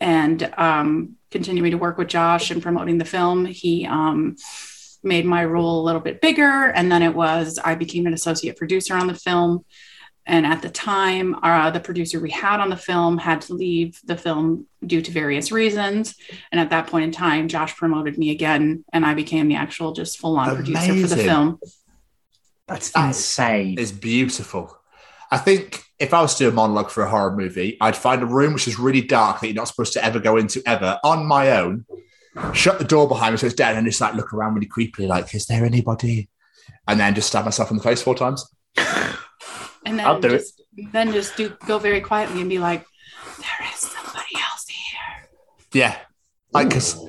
and 0.00 0.42
um, 0.56 1.16
continuing 1.30 1.72
to 1.72 1.78
work 1.78 1.98
with 1.98 2.08
josh 2.08 2.50
and 2.50 2.62
promoting 2.62 2.98
the 2.98 3.04
film. 3.04 3.44
He 3.44 3.86
um, 3.86 4.36
made 5.02 5.26
my 5.26 5.44
role 5.44 5.80
a 5.80 5.84
little 5.84 6.00
bit 6.00 6.20
bigger 6.20 6.70
and 6.70 6.90
then 6.90 7.02
it 7.02 7.14
was 7.14 7.58
i 7.62 7.74
became 7.74 8.06
an 8.06 8.14
associate 8.14 8.56
producer 8.56 8.94
on 8.94 9.06
the 9.06 9.14
film. 9.14 9.64
And 10.26 10.46
at 10.46 10.62
the 10.62 10.70
time 10.70 11.34
uh, 11.42 11.70
the 11.70 11.80
producer 11.80 12.20
we 12.20 12.30
had 12.30 12.60
on 12.60 12.70
the 12.70 12.76
film 12.76 13.18
had 13.18 13.40
to 13.42 13.54
leave 13.54 13.98
the 14.04 14.16
film 14.16 14.66
due 14.84 15.02
to 15.02 15.10
various 15.10 15.50
reasons. 15.50 16.14
And 16.52 16.60
at 16.60 16.70
that 16.70 16.86
point 16.86 17.04
in 17.04 17.10
time, 17.10 17.48
Josh 17.48 17.74
promoted 17.76 18.16
me 18.16 18.30
again, 18.30 18.84
and 18.92 19.04
I 19.04 19.14
became 19.14 19.48
the 19.48 19.56
actual 19.56 19.92
just 19.92 20.18
full 20.18 20.38
on 20.38 20.54
producer 20.54 20.94
for 20.94 21.06
the 21.06 21.16
film. 21.16 21.58
That's 22.70 22.90
That- 22.92 23.08
insane. 23.08 23.76
It's 23.78 23.92
beautiful. 23.92 24.76
I 25.30 25.36
think 25.38 25.84
if 25.98 26.14
I 26.14 26.22
was 26.22 26.34
to 26.36 26.44
do 26.44 26.48
a 26.48 26.52
monologue 26.52 26.90
for 26.90 27.02
a 27.04 27.10
horror 27.10 27.36
movie, 27.36 27.76
I'd 27.80 27.96
find 27.96 28.22
a 28.22 28.26
room 28.26 28.52
which 28.54 28.66
is 28.66 28.78
really 28.78 29.02
dark 29.02 29.40
that 29.40 29.46
you're 29.48 29.54
not 29.54 29.68
supposed 29.68 29.92
to 29.94 30.04
ever 30.04 30.18
go 30.18 30.36
into 30.36 30.62
ever 30.66 30.98
on 31.04 31.26
my 31.26 31.50
own. 31.52 31.84
Shut 32.54 32.78
the 32.78 32.84
door 32.84 33.06
behind 33.08 33.34
me 33.34 33.38
so 33.38 33.46
it's 33.46 33.54
dead, 33.54 33.76
and 33.76 33.86
just 33.86 34.00
like 34.00 34.14
look 34.14 34.32
around 34.32 34.54
really 34.54 34.68
creepily, 34.68 35.06
like, 35.08 35.34
is 35.34 35.46
there 35.46 35.64
anybody? 35.64 36.28
And 36.88 36.98
then 36.98 37.14
just 37.14 37.28
stab 37.28 37.44
myself 37.44 37.70
in 37.70 37.76
the 37.76 37.82
face 37.82 38.00
four 38.02 38.14
times. 38.14 38.46
And 39.86 39.98
then 39.98 40.06
I'll 40.06 40.20
do 40.20 40.28
it. 40.28 40.38
just, 40.38 40.60
Then 40.92 41.10
just 41.12 41.36
do 41.36 41.56
go 41.66 41.78
very 41.78 42.00
quietly 42.02 42.40
and 42.42 42.50
be 42.50 42.58
like, 42.58 42.84
"There 43.38 43.68
is 43.72 43.80
somebody 43.80 44.34
else 44.36 44.66
here." 44.68 45.28
Yeah, 45.72 45.96
like 46.52 46.68
because 46.68 47.00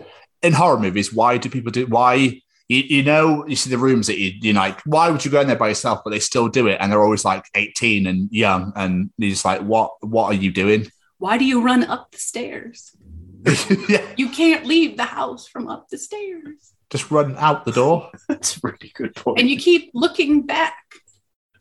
in 0.42 0.54
horror 0.54 0.80
movies, 0.80 1.14
why 1.14 1.38
do 1.38 1.50
people 1.50 1.72
do? 1.74 1.86
Why 1.88 2.42
you, 2.76 2.84
you 2.98 3.04
know 3.04 3.46
you 3.48 3.56
see 3.56 3.70
the 3.70 3.78
rooms 3.78 4.08
that 4.08 4.18
you 4.20 4.32
you 4.42 4.54
like? 4.54 4.80
Why 4.86 5.10
would 5.10 5.24
you 5.26 5.32
go 5.32 5.42
in 5.42 5.48
there 5.48 5.56
by 5.56 5.70
yourself? 5.70 6.02
But 6.04 6.12
they 6.12 6.20
still 6.20 6.48
do 6.48 6.68
it, 6.68 6.78
and 6.80 6.92
they're 6.92 7.04
always 7.04 7.26
like 7.26 7.46
eighteen 7.56 8.08
and 8.08 8.32
young, 8.32 8.72
and 8.76 9.12
you're 9.18 9.32
just 9.32 9.46
like, 9.46 9.62
what? 9.62 9.92
What 10.02 10.26
are 10.32 10.40
you 10.46 10.52
doing? 10.52 10.88
Why 11.18 11.38
do 11.38 11.46
you 11.46 11.62
run 11.62 11.84
up 11.84 12.12
the 12.12 12.18
stairs? 12.18 12.96
yeah, 13.90 14.06
You 14.18 14.30
can't 14.30 14.66
leave 14.66 14.98
the 14.98 15.06
house 15.06 15.48
from 15.48 15.68
up 15.68 15.90
the 15.90 15.98
stairs, 15.98 16.74
just 16.92 17.12
run 17.12 17.36
out 17.38 17.66
the 17.66 17.72
door. 17.72 18.10
That's 18.30 18.58
a 18.58 18.60
really 18.64 18.92
good 18.94 19.16
point. 19.16 19.40
and 19.40 19.50
you 19.50 19.58
keep 19.58 19.92
looking 19.94 20.46
back 20.46 20.78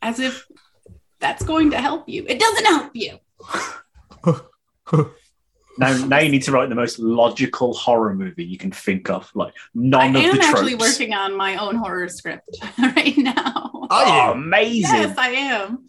as 0.03 0.19
if 0.21 0.47
that's 1.19 1.45
going 1.45 1.71
to 1.73 1.81
help 1.81 2.09
you. 2.09 2.25
It 2.27 2.39
doesn't 2.41 2.65
help 2.65 2.93
you. 2.95 3.19
now, 5.79 5.97
now 6.07 6.19
you 6.19 6.31
need 6.31 6.43
to 6.43 6.53
write 6.53 6.69
the 6.69 6.75
most 6.75 6.99
logical 6.99 7.73
horror 7.75 8.15
movie 8.15 8.45
you 8.45 8.59
can 8.59 8.71
think 8.71 9.09
of. 9.09 9.31
Like 9.35 9.55
none 9.75 10.17
I 10.17 10.21
of 10.21 10.25
am 10.25 10.37
the 10.37 10.43
tropes. 10.43 10.45
I 10.45 10.49
am 10.49 10.57
actually 10.57 10.75
working 10.75 11.15
on 11.15 11.37
my 11.37 11.57
own 11.57 11.77
horror 11.77 12.09
script 12.09 12.59
right 12.79 13.17
now. 13.17 13.71
Are 13.91 14.31
Oh, 14.31 14.33
amazing. 14.33 14.83
Yes, 14.83 15.19
I 15.19 15.29
am. 15.31 15.89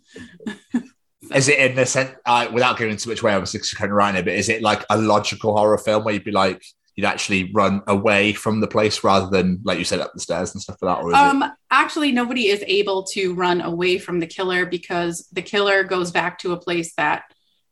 Is 1.35 1.47
it 1.47 1.59
in 1.59 1.75
the 1.75 1.85
sense, 1.85 2.11
uh, 2.25 2.49
without 2.51 2.77
giving 2.77 2.97
too 2.97 3.09
much 3.09 3.21
away, 3.21 3.33
obviously, 3.33 3.59
because 3.59 3.71
you 3.71 3.77
couldn't 3.77 3.95
write 3.95 4.15
it, 4.15 4.25
but 4.25 4.33
is 4.33 4.49
it 4.49 4.61
like 4.61 4.83
a 4.89 4.97
logical 4.97 5.55
horror 5.55 5.77
film 5.77 6.03
where 6.03 6.13
you'd 6.13 6.25
be 6.25 6.31
like, 6.31 6.61
you'd 6.95 7.05
actually 7.05 7.51
run 7.53 7.81
away 7.87 8.33
from 8.33 8.59
the 8.59 8.67
place 8.67 9.01
rather 9.03 9.29
than, 9.29 9.61
like 9.63 9.77
you 9.77 9.85
said, 9.85 10.01
up 10.01 10.11
the 10.13 10.19
stairs 10.19 10.53
and 10.53 10.61
stuff 10.61 10.77
like 10.81 10.97
that? 10.97 11.03
Or 11.03 11.11
is 11.11 11.17
Um, 11.17 11.43
actually, 11.69 12.11
nobody 12.11 12.47
is 12.47 12.63
able 12.67 13.03
to 13.13 13.33
run 13.33 13.61
away 13.61 13.97
from 13.97 14.19
the 14.19 14.27
killer 14.27 14.65
because 14.65 15.27
the 15.31 15.41
killer 15.41 15.83
goes 15.83 16.11
back 16.11 16.39
to 16.39 16.51
a 16.51 16.59
place 16.59 16.93
that 16.95 17.23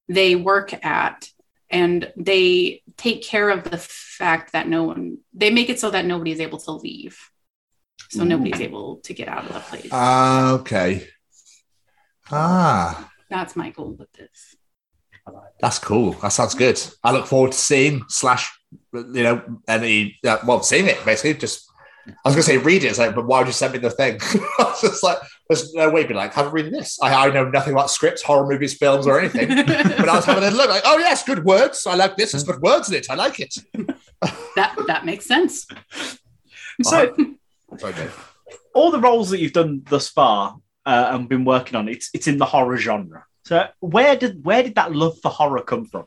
they 0.07 0.35
work 0.35 0.73
at 0.85 1.27
and 1.69 2.11
they 2.17 2.81
take 2.97 3.23
care 3.23 3.49
of 3.49 3.63
the 3.69 3.77
fact 3.77 4.53
that 4.53 4.67
no 4.67 4.83
one, 4.83 5.19
they 5.33 5.49
make 5.51 5.69
it 5.69 5.79
so 5.79 5.89
that 5.91 6.05
nobody 6.05 6.31
is 6.31 6.39
able 6.39 6.59
to 6.59 6.71
leave. 6.71 7.17
So 8.09 8.23
nobody's 8.23 8.59
able 8.61 8.97
to 9.03 9.13
get 9.13 9.27
out 9.27 9.45
of 9.45 9.53
the 9.53 9.59
place. 9.59 9.89
Ah, 9.91 10.53
okay. 10.53 11.07
Ah, 12.31 13.11
That's 13.29 13.55
my 13.55 13.69
goal 13.69 13.93
with 13.97 14.11
this. 14.13 14.55
that's 15.59 15.77
cool. 15.79 16.13
That 16.13 16.29
sounds 16.29 16.55
good. 16.55 16.81
I 17.03 17.11
look 17.11 17.27
forward 17.27 17.51
to 17.51 17.57
seeing 17.57 18.03
slash, 18.07 18.51
you 18.93 19.23
know, 19.23 19.43
any, 19.67 20.17
uh, 20.25 20.37
well, 20.45 20.63
seeing 20.63 20.87
it 20.87 21.03
basically. 21.05 21.35
Just, 21.39 21.69
I 22.07 22.13
was 22.29 22.33
going 22.35 22.43
to 22.43 22.43
say 22.43 22.57
read 22.57 22.83
it. 22.83 22.87
It's 22.87 22.99
like, 22.99 23.13
but 23.13 23.27
why 23.27 23.39
would 23.39 23.47
you 23.47 23.53
send 23.53 23.73
me 23.73 23.79
the 23.79 23.91
thing? 23.91 24.17
I 24.59 24.63
was 24.63 24.81
just 24.81 25.03
like, 25.03 25.19
there's 25.49 25.73
no 25.73 25.89
way, 25.89 26.03
be 26.03 26.13
like, 26.13 26.33
have 26.35 26.47
a 26.47 26.49
read 26.51 26.67
of 26.67 26.71
this. 26.71 26.99
I, 27.01 27.27
I 27.27 27.31
know 27.31 27.49
nothing 27.49 27.73
about 27.73 27.89
scripts, 27.89 28.21
horror 28.21 28.47
movies, 28.47 28.75
films, 28.75 29.07
or 29.07 29.19
anything. 29.19 29.47
but 29.65 30.07
I 30.07 30.15
was 30.15 30.25
having 30.25 30.43
a 30.43 30.51
look 30.51 30.69
like, 30.69 30.83
oh 30.85 30.99
yes, 30.99 31.23
good 31.23 31.43
words. 31.43 31.87
I 31.87 31.95
like 31.95 32.15
this. 32.15 32.33
There's 32.33 32.43
good 32.43 32.61
words 32.61 32.87
in 32.89 32.95
it. 32.95 33.07
I 33.09 33.15
like 33.15 33.39
it. 33.39 33.55
that 34.55 34.75
that 34.85 35.05
makes 35.05 35.25
sense. 35.25 35.65
So, 36.83 37.13
Sorry, 37.77 37.93
Dave. 37.93 38.31
all 38.75 38.91
the 38.91 38.99
roles 38.99 39.31
that 39.31 39.39
you've 39.39 39.53
done 39.53 39.81
thus 39.89 40.07
far 40.07 40.57
uh, 40.85 41.09
and 41.11 41.27
been 41.27 41.45
working 41.45 41.75
on, 41.75 41.89
it's 41.89 42.11
it's 42.13 42.27
in 42.27 42.37
the 42.37 42.45
horror 42.45 42.77
genre. 42.77 43.25
So, 43.45 43.67
where 43.79 44.15
did 44.15 44.45
where 44.45 44.61
did 44.61 44.75
that 44.75 44.93
love 44.93 45.17
for 45.19 45.29
horror 45.31 45.63
come 45.63 45.85
from? 45.85 46.05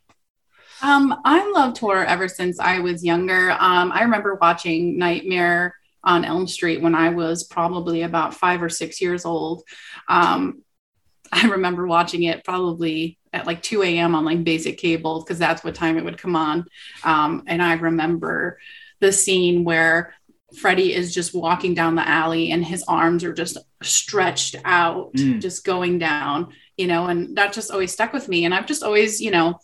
Um, 0.83 1.21
I 1.25 1.51
loved 1.51 1.79
horror 1.79 2.05
ever 2.05 2.29
since 2.29 2.61
I 2.61 2.79
was 2.79 3.05
younger. 3.05 3.51
Um, 3.53 3.91
I 3.93 4.03
remember 4.03 4.39
watching 4.41 4.99
Nightmare 4.99 5.75
on 6.05 6.25
Elm 6.25 6.47
Street 6.47 6.81
when 6.83 6.95
I 6.95 7.11
was 7.11 7.45
probably 7.45 8.03
about 8.03 8.35
five 8.35 8.63
or 8.63 8.69
six 8.69 9.01
years 9.01 9.25
old. 9.25 9.63
Um, 10.09 10.63
I 11.33 11.49
remember 11.49 11.87
watching 11.87 12.25
it 12.25 12.45
probably 12.45 13.19
at 13.33 13.47
like 13.47 13.63
2 13.63 13.83
a.m. 13.83 14.15
on 14.15 14.25
like 14.27 14.45
basic 14.45 14.77
cable 14.77 15.21
because 15.21 15.39
that's 15.39 15.65
what 15.65 15.75
time 15.75 15.97
it 15.97 16.05
would 16.05 16.19
come 16.19 16.37
on. 16.37 16.67
Um, 17.05 17.45
and 17.47 17.63
I 17.63 17.75
remember 17.75 18.59
the 19.01 19.13
scene 19.13 19.65
where 19.65 20.15
Freddy 20.59 20.93
is 20.93 21.15
just 21.15 21.35
walking 21.35 21.73
down 21.73 21.95
the 21.95 22.07
alley 22.07 22.51
and 22.51 22.63
his 22.63 22.85
arms 22.87 23.25
are 23.25 23.33
just 23.33 23.57
stretched 23.83 24.57
out, 24.67 25.15
Mm. 25.15 25.41
just 25.41 25.65
going 25.65 25.99
down, 25.99 26.53
you 26.77 26.87
know, 26.87 27.07
and 27.07 27.37
that 27.39 27.55
just 27.55 27.71
always 27.71 27.93
stuck 27.93 28.13
with 28.13 28.29
me. 28.29 28.45
And 28.45 28.53
I've 28.55 28.67
just 28.67 28.83
always, 28.83 29.19
you 29.19 29.31
know, 29.31 29.59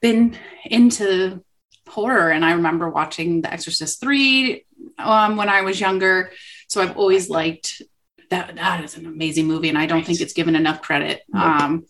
been 0.00 0.36
into 0.64 1.42
horror. 1.88 2.30
And 2.30 2.44
I 2.44 2.52
remember 2.52 2.88
watching 2.88 3.42
The 3.42 3.52
Exorcist 3.52 4.00
3 4.00 4.64
um, 4.98 5.36
when 5.36 5.48
I 5.48 5.62
was 5.62 5.80
younger. 5.80 6.30
So 6.68 6.82
I've 6.82 6.96
always 6.96 7.28
liked 7.28 7.82
that. 8.30 8.56
That 8.56 8.84
is 8.84 8.96
an 8.96 9.06
amazing 9.06 9.46
movie. 9.46 9.68
And 9.68 9.78
I 9.78 9.86
don't 9.86 10.04
think 10.04 10.20
it's 10.20 10.32
given 10.32 10.56
enough 10.56 10.82
credit. 10.82 11.22
Um, 11.32 11.84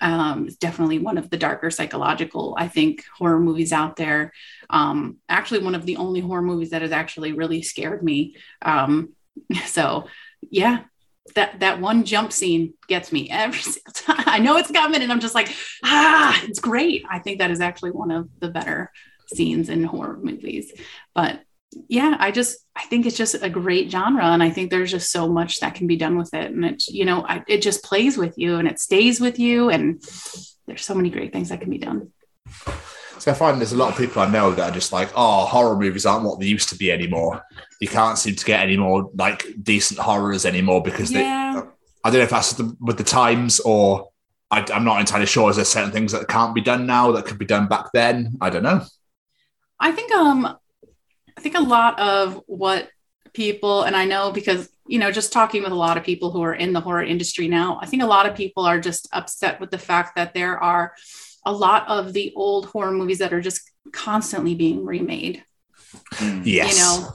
um, 0.00 0.48
definitely 0.60 0.98
one 0.98 1.18
of 1.18 1.30
the 1.30 1.36
darker 1.36 1.70
psychological, 1.70 2.54
I 2.58 2.68
think, 2.68 3.04
horror 3.16 3.40
movies 3.40 3.72
out 3.72 3.96
there. 3.96 4.32
Um, 4.70 5.18
actually, 5.28 5.60
one 5.60 5.74
of 5.74 5.86
the 5.86 5.96
only 5.96 6.20
horror 6.20 6.42
movies 6.42 6.70
that 6.70 6.82
has 6.82 6.92
actually 6.92 7.32
really 7.32 7.62
scared 7.62 8.02
me. 8.02 8.36
Um, 8.62 9.14
so, 9.66 10.06
yeah, 10.50 10.84
that 11.34 11.60
that 11.60 11.80
one 11.80 12.04
jump 12.04 12.32
scene 12.32 12.74
gets 12.86 13.12
me 13.12 13.28
every 13.30 13.60
single 13.62 13.92
time. 13.92 14.24
I 14.26 14.38
know 14.38 14.56
it's 14.56 14.70
coming, 14.70 15.02
and 15.02 15.12
I'm 15.12 15.20
just 15.20 15.34
like, 15.34 15.54
ah, 15.84 16.40
it's 16.44 16.60
great. 16.60 17.04
I 17.10 17.18
think 17.18 17.38
that 17.38 17.50
is 17.50 17.60
actually 17.60 17.90
one 17.90 18.10
of 18.10 18.28
the 18.38 18.48
better 18.48 18.92
scenes 19.26 19.68
in 19.68 19.84
horror 19.84 20.18
movies. 20.20 20.72
But 21.14 21.42
yeah, 21.88 22.16
I 22.18 22.30
just 22.30 22.58
I 22.74 22.82
think 22.84 23.06
it's 23.06 23.16
just 23.16 23.34
a 23.40 23.50
great 23.50 23.90
genre, 23.90 24.24
and 24.24 24.42
I 24.42 24.50
think 24.50 24.70
there's 24.70 24.90
just 24.90 25.10
so 25.12 25.28
much 25.28 25.60
that 25.60 25.74
can 25.74 25.86
be 25.86 25.96
done 25.96 26.16
with 26.16 26.32
it, 26.34 26.50
and 26.50 26.64
it's 26.64 26.88
you 26.88 27.04
know 27.04 27.24
I, 27.26 27.42
it 27.46 27.62
just 27.62 27.82
plays 27.84 28.16
with 28.16 28.38
you 28.38 28.56
and 28.56 28.66
it 28.68 28.78
stays 28.80 29.20
with 29.20 29.38
you, 29.38 29.68
and 29.70 30.02
there's 30.66 30.84
so 30.84 30.94
many 30.94 31.10
great 31.10 31.32
things 31.32 31.48
that 31.50 31.60
can 31.60 31.70
be 31.70 31.78
done. 31.78 32.10
So 33.18 33.32
I 33.32 33.34
find 33.34 33.58
there's 33.60 33.72
a 33.72 33.76
lot 33.76 33.90
of 33.92 33.98
people 33.98 34.22
I 34.22 34.30
know 34.30 34.52
that 34.52 34.70
are 34.70 34.74
just 34.74 34.92
like, 34.92 35.10
oh, 35.16 35.44
horror 35.46 35.76
movies 35.76 36.06
aren't 36.06 36.24
what 36.24 36.38
they 36.38 36.46
used 36.46 36.68
to 36.68 36.76
be 36.76 36.92
anymore. 36.92 37.42
You 37.80 37.88
can't 37.88 38.16
seem 38.16 38.36
to 38.36 38.44
get 38.44 38.60
any 38.60 38.76
more 38.76 39.10
like 39.16 39.44
decent 39.62 39.98
horrors 39.98 40.46
anymore 40.46 40.82
because 40.82 41.10
Yeah. 41.10 41.52
they. 41.54 41.68
I 42.04 42.10
don't 42.10 42.18
know 42.20 42.24
if 42.24 42.30
that's 42.30 42.52
the, 42.52 42.76
with 42.80 42.96
the 42.96 43.02
times 43.04 43.58
or 43.60 44.10
I, 44.52 44.64
I'm 44.72 44.84
not 44.84 45.00
entirely 45.00 45.26
sure. 45.26 45.50
Is 45.50 45.56
there 45.56 45.64
certain 45.64 45.90
things 45.90 46.12
that 46.12 46.28
can't 46.28 46.54
be 46.54 46.60
done 46.60 46.86
now 46.86 47.10
that 47.12 47.26
could 47.26 47.38
be 47.38 47.44
done 47.44 47.66
back 47.66 47.86
then? 47.92 48.34
I 48.40 48.50
don't 48.50 48.62
know. 48.62 48.82
I 49.80 49.90
think 49.90 50.12
um 50.12 50.56
I 51.38 51.40
think 51.40 51.56
a 51.56 51.60
lot 51.60 52.00
of 52.00 52.42
what 52.46 52.88
people 53.32 53.84
and 53.84 53.94
I 53.94 54.06
know 54.06 54.32
because 54.32 54.68
you 54.88 54.98
know 54.98 55.12
just 55.12 55.32
talking 55.32 55.62
with 55.62 55.70
a 55.70 55.76
lot 55.76 55.96
of 55.96 56.02
people 56.02 56.32
who 56.32 56.42
are 56.42 56.54
in 56.54 56.72
the 56.72 56.80
horror 56.80 57.04
industry 57.04 57.46
now, 57.46 57.78
I 57.80 57.86
think 57.86 58.02
a 58.02 58.06
lot 58.06 58.28
of 58.28 58.34
people 58.34 58.64
are 58.64 58.80
just 58.80 59.08
upset 59.12 59.60
with 59.60 59.70
the 59.70 59.78
fact 59.78 60.16
that 60.16 60.34
there 60.34 60.58
are 60.58 60.94
a 61.46 61.52
lot 61.52 61.86
of 61.86 62.12
the 62.12 62.32
old 62.34 62.66
horror 62.66 62.90
movies 62.90 63.18
that 63.18 63.32
are 63.32 63.40
just 63.40 63.70
constantly 63.92 64.56
being 64.56 64.84
remade. 64.84 65.44
Hmm. 66.14 66.42
Yes. 66.42 66.76
You 66.76 66.82
know, 66.82 67.10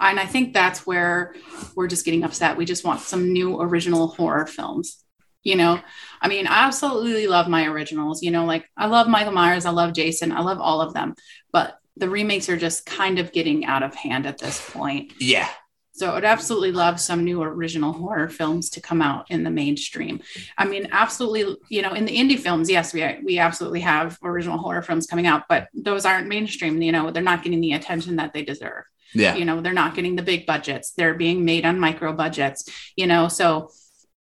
and 0.00 0.18
I 0.18 0.26
think 0.26 0.54
that's 0.54 0.84
where 0.84 1.36
we're 1.76 1.86
just 1.86 2.04
getting 2.04 2.24
upset. 2.24 2.56
We 2.56 2.64
just 2.64 2.84
want 2.84 2.98
some 2.98 3.32
new 3.32 3.60
original 3.60 4.08
horror 4.08 4.48
films. 4.48 5.04
You 5.44 5.54
know, 5.54 5.80
I 6.20 6.26
mean, 6.26 6.48
I 6.48 6.64
absolutely 6.66 7.28
love 7.28 7.46
my 7.46 7.66
originals. 7.66 8.24
You 8.24 8.32
know, 8.32 8.44
like 8.44 8.68
I 8.76 8.86
love 8.86 9.06
Michael 9.06 9.32
Myers, 9.32 9.66
I 9.66 9.70
love 9.70 9.92
Jason, 9.92 10.32
I 10.32 10.40
love 10.40 10.58
all 10.60 10.80
of 10.80 10.94
them, 10.94 11.14
but 11.52 11.78
the 11.98 12.08
remakes 12.08 12.48
are 12.48 12.56
just 12.56 12.86
kind 12.86 13.18
of 13.18 13.32
getting 13.32 13.64
out 13.64 13.82
of 13.82 13.94
hand 13.94 14.26
at 14.26 14.38
this 14.38 14.70
point. 14.70 15.12
Yeah. 15.18 15.48
So 15.92 16.12
I'd 16.14 16.24
absolutely 16.24 16.70
love 16.70 17.00
some 17.00 17.24
new 17.24 17.42
original 17.42 17.92
horror 17.92 18.28
films 18.28 18.70
to 18.70 18.80
come 18.80 19.02
out 19.02 19.28
in 19.30 19.42
the 19.42 19.50
mainstream. 19.50 20.20
I 20.56 20.64
mean, 20.64 20.88
absolutely, 20.92 21.56
you 21.70 21.82
know, 21.82 21.92
in 21.92 22.04
the 22.04 22.16
indie 22.16 22.38
films, 22.38 22.70
yes, 22.70 22.94
we 22.94 23.04
we 23.24 23.38
absolutely 23.40 23.80
have 23.80 24.16
original 24.22 24.58
horror 24.58 24.82
films 24.82 25.08
coming 25.08 25.26
out, 25.26 25.42
but 25.48 25.66
those 25.74 26.04
aren't 26.06 26.28
mainstream. 26.28 26.80
You 26.80 26.92
know, 26.92 27.10
they're 27.10 27.22
not 27.22 27.42
getting 27.42 27.60
the 27.60 27.72
attention 27.72 28.16
that 28.16 28.32
they 28.32 28.44
deserve 28.44 28.84
Yeah. 29.14 29.34
you 29.34 29.44
know 29.44 29.60
they're 29.60 29.72
not 29.82 29.94
getting 29.96 30.16
the 30.16 30.22
big 30.22 30.44
budgets 30.46 30.92
they're 30.96 31.14
being 31.14 31.44
made 31.44 31.64
on 31.64 31.80
micro 31.80 32.12
budgets 32.12 32.60
you 32.94 33.06
know 33.06 33.28
so 33.28 33.70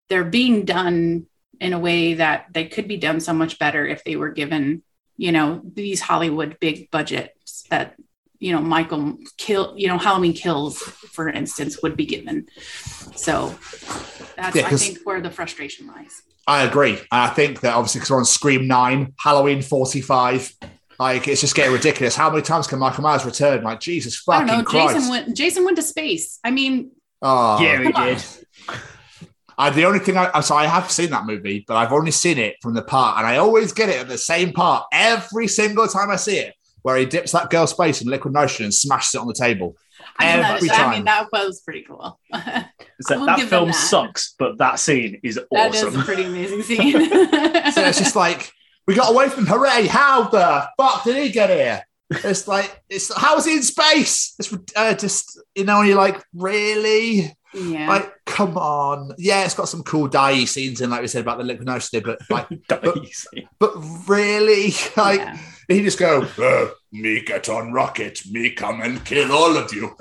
they're 0.10 0.26
being 0.40 0.66
done 0.66 1.26
in 1.62 1.72
a 1.74 1.80
way 1.80 2.16
that 2.16 2.48
they 2.52 2.66
could 2.68 2.88
be 2.88 2.98
done 2.98 3.20
so 3.22 3.34
much 3.34 3.58
better 3.58 3.88
if 3.88 4.04
they 4.04 4.18
were 4.18 4.32
given 4.42 4.84
you 5.18 5.32
know 5.32 5.62
these 5.74 6.02
hollywood 6.02 6.58
big 6.60 6.92
budgets 6.92 7.32
that 7.70 7.96
you 8.40 8.52
know 8.52 8.62
michael 8.62 9.18
kill 9.38 9.74
you 9.78 9.88
know 9.88 9.98
halloween 9.98 10.34
kills 10.34 10.78
for 10.78 11.30
instance 11.30 11.82
would 11.82 11.96
be 11.96 12.06
given 12.06 12.46
so 13.16 13.56
that's 14.36 14.56
Yeah, 14.56 14.66
i 14.66 14.70
'cause- 14.70 14.86
think 14.86 15.00
where 15.04 15.22
the 15.22 15.32
frustration 15.32 15.88
lies 15.88 16.22
I 16.48 16.62
agree. 16.62 17.00
I 17.12 17.30
think 17.30 17.62
that 17.62 17.74
obviously 17.74 18.02
because 18.02 18.12
we're 18.12 18.20
on 18.20 18.26
Scream 18.26 18.68
9, 18.68 19.14
Halloween 19.20 19.64
45, 19.64 20.54
like 21.00 21.28
it's 21.28 21.42
just 21.42 21.56
getting 21.56 21.74
ridiculous. 21.74 22.16
How 22.16 22.30
many 22.30 22.44
times 22.44 22.68
can 22.68 22.78
Michael 22.78 23.02
Myers 23.02 23.26
return? 23.26 23.64
Like, 23.64 23.80
Jesus 23.80 24.22
i 24.30 24.32
fucking 24.34 24.48
don't 24.50 24.58
know 24.60 24.64
Christ. 24.64 24.94
jason 24.94 25.10
went 25.10 25.36
jason 25.36 25.66
went 25.66 25.78
to 25.78 25.82
space 25.82 26.38
i 26.44 26.52
mean 26.52 26.92
oh, 27.24 27.60
yeah, 27.60 27.80
we 27.80 27.92
come 27.92 27.96
on. 27.96 28.08
did. 28.10 28.24
I, 29.58 29.72
the 29.72 29.86
only 29.86 29.98
thing 29.98 30.18
I, 30.18 30.40
so 30.42 30.56
I 30.56 30.68
have 30.68 30.92
seen 30.92 31.10
that 31.10 31.26
movie, 31.26 31.66
but 31.68 31.78
I've 31.78 31.92
only 31.92 32.12
seen 32.12 32.38
it 32.38 32.58
from 32.62 32.76
the 32.76 32.84
part, 32.84 33.18
and 33.18 33.26
I 33.26 33.38
always 33.38 33.72
get 33.74 33.90
it 33.90 33.96
at 34.02 34.08
the 34.08 34.18
same 34.20 34.54
part 34.54 34.86
every 34.92 35.48
single 35.48 35.88
time 35.88 36.12
I 36.12 36.18
see 36.18 36.38
it, 36.38 36.54
where 36.86 36.98
he 36.98 37.06
dips 37.08 37.32
that 37.32 37.50
girl's 37.50 37.74
face 37.74 38.00
in 38.00 38.08
liquid 38.08 38.32
nitrogen 38.32 38.66
and 38.66 38.74
smashes 38.74 39.16
it 39.16 39.18
on 39.18 39.26
the 39.26 39.34
table. 39.34 39.76
I 40.20 40.34
mean, 40.34 40.42
that, 40.44 40.56
Every 40.58 40.70
I 40.70 40.92
mean 40.92 41.06
that 41.06 41.32
was 41.34 41.62
pretty 41.62 41.82
cool 41.82 42.20
So 43.02 43.18
will 43.18 43.26
that 43.26 43.40
film 43.50 43.70
that. 43.70 43.74
sucks, 43.74 44.36
but 44.38 44.60
that 44.60 44.78
scene 44.80 45.20
is 45.24 45.40
awesome. 45.50 45.72
That 45.72 45.74
is 45.74 45.96
a 45.96 46.04
pretty 46.04 46.26
amazing 46.26 46.62
scene 46.70 46.92
So 47.72 47.82
it's 47.82 47.98
just 47.98 48.16
like 48.16 48.52
we 48.86 48.94
got 48.94 49.12
away 49.12 49.30
from. 49.30 49.48
Hooray! 49.48 49.88
How 49.88 50.30
the 50.30 50.70
fuck 50.78 51.04
did 51.06 51.16
he 51.18 51.32
get 51.32 51.50
here? 51.50 51.82
It's 52.12 52.48
like 52.48 52.84
it's 52.88 53.12
how 53.18 53.36
is 53.38 53.46
he 53.46 53.56
in 53.56 53.64
space? 53.64 54.36
It's 54.38 54.56
uh, 54.76 54.94
just 54.94 55.42
you 55.56 55.64
know, 55.64 55.80
and 55.80 55.88
you're 55.88 55.98
like, 55.98 56.24
really? 56.36 57.36
yeah 57.56 57.88
Like, 57.90 58.14
come 58.28 58.60
on. 58.60 59.14
Yeah, 59.18 59.44
it's 59.44 59.56
got 59.56 59.70
some 59.70 59.82
cool 59.82 60.08
die 60.08 60.46
scenes 60.46 60.82
in, 60.82 60.92
like 60.92 61.02
we 61.02 61.08
said 61.08 61.22
about 61.22 61.40
the 61.40 61.46
liquid 61.46 61.66
nitrogen, 61.66 62.04
but 62.06 62.20
like, 62.30 62.48
Daisy. 62.68 63.48
but 63.58 63.74
really, 64.08 64.74
like, 64.96 65.22
Yeah. 65.22 65.40
He 65.68 65.82
just 65.84 66.00
go, 66.00 66.28
"Uh, 66.38 66.68
me 66.92 67.22
get 67.22 67.50
on 67.50 67.72
rocket, 67.74 68.22
me 68.30 68.52
come 68.52 68.82
and 68.82 69.04
kill 69.06 69.32
all 69.32 69.56
of 69.58 69.74
you. 69.74 69.96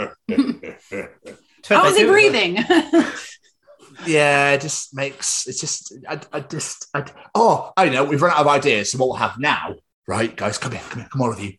How 1.69 1.87
is 1.87 1.97
he 1.97 2.05
breathing? 2.05 2.57
yeah, 4.07 4.53
it 4.53 4.61
just 4.61 4.95
makes 4.95 5.47
it's 5.47 5.61
just 5.61 5.95
I, 6.09 6.21
I 6.33 6.41
just 6.41 6.89
I, 6.95 7.05
oh 7.35 7.73
I 7.77 7.89
know 7.89 8.05
we've 8.05 8.21
run 8.21 8.33
out 8.33 8.41
of 8.41 8.47
ideas. 8.49 8.91
So 8.93 8.99
what 8.99 9.09
we'll 9.09 9.17
have 9.17 9.39
now, 9.39 9.75
right, 10.07 10.35
guys? 10.35 10.59
Come 10.59 10.73
here, 10.73 10.83
come 10.89 11.01
here, 11.01 11.09
come 11.11 11.23
on 11.23 11.31
with 11.31 11.43
you. 11.43 11.55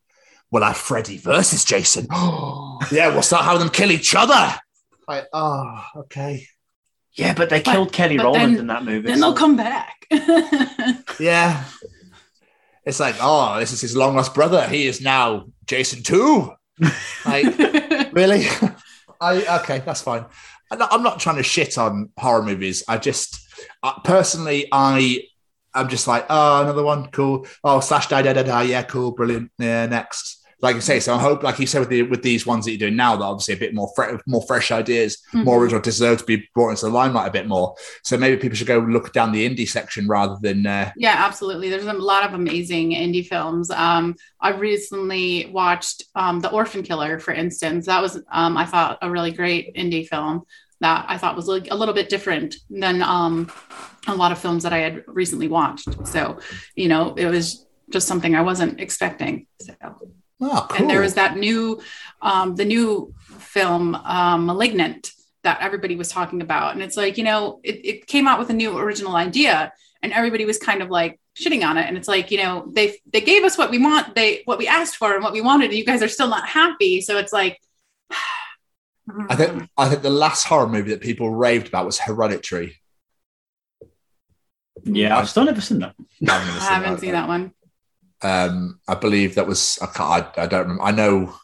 We'll 0.51 0.63
have 0.63 0.77
Freddy 0.77 1.17
versus 1.17 1.65
Jason. 1.65 2.07
yeah, 2.91 3.09
we'll 3.09 3.21
start 3.23 3.45
having 3.45 3.59
them 3.59 3.69
kill 3.69 3.91
each 3.91 4.13
other. 4.15 4.55
Like, 5.07 5.25
oh, 5.33 5.83
okay, 5.97 6.47
Yeah, 7.13 7.33
but 7.33 7.49
they 7.49 7.61
But- 7.61 7.71
killed 7.71 7.91
Kelly 7.93 8.17
but 8.17 8.25
Rowland 8.25 8.53
then- 8.53 8.59
in 8.61 8.67
that 8.67 8.83
movie. 8.85 9.07
then 9.07 9.17
so- 9.19 9.21
they'll 9.25 9.33
come 9.35 9.55
back. 9.55 10.05
yeah. 11.19 11.63
It's 12.85 12.99
like, 12.99 13.15
oh, 13.19 13.59
this 13.59 13.71
is 13.71 13.81
his 13.81 13.95
long 13.95 14.15
lost 14.15 14.33
brother. 14.33 14.67
He 14.67 14.85
is 14.87 15.01
now 15.01 15.45
Jason 15.65 16.03
too. 16.03 16.51
Like, 17.25 17.57
really? 18.13 18.45
I 19.19 19.59
okay, 19.61 19.79
that's 19.79 20.01
fine. 20.01 20.25
I'm 20.71 20.79
not, 20.79 20.93
I'm 20.93 21.03
not 21.03 21.19
trying 21.19 21.37
to 21.37 21.43
shit 21.43 21.77
on 21.77 22.09
horror 22.17 22.43
movies. 22.43 22.83
I 22.87 22.97
just 22.97 23.39
uh, 23.81 23.99
personally, 24.03 24.67
I 24.71 25.23
I'm 25.73 25.89
just 25.89 26.07
like, 26.07 26.25
oh, 26.29 26.61
another 26.61 26.83
one, 26.83 27.07
cool. 27.11 27.47
Oh, 27.63 27.79
slash 27.81 28.07
die, 28.07 28.21
die, 28.21 28.33
die, 28.33 28.43
die. 28.43 28.63
Yeah, 28.63 28.83
cool, 28.83 29.11
brilliant. 29.11 29.51
Yeah, 29.59 29.85
next. 29.87 30.44
Like 30.65 30.75
you 30.75 30.81
say, 30.81 30.99
so 30.99 31.13
I 31.13 31.19
hope, 31.19 31.43
like 31.43 31.59
you 31.59 31.67
said, 31.67 31.79
with 31.79 31.89
the 31.89 32.01
with 32.03 32.23
these 32.23 32.45
ones 32.45 32.65
that 32.65 32.71
you're 32.71 32.79
doing 32.85 32.95
now, 32.95 33.15
that 33.15 33.23
obviously 33.23 33.53
a 33.53 33.57
bit 33.57 33.73
more 33.75 33.89
fre- 33.95 34.15
more 34.25 34.41
fresh 34.47 34.71
ideas, 34.71 35.11
more 35.31 35.57
Mhm. 35.57 35.61
original, 35.61 35.81
deserve 35.81 36.17
to 36.19 36.25
be 36.25 36.37
brought 36.55 36.71
into 36.71 36.85
the 36.87 36.91
limelight 36.91 37.27
a 37.27 37.31
bit 37.31 37.47
more. 37.47 37.75
So 38.03 38.17
maybe 38.17 38.35
people 38.37 38.55
should 38.57 38.65
go 38.75 38.79
look 38.79 39.13
down 39.13 39.31
the 39.31 39.47
indie 39.47 39.69
section 39.69 40.07
rather 40.07 40.37
than 40.41 40.65
uh, 40.65 40.91
yeah, 40.97 41.15
absolutely. 41.19 41.69
There's 41.69 41.85
a 41.85 41.93
lot 41.93 42.23
of 42.27 42.33
amazing 42.33 42.91
indie 42.91 43.25
films. 43.27 43.69
Um, 43.69 44.15
I 44.41 44.49
recently 44.51 45.49
watched 45.53 46.03
um, 46.15 46.39
The 46.39 46.49
Orphan 46.51 46.81
Killer, 46.81 47.19
for 47.19 47.33
instance. 47.33 47.85
That 47.85 48.01
was, 48.01 48.19
um, 48.31 48.57
I 48.57 48.65
thought, 48.65 48.97
a 49.03 49.09
really 49.11 49.31
great 49.31 49.75
indie 49.75 50.07
film 50.07 50.43
that 50.81 51.05
I 51.07 51.17
thought 51.19 51.35
was 51.35 51.47
like 51.47 51.67
a 51.71 51.75
little 51.75 51.93
bit 51.93 52.09
different 52.09 52.55
than 52.69 53.01
um, 53.03 53.51
a 54.07 54.15
lot 54.15 54.31
of 54.31 54.39
films 54.39 54.63
that 54.63 54.73
I 54.73 54.79
had 54.79 55.03
recently 55.07 55.47
watched. 55.47 55.87
So, 56.07 56.39
you 56.75 56.87
know, 56.87 57.13
it 57.15 57.27
was 57.27 57.65
just 57.91 58.07
something 58.07 58.35
I 58.35 58.41
wasn't 58.41 58.79
expecting. 58.79 59.45
So. 59.61 59.73
Oh, 60.41 60.67
cool. 60.69 60.77
and 60.77 60.89
there 60.89 61.01
was 61.01 61.15
that 61.15 61.37
new 61.37 61.81
um 62.21 62.55
the 62.55 62.65
new 62.65 63.13
film 63.39 63.95
um 63.95 64.45
malignant 64.45 65.11
that 65.43 65.61
everybody 65.61 65.95
was 65.95 66.09
talking 66.09 66.41
about 66.41 66.73
and 66.73 66.81
it's 66.81 66.97
like 66.97 67.17
you 67.17 67.23
know 67.23 67.59
it, 67.63 67.85
it 67.85 68.07
came 68.07 68.27
out 68.27 68.39
with 68.39 68.49
a 68.49 68.53
new 68.53 68.77
original 68.77 69.15
idea 69.15 69.71
and 70.01 70.13
everybody 70.13 70.45
was 70.45 70.57
kind 70.57 70.81
of 70.81 70.89
like 70.89 71.19
shitting 71.37 71.65
on 71.67 71.77
it 71.77 71.85
and 71.85 71.97
it's 71.97 72.07
like 72.07 72.31
you 72.31 72.37
know 72.37 72.71
they 72.73 72.97
they 73.11 73.21
gave 73.21 73.43
us 73.43 73.57
what 73.57 73.69
we 73.69 73.77
want 73.77 74.15
they 74.15 74.41
what 74.45 74.57
we 74.57 74.67
asked 74.67 74.95
for 74.95 75.13
and 75.13 75.23
what 75.23 75.33
we 75.33 75.41
wanted 75.41 75.65
and 75.65 75.75
you 75.77 75.85
guys 75.85 76.01
are 76.01 76.07
still 76.07 76.29
not 76.29 76.47
happy 76.47 77.01
so 77.01 77.17
it's 77.17 77.33
like 77.33 77.59
I 79.29 79.35
think 79.35 79.69
I 79.77 79.89
think 79.89 80.01
the 80.01 80.09
last 80.09 80.45
horror 80.45 80.67
movie 80.67 80.89
that 80.91 81.01
people 81.01 81.29
raved 81.29 81.67
about 81.67 81.85
was 81.85 81.99
Hereditary. 81.99 82.81
Yeah, 84.83 85.17
I've 85.17 85.29
still 85.29 85.45
never 85.45 85.61
seen 85.61 85.79
that. 85.79 85.93
I 86.27 86.31
haven't, 86.31 86.61
I 86.61 86.65
haven't 86.65 86.99
seen 86.99 87.11
that 87.11 87.27
one. 87.27 87.53
Um, 88.25 88.79
I 88.87 88.95
believe 88.95 89.35
that 89.35 89.45
was 89.45 89.77
I, 89.81 89.85
can't, 89.85 90.25
I, 90.37 90.43
I 90.43 90.45
don't 90.47 90.61
remember. 90.61 90.83
I 90.83 90.91
know. 90.91 91.35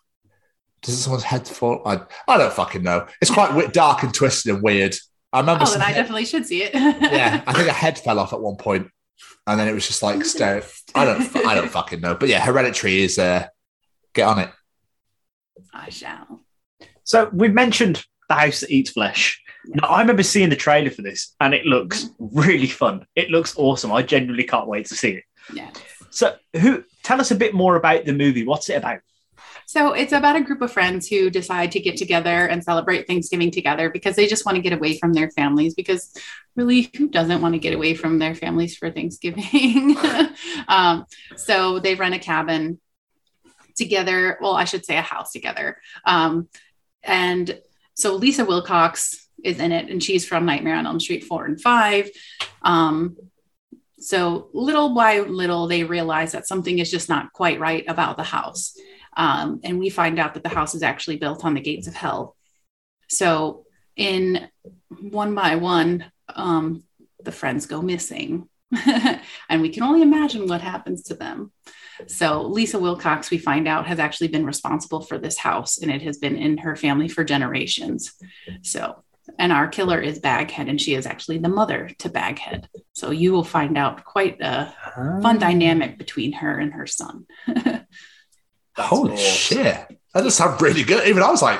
Does 0.81 1.03
someone's 1.03 1.23
head 1.23 1.47
fall? 1.47 1.81
I, 1.85 2.01
I 2.27 2.37
don't 2.37 2.51
fucking 2.51 2.81
know. 2.81 3.05
It's 3.21 3.29
quite 3.29 3.49
wi- 3.49 3.69
dark 3.69 4.01
and 4.01 4.11
twisted 4.11 4.55
and 4.55 4.63
weird. 4.63 4.95
I 5.31 5.41
remember. 5.41 5.63
Oh, 5.63 5.65
some 5.67 5.79
then 5.79 5.89
I 5.89 5.93
definitely 5.93 6.25
should 6.25 6.47
see 6.47 6.63
it. 6.63 6.73
yeah, 6.73 7.43
I 7.47 7.53
think 7.53 7.67
a 7.67 7.73
head 7.73 7.99
fell 7.99 8.17
off 8.17 8.33
at 8.33 8.41
one 8.41 8.55
point, 8.55 8.87
and 9.45 9.59
then 9.59 9.67
it 9.67 9.73
was 9.73 9.85
just 9.85 10.01
like 10.01 10.25
stare. 10.25 10.63
I 10.95 11.05
don't. 11.05 11.35
I 11.45 11.53
don't 11.53 11.69
fucking 11.69 12.01
know. 12.01 12.15
But 12.15 12.29
yeah, 12.29 12.43
Hereditary 12.43 13.03
is. 13.03 13.19
Uh, 13.19 13.47
get 14.13 14.27
on 14.27 14.39
it. 14.39 14.49
I 15.73 15.89
shall. 15.89 16.41
So 17.03 17.29
we've 17.31 17.53
mentioned 17.53 18.03
the 18.27 18.35
house 18.35 18.61
that 18.61 18.71
eats 18.71 18.91
flesh. 18.91 19.41
Now, 19.65 19.87
I 19.87 20.01
remember 20.01 20.23
seeing 20.23 20.49
the 20.49 20.55
trailer 20.55 20.89
for 20.89 21.03
this, 21.03 21.35
and 21.39 21.53
it 21.53 21.65
looks 21.65 22.09
really 22.17 22.67
fun. 22.67 23.05
It 23.15 23.29
looks 23.29 23.55
awesome. 23.55 23.91
I 23.91 24.01
genuinely 24.01 24.45
can't 24.45 24.67
wait 24.67 24.87
to 24.87 24.95
see 24.95 25.11
it. 25.11 25.23
Yeah. 25.53 25.69
So, 26.11 26.35
who? 26.55 26.83
Tell 27.03 27.19
us 27.19 27.31
a 27.31 27.35
bit 27.35 27.53
more 27.53 27.75
about 27.75 28.05
the 28.05 28.13
movie. 28.13 28.45
What's 28.45 28.69
it 28.69 28.75
about? 28.75 28.99
So 29.65 29.93
it's 29.93 30.11
about 30.11 30.35
a 30.35 30.41
group 30.41 30.61
of 30.61 30.71
friends 30.71 31.07
who 31.07 31.29
decide 31.29 31.71
to 31.71 31.79
get 31.79 31.95
together 31.95 32.45
and 32.45 32.63
celebrate 32.63 33.07
Thanksgiving 33.07 33.51
together 33.51 33.89
because 33.89 34.17
they 34.17 34.27
just 34.27 34.45
want 34.45 34.57
to 34.57 34.61
get 34.61 34.73
away 34.73 34.97
from 34.97 35.13
their 35.13 35.31
families. 35.31 35.73
Because 35.73 36.13
really, 36.55 36.89
who 36.97 37.07
doesn't 37.07 37.41
want 37.41 37.53
to 37.53 37.59
get 37.59 37.73
away 37.73 37.95
from 37.95 38.19
their 38.19 38.35
families 38.35 38.75
for 38.75 38.91
Thanksgiving? 38.91 39.95
um, 40.67 41.05
so 41.37 41.79
they 41.79 41.95
rent 41.95 42.15
a 42.15 42.19
cabin 42.19 42.79
together. 43.77 44.37
Well, 44.41 44.55
I 44.55 44.65
should 44.65 44.85
say 44.85 44.97
a 44.97 45.01
house 45.01 45.31
together. 45.31 45.77
Um, 46.05 46.49
and 47.01 47.59
so 47.93 48.15
Lisa 48.15 48.45
Wilcox 48.45 49.27
is 49.43 49.59
in 49.59 49.71
it, 49.71 49.89
and 49.89 50.03
she's 50.03 50.25
from 50.25 50.45
Nightmare 50.45 50.75
on 50.75 50.85
Elm 50.85 50.99
Street 50.99 51.23
4 51.23 51.45
and 51.45 51.61
5. 51.61 52.09
Um, 52.61 53.15
so 54.01 54.49
little 54.53 54.95
by 54.95 55.19
little, 55.19 55.67
they 55.67 55.83
realize 55.83 56.31
that 56.31 56.47
something 56.47 56.79
is 56.79 56.89
just 56.89 57.07
not 57.07 57.33
quite 57.33 57.59
right 57.59 57.85
about 57.87 58.17
the 58.17 58.23
house. 58.23 58.75
Um, 59.15 59.59
and 59.63 59.79
we 59.79 59.89
find 59.89 60.19
out 60.19 60.33
that 60.33 60.43
the 60.43 60.49
house 60.49 60.73
is 60.73 60.83
actually 60.83 61.17
built 61.17 61.45
on 61.45 61.53
the 61.53 61.61
gates 61.61 61.87
of 61.87 61.93
hell. 61.93 62.35
So, 63.09 63.65
in 63.95 64.47
one 64.89 65.35
by 65.35 65.57
one, 65.57 66.11
um, 66.29 66.83
the 67.23 67.31
friends 67.31 67.65
go 67.65 67.81
missing. 67.81 68.47
and 69.49 69.61
we 69.61 69.69
can 69.69 69.83
only 69.83 70.01
imagine 70.01 70.47
what 70.47 70.61
happens 70.61 71.03
to 71.03 71.13
them. 71.13 71.51
So, 72.07 72.43
Lisa 72.43 72.79
Wilcox, 72.79 73.29
we 73.29 73.37
find 73.37 73.67
out, 73.67 73.85
has 73.85 73.99
actually 73.99 74.29
been 74.29 74.45
responsible 74.45 75.01
for 75.01 75.17
this 75.17 75.37
house 75.37 75.77
and 75.77 75.91
it 75.91 76.01
has 76.01 76.17
been 76.17 76.37
in 76.37 76.57
her 76.59 76.75
family 76.75 77.07
for 77.07 77.23
generations. 77.23 78.13
So, 78.63 79.03
and 79.39 79.51
our 79.51 79.67
killer 79.67 79.99
is 79.99 80.19
Baghead, 80.19 80.67
and 80.67 80.79
she 80.79 80.93
is 80.95 81.05
actually 81.05 81.37
the 81.39 81.49
mother 81.49 81.89
to 81.99 82.09
Baghead. 82.09 82.69
So, 82.93 83.11
you 83.11 83.31
will 83.31 83.43
find 83.43 83.77
out 83.77 84.03
quite 84.05 84.39
a 84.41 84.73
fun 85.21 85.39
dynamic 85.39 85.97
between 85.97 86.33
her 86.33 86.57
and 86.57 86.73
her 86.73 86.87
son. 86.87 87.25
Holy 88.77 89.13
awesome. 89.13 89.25
shit! 89.25 89.99
That 90.13 90.23
does 90.23 90.35
sound 90.35 90.61
really 90.61 90.83
good. 90.83 91.07
Even 91.07 91.23
I 91.23 91.29
was 91.29 91.41
like, 91.41 91.59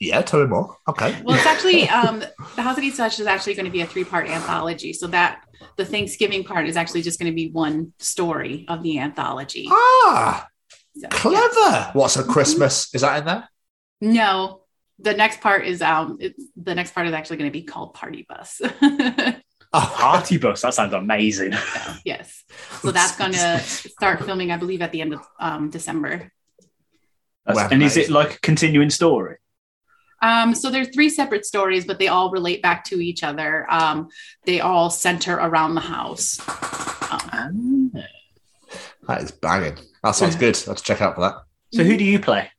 yeah, 0.00 0.22
tell 0.22 0.40
me 0.40 0.46
more. 0.46 0.76
Okay. 0.88 1.20
Well, 1.24 1.36
it's 1.36 1.46
actually 1.46 1.88
um, 1.88 2.20
the 2.56 2.62
House 2.62 2.78
of 2.78 2.84
Eats 2.84 2.96
Flesh 2.96 3.18
is 3.18 3.26
actually 3.26 3.54
going 3.54 3.66
to 3.66 3.70
be 3.70 3.80
a 3.80 3.86
three-part 3.86 4.28
anthology. 4.28 4.92
So 4.92 5.06
that 5.08 5.44
the 5.76 5.84
Thanksgiving 5.84 6.44
part 6.44 6.68
is 6.68 6.76
actually 6.76 7.02
just 7.02 7.18
going 7.18 7.30
to 7.30 7.34
be 7.36 7.50
one 7.50 7.92
story 7.98 8.64
of 8.68 8.82
the 8.82 8.98
anthology. 8.98 9.66
Ah, 9.70 10.46
So, 10.96 11.08
clever. 11.08 11.38
yeah. 11.56 11.90
What's 11.92 12.16
a 12.16 12.24
Christmas? 12.24 12.92
Is 12.94 13.00
that 13.02 13.18
in 13.20 13.24
there? 13.26 13.48
No, 14.00 14.61
the 15.02 15.14
next 15.14 15.40
part 15.40 15.66
is 15.66 15.82
um, 15.82 16.18
it's, 16.20 16.42
the 16.56 16.74
next 16.74 16.94
part 16.94 17.06
is 17.06 17.12
actually 17.12 17.38
going 17.38 17.50
to 17.50 17.58
be 17.58 17.64
called 17.64 17.94
Party 17.94 18.26
Bus. 18.28 18.60
Oh, 18.62 19.34
Party 19.72 20.38
bus. 20.38 20.62
That 20.62 20.74
sounds 20.74 20.92
amazing. 20.92 21.52
yes, 22.04 22.44
so 22.80 22.90
that's 22.90 23.16
going 23.16 23.32
to 23.32 23.58
start 23.60 24.24
filming, 24.24 24.50
I 24.50 24.56
believe, 24.56 24.82
at 24.82 24.92
the 24.92 25.00
end 25.00 25.14
of 25.14 25.20
um, 25.40 25.70
December. 25.70 26.32
That's- 27.46 27.56
Well, 27.56 27.68
and 27.70 27.82
is 27.82 27.96
it 27.96 28.10
like 28.10 28.34
a 28.34 28.40
continuing 28.40 28.90
story? 28.90 29.36
Um, 30.22 30.54
so 30.54 30.70
there's 30.70 30.88
three 30.90 31.08
separate 31.08 31.44
stories, 31.44 31.84
but 31.84 31.98
they 31.98 32.06
all 32.06 32.30
relate 32.30 32.62
back 32.62 32.84
to 32.84 33.00
each 33.00 33.24
other. 33.24 33.66
Um, 33.68 34.08
they 34.46 34.60
all 34.60 34.88
center 34.88 35.34
around 35.34 35.74
the 35.74 35.80
house. 35.80 36.38
Um, 37.32 37.92
that 39.08 39.22
is 39.22 39.32
banging. 39.32 39.78
That 40.04 40.12
sounds 40.12 40.36
good. 40.36 40.56
I'll 40.58 40.74
have 40.74 40.76
to 40.76 40.82
check 40.84 41.00
out 41.00 41.16
for 41.16 41.22
that. 41.22 41.34
So, 41.72 41.82
who 41.82 41.96
do 41.96 42.04
you 42.04 42.20
play? 42.20 42.50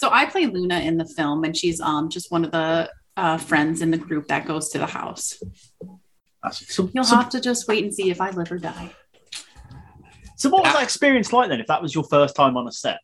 So 0.00 0.08
I 0.10 0.24
play 0.24 0.46
Luna 0.46 0.80
in 0.80 0.96
the 0.96 1.04
film, 1.04 1.44
and 1.44 1.54
she's 1.54 1.78
um 1.78 2.08
just 2.08 2.32
one 2.32 2.42
of 2.42 2.52
the 2.52 2.90
uh, 3.18 3.36
friends 3.36 3.82
in 3.82 3.90
the 3.90 3.98
group 3.98 4.28
that 4.28 4.46
goes 4.46 4.70
to 4.70 4.78
the 4.78 4.86
house. 4.86 5.42
So, 6.52 6.88
You'll 6.94 7.04
so, 7.04 7.16
have 7.16 7.28
to 7.30 7.40
just 7.40 7.68
wait 7.68 7.84
and 7.84 7.94
see 7.94 8.10
if 8.10 8.18
I 8.18 8.30
live 8.30 8.50
or 8.50 8.56
die. 8.56 8.94
so 10.36 10.48
what 10.48 10.64
was 10.64 10.72
that 10.72 10.82
experience 10.82 11.34
like 11.34 11.50
then? 11.50 11.60
If 11.60 11.66
that 11.66 11.82
was 11.82 11.94
your 11.94 12.04
first 12.04 12.34
time 12.34 12.56
on 12.56 12.66
a 12.66 12.72
set? 12.72 13.00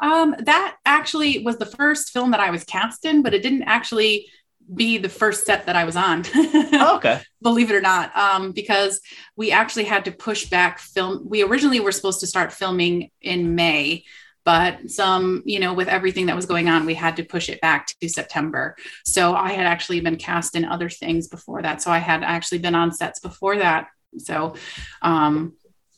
Um, 0.00 0.34
that 0.40 0.76
actually 0.84 1.44
was 1.44 1.58
the 1.58 1.66
first 1.66 2.10
film 2.10 2.32
that 2.32 2.40
I 2.40 2.50
was 2.50 2.64
cast 2.64 3.04
in, 3.04 3.22
but 3.22 3.32
it 3.32 3.42
didn't 3.44 3.62
actually 3.62 4.26
be 4.74 4.98
the 4.98 5.08
first 5.08 5.46
set 5.46 5.66
that 5.66 5.76
I 5.76 5.84
was 5.84 5.94
on. 5.94 6.24
Oh, 6.34 6.94
okay. 6.96 7.20
believe 7.42 7.70
it 7.70 7.76
or 7.76 7.80
not, 7.80 8.16
um, 8.16 8.50
because 8.50 9.00
we 9.36 9.52
actually 9.52 9.84
had 9.84 10.04
to 10.06 10.10
push 10.10 10.46
back 10.46 10.80
film. 10.80 11.28
We 11.28 11.44
originally 11.44 11.78
were 11.78 11.92
supposed 11.92 12.18
to 12.20 12.26
start 12.26 12.52
filming 12.52 13.10
in 13.20 13.54
May, 13.54 14.04
but 14.44 14.90
some, 14.90 15.42
you 15.44 15.60
know, 15.60 15.72
with 15.72 15.88
everything 15.88 16.26
that 16.26 16.36
was 16.36 16.46
going 16.46 16.68
on, 16.68 16.86
we 16.86 16.94
had 16.94 17.16
to 17.16 17.24
push 17.24 17.48
it 17.48 17.60
back 17.60 17.86
to 18.00 18.08
September. 18.08 18.76
So 19.04 19.34
I 19.34 19.52
had 19.52 19.66
actually 19.66 20.00
been 20.00 20.16
cast 20.16 20.56
in 20.56 20.64
other 20.64 20.88
things 20.88 21.28
before 21.28 21.62
that. 21.62 21.82
So 21.82 21.90
I 21.90 21.98
had 21.98 22.22
actually 22.22 22.58
been 22.58 22.74
on 22.74 22.92
sets 22.92 23.20
before 23.20 23.56
that. 23.58 23.88
So, 24.18 24.54
um, 25.00 25.54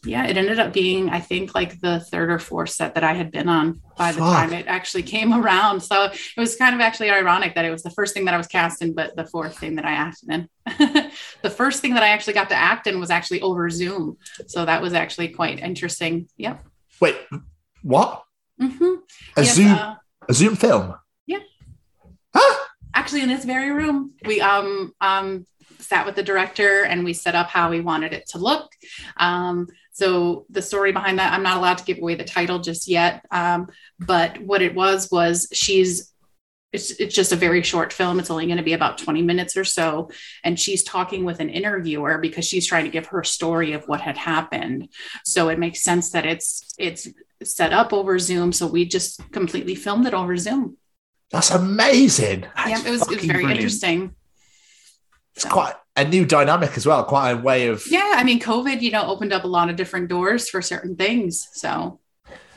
yeah, 0.07 0.26
it 0.26 0.36
ended 0.36 0.61
up 0.61 0.72
being, 0.72 1.09
I 1.09 1.20
think, 1.20 1.55
like 1.55 1.80
the 1.80 2.01
third 2.01 2.30
or 2.30 2.38
fourth 2.38 2.70
set 2.70 2.95
that 2.95 3.05
I 3.05 3.14
had 3.14 3.30
been 3.30 3.49
on 3.49 3.80
by 3.97 4.12
the 4.12 4.18
Fuck. 4.18 4.32
time 4.34 4.53
it 4.53 4.66
actually 4.66 5.03
came 5.03 5.32
around. 5.32 5.80
So 5.80 6.05
it 6.05 6.18
was 6.36 6.57
kind 6.57 6.74
of 6.74 6.80
actually 6.80 7.11
ironic 7.11 7.55
that 7.55 7.64
it 7.64 7.70
was 7.70 7.82
the 7.82 7.90
first 7.90 8.14
thing 8.14 8.26
that 8.26 8.34
I 8.34 8.36
was 8.36 8.47
cast 8.47 8.82
in, 8.82 8.95
but 8.95 9.16
the 9.16 9.24
fourth 9.24 9.59
thing 9.59 9.76
that 9.76 9.84
I 9.84 9.92
acted 9.92 10.30
in. 10.30 10.49
the 11.42 11.51
first 11.51 11.80
thing 11.80 11.95
that 11.95 12.03
I 12.03 12.09
actually 12.09 12.34
got 12.34 12.51
to 12.51 12.55
act 12.55 12.86
in 12.86 13.01
was 13.01 13.11
actually 13.11 13.40
over 13.40 13.70
Zoom. 13.70 14.18
So 14.47 14.64
that 14.64 14.82
was 14.82 14.92
actually 14.92 15.28
quite 15.28 15.61
interesting. 15.61 16.28
Yep. 16.36 16.62
Wait, 17.01 17.16
what? 17.82 18.24
Hmm 18.61 18.95
A 19.37 19.43
Yes, 19.43 19.55
Zoom? 19.55 19.73
uh, 19.73 19.95
a 20.29 20.33
Zoom 20.35 20.57
film? 20.57 20.95
Yeah. 21.27 21.41
Huh? 22.35 22.65
actually 22.95 23.23
in 23.23 23.29
this 23.29 23.45
very 23.45 23.71
room 23.71 24.13
we 24.25 24.41
um 24.41 24.93
um 25.01 25.47
sat 25.81 26.07
with 26.07 26.15
the 26.15 26.23
director 26.23 26.85
and 26.85 27.05
we 27.05 27.13
set 27.13 27.35
up 27.35 27.49
how 27.49 27.69
we 27.69 27.81
wanted 27.81 28.13
it 28.13 28.27
to 28.29 28.39
look 28.39 28.71
um 29.17 29.67
so 29.93 30.47
the 30.49 30.63
story 30.63 30.93
behind 30.93 31.18
that 31.18 31.33
i'm 31.33 31.43
not 31.43 31.57
allowed 31.57 31.76
to 31.76 31.85
give 31.85 31.99
away 31.99 32.14
the 32.14 32.25
title 32.25 32.61
just 32.61 32.87
yet 32.89 33.25
um 33.33 33.67
but 33.99 34.41
what 34.41 34.63
it 34.63 34.75
was 34.75 35.11
was 35.11 35.49
she's 35.53 36.13
it's, 36.72 36.91
it's 36.93 37.14
just 37.14 37.33
a 37.33 37.37
very 37.37 37.63
short 37.63 37.93
film 37.93 38.18
it's 38.18 38.31
only 38.31 38.47
going 38.47 38.59
to 38.59 38.63
be 38.64 38.72
about 38.72 38.99
20 38.99 39.22
minutes 39.22 39.57
or 39.57 39.64
so 39.64 40.09
and 40.45 40.59
she's 40.59 40.83
talking 40.83 41.25
with 41.25 41.41
an 41.41 41.51
interviewer 41.51 42.18
because 42.18 42.45
she's 42.45 42.67
trying 42.67 42.85
to 42.85 42.91
give 42.91 43.07
her 43.07 43.22
story 43.25 43.72
of 43.72 43.85
what 43.85 44.01
had 44.01 44.17
happened 44.17 44.89
so 45.25 45.49
it 45.49 45.59
makes 45.59 45.83
sense 45.83 46.11
that 46.11 46.26
it's 46.26 46.75
it's 46.79 47.09
set 47.43 47.73
up 47.73 47.93
over 47.93 48.19
zoom 48.19 48.53
so 48.53 48.67
we 48.67 48.85
just 48.85 49.21
completely 49.33 49.75
filmed 49.75 50.07
it 50.07 50.15
over 50.15 50.37
zoom 50.37 50.77
That's 51.31 51.51
amazing. 51.51 52.47
yeah, 52.67 52.79
it 52.87 52.91
was, 52.91 53.03
it 53.03 53.17
was 53.17 53.25
very 53.25 53.45
brilliant. 53.45 53.53
interesting. 53.61 54.15
It's 55.35 55.45
quite 55.45 55.75
a 55.97 56.05
new 56.05 56.25
dynamic 56.25 56.77
as 56.77 56.87
well. 56.87 57.03
Quite 57.05 57.31
a 57.33 57.37
way 57.37 57.67
of. 57.67 57.85
Yeah, 57.89 58.13
I 58.15 58.23
mean, 58.23 58.39
COVID, 58.39 58.81
you 58.81 58.93
know, 58.93 59.05
opened 59.07 59.33
up 59.33 59.43
a 59.43 59.49
lot 59.49 59.69
of 59.69 59.75
different 59.75 60.09
doors 60.09 60.49
for 60.49 60.63
certain 60.63 60.95
things. 60.95 61.49
So 61.55 61.99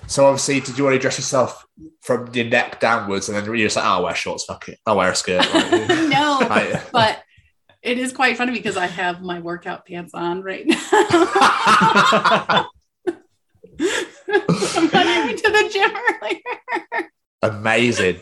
So 0.06 0.28
obviously, 0.28 0.60
did 0.60 0.78
you 0.78 0.84
already 0.84 1.00
dress 1.00 1.18
yourself 1.18 1.66
from 2.02 2.30
your 2.36 2.46
neck 2.46 2.80
downwards, 2.80 3.30
and 3.30 3.36
then 3.38 3.46
you're 3.46 3.58
just 3.58 3.78
like, 3.78 3.86
I'll 3.86 4.04
wear 4.04 4.14
shorts, 4.14 4.46
fuck 4.46 4.70
it, 4.70 4.78
I'll 4.86 4.96
wear 4.98 5.12
a 5.12 5.16
skirt. 5.16 5.44
No, 5.54 6.38
I- 6.42 6.84
but 6.92 7.24
it 7.82 7.98
is 7.98 8.14
quite 8.14 8.38
funny 8.38 8.52
because 8.54 8.78
I 8.78 8.86
have 8.86 9.22
my 9.24 9.40
workout 9.40 9.86
pants 9.88 10.14
on 10.14 10.44
right 10.44 10.66
now. 10.92 12.70
I'm 13.80 14.88
running 14.90 15.38
to 15.38 15.50
the 15.50 15.70
gym 15.72 15.92
earlier. 16.22 17.10
amazing. 17.42 18.20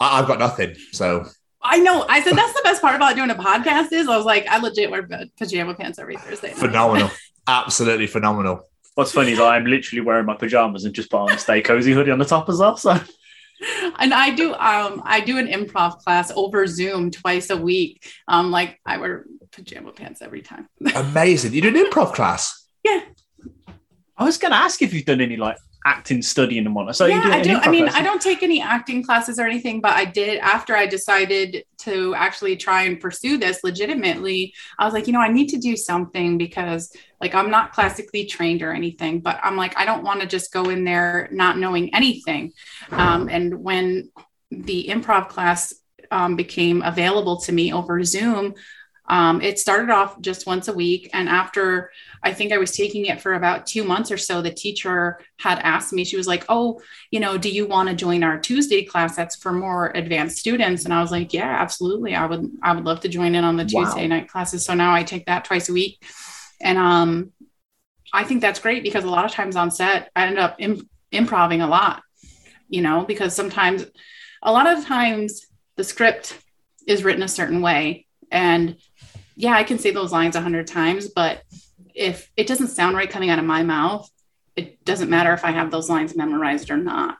I, 0.00 0.20
I've 0.20 0.26
got 0.26 0.38
nothing, 0.38 0.74
so 0.92 1.26
I 1.62 1.78
know. 1.78 2.04
I 2.08 2.22
said 2.22 2.34
that's 2.36 2.52
the 2.52 2.60
best 2.64 2.82
part 2.82 2.94
about 2.96 3.16
doing 3.16 3.30
a 3.30 3.34
podcast 3.34 3.92
is 3.92 4.08
I 4.08 4.16
was 4.16 4.26
like, 4.26 4.46
I 4.46 4.58
legit 4.58 4.90
wear 4.90 5.08
pajama 5.38 5.74
pants 5.74 5.98
every 5.98 6.16
Thursday. 6.16 6.48
night. 6.48 6.56
phenomenal, 6.56 7.10
absolutely 7.46 8.06
phenomenal. 8.06 8.68
What's 8.94 9.12
funny 9.12 9.32
is 9.32 9.40
I'm 9.40 9.64
literally 9.66 10.02
wearing 10.02 10.26
my 10.26 10.36
pajamas 10.36 10.84
and 10.84 10.94
just 10.94 11.10
put 11.10 11.18
on 11.18 11.32
a 11.32 11.38
stay 11.38 11.62
cozy 11.62 11.92
hoodie 11.92 12.10
on 12.12 12.18
the 12.18 12.24
top 12.24 12.48
as 12.48 12.58
well. 12.58 12.76
So, 12.76 12.92
and 13.98 14.14
I 14.14 14.30
do 14.30 14.52
um 14.54 15.02
I 15.04 15.20
do 15.20 15.38
an 15.38 15.48
improv 15.48 15.98
class 15.98 16.30
over 16.34 16.66
Zoom 16.66 17.10
twice 17.10 17.50
a 17.50 17.56
week. 17.56 18.06
Um, 18.28 18.50
like 18.50 18.78
I 18.86 18.98
wear 18.98 19.24
pajama 19.52 19.92
pants 19.92 20.22
every 20.22 20.42
time. 20.42 20.68
Amazing. 20.94 21.54
You 21.54 21.62
do 21.62 21.68
an 21.68 21.90
improv 21.90 22.14
class. 22.14 22.66
I 24.16 24.24
was 24.24 24.38
going 24.38 24.52
to 24.52 24.58
ask 24.58 24.82
if 24.82 24.92
you've 24.94 25.04
done 25.04 25.20
any 25.20 25.36
like 25.36 25.56
acting 25.86 26.22
studying 26.22 26.64
and 26.64 26.74
whatnot. 26.74 26.96
So 26.96 27.06
you 27.06 27.16
yeah, 27.16 27.24
do 27.24 27.32
I 27.32 27.42
do. 27.42 27.56
I 27.56 27.68
mean? 27.68 27.88
I 27.88 28.02
don't 28.02 28.20
take 28.20 28.42
any 28.42 28.62
acting 28.62 29.02
classes 29.02 29.38
or 29.38 29.46
anything, 29.46 29.80
but 29.80 29.92
I 29.92 30.06
did 30.06 30.38
after 30.38 30.74
I 30.74 30.86
decided 30.86 31.64
to 31.78 32.14
actually 32.14 32.56
try 32.56 32.82
and 32.82 32.98
pursue 32.98 33.36
this 33.36 33.62
legitimately. 33.62 34.54
I 34.78 34.84
was 34.86 34.94
like, 34.94 35.06
you 35.06 35.12
know, 35.12 35.20
I 35.20 35.28
need 35.28 35.48
to 35.48 35.58
do 35.58 35.76
something 35.76 36.38
because 36.38 36.90
like 37.20 37.34
I'm 37.34 37.50
not 37.50 37.72
classically 37.72 38.24
trained 38.24 38.62
or 38.62 38.72
anything, 38.72 39.20
but 39.20 39.38
I'm 39.42 39.56
like, 39.56 39.78
I 39.78 39.84
don't 39.84 40.04
want 40.04 40.22
to 40.22 40.26
just 40.26 40.52
go 40.52 40.70
in 40.70 40.84
there 40.84 41.28
not 41.30 41.58
knowing 41.58 41.94
anything. 41.94 42.52
Um, 42.90 43.28
and 43.28 43.62
when 43.62 44.10
the 44.50 44.86
improv 44.88 45.28
class 45.28 45.74
um, 46.10 46.36
became 46.36 46.82
available 46.82 47.40
to 47.40 47.52
me 47.52 47.72
over 47.72 48.02
Zoom, 48.04 48.54
um, 49.06 49.42
it 49.42 49.58
started 49.58 49.90
off 49.90 50.20
just 50.20 50.46
once 50.46 50.68
a 50.68 50.72
week. 50.72 51.10
And 51.12 51.28
after 51.28 51.90
I 52.24 52.32
think 52.32 52.52
I 52.52 52.58
was 52.58 52.74
taking 52.74 53.04
it 53.04 53.20
for 53.20 53.34
about 53.34 53.66
two 53.66 53.84
months 53.84 54.10
or 54.10 54.16
so, 54.16 54.40
the 54.40 54.50
teacher 54.50 55.20
had 55.38 55.58
asked 55.58 55.92
me, 55.92 56.04
she 56.04 56.16
was 56.16 56.26
like, 56.26 56.44
Oh, 56.48 56.80
you 57.10 57.20
know, 57.20 57.36
do 57.36 57.50
you 57.50 57.66
want 57.66 57.90
to 57.90 57.94
join 57.94 58.24
our 58.24 58.38
Tuesday 58.38 58.82
class 58.82 59.14
that's 59.14 59.36
for 59.36 59.52
more 59.52 59.92
advanced 59.94 60.38
students? 60.38 60.84
And 60.84 60.94
I 60.94 61.02
was 61.02 61.10
like, 61.10 61.34
Yeah, 61.34 61.54
absolutely. 61.60 62.14
I 62.14 62.24
would, 62.24 62.50
I 62.62 62.74
would 62.74 62.84
love 62.84 63.00
to 63.00 63.08
join 63.08 63.34
in 63.34 63.44
on 63.44 63.56
the 63.56 63.68
Wow. 63.70 63.84
Tuesday 63.84 64.08
night 64.08 64.28
classes. 64.28 64.64
So 64.64 64.72
now 64.72 64.94
I 64.94 65.02
take 65.02 65.26
that 65.26 65.44
twice 65.44 65.68
a 65.68 65.74
week. 65.74 66.02
And 66.62 66.78
um, 66.78 67.32
I 68.12 68.24
think 68.24 68.40
that's 68.40 68.60
great 68.60 68.82
because 68.82 69.04
a 69.04 69.10
lot 69.10 69.26
of 69.26 69.32
times 69.32 69.54
on 69.54 69.70
set, 69.70 70.10
I 70.16 70.26
end 70.26 70.38
up 70.38 70.56
Im- 70.58 70.88
improving 71.12 71.60
a 71.60 71.66
lot, 71.66 72.02
you 72.68 72.80
know, 72.80 73.04
because 73.04 73.34
sometimes, 73.34 73.84
a 74.42 74.52
lot 74.52 74.66
of 74.66 74.84
times, 74.84 75.46
the 75.76 75.84
script 75.84 76.38
is 76.86 77.02
written 77.02 77.22
a 77.22 77.28
certain 77.28 77.60
way. 77.60 78.06
And 78.30 78.76
yeah, 79.36 79.54
I 79.54 79.64
can 79.64 79.78
say 79.78 79.90
those 79.90 80.12
lines 80.12 80.36
a 80.36 80.40
hundred 80.40 80.66
times, 80.66 81.08
but 81.08 81.42
if 81.94 82.30
it 82.36 82.46
doesn't 82.46 82.68
sound 82.68 82.96
right 82.96 83.10
coming 83.10 83.30
out 83.30 83.38
of 83.38 83.44
my 83.44 83.62
mouth, 83.62 84.10
it 84.56 84.84
doesn't 84.84 85.10
matter 85.10 85.32
if 85.32 85.44
I 85.44 85.50
have 85.52 85.70
those 85.70 85.88
lines 85.88 86.16
memorized 86.16 86.70
or 86.70 86.76
not. 86.76 87.18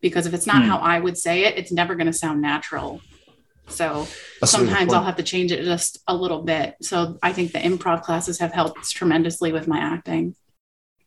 Because 0.00 0.26
if 0.26 0.34
it's 0.34 0.46
not 0.46 0.62
Hmm. 0.62 0.68
how 0.68 0.78
I 0.78 1.00
would 1.00 1.18
say 1.18 1.44
it, 1.44 1.58
it's 1.58 1.72
never 1.72 1.94
going 1.94 2.06
to 2.06 2.12
sound 2.12 2.40
natural. 2.40 3.00
So 3.68 4.06
That's 4.40 4.54
a 4.54 4.58
really 4.58 4.68
good 4.68 4.74
sometimes 4.74 4.92
I'll 4.94 5.04
have 5.04 5.16
to 5.16 5.22
change 5.22 5.52
it 5.52 5.64
just 5.64 5.98
a 6.06 6.14
little 6.14 6.42
bit. 6.42 6.76
So 6.82 7.18
I 7.22 7.32
think 7.32 7.52
the 7.52 7.58
improv 7.58 8.02
classes 8.02 8.38
have 8.38 8.52
helped 8.52 8.90
tremendously 8.90 9.52
with 9.52 9.66
my 9.68 9.78
acting. 9.78 10.34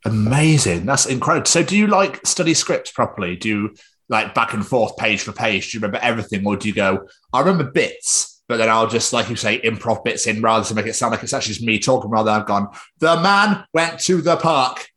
Amazing. 0.05 0.85
That's 0.85 1.05
incredible. 1.05 1.45
So, 1.45 1.63
do 1.63 1.77
you 1.77 1.87
like 1.87 2.25
study 2.25 2.53
scripts 2.53 2.91
properly? 2.91 3.35
Do 3.35 3.49
you 3.49 3.75
like 4.09 4.33
back 4.33 4.53
and 4.53 4.65
forth, 4.65 4.97
page 4.97 5.21
for 5.21 5.31
page? 5.31 5.71
Do 5.71 5.77
you 5.77 5.79
remember 5.81 5.99
everything, 6.03 6.45
or 6.45 6.55
do 6.57 6.67
you 6.67 6.73
go? 6.73 7.07
I 7.31 7.39
remember 7.39 7.71
bits, 7.71 8.30
but 8.51 8.57
then 8.57 8.67
I'll 8.67 8.85
just 8.85 9.13
like 9.13 9.29
you 9.29 9.37
say, 9.37 9.61
improv 9.61 10.03
bits 10.03 10.27
in 10.27 10.41
rather 10.41 10.65
to 10.65 10.75
make 10.75 10.85
it 10.85 10.93
sound 10.93 11.13
like 11.13 11.23
it's 11.23 11.31
actually 11.31 11.53
just 11.53 11.65
me 11.65 11.79
talking. 11.79 12.11
Rather, 12.11 12.31
I've 12.31 12.45
gone. 12.45 12.67
The 12.99 13.15
man 13.21 13.63
went 13.73 14.01
to 14.01 14.21
the 14.21 14.35
park. 14.35 14.89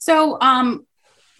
So, 0.00 0.36
um, 0.40 0.84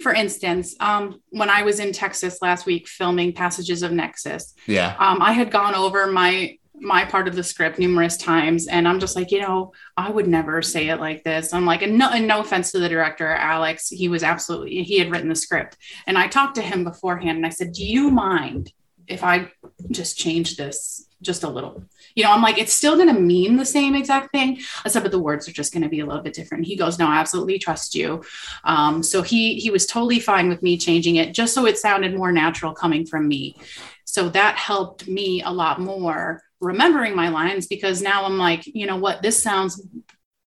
for 0.00 0.14
instance, 0.14 0.76
um, 0.78 1.20
when 1.30 1.50
I 1.50 1.64
was 1.64 1.80
in 1.80 1.92
Texas 1.92 2.40
last 2.42 2.64
week 2.64 2.86
filming 2.86 3.32
Passages 3.32 3.82
of 3.82 3.90
Nexus, 3.90 4.54
Yeah, 4.68 4.94
um, 5.00 5.20
I 5.20 5.32
had 5.32 5.50
gone 5.50 5.74
over 5.74 6.06
my 6.06 6.58
my 6.74 7.04
part 7.04 7.26
of 7.26 7.34
the 7.34 7.42
script 7.42 7.80
numerous 7.80 8.16
times, 8.16 8.68
and 8.68 8.86
I'm 8.86 9.00
just 9.00 9.16
like, 9.16 9.32
you 9.32 9.40
know, 9.40 9.72
I 9.96 10.10
would 10.10 10.28
never 10.28 10.62
say 10.62 10.90
it 10.90 11.00
like 11.00 11.24
this. 11.24 11.52
I'm 11.52 11.66
like, 11.66 11.82
and 11.82 11.98
no, 11.98 12.10
and 12.10 12.28
no 12.28 12.38
offense 12.38 12.70
to 12.70 12.78
the 12.78 12.88
director, 12.88 13.26
Alex, 13.26 13.88
he 13.88 14.06
was 14.06 14.22
absolutely 14.22 14.84
he 14.84 15.00
had 15.00 15.10
written 15.10 15.28
the 15.28 15.34
script, 15.34 15.76
and 16.06 16.16
I 16.16 16.28
talked 16.28 16.54
to 16.54 16.62
him 16.62 16.84
beforehand, 16.84 17.38
and 17.38 17.46
I 17.46 17.50
said, 17.50 17.72
do 17.72 17.84
you 17.84 18.12
mind 18.12 18.72
if 19.08 19.24
I 19.24 19.50
just 19.90 20.16
change 20.16 20.56
this 20.56 21.08
just 21.22 21.44
a 21.44 21.48
little? 21.48 21.84
You 22.14 22.24
know, 22.24 22.32
I'm 22.32 22.42
like, 22.42 22.58
it's 22.58 22.72
still 22.72 22.96
going 22.96 23.14
to 23.14 23.20
mean 23.20 23.56
the 23.56 23.64
same 23.64 23.94
exact 23.94 24.32
thing. 24.32 24.60
I 24.84 24.88
said, 24.88 25.02
but 25.02 25.12
the 25.12 25.18
words 25.18 25.48
are 25.48 25.52
just 25.52 25.72
going 25.72 25.82
to 25.82 25.88
be 25.88 26.00
a 26.00 26.06
little 26.06 26.22
bit 26.22 26.34
different. 26.34 26.66
He 26.66 26.76
goes, 26.76 26.98
no, 26.98 27.08
I 27.08 27.16
absolutely 27.16 27.58
trust 27.58 27.94
you. 27.94 28.22
Um, 28.64 29.02
so 29.02 29.22
he 29.22 29.54
he 29.54 29.70
was 29.70 29.86
totally 29.86 30.20
fine 30.20 30.48
with 30.48 30.62
me 30.62 30.76
changing 30.76 31.16
it 31.16 31.32
just 31.34 31.54
so 31.54 31.66
it 31.66 31.78
sounded 31.78 32.14
more 32.14 32.32
natural 32.32 32.74
coming 32.74 33.06
from 33.06 33.28
me. 33.28 33.56
So 34.04 34.28
that 34.30 34.56
helped 34.56 35.08
me 35.08 35.42
a 35.42 35.50
lot 35.50 35.80
more 35.80 36.42
remembering 36.60 37.16
my 37.16 37.28
lines 37.28 37.66
because 37.66 38.02
now 38.02 38.24
I'm 38.24 38.38
like, 38.38 38.66
you 38.66 38.86
know 38.86 38.96
what, 38.96 39.22
this 39.22 39.42
sounds 39.42 39.80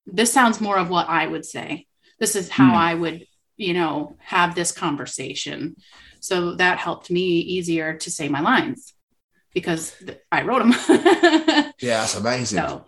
this 0.07 0.33
sounds 0.33 0.61
more 0.61 0.79
of 0.79 0.91
what 0.91 1.09
I 1.09 1.27
would 1.27 1.45
say. 1.45 1.87
This 2.19 2.37
is 2.37 2.49
how 2.51 2.71
Hmm. 2.71 2.77
I 2.77 2.95
would, 2.95 3.27
you 3.57 3.75
know, 3.75 4.17
have 4.19 4.55
this 4.55 4.73
conversation. 4.73 5.77
So 6.21 6.55
that 6.57 6.79
helped 6.79 7.11
me 7.11 7.21
easier 7.41 7.99
to 7.99 8.11
say 8.11 8.29
my 8.29 8.41
lines 8.41 8.94
because 9.55 9.95
I 10.31 10.43
wrote 10.43 10.59
them. 10.59 10.73
yeah, 11.81 12.01
that's 12.01 12.17
amazing. 12.17 12.59
So, 12.59 12.85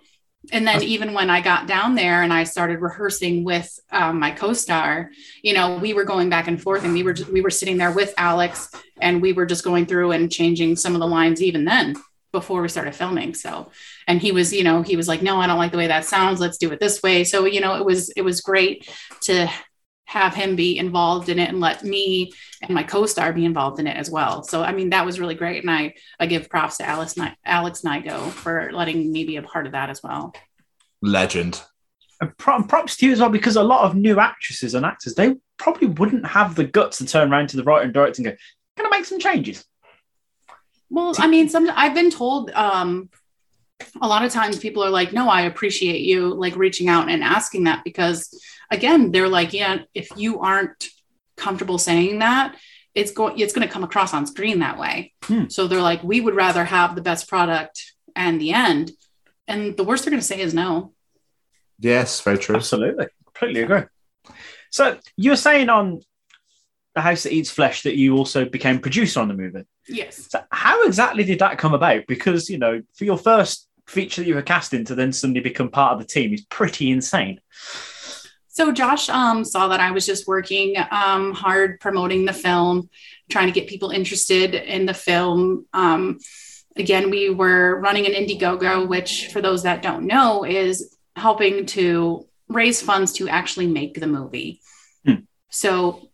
and 0.52 0.66
then 0.66 0.82
even 0.82 1.12
when 1.12 1.30
I 1.30 1.40
got 1.40 1.66
down 1.66 1.94
there 1.94 2.22
and 2.22 2.32
I 2.32 2.44
started 2.44 2.80
rehearsing 2.80 3.44
with 3.44 3.78
um, 3.90 4.20
my 4.20 4.30
co-star, 4.30 5.10
you 5.42 5.54
know, 5.54 5.78
we 5.78 5.94
were 5.94 6.04
going 6.04 6.28
back 6.28 6.46
and 6.46 6.60
forth, 6.60 6.84
and 6.84 6.92
we 6.92 7.02
were 7.02 7.12
just, 7.12 7.30
we 7.30 7.40
were 7.40 7.50
sitting 7.50 7.78
there 7.78 7.92
with 7.92 8.14
Alex, 8.18 8.70
and 9.00 9.22
we 9.22 9.32
were 9.32 9.46
just 9.46 9.64
going 9.64 9.86
through 9.86 10.12
and 10.12 10.30
changing 10.30 10.76
some 10.76 10.94
of 10.94 11.00
the 11.00 11.06
lines 11.06 11.42
even 11.42 11.64
then 11.64 11.96
before 12.32 12.62
we 12.62 12.68
started 12.68 12.94
filming. 12.94 13.34
So, 13.34 13.70
and 14.06 14.20
he 14.20 14.30
was, 14.30 14.52
you 14.52 14.62
know, 14.62 14.82
he 14.82 14.96
was 14.96 15.08
like, 15.08 15.22
"No, 15.22 15.40
I 15.40 15.46
don't 15.46 15.58
like 15.58 15.72
the 15.72 15.78
way 15.78 15.86
that 15.88 16.04
sounds. 16.04 16.40
Let's 16.40 16.58
do 16.58 16.70
it 16.70 16.80
this 16.80 17.02
way." 17.02 17.24
So, 17.24 17.44
you 17.44 17.60
know, 17.60 17.76
it 17.76 17.84
was 17.84 18.10
it 18.10 18.22
was 18.22 18.40
great 18.40 18.88
to 19.22 19.48
have 20.06 20.34
him 20.34 20.56
be 20.56 20.78
involved 20.78 21.28
in 21.28 21.38
it 21.38 21.48
and 21.48 21.60
let 21.60 21.84
me 21.84 22.32
and 22.62 22.74
my 22.74 22.82
co-star 22.82 23.32
be 23.32 23.44
involved 23.44 23.78
in 23.80 23.86
it 23.86 23.96
as 23.96 24.10
well. 24.10 24.42
So 24.42 24.62
I 24.62 24.72
mean 24.72 24.90
that 24.90 25.04
was 25.04 25.20
really 25.20 25.34
great, 25.34 25.62
and 25.62 25.70
I 25.70 25.94
I 26.18 26.26
give 26.26 26.48
props 26.48 26.78
to 26.78 26.88
Alice 26.88 27.16
Ni- 27.16 27.36
Alex 27.44 27.82
Nigo 27.82 28.30
for 28.30 28.70
letting 28.72 29.12
me 29.12 29.24
be 29.24 29.36
a 29.36 29.42
part 29.42 29.66
of 29.66 29.72
that 29.72 29.90
as 29.90 30.02
well. 30.02 30.34
Legend. 31.02 31.60
And 32.20 32.36
props 32.38 32.96
to 32.96 33.06
you 33.06 33.12
as 33.12 33.20
well 33.20 33.28
because 33.28 33.56
a 33.56 33.62
lot 33.62 33.84
of 33.84 33.94
new 33.94 34.18
actresses 34.18 34.74
and 34.74 34.86
actors 34.86 35.14
they 35.14 35.34
probably 35.58 35.88
wouldn't 35.88 36.26
have 36.26 36.54
the 36.54 36.64
guts 36.64 36.98
to 36.98 37.06
turn 37.06 37.30
around 37.30 37.48
to 37.50 37.56
the 37.56 37.64
writer 37.64 37.84
and 37.84 37.92
director 37.92 38.22
and 38.22 38.30
go, 38.30 38.36
"Can 38.76 38.86
I 38.86 38.96
make 38.96 39.04
some 39.04 39.18
changes?" 39.18 39.64
Well, 40.88 41.14
I 41.18 41.26
mean, 41.26 41.48
some 41.48 41.70
I've 41.74 41.94
been 41.94 42.10
told 42.10 42.50
um, 42.52 43.10
a 44.00 44.08
lot 44.08 44.24
of 44.24 44.32
times 44.32 44.58
people 44.58 44.82
are 44.84 44.90
like, 44.90 45.12
"No, 45.12 45.28
I 45.28 45.42
appreciate 45.42 46.02
you 46.02 46.32
like 46.32 46.56
reaching 46.56 46.88
out 46.88 47.10
and 47.10 47.22
asking 47.22 47.64
that," 47.64 47.84
because 47.84 48.30
again, 48.70 49.12
they're 49.12 49.28
like, 49.28 49.52
"Yeah, 49.52 49.78
if 49.94 50.08
you 50.16 50.40
aren't 50.40 50.88
comfortable 51.36 51.78
saying 51.78 52.20
that." 52.20 52.56
It's 52.94 53.10
going. 53.10 53.38
It's 53.38 53.52
going 53.52 53.66
to 53.66 53.72
come 53.72 53.84
across 53.84 54.14
on 54.14 54.26
screen 54.26 54.60
that 54.60 54.78
way. 54.78 55.12
Hmm. 55.24 55.48
So 55.48 55.66
they're 55.66 55.82
like, 55.82 56.02
we 56.02 56.22
would 56.22 56.34
rather 56.34 56.64
have 56.64 56.94
the 56.94 57.02
best 57.02 57.28
product 57.28 57.92
and 58.14 58.40
the 58.40 58.52
end. 58.52 58.90
And 59.46 59.76
the 59.76 59.84
worst 59.84 60.04
they're 60.04 60.10
going 60.10 60.20
to 60.20 60.26
say 60.26 60.40
is 60.40 60.54
no. 60.54 60.94
Yes, 61.78 62.20
very 62.22 62.38
true. 62.38 62.56
Absolutely, 62.56 63.06
completely 63.26 63.62
agree. 63.62 63.82
So 64.70 64.98
you 65.16 65.30
were 65.30 65.36
saying 65.36 65.68
on 65.68 66.00
the 66.94 67.02
House 67.02 67.22
That 67.24 67.32
Eats 67.32 67.50
Flesh 67.50 67.82
that 67.82 67.96
you 67.96 68.16
also 68.16 68.46
became 68.46 68.80
producer 68.80 69.20
on 69.20 69.28
the 69.28 69.34
movie. 69.34 69.64
Yes. 69.86 70.28
So 70.30 70.42
how 70.50 70.86
exactly 70.86 71.24
did 71.24 71.40
that 71.40 71.58
come 71.58 71.74
about? 71.74 72.06
Because 72.08 72.48
you 72.48 72.58
know, 72.58 72.82
for 72.94 73.04
your 73.04 73.18
first 73.18 73.68
feature 73.86 74.22
that 74.22 74.28
you 74.28 74.34
were 74.34 74.42
cast 74.42 74.74
in 74.74 74.84
to 74.86 74.94
then 74.94 75.12
suddenly 75.12 75.40
become 75.40 75.68
part 75.68 75.92
of 75.92 75.98
the 76.00 76.06
team 76.06 76.32
is 76.32 76.44
pretty 76.46 76.90
insane. 76.90 77.40
So 78.56 78.72
Josh 78.72 79.10
um, 79.10 79.44
saw 79.44 79.68
that 79.68 79.80
I 79.80 79.90
was 79.90 80.06
just 80.06 80.26
working 80.26 80.76
um, 80.90 81.34
hard 81.34 81.78
promoting 81.78 82.24
the 82.24 82.32
film, 82.32 82.88
trying 83.28 83.48
to 83.48 83.52
get 83.52 83.68
people 83.68 83.90
interested 83.90 84.54
in 84.54 84.86
the 84.86 84.94
film. 84.94 85.66
Um, 85.74 86.20
again, 86.74 87.10
we 87.10 87.28
were 87.28 87.78
running 87.78 88.06
an 88.06 88.12
Indiegogo, 88.12 88.88
which, 88.88 89.28
for 89.30 89.42
those 89.42 89.64
that 89.64 89.82
don't 89.82 90.06
know, 90.06 90.46
is 90.46 90.96
helping 91.16 91.66
to 91.66 92.26
raise 92.48 92.80
funds 92.80 93.12
to 93.14 93.28
actually 93.28 93.66
make 93.66 94.00
the 94.00 94.06
movie. 94.06 94.62
Hmm. 95.04 95.26
So 95.50 96.08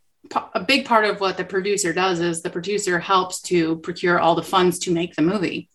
a 0.52 0.64
big 0.64 0.84
part 0.84 1.04
of 1.04 1.20
what 1.20 1.36
the 1.36 1.44
producer 1.44 1.92
does 1.92 2.18
is 2.18 2.42
the 2.42 2.50
producer 2.50 2.98
helps 2.98 3.40
to 3.42 3.76
procure 3.76 4.18
all 4.18 4.34
the 4.34 4.42
funds 4.42 4.80
to 4.80 4.90
make 4.90 5.14
the 5.14 5.22
movie. 5.22 5.68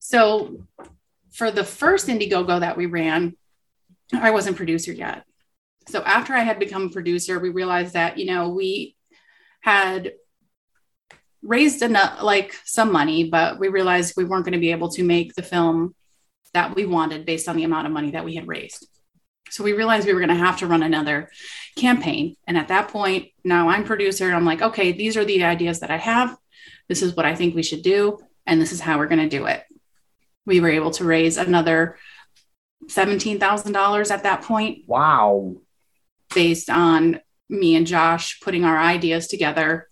So 0.00 0.66
for 1.32 1.50
the 1.50 1.64
first 1.64 2.08
Indiegogo 2.08 2.60
that 2.60 2.76
we 2.76 2.84
ran, 2.84 3.38
I 4.12 4.32
wasn't 4.32 4.58
producer 4.58 4.92
yet. 4.92 5.24
So 5.90 6.02
after 6.02 6.34
I 6.34 6.40
had 6.40 6.58
become 6.58 6.84
a 6.84 6.90
producer, 6.90 7.38
we 7.38 7.50
realized 7.50 7.94
that, 7.94 8.18
you 8.18 8.26
know, 8.26 8.48
we 8.50 8.96
had 9.60 10.12
raised 11.42 11.82
enough 11.82 12.22
like 12.22 12.54
some 12.64 12.92
money, 12.92 13.28
but 13.28 13.58
we 13.58 13.68
realized 13.68 14.14
we 14.16 14.24
weren't 14.24 14.44
going 14.44 14.52
to 14.52 14.58
be 14.58 14.72
able 14.72 14.90
to 14.90 15.02
make 15.02 15.34
the 15.34 15.42
film 15.42 15.94
that 16.52 16.74
we 16.74 16.84
wanted 16.86 17.26
based 17.26 17.48
on 17.48 17.56
the 17.56 17.64
amount 17.64 17.86
of 17.86 17.92
money 17.92 18.12
that 18.12 18.24
we 18.24 18.34
had 18.34 18.46
raised. 18.46 18.86
So 19.50 19.64
we 19.64 19.72
realized 19.72 20.06
we 20.06 20.14
were 20.14 20.20
going 20.20 20.28
to 20.28 20.36
have 20.36 20.58
to 20.58 20.66
run 20.66 20.82
another 20.82 21.30
campaign. 21.76 22.36
And 22.46 22.56
at 22.56 22.68
that 22.68 22.88
point, 22.88 23.28
now 23.44 23.68
I'm 23.68 23.84
producer. 23.84 24.30
I'm 24.30 24.44
like, 24.44 24.62
okay, 24.62 24.92
these 24.92 25.16
are 25.16 25.24
the 25.24 25.42
ideas 25.44 25.80
that 25.80 25.90
I 25.90 25.96
have. 25.96 26.36
This 26.88 27.02
is 27.02 27.16
what 27.16 27.26
I 27.26 27.34
think 27.34 27.54
we 27.54 27.62
should 27.62 27.82
do. 27.82 28.18
And 28.46 28.60
this 28.60 28.72
is 28.72 28.80
how 28.80 28.98
we're 28.98 29.06
going 29.06 29.28
to 29.28 29.36
do 29.36 29.46
it. 29.46 29.64
We 30.46 30.60
were 30.60 30.70
able 30.70 30.92
to 30.92 31.04
raise 31.04 31.36
another 31.36 31.96
$17,000 32.86 34.10
at 34.10 34.22
that 34.22 34.42
point 34.42 34.84
Wow. 34.86 35.56
Based 36.34 36.70
on 36.70 37.20
me 37.48 37.76
and 37.76 37.86
Josh 37.86 38.40
putting 38.40 38.64
our 38.64 38.78
ideas 38.78 39.26
together 39.26 39.88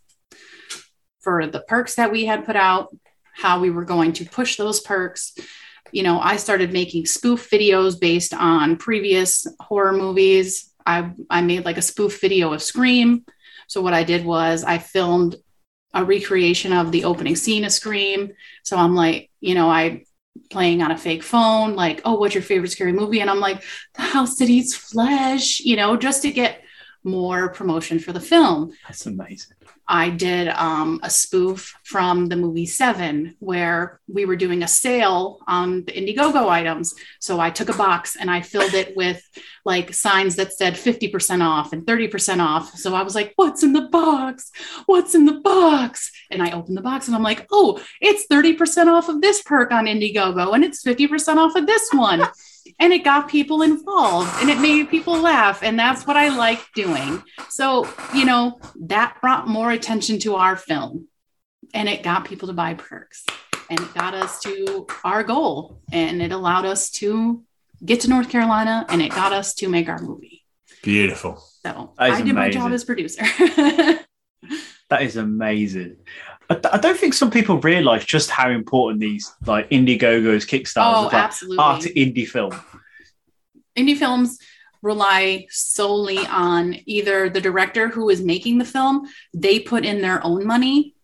for 1.20 1.46
the 1.46 1.60
perks 1.60 1.96
that 1.96 2.12
we 2.12 2.24
had 2.24 2.46
put 2.46 2.56
out, 2.56 2.94
how 3.34 3.60
we 3.60 3.70
were 3.70 3.84
going 3.84 4.12
to 4.14 4.24
push 4.24 4.56
those 4.56 4.80
perks. 4.80 5.34
You 5.92 6.02
know, 6.02 6.20
I 6.20 6.36
started 6.36 6.72
making 6.72 7.06
spoof 7.06 7.50
videos 7.50 7.98
based 7.98 8.34
on 8.34 8.76
previous 8.76 9.46
horror 9.60 9.92
movies. 9.92 10.72
I, 10.86 11.12
I 11.28 11.42
made 11.42 11.64
like 11.64 11.78
a 11.78 11.82
spoof 11.82 12.20
video 12.20 12.52
of 12.52 12.62
Scream. 12.62 13.24
So 13.66 13.80
what 13.80 13.94
I 13.94 14.04
did 14.04 14.24
was 14.24 14.64
I 14.64 14.78
filmed 14.78 15.36
a 15.94 16.04
recreation 16.04 16.72
of 16.72 16.92
the 16.92 17.04
opening 17.04 17.36
scene 17.36 17.64
of 17.64 17.72
Scream. 17.72 18.32
So 18.62 18.76
I'm 18.76 18.94
like, 18.94 19.30
you 19.40 19.54
know, 19.54 19.70
I 19.70 20.04
playing 20.50 20.82
on 20.82 20.90
a 20.90 20.98
fake 20.98 21.22
phone, 21.22 21.74
like, 21.74 22.00
oh, 22.04 22.14
what's 22.18 22.34
your 22.34 22.42
favorite 22.42 22.70
scary 22.70 22.92
movie? 22.92 23.20
And 23.20 23.30
I'm 23.30 23.40
like, 23.40 23.62
the 23.94 24.02
house 24.02 24.36
that 24.36 24.48
eats 24.48 24.74
flesh, 24.74 25.60
you 25.60 25.76
know, 25.76 25.96
just 25.96 26.22
to 26.22 26.30
get 26.30 26.62
more 27.04 27.50
promotion 27.50 27.98
for 27.98 28.12
the 28.12 28.20
film. 28.20 28.72
That's 28.86 29.06
amazing. 29.06 29.56
I 29.88 30.10
did 30.10 30.48
um, 30.48 31.00
a 31.02 31.08
spoof 31.08 31.74
from 31.82 32.26
the 32.26 32.36
movie 32.36 32.66
Seven, 32.66 33.36
where 33.38 34.00
we 34.06 34.26
were 34.26 34.36
doing 34.36 34.62
a 34.62 34.68
sale 34.68 35.40
on 35.46 35.84
the 35.86 35.92
Indiegogo 35.92 36.48
items. 36.48 36.94
So 37.20 37.40
I 37.40 37.50
took 37.50 37.70
a 37.70 37.76
box 37.76 38.14
and 38.14 38.30
I 38.30 38.42
filled 38.42 38.74
it 38.74 38.94
with 38.96 39.22
like 39.64 39.94
signs 39.94 40.36
that 40.36 40.52
said 40.52 40.74
50% 40.74 41.42
off 41.42 41.72
and 41.72 41.86
30% 41.86 42.40
off. 42.40 42.74
So 42.76 42.94
I 42.94 43.02
was 43.02 43.14
like, 43.14 43.32
what's 43.36 43.62
in 43.62 43.72
the 43.72 43.88
box? 43.88 44.50
What's 44.86 45.14
in 45.14 45.24
the 45.24 45.40
box? 45.40 46.12
And 46.30 46.42
I 46.42 46.52
opened 46.52 46.76
the 46.76 46.82
box 46.82 47.06
and 47.06 47.16
I'm 47.16 47.22
like, 47.22 47.46
oh, 47.50 47.82
it's 48.00 48.26
30% 48.30 48.86
off 48.86 49.08
of 49.08 49.22
this 49.22 49.42
perk 49.42 49.72
on 49.72 49.86
Indiegogo 49.86 50.54
and 50.54 50.64
it's 50.64 50.84
50% 50.84 51.36
off 51.36 51.56
of 51.56 51.66
this 51.66 51.88
one 51.92 52.28
and 52.78 52.92
it 52.92 53.04
got 53.04 53.28
people 53.28 53.62
involved 53.62 54.30
and 54.40 54.50
it 54.50 54.60
made 54.60 54.88
people 54.88 55.18
laugh 55.18 55.62
and 55.62 55.78
that's 55.78 56.06
what 56.06 56.16
i 56.16 56.28
like 56.28 56.60
doing 56.74 57.22
so 57.48 57.88
you 58.14 58.24
know 58.24 58.58
that 58.80 59.16
brought 59.20 59.46
more 59.48 59.70
attention 59.70 60.18
to 60.18 60.34
our 60.34 60.56
film 60.56 61.08
and 61.74 61.88
it 61.88 62.02
got 62.02 62.24
people 62.24 62.48
to 62.48 62.54
buy 62.54 62.74
perks 62.74 63.24
and 63.70 63.80
it 63.80 63.94
got 63.94 64.14
us 64.14 64.40
to 64.40 64.86
our 65.04 65.22
goal 65.22 65.80
and 65.92 66.22
it 66.22 66.32
allowed 66.32 66.64
us 66.64 66.90
to 66.90 67.42
get 67.84 68.00
to 68.00 68.08
north 68.08 68.28
carolina 68.28 68.86
and 68.88 69.02
it 69.02 69.10
got 69.10 69.32
us 69.32 69.54
to 69.54 69.68
make 69.68 69.88
our 69.88 70.00
movie 70.00 70.44
Beautiful. 70.82 71.36
so 71.64 71.92
That 71.98 72.10
is 72.10 72.18
i 72.18 72.22
did 72.22 72.34
my 72.34 72.50
job 72.50 72.72
as 72.72 72.84
producer 72.84 73.24
That 74.90 75.02
is 75.02 75.16
amazing. 75.16 75.96
I, 76.50 76.60
I 76.72 76.78
don't 76.78 76.98
think 76.98 77.14
some 77.14 77.30
people 77.30 77.60
realize 77.60 78.04
just 78.04 78.30
how 78.30 78.50
important 78.50 79.00
these 79.00 79.32
like 79.46 79.70
Indiegogo's, 79.70 80.46
Kickstarters, 80.46 81.42
oh 81.42 81.48
like, 81.48 81.58
are 81.58 81.80
to 81.80 81.92
indie 81.92 82.26
film. 82.26 82.52
indie 83.76 83.96
films 83.96 84.38
rely 84.82 85.46
solely 85.50 86.18
on 86.26 86.76
either 86.86 87.28
the 87.28 87.40
director 87.40 87.88
who 87.88 88.08
is 88.08 88.22
making 88.22 88.58
the 88.58 88.64
film 88.64 89.08
they 89.34 89.58
put 89.58 89.84
in 89.84 90.00
their 90.00 90.24
own 90.24 90.46
money 90.46 90.94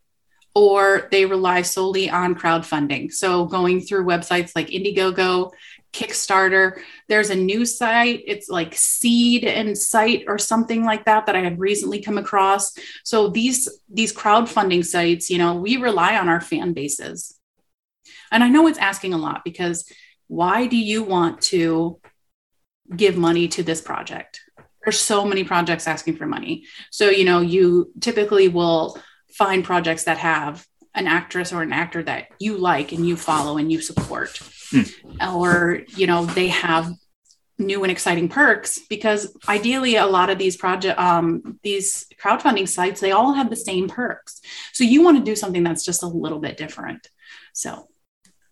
or 0.54 1.08
they 1.10 1.26
rely 1.26 1.62
solely 1.62 2.08
on 2.08 2.34
crowdfunding 2.34 3.12
so 3.12 3.44
going 3.44 3.80
through 3.80 4.04
websites 4.04 4.52
like 4.54 4.68
indiegogo 4.68 5.50
kickstarter 5.94 6.80
there's 7.08 7.30
a 7.30 7.36
new 7.36 7.64
site 7.64 8.22
it's 8.26 8.48
like 8.48 8.74
seed 8.74 9.44
and 9.44 9.78
site 9.78 10.24
or 10.26 10.38
something 10.38 10.84
like 10.84 11.04
that 11.04 11.24
that 11.26 11.36
i 11.36 11.40
had 11.40 11.58
recently 11.58 12.02
come 12.02 12.18
across 12.18 12.72
so 13.04 13.28
these 13.28 13.68
these 13.88 14.12
crowdfunding 14.12 14.84
sites 14.84 15.30
you 15.30 15.38
know 15.38 15.54
we 15.54 15.76
rely 15.76 16.18
on 16.18 16.28
our 16.28 16.40
fan 16.40 16.72
bases 16.72 17.38
and 18.32 18.42
i 18.42 18.48
know 18.48 18.66
it's 18.66 18.78
asking 18.78 19.14
a 19.14 19.18
lot 19.18 19.42
because 19.44 19.90
why 20.26 20.66
do 20.66 20.76
you 20.76 21.04
want 21.04 21.40
to 21.40 22.00
give 22.94 23.16
money 23.16 23.48
to 23.48 23.62
this 23.62 23.80
project. 23.80 24.40
There's 24.84 25.00
so 25.00 25.24
many 25.24 25.44
projects 25.44 25.86
asking 25.86 26.16
for 26.16 26.26
money. 26.26 26.64
So, 26.90 27.08
you 27.08 27.24
know, 27.24 27.40
you 27.40 27.92
typically 28.00 28.48
will 28.48 28.98
find 29.32 29.64
projects 29.64 30.04
that 30.04 30.18
have 30.18 30.66
an 30.94 31.06
actress 31.06 31.52
or 31.52 31.62
an 31.62 31.72
actor 31.72 32.02
that 32.02 32.28
you 32.38 32.58
like 32.58 32.92
and 32.92 33.06
you 33.06 33.16
follow 33.16 33.56
and 33.56 33.72
you 33.72 33.80
support. 33.80 34.38
Or, 35.32 35.82
you 35.96 36.06
know, 36.06 36.26
they 36.26 36.48
have 36.48 36.90
new 37.58 37.84
and 37.84 37.92
exciting 37.92 38.28
perks 38.28 38.80
because 38.88 39.36
ideally 39.48 39.94
a 39.94 40.06
lot 40.06 40.28
of 40.28 40.38
these 40.38 40.56
project 40.56 40.98
um 40.98 41.56
these 41.62 42.04
crowdfunding 42.20 42.68
sites 42.68 43.00
they 43.00 43.12
all 43.12 43.32
have 43.32 43.48
the 43.48 43.56
same 43.56 43.88
perks. 43.88 44.40
So 44.72 44.82
you 44.82 45.02
want 45.02 45.18
to 45.18 45.24
do 45.24 45.36
something 45.36 45.62
that's 45.62 45.84
just 45.84 46.02
a 46.02 46.08
little 46.08 46.40
bit 46.40 46.56
different. 46.56 47.08
So 47.52 47.88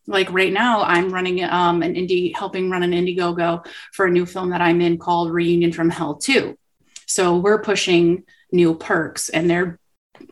like 0.06 0.32
right 0.32 0.52
now 0.52 0.82
i'm 0.82 1.12
running 1.12 1.42
um, 1.44 1.82
an 1.82 1.94
indie 1.94 2.34
helping 2.34 2.70
run 2.70 2.82
an 2.82 2.92
indiegogo 2.92 3.64
for 3.92 4.06
a 4.06 4.10
new 4.10 4.26
film 4.26 4.50
that 4.50 4.60
i'm 4.60 4.80
in 4.80 4.98
called 4.98 5.32
reunion 5.32 5.72
from 5.72 5.90
hell 5.90 6.16
2 6.16 6.56
so 7.06 7.36
we're 7.36 7.62
pushing 7.62 8.24
new 8.50 8.74
perks 8.74 9.28
and 9.28 9.48
they're 9.48 9.78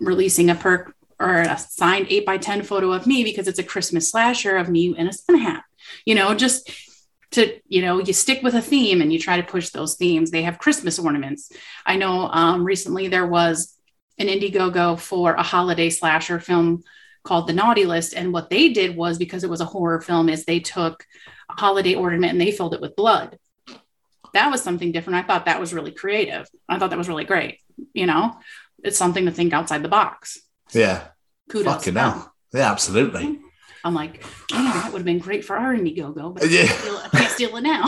releasing 0.00 0.50
a 0.50 0.54
perk 0.54 0.94
or 1.18 1.40
a 1.40 1.58
signed 1.58 2.06
8 2.08 2.26
by 2.26 2.38
10 2.38 2.62
photo 2.62 2.92
of 2.92 3.06
me 3.06 3.24
because 3.24 3.48
it's 3.48 3.58
a 3.58 3.64
christmas 3.64 4.10
slasher 4.10 4.56
of 4.56 4.68
me 4.68 4.94
in 4.96 5.06
a 5.06 5.12
sun 5.12 5.38
hat 5.38 5.62
you 6.04 6.14
know 6.14 6.34
just 6.34 6.70
to 7.32 7.58
you 7.68 7.82
know 7.82 7.98
you 7.98 8.12
stick 8.12 8.42
with 8.42 8.54
a 8.54 8.62
theme 8.62 9.00
and 9.00 9.12
you 9.12 9.18
try 9.18 9.40
to 9.40 9.46
push 9.46 9.70
those 9.70 9.96
themes. 9.96 10.30
They 10.30 10.42
have 10.42 10.58
christmas 10.58 10.98
ornaments. 10.98 11.52
I 11.86 11.96
know 11.96 12.28
um, 12.28 12.64
recently 12.64 13.08
there 13.08 13.26
was 13.26 13.76
an 14.18 14.28
indiegogo 14.28 14.98
for 14.98 15.34
a 15.34 15.42
holiday 15.42 15.90
slasher 15.90 16.40
film 16.40 16.82
called 17.22 17.46
the 17.46 17.52
naughty 17.52 17.84
list. 17.84 18.14
And 18.14 18.32
what 18.32 18.50
they 18.50 18.72
did 18.72 18.96
was 18.96 19.18
because 19.18 19.44
it 19.44 19.50
was 19.50 19.60
a 19.60 19.66
horror 19.66 20.00
film 20.00 20.28
is 20.28 20.44
they 20.44 20.60
took 20.60 21.04
a 21.50 21.60
holiday 21.60 21.94
ornament 21.94 22.32
and 22.32 22.40
they 22.40 22.50
filled 22.50 22.74
it 22.74 22.80
with 22.80 22.96
blood. 22.96 23.38
That 24.32 24.50
was 24.50 24.62
something 24.62 24.92
different. 24.92 25.18
I 25.18 25.26
thought 25.26 25.46
that 25.46 25.60
was 25.60 25.74
really 25.74 25.92
creative. 25.92 26.46
I 26.68 26.78
thought 26.78 26.90
that 26.90 26.98
was 26.98 27.08
really 27.08 27.24
great. 27.24 27.58
You 27.92 28.06
know 28.06 28.36
it's 28.82 28.98
something 28.98 29.26
to 29.26 29.30
think 29.30 29.52
outside 29.52 29.82
the 29.82 29.88
box. 29.88 30.40
Yeah. 30.72 31.08
kudos 31.48 31.74
Fucking 31.74 31.94
hell. 31.94 32.32
Yeah, 32.52 32.70
absolutely. 32.70 33.40
I'm 33.84 33.94
like 33.94 34.22
man 34.52 34.64
that 34.64 34.92
would 34.92 34.98
have 35.00 35.04
been 35.06 35.18
great 35.18 35.44
for 35.44 35.56
our 35.56 35.74
indiegogo 35.74 36.32
but 36.34 36.42
I 36.44 36.46
Yeah. 36.46 36.66
can't 36.66 36.78
steal 36.80 36.94
it- 36.96 37.04
I 37.04 37.08
can't 37.18 37.32
steal 37.32 37.56
it 37.56 37.62
now 37.62 37.84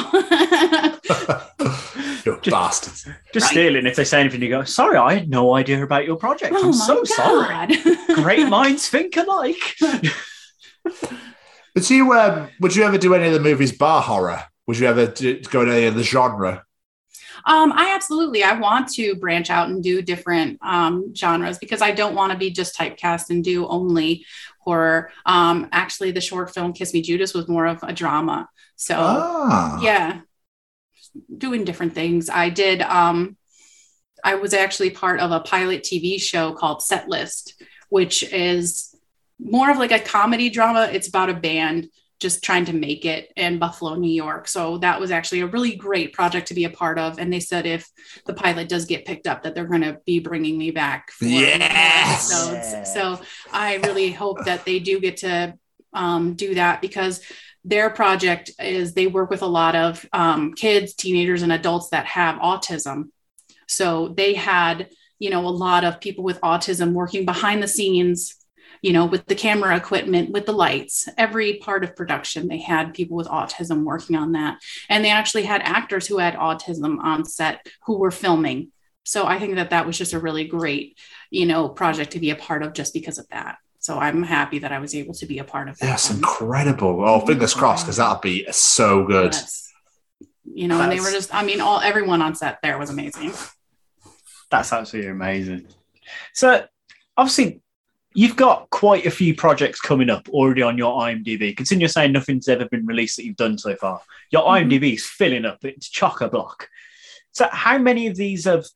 you 2.25 2.51
bastards. 2.51 3.05
Just 3.35 3.47
Right. 3.47 3.51
stealing. 3.51 3.87
If 3.87 3.97
they 3.97 4.05
say 4.05 4.21
anything, 4.21 4.43
you 4.43 4.49
go, 4.49 4.63
sorry, 4.65 4.97
I 4.97 5.15
had 5.15 5.29
no 5.29 5.55
idea 5.57 5.83
about 5.83 6.05
your 6.05 6.17
project. 6.17 6.55
oh 6.57 6.61
I'm 6.63 6.67
my 6.71 6.73
so 6.73 7.03
sorry. 7.05 7.77
Great 8.15 8.49
minds 8.59 8.89
think 8.89 9.17
alike. 9.17 9.75
But 11.75 11.89
you, 11.91 12.13
um, 12.13 12.49
would 12.61 12.77
you 12.77 12.85
ever 12.85 12.99
do 12.99 13.15
any 13.15 13.27
of 13.27 13.33
the 13.33 13.41
movies 13.41 13.73
bar 13.73 14.03
horror? 14.03 14.45
Would 14.67 14.79
you 14.79 14.87
ever 14.87 15.07
do, 15.07 15.41
go 15.43 15.65
to 15.65 15.73
any 15.73 15.87
of 15.87 15.95
the 15.95 16.03
genre? 16.03 16.65
Um, 17.45 17.73
I 17.73 17.93
absolutely. 17.95 18.45
I 18.45 18.53
want 18.59 18.89
to 18.95 19.17
branch 19.17 19.51
out 19.51 19.69
and 19.69 19.83
do 19.83 20.01
different 20.03 20.59
um, 20.63 21.13
genres 21.17 21.59
because 21.59 21.83
I 21.83 21.91
don't 21.91 22.15
want 22.15 22.31
to 22.33 22.39
be 22.39 22.51
just 22.51 22.77
typecast 22.79 23.31
and 23.31 23.43
do 23.43 23.67
only 23.67 24.25
horror. 24.65 25.11
Um, 25.27 25.69
actually, 25.73 26.11
the 26.13 26.21
short 26.21 26.53
film 26.55 26.73
"Kiss 26.73 26.93
Me 26.95 27.03
Judas" 27.03 27.35
was 27.35 27.49
more 27.49 27.67
of 27.67 27.83
a 27.83 27.93
drama. 27.93 28.49
So 28.77 28.97
Ah. 28.99 29.81
yeah, 29.83 30.21
doing 31.37 31.65
different 31.65 31.95
things. 31.95 32.29
I 32.31 32.49
did. 32.49 32.83
Um, 32.83 33.37
I 34.25 34.37
was 34.37 34.55
actually 34.55 34.91
part 34.91 35.21
of 35.21 35.33
a 35.33 35.41
pilot 35.41 35.83
TV 35.83 36.21
show 36.21 36.53
called 36.53 36.83
Set 36.83 37.09
List, 37.09 37.61
which 37.89 38.23
is 38.23 38.95
more 39.41 39.71
of 39.71 39.79
like 39.79 39.91
a 39.93 39.99
comedy 39.99 40.49
drama. 40.49 40.89
It's 40.93 41.09
about 41.09 41.31
a 41.31 41.35
band 41.35 41.89
just 42.23 42.43
trying 42.43 42.65
to 42.67 42.73
make 42.73 43.05
it 43.05 43.31
in 43.37 43.59
Buffalo, 43.59 43.95
New 43.97 44.11
York. 44.11 44.49
So 44.49 44.79
that 44.79 44.99
was 44.99 45.11
actually 45.11 45.41
a 45.41 45.47
really 45.47 45.75
great 45.77 46.13
project 46.13 46.49
to 46.49 46.55
be 46.55 46.65
a 46.65 46.71
part 46.71 46.99
of. 46.99 47.19
And 47.19 47.33
they 47.33 47.41
said 47.41 47.67
if 47.67 47.91
the 48.27 48.35
pilot 48.35 48.69
does 48.69 48.87
get 48.87 49.05
picked 49.05 49.27
up, 49.27 49.43
that 49.43 49.55
they're 49.55 49.67
going 49.67 49.83
to 49.83 50.01
be 50.07 50.21
bringing 50.21 50.57
me 50.57 50.71
back 50.71 51.11
for 51.11 51.27
Yes! 51.27 52.33
episodes. 52.33 52.75
So 52.85 53.21
I 53.53 53.77
really 53.77 54.13
hope 54.13 54.45
that 54.45 54.65
they 54.65 54.79
do 54.79 55.01
get 55.01 55.19
to 55.19 55.55
um, 55.93 56.35
do 56.35 56.55
that 56.55 56.81
because 56.81 57.21
their 57.65 57.91
project 57.91 58.51
is 58.59 58.95
they 58.95 59.07
work 59.07 59.31
with 59.31 59.43
a 59.43 59.47
lot 59.47 59.77
of 59.77 60.05
um, 60.13 60.55
kids, 60.55 60.95
teenagers, 60.95 61.43
and 61.43 61.53
adults 61.53 61.91
that 61.91 62.07
have 62.07 62.41
autism. 62.41 63.11
So 63.69 64.09
they 64.09 64.35
had, 64.35 64.89
you 65.19 65.31
know, 65.31 65.47
a 65.47 65.51
lot 65.51 65.85
of 65.85 66.01
people 66.01 66.25
with 66.25 66.41
autism 66.41 66.93
working 66.93 67.25
behind 67.25 67.63
the 67.63 67.69
scenes, 67.69 68.35
you 68.83 68.93
know, 68.93 69.07
with 69.07 69.27
the 69.27 69.35
camera 69.35 69.77
equipment, 69.77 70.31
with 70.31 70.45
the 70.45 70.53
lights, 70.53 71.09
every 71.17 71.55
part 71.55 71.85
of 71.85 71.97
production. 71.97 72.49
They 72.49 72.59
had 72.59 72.93
people 72.93 73.17
with 73.17 73.29
autism 73.29 73.85
working 73.85 74.17
on 74.17 74.33
that. 74.33 74.59
And 74.89 75.05
they 75.05 75.11
actually 75.11 75.45
had 75.45 75.63
actors 75.63 76.09
who 76.09 76.19
had 76.19 76.35
autism 76.35 76.99
on 76.99 77.25
set 77.25 77.67
who 77.87 77.99
were 77.99 78.11
filming. 78.11 78.73
So 79.05 79.25
I 79.25 79.39
think 79.39 79.55
that 79.55 79.71
that 79.71 79.87
was 79.87 79.97
just 79.97 80.13
a 80.13 80.19
really 80.19 80.45
great, 80.45 80.99
you 81.31 81.47
know, 81.47 81.69
project 81.69 82.11
to 82.13 82.19
be 82.19 82.31
a 82.31 82.37
part 82.37 82.63
of 82.63 82.73
just 82.73 82.93
because 82.93 83.19
of 83.19 83.29
that. 83.29 83.59
So 83.79 83.99
I'm 83.99 84.23
happy 84.23 84.61
that 84.61 84.73
I 84.73 84.79
was 84.79 84.95
able 84.95 85.15
to 85.15 85.27
be 85.27 85.39
a 85.39 85.45
part 85.45 85.69
of 85.69 85.79
that. 85.79 85.87
That's 85.87 86.09
one. 86.09 86.19
incredible. 86.19 87.05
Oh, 87.05 87.21
fingers 87.27 87.55
crossed, 87.55 87.85
because 87.85 87.97
that'll 87.97 88.21
be 88.21 88.47
so 88.51 89.05
good. 89.05 89.33
Yes. 89.33 89.73
You 90.45 90.69
know, 90.69 90.81
and 90.81 90.91
they 90.91 91.01
were 91.01 91.11
just, 91.11 91.35
I 91.35 91.45
mean, 91.45 91.61
all 91.61 91.81
everyone 91.81 92.21
on 92.21 92.35
set 92.35 92.59
there 92.63 92.79
was 92.79 92.91
amazing. 92.91 93.33
That's 94.51 94.73
absolutely 94.73 95.11
amazing. 95.11 95.69
So, 96.33 96.67
obviously, 97.17 97.61
you've 98.15 98.37
got 98.37 98.69
quite 98.71 99.07
a 99.07 99.11
few 99.11 99.35
projects 99.35 99.81
coming 99.81 100.11
up 100.11 100.29
already 100.29 100.63
on 100.63 100.79
your 100.79 101.01
IMDb. 101.01 101.57
Considering 101.57 101.81
you're 101.81 101.89
saying 101.89 102.13
nothing's 102.13 102.49
ever 102.49 102.69
been 102.69 102.87
released 102.87 103.17
that 103.17 103.25
you've 103.25 103.37
done 103.37 103.59
so 103.59 103.75
far, 103.77 104.01
your 104.31 104.43
Mhm. 104.43 104.71
IMDb 104.71 104.95
is 104.95 105.07
filling 105.07 105.45
up. 105.45 105.65
It's 105.65 105.89
chock 105.89 106.21
a 106.21 106.29
block. 106.29 106.69
So, 107.33 107.49
how 107.51 107.79
many 107.79 108.07
of 108.09 108.17
these 108.17 108.45
have, 108.45 108.67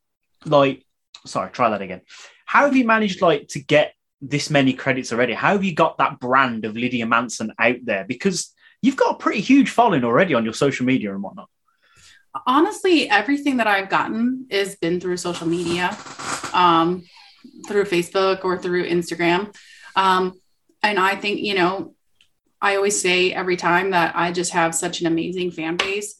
like, 0.45 0.83
sorry, 1.25 1.51
try 1.51 1.69
that 1.69 1.81
again. 1.81 2.01
How 2.45 2.65
have 2.65 2.75
you 2.75 2.85
managed, 2.85 3.21
like, 3.21 3.47
to 3.49 3.59
get 3.59 3.93
this 4.21 4.49
many 4.49 4.73
credits 4.73 5.13
already? 5.13 5.33
How 5.33 5.51
have 5.51 5.63
you 5.63 5.75
got 5.75 5.97
that 5.99 6.19
brand 6.19 6.65
of 6.65 6.75
Lydia 6.75 7.05
Manson 7.05 7.53
out 7.59 7.77
there? 7.83 8.05
Because 8.05 8.53
you've 8.81 8.95
got 8.95 9.15
a 9.15 9.17
pretty 9.17 9.41
huge 9.41 9.69
following 9.69 10.03
already 10.03 10.33
on 10.33 10.43
your 10.43 10.53
social 10.53 10.85
media 10.85 11.13
and 11.13 11.21
whatnot. 11.21 11.49
Honestly, 12.45 13.09
everything 13.09 13.57
that 13.57 13.67
I've 13.67 13.89
gotten 13.89 14.45
has 14.51 14.75
been 14.75 14.99
through 14.99 15.17
social 15.17 15.47
media. 15.47 15.95
um, 16.53 17.03
through 17.67 17.85
Facebook 17.85 18.43
or 18.43 18.57
through 18.57 18.89
Instagram. 18.89 19.55
Um, 19.95 20.39
and 20.83 20.99
I 20.99 21.15
think, 21.15 21.39
you 21.39 21.55
know, 21.55 21.95
I 22.61 22.75
always 22.75 22.99
say 22.99 23.33
every 23.33 23.57
time 23.57 23.91
that 23.91 24.15
I 24.15 24.31
just 24.31 24.51
have 24.53 24.73
such 24.73 25.01
an 25.01 25.07
amazing 25.07 25.51
fan 25.51 25.75
base. 25.75 26.15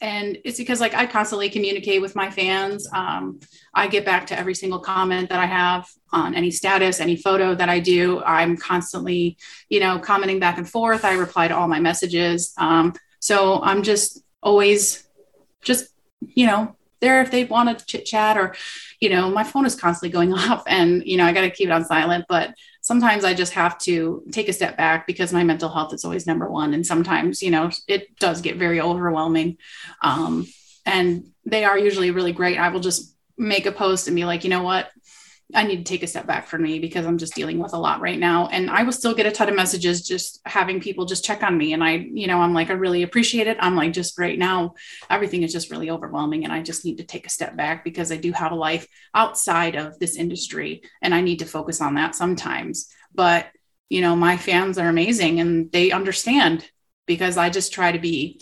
And 0.00 0.38
it's 0.44 0.58
because 0.58 0.80
like 0.80 0.94
I 0.94 1.06
constantly 1.06 1.48
communicate 1.48 2.02
with 2.02 2.16
my 2.16 2.30
fans. 2.30 2.86
Um, 2.92 3.40
I 3.72 3.86
get 3.86 4.04
back 4.04 4.26
to 4.28 4.38
every 4.38 4.54
single 4.54 4.80
comment 4.80 5.28
that 5.30 5.38
I 5.38 5.46
have 5.46 5.88
on 6.12 6.34
any 6.34 6.50
status, 6.50 7.00
any 7.00 7.16
photo 7.16 7.54
that 7.54 7.68
I 7.68 7.80
do. 7.80 8.22
I'm 8.22 8.56
constantly, 8.56 9.38
you 9.68 9.80
know, 9.80 9.98
commenting 9.98 10.40
back 10.40 10.58
and 10.58 10.68
forth. 10.68 11.04
I 11.04 11.14
reply 11.14 11.48
to 11.48 11.56
all 11.56 11.68
my 11.68 11.80
messages. 11.80 12.52
Um, 12.58 12.94
so 13.20 13.62
I'm 13.62 13.82
just 13.82 14.22
always 14.42 15.08
just, 15.62 15.88
you 16.20 16.46
know, 16.46 16.76
there 17.04 17.22
if 17.22 17.30
they 17.30 17.44
want 17.44 17.78
to 17.78 17.86
chit 17.86 18.04
chat 18.04 18.36
or, 18.36 18.54
you 19.00 19.10
know, 19.10 19.30
my 19.30 19.44
phone 19.44 19.66
is 19.66 19.74
constantly 19.74 20.12
going 20.12 20.32
off 20.42 20.64
and, 20.66 21.04
you 21.04 21.16
know, 21.16 21.24
I 21.24 21.32
got 21.32 21.42
to 21.42 21.50
keep 21.50 21.68
it 21.68 21.72
on 21.72 21.84
silent. 21.84 22.24
But 22.28 22.54
sometimes 22.80 23.24
I 23.24 23.34
just 23.34 23.52
have 23.52 23.78
to 23.80 24.24
take 24.32 24.48
a 24.48 24.52
step 24.52 24.76
back 24.76 25.06
because 25.06 25.32
my 25.32 25.44
mental 25.44 25.68
health 25.68 25.94
is 25.94 26.04
always 26.04 26.26
number 26.26 26.50
one. 26.50 26.74
And 26.74 26.86
sometimes, 26.86 27.42
you 27.42 27.50
know, 27.50 27.70
it 27.86 28.18
does 28.18 28.40
get 28.40 28.56
very 28.56 28.80
overwhelming. 28.80 29.58
Um, 30.02 30.46
and 30.84 31.30
they 31.46 31.64
are 31.64 31.78
usually 31.78 32.10
really 32.10 32.32
great. 32.32 32.58
I 32.58 32.68
will 32.70 32.80
just 32.80 33.14
make 33.36 33.66
a 33.66 33.72
post 33.72 34.06
and 34.06 34.16
be 34.16 34.24
like, 34.24 34.44
you 34.44 34.50
know 34.50 34.62
what? 34.62 34.90
I 35.52 35.64
need 35.64 35.78
to 35.78 35.84
take 35.84 36.02
a 36.02 36.06
step 36.06 36.26
back 36.26 36.46
for 36.46 36.58
me 36.58 36.78
because 36.78 37.04
I'm 37.04 37.18
just 37.18 37.34
dealing 37.34 37.58
with 37.58 37.74
a 37.74 37.78
lot 37.78 38.00
right 38.00 38.18
now. 38.18 38.48
And 38.48 38.70
I 38.70 38.82
will 38.82 38.92
still 38.92 39.14
get 39.14 39.26
a 39.26 39.30
ton 39.30 39.48
of 39.48 39.54
messages 39.54 40.06
just 40.06 40.40
having 40.46 40.80
people 40.80 41.04
just 41.04 41.24
check 41.24 41.42
on 41.42 41.58
me. 41.58 41.74
And 41.74 41.84
I, 41.84 41.96
you 41.96 42.26
know, 42.26 42.40
I'm 42.40 42.54
like, 42.54 42.70
I 42.70 42.74
really 42.74 43.02
appreciate 43.02 43.46
it. 43.46 43.58
I'm 43.60 43.76
like, 43.76 43.92
just 43.92 44.18
right 44.18 44.38
now, 44.38 44.74
everything 45.10 45.42
is 45.42 45.52
just 45.52 45.70
really 45.70 45.90
overwhelming. 45.90 46.44
And 46.44 46.52
I 46.52 46.62
just 46.62 46.84
need 46.84 46.96
to 46.96 47.04
take 47.04 47.26
a 47.26 47.30
step 47.30 47.56
back 47.56 47.84
because 47.84 48.10
I 48.10 48.16
do 48.16 48.32
have 48.32 48.52
a 48.52 48.56
life 48.56 48.86
outside 49.14 49.74
of 49.74 49.98
this 49.98 50.16
industry 50.16 50.82
and 51.02 51.14
I 51.14 51.20
need 51.20 51.40
to 51.40 51.46
focus 51.46 51.80
on 51.80 51.94
that 51.96 52.14
sometimes. 52.14 52.88
But, 53.14 53.46
you 53.90 54.00
know, 54.00 54.16
my 54.16 54.38
fans 54.38 54.78
are 54.78 54.88
amazing 54.88 55.40
and 55.40 55.70
they 55.70 55.92
understand 55.92 56.68
because 57.06 57.36
I 57.36 57.50
just 57.50 57.72
try 57.72 57.92
to 57.92 57.98
be 57.98 58.40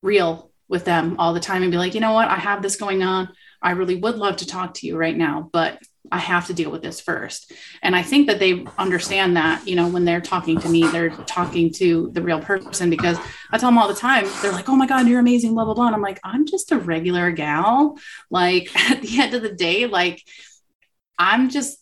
real 0.00 0.50
with 0.68 0.84
them 0.84 1.16
all 1.18 1.34
the 1.34 1.40
time 1.40 1.62
and 1.62 1.70
be 1.70 1.78
like, 1.78 1.94
you 1.94 2.00
know 2.00 2.12
what, 2.12 2.28
I 2.28 2.36
have 2.36 2.62
this 2.62 2.76
going 2.76 3.02
on. 3.02 3.28
I 3.60 3.72
really 3.72 3.96
would 3.96 4.16
love 4.16 4.36
to 4.36 4.46
talk 4.46 4.74
to 4.74 4.86
you 4.86 4.96
right 4.96 5.16
now, 5.16 5.48
but 5.52 5.80
I 6.10 6.18
have 6.18 6.46
to 6.46 6.54
deal 6.54 6.70
with 6.70 6.82
this 6.82 7.00
first. 7.00 7.52
And 7.82 7.94
I 7.94 8.02
think 8.02 8.26
that 8.28 8.38
they 8.38 8.66
understand 8.78 9.36
that, 9.36 9.66
you 9.66 9.76
know, 9.76 9.88
when 9.88 10.04
they're 10.04 10.20
talking 10.20 10.58
to 10.60 10.68
me, 10.68 10.86
they're 10.86 11.10
talking 11.10 11.72
to 11.74 12.10
the 12.12 12.22
real 12.22 12.40
person 12.40 12.90
because 12.90 13.18
I 13.50 13.58
tell 13.58 13.70
them 13.70 13.78
all 13.78 13.88
the 13.88 13.94
time, 13.94 14.26
they're 14.42 14.52
like, 14.52 14.68
oh 14.68 14.76
my 14.76 14.86
God, 14.86 15.06
you're 15.06 15.20
amazing, 15.20 15.54
blah, 15.54 15.64
blah, 15.64 15.74
blah. 15.74 15.86
And 15.86 15.94
I'm 15.94 16.02
like, 16.02 16.20
I'm 16.24 16.46
just 16.46 16.72
a 16.72 16.78
regular 16.78 17.30
gal. 17.30 17.98
Like 18.30 18.74
at 18.90 19.02
the 19.02 19.20
end 19.20 19.34
of 19.34 19.42
the 19.42 19.52
day, 19.52 19.86
like 19.86 20.22
I'm 21.18 21.50
just 21.50 21.78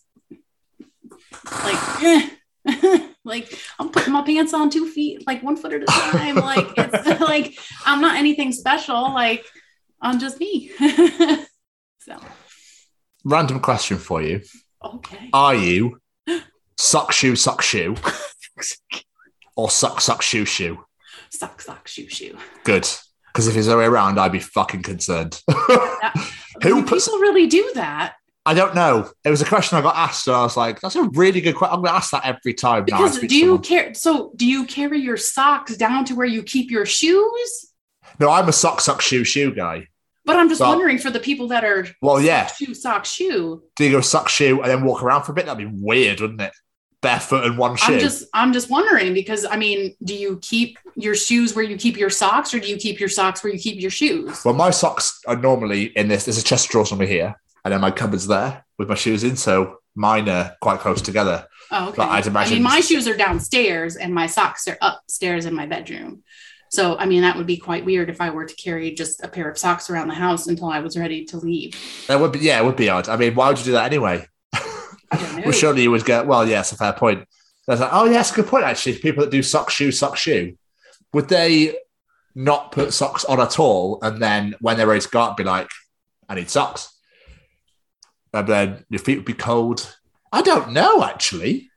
like, 1.63 2.03
eh. 2.03 2.29
like 3.23 3.57
I'm 3.79 3.89
putting 3.89 4.13
my 4.13 4.23
pants 4.23 4.53
on 4.53 4.69
two 4.69 4.89
feet, 4.89 5.25
like 5.25 5.43
one 5.43 5.55
foot 5.55 5.73
at 5.73 5.83
a 5.83 5.85
time. 5.85 6.35
like 6.35 6.67
it's 6.77 7.19
like 7.21 7.57
I'm 7.85 8.01
not 8.01 8.17
anything 8.17 8.51
special. 8.51 9.13
Like 9.13 9.45
I'm 10.01 10.19
just 10.19 10.39
me. 10.39 10.71
so 11.99 12.19
Random 13.27 13.59
question 13.59 13.97
for 13.97 14.21
you. 14.21 14.41
okay. 14.81 15.29
Are 15.33 15.53
you 15.53 15.99
sock 16.77 17.11
shoe, 17.11 17.35
sock 17.35 17.61
shoe, 17.61 17.97
or 19.57 19.69
suck, 19.69 19.99
suck, 19.99 20.21
shoe, 20.21 20.45
shoe? 20.45 20.85
Sock, 21.29 21.61
sock, 21.61 21.89
shoe, 21.89 22.07
shoe. 22.07 22.37
Good. 22.63 22.87
Because 23.27 23.49
if 23.49 23.57
it's 23.57 23.67
the 23.67 23.75
way 23.75 23.83
around, 23.83 24.17
I'd 24.17 24.31
be 24.31 24.39
fucking 24.39 24.81
concerned. 24.83 25.41
Who 26.63 26.85
puts 26.85 27.05
people 27.05 27.19
really 27.19 27.47
do 27.47 27.69
that? 27.75 28.15
I 28.45 28.53
don't 28.53 28.73
know. 28.73 29.11
It 29.25 29.29
was 29.29 29.41
a 29.41 29.45
question 29.45 29.77
I 29.77 29.81
got 29.81 29.97
asked, 29.97 30.25
and 30.27 30.35
I 30.37 30.43
was 30.43 30.55
like, 30.55 30.79
"That's 30.79 30.95
a 30.95 31.03
really 31.09 31.41
good 31.41 31.55
question." 31.55 31.75
I'm 31.75 31.81
going 31.81 31.91
to 31.91 31.97
ask 31.97 32.11
that 32.11 32.23
every 32.25 32.53
time. 32.53 32.85
Because 32.85 33.19
do 33.19 33.35
you 33.35 33.59
care? 33.59 33.93
So 33.93 34.31
do 34.37 34.47
you 34.47 34.63
carry 34.65 34.99
your 34.99 35.17
socks 35.17 35.75
down 35.75 36.05
to 36.05 36.15
where 36.15 36.25
you 36.25 36.43
keep 36.43 36.71
your 36.71 36.85
shoes? 36.85 37.73
No, 38.21 38.29
I'm 38.29 38.47
a 38.47 38.53
sock, 38.53 38.79
sock, 38.79 39.01
shoe, 39.01 39.25
shoe 39.25 39.53
guy. 39.53 39.87
But 40.27 40.35
I'm 40.35 40.49
just 40.49 40.59
So- 40.59 40.67
wondering 40.67 40.99
for 40.99 41.09
the 41.09 41.19
people 41.19 41.47
that 41.47 41.63
are 41.63 41.87
Well, 42.01 42.21
yeah. 42.21 42.45
shoe, 42.47 42.73
sock, 42.75 43.05
shoe. 43.05 43.63
Do 43.77 43.85
you 43.85 43.91
go 43.91 44.01
sock, 44.01 44.27
shoe, 44.29 44.61
and 44.61 44.69
then 44.69 44.83
walk 44.83 45.01
around 45.01 45.23
for 45.23 45.31
a 45.31 45.35
bit? 45.35 45.45
That'd 45.47 45.57
be 45.71 45.77
weird, 45.81 46.19
wouldn't 46.21 46.41
it? 46.41 46.51
Barefoot 47.01 47.45
and 47.45 47.57
one 47.57 47.75
shoe. 47.77 47.93
I'm 47.93 47.99
just 47.99 48.23
I'm 48.33 48.53
just 48.53 48.69
wondering 48.69 49.13
because 49.13 49.45
I 49.45 49.55
mean, 49.55 49.95
do 50.03 50.13
you 50.15 50.39
keep 50.41 50.77
your 50.95 51.15
shoes 51.15 51.55
where 51.55 51.63
you 51.63 51.77
keep 51.77 51.95
your 51.95 52.09
socks, 52.09 52.53
or 52.53 52.59
do 52.59 52.67
you 52.67 52.75
keep 52.77 52.99
your 52.99 53.07
socks 53.09 53.43
where 53.43 53.53
you 53.53 53.59
keep 53.59 53.79
your 53.79 53.91
shoes? 53.91 54.43
Well, 54.43 54.55
my 54.55 54.71
socks 54.71 55.19
are 55.27 55.35
normally 55.37 55.85
in 55.95 56.07
this. 56.07 56.25
There's 56.25 56.39
a 56.39 56.43
chest 56.43 56.69
drawer 56.69 56.85
somewhere 56.85 57.07
here, 57.07 57.35
and 57.63 57.73
then 57.73 57.81
my 57.81 57.91
cupboard's 57.91 58.27
there 58.27 58.65
with 58.77 58.89
my 58.89 58.95
shoes 58.95 59.23
in. 59.23 59.37
So 59.37 59.77
mine 59.95 60.27
are 60.27 60.55
quite 60.59 60.79
close 60.79 61.01
together. 61.01 61.47
Oh, 61.71 61.89
okay. 61.89 61.97
But 61.97 62.09
I'd 62.09 62.27
imagine. 62.27 62.53
I 62.53 62.55
mean, 62.55 62.63
my 62.63 62.79
shoes 62.81 63.07
are 63.07 63.15
downstairs 63.15 63.95
and 63.95 64.13
my 64.13 64.25
socks 64.27 64.67
are 64.67 64.77
upstairs 64.81 65.45
in 65.45 65.53
my 65.53 65.67
bedroom. 65.67 66.23
So, 66.69 66.97
I 66.97 67.05
mean, 67.05 67.21
that 67.21 67.37
would 67.37 67.47
be 67.47 67.57
quite 67.57 67.85
weird 67.85 68.09
if 68.09 68.19
I 68.19 68.29
were 68.29 68.45
to 68.45 68.55
carry 68.55 68.91
just 68.91 69.23
a 69.23 69.27
pair 69.27 69.49
of 69.49 69.57
socks 69.57 69.89
around 69.89 70.09
the 70.09 70.15
house 70.15 70.47
until 70.47 70.69
I 70.69 70.79
was 70.79 70.97
ready 70.97 71.25
to 71.25 71.37
leave. 71.37 71.75
That 72.07 72.19
would 72.19 72.31
be, 72.33 72.39
yeah, 72.39 72.59
it 72.59 72.65
would 72.65 72.75
be 72.75 72.89
odd. 72.89 73.07
I 73.07 73.15
mean, 73.15 73.35
why 73.35 73.49
would 73.49 73.59
you 73.59 73.65
do 73.65 73.71
that 73.73 73.85
anyway? 73.85 74.27
I. 74.53 75.41
Well, 75.43 75.53
surely 75.53 75.83
you 75.83 75.91
would 75.91 76.03
go, 76.03 76.23
well, 76.25 76.45
yes, 76.47 76.71
a 76.73 76.75
fair 76.75 76.91
point. 76.91 77.25
Was 77.67 77.79
like, 77.79 77.89
oh, 77.93 78.05
yes, 78.05 78.31
good 78.31 78.47
point, 78.47 78.65
actually. 78.65 78.97
People 78.97 79.23
that 79.23 79.31
do 79.31 79.43
sock, 79.43 79.69
shoe, 79.69 79.91
sock, 79.91 80.17
shoe, 80.17 80.57
would 81.13 81.27
they 81.27 81.77
not 82.33 82.71
put 82.71 82.93
socks 82.93 83.23
on 83.25 83.39
at 83.39 83.59
all? 83.59 83.99
And 84.01 84.21
then 84.21 84.55
when 84.61 84.77
they're 84.77 84.87
ready 84.87 85.01
to 85.01 85.09
go 85.09 85.21
out, 85.21 85.37
be 85.37 85.43
like, 85.43 85.69
I 86.29 86.35
need 86.35 86.49
socks. 86.49 86.93
And 88.33 88.47
then 88.47 88.85
your 88.89 88.99
feet 88.99 89.17
would 89.17 89.25
be 89.25 89.33
cold. 89.33 89.97
I 90.31 90.41
don't 90.41 90.71
know, 90.71 91.03
actually, 91.03 91.69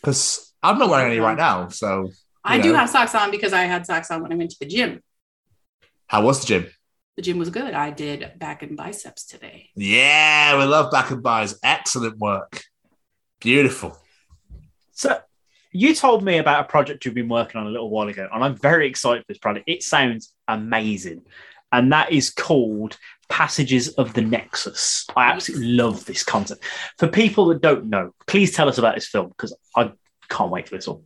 because 0.00 0.52
I'm 0.62 0.78
not 0.78 0.90
wearing 0.90 1.12
any 1.12 1.20
right 1.20 1.36
now. 1.36 1.68
So, 1.68 2.10
I 2.48 2.56
you 2.56 2.62
do 2.62 2.74
have 2.74 2.88
socks 2.88 3.14
on 3.14 3.30
because 3.30 3.52
I 3.52 3.62
had 3.62 3.86
socks 3.86 4.10
on 4.10 4.22
when 4.22 4.32
I 4.32 4.36
went 4.36 4.50
to 4.50 4.56
the 4.58 4.66
gym. 4.66 5.02
how 6.06 6.22
was 6.22 6.40
the 6.40 6.46
gym? 6.46 6.70
The 7.16 7.22
gym 7.22 7.38
was 7.38 7.50
good. 7.50 7.74
I 7.74 7.90
did 7.90 8.38
back 8.38 8.62
and 8.62 8.76
biceps 8.76 9.26
today. 9.26 9.70
Yeah, 9.74 10.56
we 10.56 10.64
love 10.64 10.90
back 10.92 11.10
and 11.10 11.22
buys. 11.22 11.58
Excellent 11.62 12.16
work. 12.18 12.62
Beautiful. 13.40 13.98
So 14.92 15.20
you 15.72 15.94
told 15.94 16.22
me 16.22 16.38
about 16.38 16.64
a 16.64 16.68
project 16.68 17.04
you've 17.04 17.14
been 17.14 17.28
working 17.28 17.60
on 17.60 17.66
a 17.66 17.70
little 17.70 17.90
while 17.90 18.08
ago, 18.08 18.28
and 18.32 18.42
I'm 18.42 18.56
very 18.56 18.88
excited 18.88 19.22
for 19.22 19.32
this 19.32 19.38
project. 19.38 19.68
It 19.68 19.82
sounds 19.82 20.32
amazing. 20.46 21.22
And 21.70 21.92
that 21.92 22.12
is 22.12 22.30
called 22.30 22.96
Passages 23.28 23.88
of 23.90 24.14
the 24.14 24.22
Nexus. 24.22 25.06
I 25.14 25.30
absolutely 25.30 25.72
love 25.72 26.04
this 26.06 26.22
concept. 26.22 26.64
For 26.98 27.08
people 27.08 27.46
that 27.46 27.60
don't 27.60 27.90
know, 27.90 28.12
please 28.26 28.54
tell 28.54 28.68
us 28.68 28.78
about 28.78 28.94
this 28.94 29.08
film 29.08 29.28
because 29.28 29.54
I 29.76 29.92
can't 30.30 30.50
wait 30.50 30.68
for 30.68 30.76
this 30.76 30.88
one. 30.88 31.02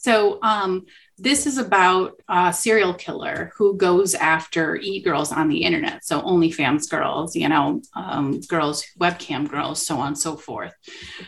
So, 0.00 0.38
um, 0.42 0.86
this 1.18 1.46
is 1.46 1.58
about 1.58 2.18
a 2.26 2.54
serial 2.54 2.94
killer 2.94 3.52
who 3.56 3.76
goes 3.76 4.14
after 4.14 4.76
e 4.76 5.02
girls 5.02 5.30
on 5.30 5.48
the 5.48 5.62
internet. 5.62 6.06
So, 6.06 6.22
OnlyFans 6.22 6.88
girls, 6.88 7.36
you 7.36 7.50
know, 7.50 7.82
um, 7.94 8.40
girls, 8.48 8.86
webcam 8.98 9.46
girls, 9.46 9.84
so 9.84 9.98
on 9.98 10.08
and 10.08 10.18
so 10.18 10.36
forth. 10.36 10.72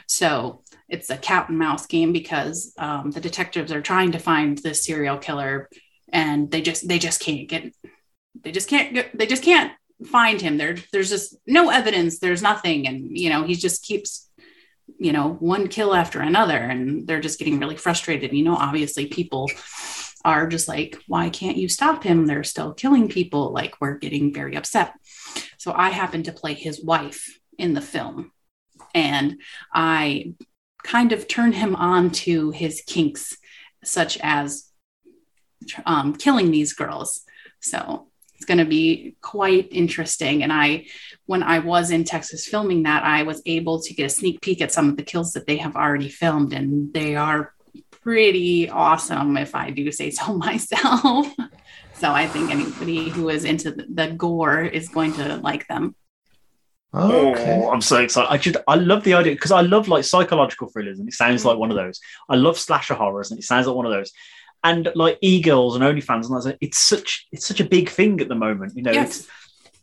So, 0.07 0.63
it's 0.89 1.11
a 1.11 1.19
cat 1.19 1.51
and 1.51 1.59
mouse 1.59 1.87
game 1.87 2.15
because 2.15 2.73
um, 2.79 3.11
the 3.11 3.21
detectives 3.21 3.73
are 3.73 3.83
trying 3.83 4.13
to 4.13 4.19
find 4.19 4.57
this 4.57 4.87
serial 4.87 5.19
killer, 5.19 5.69
and 6.11 6.51
they 6.51 6.63
just 6.63 6.89
they 6.89 6.99
just 6.99 7.21
can't 7.21 7.49
get 7.51 7.75
they 8.43 8.53
just 8.53 8.71
can't 8.71 8.95
get 8.95 9.17
they 9.17 9.27
just 9.27 9.43
can't 9.43 9.73
find 10.07 10.41
him. 10.41 10.57
There 10.57 10.77
there's 10.93 11.11
just 11.11 11.37
no 11.47 11.69
evidence. 11.69 12.21
There's 12.21 12.43
nothing, 12.43 12.87
and 12.87 13.17
you 13.19 13.29
know 13.29 13.43
he 13.43 13.55
just 13.55 13.85
keeps 13.85 14.31
you 14.99 15.13
know 15.13 15.35
one 15.35 15.69
kill 15.69 15.95
after 15.95 16.21
another 16.21 16.57
and 16.57 17.07
they're 17.07 17.21
just 17.21 17.39
getting 17.39 17.59
really 17.59 17.77
frustrated. 17.77 18.33
You 18.33 18.45
know 18.45 18.57
obviously 18.57 19.07
people 19.07 19.51
are 20.25 20.47
just 20.47 20.69
like 20.69 20.97
why 21.07 21.31
can't 21.31 21.57
you 21.57 21.69
stop 21.69 22.03
him? 22.05 22.27
They're 22.27 22.45
still 22.45 22.73
killing 22.73 23.09
people. 23.09 23.53
Like 23.53 23.75
we're 23.81 23.99
getting 23.99 24.33
very 24.33 24.57
upset. 24.57 24.95
So 25.59 25.73
i 25.73 25.91
happen 25.91 26.25
to 26.25 26.33
play 26.33 26.55
his 26.55 26.83
wife 26.83 27.39
in 27.59 27.75
the 27.75 27.81
film 27.81 28.33
and 28.95 29.41
i 29.73 30.35
kind 30.83 31.13
of 31.13 31.29
turn 31.29 31.53
him 31.53 31.77
on 31.77 32.11
to 32.11 32.51
his 32.51 32.83
kinks 32.85 33.37
such 33.85 34.19
as 34.23 34.73
um, 35.87 36.15
killing 36.15 36.51
these 36.51 36.73
girls. 36.73 37.23
So 37.61 38.09
it's 38.43 38.45
going 38.45 38.59
to 38.59 38.65
be 38.65 39.17
quite 39.21 39.69
interesting 39.71 40.43
and 40.43 40.53
i 40.53 40.85
when 41.27 41.43
I 41.43 41.61
was 41.61 41.91
in 41.91 42.05
Texas 42.05 42.47
filming 42.47 42.83
that, 42.83 43.05
I 43.05 43.23
was 43.23 43.43
able 43.47 43.81
to 43.81 43.95
get 43.95 44.05
a 44.07 44.09
sneak 44.09 44.41
peek 44.41 44.61
at 44.61 44.73
some 44.73 44.89
of 44.89 44.97
the 44.97 45.03
kills 45.03 45.33
that 45.33 45.47
they 45.47 45.57
have 45.57 45.77
already 45.77 46.09
filmed, 46.09 46.53
and 46.53 46.93
they 46.93 47.17
are 47.17 47.55
pretty 47.91 48.69
awesome, 48.69 49.37
if 49.37 49.55
I 49.55 49.71
do 49.71 49.91
say 49.93 50.11
so 50.11 50.35
myself. 50.47 51.27
so 51.95 52.13
I 52.13 52.27
think 52.27 52.51
anybody 52.51 53.09
who 53.09 53.29
is 53.29 53.45
into 53.45 53.71
the, 53.71 53.87
the 53.89 54.09
gore 54.09 54.63
is 54.63 54.89
going 54.89 55.13
to 55.15 55.37
like 55.37 55.67
them. 55.69 55.95
Oh, 56.93 57.35
oh 57.35 57.71
I'm 57.71 57.81
so 57.81 57.97
excited. 57.99 58.29
I 58.31 58.37
just 58.37 58.57
I 58.69 58.75
love 58.75 59.03
the 59.05 59.15
idea 59.15 59.33
because 59.33 59.53
I 59.53 59.63
love 59.63 59.89
like 59.89 60.05
psychological 60.05 60.69
thrillers 60.69 60.99
and 60.99 61.09
it 61.09 61.15
sounds 61.15 61.43
mm. 61.43 61.47
like 61.47 61.59
one 61.59 61.71
of 61.71 61.77
those. 61.77 61.99
I 62.29 62.37
love 62.37 62.59
slasher 62.59 62.95
horrors 62.95 63.31
and 63.31 63.41
it 63.41 63.45
sounds 63.45 63.67
like 63.67 63.77
one 63.77 63.87
of 63.87 63.93
those. 63.93 64.13
And 64.65 64.91
like 64.95 65.19
e-girls 65.21 65.75
and 65.75 65.83
OnlyFans 65.85 66.27
and 66.27 66.37
that's 66.37 66.57
it's 66.61 66.79
such 66.79 67.27
it's 67.33 67.47
such 67.47 67.59
a 67.59 67.65
big 67.65 67.89
thing 67.89 68.21
at 68.21 68.29
the 68.29 68.35
moment. 68.37 68.77
You 68.77 68.83
know, 68.83 68.93
Yes. 68.93 69.21
it's 69.21 69.29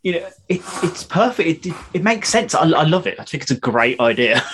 you 0.04 0.14
know, 0.14 0.28
it, 0.48 0.62
it's 0.84 1.04
perfect. 1.04 1.66
It, 1.66 1.70
it, 1.72 1.76
it 1.96 2.04
makes 2.04 2.30
sense. 2.30 2.56
I, 2.56 2.62
I 2.62 2.84
love 2.84 3.06
it. 3.06 3.20
I 3.20 3.26
think 3.26 3.44
it's 3.44 3.52
a 3.52 3.60
great 3.60 4.00
idea. 4.00 4.42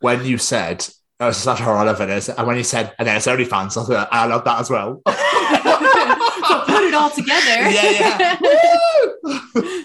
When 0.00 0.24
you 0.24 0.38
said, 0.38 0.86
oh, 1.20 1.28
it's 1.28 1.36
such 1.36 1.60
horror, 1.60 1.76
I 1.76 1.82
love 1.84 2.00
it 2.00 2.08
is, 2.08 2.30
and 2.30 2.46
when 2.46 2.56
you 2.56 2.64
said, 2.64 2.94
and 2.98 3.06
then 3.06 3.18
it's 3.18 3.26
OnlyFans, 3.26 3.76
I 3.76 3.84
thought, 3.84 4.08
I 4.10 4.24
love 4.24 4.44
that 4.44 4.60
as 4.60 4.70
well. 4.70 5.02
so 5.06 6.60
put 6.64 6.84
it 6.84 6.94
all 6.94 7.10
together. 7.10 7.46
yeah, 7.70 8.38
yeah. 8.40 9.82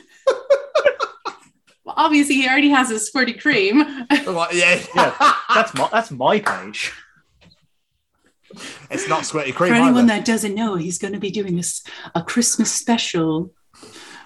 well, 1.83 1.95
obviously, 1.97 2.35
he 2.35 2.47
already 2.47 2.69
has 2.69 2.89
his 2.89 3.11
squirty 3.11 3.39
cream. 3.39 3.79
Like, 4.25 4.53
yeah. 4.53 4.81
Yeah, 4.95 5.33
that's 5.53 5.73
my 5.73 5.89
that's 5.91 6.11
my 6.11 6.39
page. 6.39 6.93
It's 8.89 9.07
not 9.07 9.21
squirty 9.21 9.53
cream. 9.53 9.69
For 9.69 9.75
anyone 9.75 10.09
either. 10.09 10.19
that 10.19 10.25
doesn't 10.25 10.55
know, 10.55 10.75
he's 10.75 10.97
going 10.97 11.13
to 11.13 11.19
be 11.19 11.31
doing 11.31 11.55
this 11.55 11.83
a 12.13 12.21
Christmas 12.21 12.71
special 12.71 13.51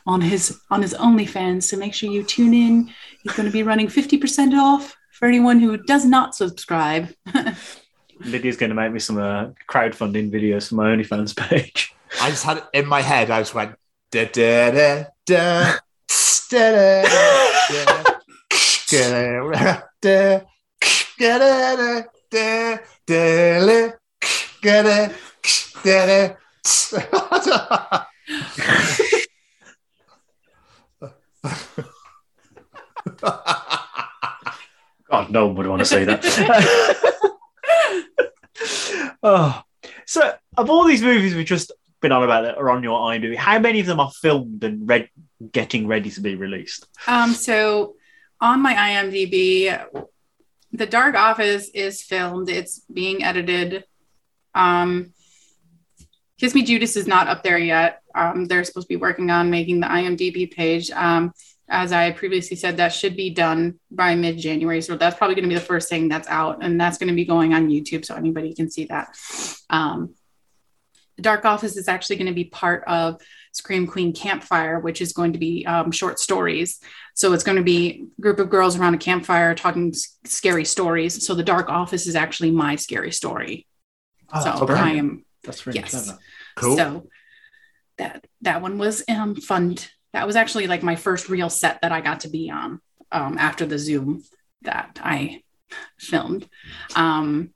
on 0.06 0.22
his 0.22 0.60
on 0.70 0.82
his 0.82 0.94
OnlyFans. 0.94 1.64
So 1.64 1.78
make 1.78 1.94
sure 1.94 2.12
you 2.12 2.24
tune 2.24 2.54
in. 2.54 2.92
He's 3.24 3.34
going 3.34 3.46
to 3.48 3.54
be 3.54 3.64
running 3.64 3.88
fifty 3.88 4.18
percent 4.18 4.54
off 4.54 4.96
for 5.12 5.28
anyone 5.28 5.60
who 5.60 5.78
does 5.78 6.06
not 6.06 6.36
subscribe. 6.36 7.10
Lydia's 8.26 8.58
going 8.58 8.70
to 8.70 8.76
make 8.76 8.92
me 8.92 9.00
some 9.00 9.18
uh, 9.18 9.48
crowdfunding 9.70 10.32
videos 10.32 10.70
for 10.70 10.76
my 10.76 10.96
OnlyFans 10.96 11.36
page. 11.36 11.94
I 12.22 12.30
just 12.30 12.44
had 12.44 12.58
it 12.58 12.66
in 12.74 12.88
my 12.88 13.02
head. 13.02 13.30
I 13.30 13.40
just 13.40 13.54
went 13.54 13.76
da 14.12 14.26
da 14.26 14.72
da 14.72 15.04
da 15.26 15.78
da 16.50 17.02
da 17.02 17.04
da 18.92 19.10
da 20.02 20.42
da 21.22 22.00
da 22.32 22.78
da 23.06 23.99
God, 35.10 35.32
no 35.32 35.48
one 35.48 35.56
would 35.56 35.68
want 35.68 35.80
to 35.80 35.86
see 35.86 36.04
that. 36.04 36.24
oh, 39.24 39.62
so 40.06 40.34
of 40.58 40.70
all 40.70 40.86
these 40.86 41.02
movies 41.02 41.36
we've 41.36 41.46
just 41.46 41.72
been 42.02 42.12
on 42.12 42.24
about 42.24 42.44
that 42.44 42.58
are 42.58 42.70
on 42.70 42.84
your 42.84 43.00
IMDb, 43.00 43.36
how 43.36 43.60
many 43.60 43.80
of 43.80 43.86
them 43.86 44.00
are 44.00 44.12
filmed 44.12 44.64
and 44.64 44.88
red, 44.88 45.10
getting 45.52 45.88
ready 45.88 46.10
to 46.12 46.22
be 46.22 46.36
released? 46.36 46.88
Um, 47.08 47.34
so 47.34 47.96
on 48.40 48.62
my 48.62 48.74
IMDb, 48.74 50.08
The 50.72 50.86
Dark 50.86 51.16
Office 51.16 51.70
is 51.70 52.04
filmed. 52.04 52.50
It's 52.50 52.82
being 52.92 53.24
edited. 53.24 53.86
Um, 54.54 55.14
Kiss 56.40 56.56
Me 56.56 56.64
Judas 56.64 56.96
is 56.96 57.08
not 57.08 57.28
up 57.28 57.44
there 57.44 57.58
yet. 57.58 58.02
Um, 58.16 58.46
they're 58.46 58.64
supposed 58.64 58.88
to 58.88 58.94
be 58.94 58.96
working 58.96 59.30
on 59.30 59.50
making 59.50 59.82
the 59.82 59.88
IMDb 59.88 60.50
page. 60.50 60.90
Um, 60.92 61.34
as 61.68 61.92
I 61.92 62.12
previously 62.12 62.56
said, 62.58 62.78
that 62.78 62.94
should 62.94 63.16
be 63.16 63.30
done 63.30 63.80
by 63.92 64.16
mid 64.16 64.38
January. 64.38 64.82
So 64.82 64.96
that's 64.96 65.18
probably 65.18 65.36
going 65.36 65.44
to 65.44 65.50
be 65.50 65.60
the 65.60 65.62
first 65.62 65.90
thing 65.90 66.08
that's 66.08 66.28
out, 66.28 66.64
and 66.64 66.80
that's 66.80 66.98
going 66.98 67.10
to 67.10 67.16
be 67.16 67.26
going 67.26 67.54
on 67.54 67.70
YouTube 67.70 68.06
so 68.06 68.16
anybody 68.16 68.54
can 68.54 68.72
see 68.72 68.86
that. 68.86 69.16
Um, 69.70 70.16
the 71.16 71.24
Dark 71.24 71.46
Office 71.46 71.76
is 71.76 71.88
actually 71.88 72.16
going 72.16 72.28
to 72.28 72.34
be 72.34 72.46
part 72.46 72.84
of 72.88 73.22
Scream 73.52 73.86
Queen 73.86 74.14
Campfire, 74.14 74.80
which 74.80 75.02
is 75.02 75.12
going 75.12 75.34
to 75.34 75.40
be 75.40 75.66
um, 75.66 75.92
short 75.92 76.20
stories. 76.20 76.80
So 77.14 77.34
it's 77.34 77.44
going 77.44 77.58
to 77.58 77.64
be 77.64 78.08
a 78.18 78.22
group 78.22 78.40
of 78.40 78.50
girls 78.50 78.78
around 78.78 78.94
a 78.94 79.00
campfire 79.00 79.54
talking 79.54 79.90
s- 79.90 80.18
scary 80.24 80.64
stories. 80.64 81.26
So 81.26 81.36
the 81.36 81.44
Dark 81.44 81.70
Office 81.70 82.08
is 82.08 82.16
actually 82.16 82.52
my 82.52 82.78
scary 82.78 83.12
story. 83.12 83.68
Oh, 84.34 84.44
so 84.44 84.64
okay. 84.64 84.74
I 84.74 84.90
am 84.92 85.26
That's 85.44 85.66
really 85.66 85.80
Yes. 85.80 85.92
clever. 85.92 86.20
Cool. 86.56 86.78
so 86.78 87.08
that 87.98 88.26
that 88.42 88.62
one 88.62 88.78
was 88.78 89.04
um 89.10 89.36
fun. 89.36 89.78
That 90.14 90.26
was 90.28 90.36
actually 90.36 90.68
like 90.68 90.84
my 90.84 90.96
first 90.96 91.30
real 91.30 91.50
set 91.50 91.82
that 91.82 91.92
I 91.92 92.02
got 92.02 92.22
to 92.22 92.30
be 92.30 92.50
on 92.50 92.82
um, 93.12 93.38
after 93.38 93.66
the 93.66 93.78
Zoom 93.78 94.24
that 94.64 95.00
I 95.04 95.44
filmed. 96.00 96.50
Um, 96.96 97.52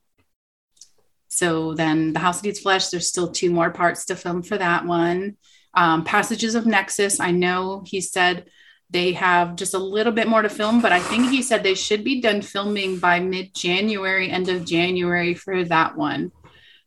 so 1.27 1.73
then 1.73 2.13
the 2.13 2.19
House 2.19 2.39
of 2.39 2.45
Eats 2.45 2.59
Flesh, 2.59 2.89
there's 2.89 3.07
still 3.07 3.31
two 3.31 3.49
more 3.49 3.71
parts 3.71 4.05
to 4.05 4.15
film 4.15 4.43
for 4.43 4.57
that 4.57 4.85
one. 4.85 5.37
Um, 5.73 6.03
Passages 6.03 6.53
of 6.53 6.67
Nexus, 6.67 7.19
I 7.19 7.31
know 7.31 7.83
he 7.87 8.01
said 8.01 8.45
they 8.91 9.13
have 9.13 9.55
just 9.55 9.73
a 9.73 9.79
little 9.79 10.13
bit 10.13 10.27
more 10.27 10.43
to 10.43 10.49
film, 10.49 10.79
but 10.81 10.91
I 10.91 10.99
think 10.99 11.31
he 11.31 11.41
said 11.41 11.63
they 11.63 11.73
should 11.73 12.03
be 12.03 12.21
done 12.21 12.43
filming 12.43 12.99
by 12.99 13.19
mid 13.19 13.55
January, 13.55 14.29
end 14.29 14.49
of 14.49 14.65
January 14.65 15.33
for 15.33 15.63
that 15.65 15.97
one. 15.97 16.31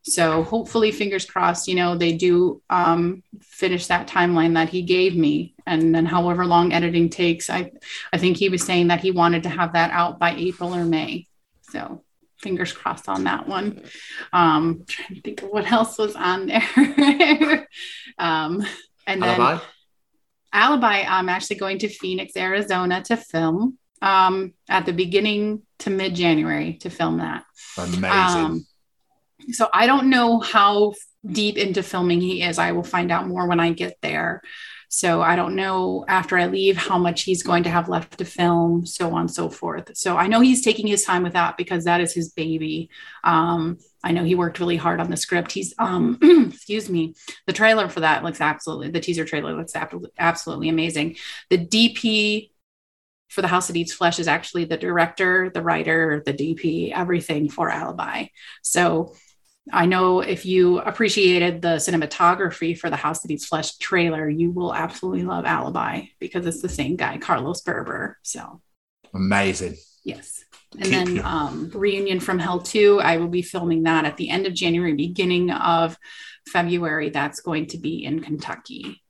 So 0.09 0.45
hopefully, 0.45 0.93
fingers 0.93 1.25
crossed, 1.25 1.67
you 1.67 1.75
know, 1.75 1.97
they 1.97 2.13
do 2.13 2.63
um, 2.71 3.25
finish 3.41 3.89
that 3.89 4.07
timeline 4.07 4.55
that 4.55 4.69
he 4.69 4.83
gave 4.83 5.17
me. 5.17 5.55
And 5.67 5.93
then 5.93 6.07
however 6.07 6.47
long 6.47 6.73
editing 6.73 7.09
takes, 7.09 7.51
I, 7.51 7.73
I 8.13 8.19
think 8.19 8.37
he 8.37 8.49
was 8.49 8.63
saying 8.63 8.89
that 8.89 9.01
he 9.01 9.11
wanted 9.11 9.43
to 9.43 9.49
have 9.49 9.73
that 9.73 9.91
out 9.91 10.21
by 10.21 10.35
April 10.35 10.75
or 10.75 10.85
May. 10.85 11.27
So 11.73 12.05
fingers 12.39 12.73
crossed 12.73 13.09
on 13.09 13.25
that 13.25 13.49
one. 13.49 13.83
Um, 14.33 14.85
trying 14.87 15.17
to 15.17 15.23
think 15.23 15.43
of 15.43 15.49
what 15.49 15.71
else 15.71 15.99
was 15.99 16.15
on 16.15 16.47
there. 16.47 17.69
um, 18.19 18.65
and 19.09 19.23
then 19.23 19.41
Alibi? 19.41 19.65
Alibi, 20.53 21.05
I'm 21.09 21.29
actually 21.29 21.57
going 21.57 21.79
to 21.81 21.89
Phoenix, 21.89 22.37
Arizona 22.37 23.03
to 23.03 23.17
film 23.17 23.77
um, 24.01 24.55
at 24.69 24.87
the 24.87 24.93
beginning 24.93 25.63
to 25.81 25.91
mid 25.91 26.15
January 26.15 26.75
to 26.75 26.91
film 26.91 27.19
that. 27.19 27.45
Amazing. 27.77 28.05
Um, 28.11 28.67
so 29.51 29.69
I 29.73 29.87
don't 29.87 30.11
know 30.11 30.41
how 30.41 30.95
deep 31.25 31.57
into 31.57 31.83
filming 31.83 32.21
he 32.21 32.43
is. 32.43 32.59
I 32.59 32.73
will 32.73 32.85
find 32.85 33.11
out 33.11 33.29
more 33.29 33.47
when 33.49 33.61
I 33.61 33.73
get 33.73 33.99
there. 34.03 34.43
So 34.89 35.21
I 35.21 35.37
don't 35.37 35.57
know 35.57 36.05
after 36.09 36.39
I 36.39 36.47
leave 36.47 36.77
how 36.77 36.97
much 36.97 37.23
he's 37.23 37.43
going 37.43 37.65
to 37.65 37.71
have 37.71 37.89
left 37.89 38.19
to 38.19 38.25
film, 38.25 38.87
so 38.87 39.13
on 39.13 39.23
and 39.23 39.31
so 39.31 39.51
forth. 39.51 39.97
So 39.97 40.17
I 40.17 40.29
know 40.29 40.41
he's 40.41 40.65
taking 40.65 40.87
his 40.87 41.05
time 41.05 41.23
with 41.23 41.33
that 41.33 41.57
because 41.57 41.85
that 41.85 42.01
is 42.01 42.15
his 42.15 42.31
baby. 42.31 42.89
Um, 43.25 43.79
I 44.05 44.13
know 44.13 44.23
he 44.23 44.37
worked 44.37 44.61
really 44.61 44.77
hard 44.77 45.01
on 45.01 45.11
the 45.11 45.17
script. 45.17 45.51
He's, 45.51 45.75
um, 45.79 46.19
excuse 46.53 46.89
me, 46.89 47.15
the 47.47 47.53
trailer 47.53 47.89
for 47.89 48.01
that 48.01 48.23
looks 48.23 48.41
absolutely, 48.41 48.91
the 48.91 49.01
teaser 49.01 49.25
trailer 49.25 49.55
looks 49.55 49.75
absolutely, 49.75 50.13
absolutely 50.19 50.69
amazing. 50.69 51.17
The 51.51 51.59
DP 51.59 52.51
for 53.29 53.43
the 53.43 53.49
House 53.49 53.67
that 53.67 53.77
Eats 53.77 53.93
Flesh 53.93 54.21
is 54.21 54.29
actually 54.29 54.67
the 54.67 54.77
director, 54.77 55.51
the 55.51 55.63
writer, 55.63 56.23
the 56.25 56.33
DP, 56.33 56.93
everything 56.93 57.49
for 57.49 57.69
Alibi. 57.69 58.27
So 58.63 59.15
I 59.73 59.87
know 59.87 60.21
if 60.21 60.47
you 60.47 60.79
appreciated 60.79 61.61
the 61.61 61.77
cinematography 61.77 62.79
for 62.79 62.89
the 62.89 62.97
House 62.97 63.21
That 63.21 63.31
Eats 63.31 63.47
Flesh 63.47 63.77
trailer, 63.79 64.29
you 64.29 64.51
will 64.53 64.73
absolutely 64.75 65.25
love 65.25 65.45
Alibi 65.45 66.03
because 66.21 66.47
it's 66.47 66.63
the 66.63 66.69
same 66.69 66.97
guy, 66.97 67.19
Carlos 67.19 67.63
Berber. 67.63 68.17
So 68.23 68.61
Amazing. 69.13 69.77
yes. 70.05 70.45
And 70.75 70.83
Keep 70.85 70.93
then 70.93 71.25
um, 71.25 71.71
Reunion 71.75 72.21
from 72.21 72.39
Hell 72.39 72.61
2, 72.61 73.01
I 73.01 73.17
will 73.17 73.29
be 73.29 73.43
filming 73.43 73.85
that 73.85 74.05
at 74.05 74.17
the 74.17 74.29
end 74.31 74.47
of 74.47 74.55
January, 74.55 74.93
beginning 74.95 75.51
of 75.51 75.97
February. 76.49 77.11
That's 77.11 77.41
going 77.41 77.67
to 77.69 77.79
be 77.79 78.05
in 78.05 78.21
Kentucky. 78.21 79.03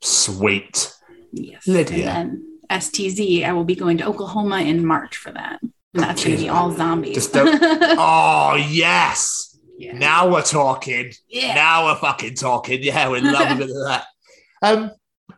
Sweet. 0.00 0.94
Yes. 1.32 1.66
Lydia. 1.66 2.10
And 2.10 2.30
then 2.30 2.58
STZ, 2.70 3.44
I 3.44 3.52
will 3.52 3.64
be 3.64 3.74
going 3.74 3.98
to 3.98 4.06
Oklahoma 4.06 4.60
in 4.60 4.84
March 4.86 5.16
for 5.16 5.32
that. 5.32 5.60
And 5.62 6.02
that's 6.02 6.22
going 6.24 6.36
to 6.36 6.42
be 6.42 6.48
all 6.48 6.70
zombies. 6.70 7.14
Just 7.14 7.32
don't- 7.32 7.58
Oh, 7.62 8.54
yes. 8.70 9.47
Yeah. 9.78 9.96
Now 9.96 10.28
we're 10.28 10.42
talking. 10.42 11.12
Yeah. 11.28 11.54
Now 11.54 11.86
we're 11.86 11.96
fucking 11.96 12.34
talking. 12.34 12.82
Yeah, 12.82 13.10
we 13.10 13.20
love 13.20 13.52
a 13.52 13.54
bit 13.54 13.70
of 13.70 13.76
that. 13.86 14.04
Um, 14.60 14.90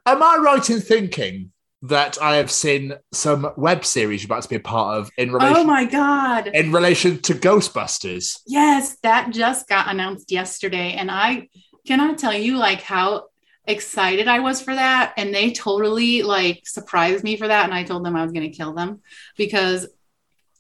am 0.07 0.23
I 0.23 0.39
right 0.43 0.71
in 0.71 0.81
thinking 0.81 1.53
that 1.83 2.17
I 2.23 2.37
have 2.37 2.51
seen 2.51 2.95
some 3.13 3.53
web 3.55 3.85
series 3.85 4.23
you're 4.23 4.29
about 4.29 4.45
to 4.45 4.49
be 4.49 4.57
a 4.57 4.61
part 4.61 4.97
of 4.99 5.11
in 5.19 5.31
relation 5.31 5.57
Oh 5.59 5.65
my 5.65 5.85
God. 5.85 6.47
in 6.47 6.73
relation 6.73 7.21
to 7.21 7.35
Ghostbusters? 7.35 8.39
Yes, 8.47 8.97
that 9.03 9.31
just 9.31 9.69
got 9.69 9.89
announced 9.89 10.33
yesterday. 10.33 10.93
And 10.93 11.11
I 11.11 11.51
cannot 11.87 12.17
tell 12.17 12.33
you 12.33 12.57
like 12.57 12.81
how 12.81 13.27
excited 13.67 14.27
I 14.27 14.41
was 14.41 14.63
for 14.63 14.75
that. 14.75 15.13
And 15.19 15.35
they 15.35 15.53
totally 15.53 16.23
like 16.23 16.67
surprised 16.67 17.23
me 17.23 17.37
for 17.37 17.47
that. 17.47 17.67
And 17.67 17.75
I 17.75 17.85
told 17.85 18.07
them 18.07 18.17
I 18.17 18.23
was 18.23 18.33
going 18.33 18.51
to 18.51 18.57
kill 18.57 18.73
them 18.73 19.03
because 19.37 19.87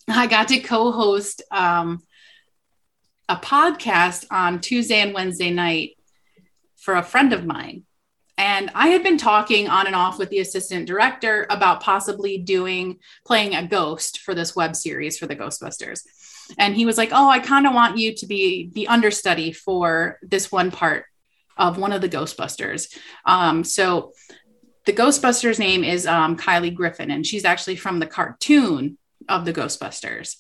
I 0.07 0.27
got 0.27 0.48
to 0.48 0.61
co-host 0.61 1.40
um, 1.51 2.02
a 3.31 3.36
podcast 3.36 4.27
on 4.32 4.61
Tuesday 4.61 4.97
and 4.97 5.15
Wednesday 5.15 5.51
night 5.51 5.97
for 6.77 6.97
a 6.97 7.02
friend 7.02 7.32
of 7.32 7.47
mine. 7.47 7.85
And 8.36 8.73
I 8.74 8.89
had 8.89 9.05
been 9.05 9.19
talking 9.19 9.69
on 9.69 9.86
and 9.86 9.94
off 9.94 10.19
with 10.19 10.31
the 10.31 10.40
assistant 10.40 10.89
director 10.89 11.47
about 11.48 11.81
possibly 11.81 12.39
doing 12.39 12.98
playing 13.24 13.55
a 13.55 13.65
ghost 13.65 14.19
for 14.19 14.35
this 14.35 14.57
web 14.57 14.74
series 14.74 15.16
for 15.16 15.28
the 15.28 15.36
Ghostbusters. 15.36 16.02
And 16.59 16.74
he 16.74 16.86
was 16.86 16.98
like, 16.98 17.11
Oh, 17.12 17.28
I 17.28 17.39
kind 17.39 17.69
of 17.69 17.73
want 17.73 17.98
you 17.98 18.16
to 18.16 18.27
be 18.27 18.70
the 18.74 18.89
understudy 18.89 19.52
for 19.52 20.19
this 20.23 20.51
one 20.51 20.73
part 20.73 21.05
of 21.57 21.78
one 21.78 21.93
of 21.93 22.01
the 22.01 22.09
Ghostbusters. 22.09 22.93
Um, 23.24 23.62
so 23.62 24.12
the 24.86 24.93
Ghostbusters 24.93 25.61
name 25.61 25.85
is 25.85 26.05
um, 26.05 26.36
Kylie 26.36 26.74
Griffin, 26.74 27.12
and 27.12 27.24
she's 27.24 27.44
actually 27.44 27.77
from 27.77 28.01
the 28.01 28.07
cartoon 28.07 28.98
of 29.31 29.44
the 29.44 29.52
Ghostbusters. 29.52 30.36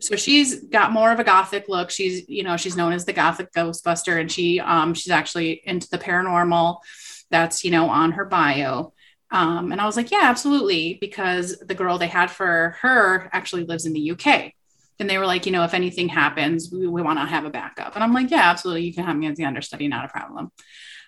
So 0.00 0.16
she's 0.16 0.64
got 0.64 0.92
more 0.92 1.12
of 1.12 1.20
a 1.20 1.24
gothic 1.24 1.68
look. 1.68 1.90
She's, 1.90 2.28
you 2.28 2.42
know, 2.42 2.56
she's 2.56 2.76
known 2.76 2.92
as 2.92 3.04
the 3.04 3.12
gothic 3.12 3.52
Ghostbuster, 3.52 4.20
and 4.20 4.30
she 4.30 4.60
um, 4.60 4.92
she's 4.92 5.12
actually 5.12 5.62
into 5.64 5.88
the 5.88 5.98
paranormal. 5.98 6.78
That's 7.30 7.64
you 7.64 7.70
know 7.70 7.88
on 7.88 8.12
her 8.12 8.24
bio. 8.24 8.92
Um, 9.30 9.72
and 9.72 9.80
I 9.80 9.86
was 9.86 9.96
like, 9.96 10.10
yeah, 10.10 10.24
absolutely. 10.24 10.98
Because 11.00 11.58
the 11.58 11.74
girl 11.74 11.96
they 11.96 12.08
had 12.08 12.30
for 12.30 12.76
her 12.80 13.30
actually 13.32 13.64
lives 13.64 13.86
in 13.86 13.94
the 13.94 14.10
UK. 14.10 14.52
And 14.98 15.08
they 15.08 15.16
were 15.16 15.26
like, 15.26 15.46
you 15.46 15.52
know, 15.52 15.64
if 15.64 15.72
anything 15.72 16.08
happens, 16.08 16.70
we, 16.70 16.86
we 16.86 17.00
want 17.00 17.18
to 17.18 17.24
have 17.24 17.46
a 17.46 17.50
backup. 17.50 17.94
And 17.94 18.04
I'm 18.04 18.12
like, 18.12 18.30
yeah, 18.30 18.50
absolutely. 18.50 18.84
You 18.84 18.92
can 18.92 19.04
have 19.04 19.16
me 19.16 19.26
as 19.28 19.38
the 19.38 19.46
understudy, 19.46 19.88
not 19.88 20.04
a 20.04 20.08
problem. 20.08 20.52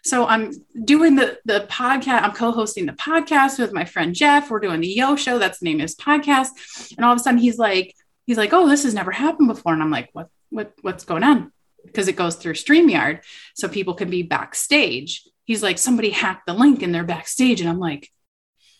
So 0.05 0.27
I'm 0.27 0.53
doing 0.85 1.17
the 1.17 1.39
the 1.47 1.67
podcast. 1.71 2.23
I'm 2.23 2.33
co-hosting 2.33 2.85
the 2.87 2.93
podcast 2.93 3.59
with 3.59 3.73
my 3.73 3.87
friend 3.87 4.15
Jeff. 4.15 4.51
We're 4.51 4.61
doing 4.61 4.81
the 4.81 4.89
Yo 4.89 5.17
Show. 5.17 5.39
That's 5.39 5.61
the 5.61 5.65
name 5.65 5.79
of 5.79 5.83
his 5.83 5.97
podcast. 5.97 6.51
And 6.97 7.05
all 7.05 7.13
of 7.13 7.19
a 7.19 7.23
sudden, 7.23 7.41
he's 7.41 7.59
like, 7.59 7.95
he's 8.27 8.37
like, 8.37 8.53
oh, 8.53 8.69
this 8.69 8.85
has 8.85 8.93
never 8.93 9.11
happened 9.11 9.49
before. 9.49 9.73
And 9.73 9.83
I'm 9.83 9.91
like, 9.91 10.11
what 10.13 10.29
what 10.51 10.75
what's 10.83 11.05
going 11.05 11.23
on? 11.23 11.53
Because 11.87 12.09
it 12.09 12.17
goes 12.17 12.37
through 12.37 12.55
StreamYard, 12.55 13.21
so 13.55 13.67
people 13.67 13.95
can 13.95 14.11
be 14.11 14.23
backstage. 14.23 15.27
He's 15.45 15.63
like, 15.63 15.79
somebody 15.79 16.11
hacked 16.11 16.47
the 16.47 16.55
link 16.55 16.83
and 16.83 16.95
they're 16.95 17.05
backstage. 17.05 17.61
And 17.61 17.71
I'm 17.71 17.81
like, 17.81 18.11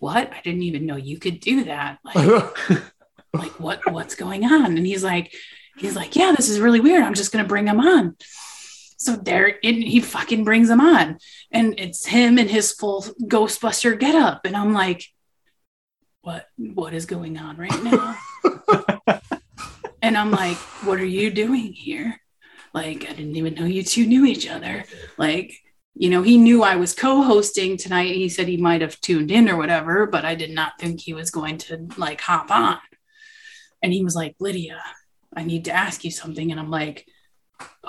what? 0.01 0.31
I 0.31 0.41
didn't 0.43 0.63
even 0.63 0.87
know 0.87 0.97
you 0.97 1.19
could 1.19 1.41
do 1.41 1.65
that. 1.65 1.99
Like, 2.05 2.69
like 3.33 3.61
what 3.61 3.91
what's 3.91 4.15
going 4.15 4.45
on? 4.45 4.77
And 4.77 4.87
he's 4.87 5.03
like, 5.03 5.35
he's 5.79 5.97
like, 5.97 6.17
yeah, 6.17 6.35
this 6.37 6.51
is 6.51 6.61
really 6.61 6.81
weird. 6.81 7.03
I'm 7.03 7.15
just 7.15 7.33
gonna 7.33 7.49
bring 7.49 7.67
him 7.67 7.81
on. 7.81 8.15
So 8.97 9.17
there, 9.17 9.59
it, 9.63 9.75
he 9.75 10.01
fucking 10.01 10.45
brings 10.45 10.71
him 10.71 10.81
on, 10.81 11.19
and 11.51 11.79
it's 11.79 12.07
him 12.07 12.39
in 12.39 12.49
his 12.49 12.73
full 12.73 13.03
Ghostbuster 13.23 13.99
getup, 13.99 14.45
and 14.45 14.57
I'm 14.57 14.73
like, 14.73 15.05
what 16.23 16.47
what 16.57 16.95
is 16.95 17.07
going 17.07 17.39
on 17.39 17.57
right 17.57 17.83
now? 17.83 18.17
and 20.03 20.17
I'm 20.17 20.31
like, 20.31 20.57
what 20.85 20.99
are 20.99 21.05
you 21.05 21.31
doing 21.31 21.73
here? 21.73 22.21
Like, 22.73 23.05
I 23.09 23.13
didn't 23.13 23.37
even 23.37 23.55
know 23.55 23.67
you 23.67 23.83
two 23.83 24.07
knew 24.07 24.25
each 24.25 24.49
other. 24.49 24.85
Like, 25.17 25.55
you 25.95 26.11
know, 26.11 26.23
he 26.23 26.39
knew 26.39 26.63
I 26.63 26.77
was 26.77 26.93
co-hosting 26.93 27.77
tonight. 27.77 28.15
He 28.15 28.29
said 28.29 28.49
he 28.49 28.57
might 28.57 28.81
have 28.81 29.01
tuned 29.01 29.31
in 29.31 29.49
or 29.49 29.57
whatever, 29.57 30.07
but 30.07 30.25
I 30.25 30.35
did 30.35 30.51
not 30.51 30.73
think 30.81 31.01
he 31.01 31.15
was 31.15 31.31
going 31.31 31.59
to 31.59 31.87
like 31.97 32.21
hop 32.21 32.51
on. 32.51 32.79
And 33.83 33.93
he 33.93 34.03
was 34.03 34.17
like, 34.17 34.35
Lydia, 34.41 34.83
I 35.37 35.45
need 35.45 35.67
to 35.67 35.73
ask 35.73 36.05
you 36.05 36.11
something. 36.11 36.51
And 36.51 36.59
I'm 36.59 36.71
like, 36.71 37.07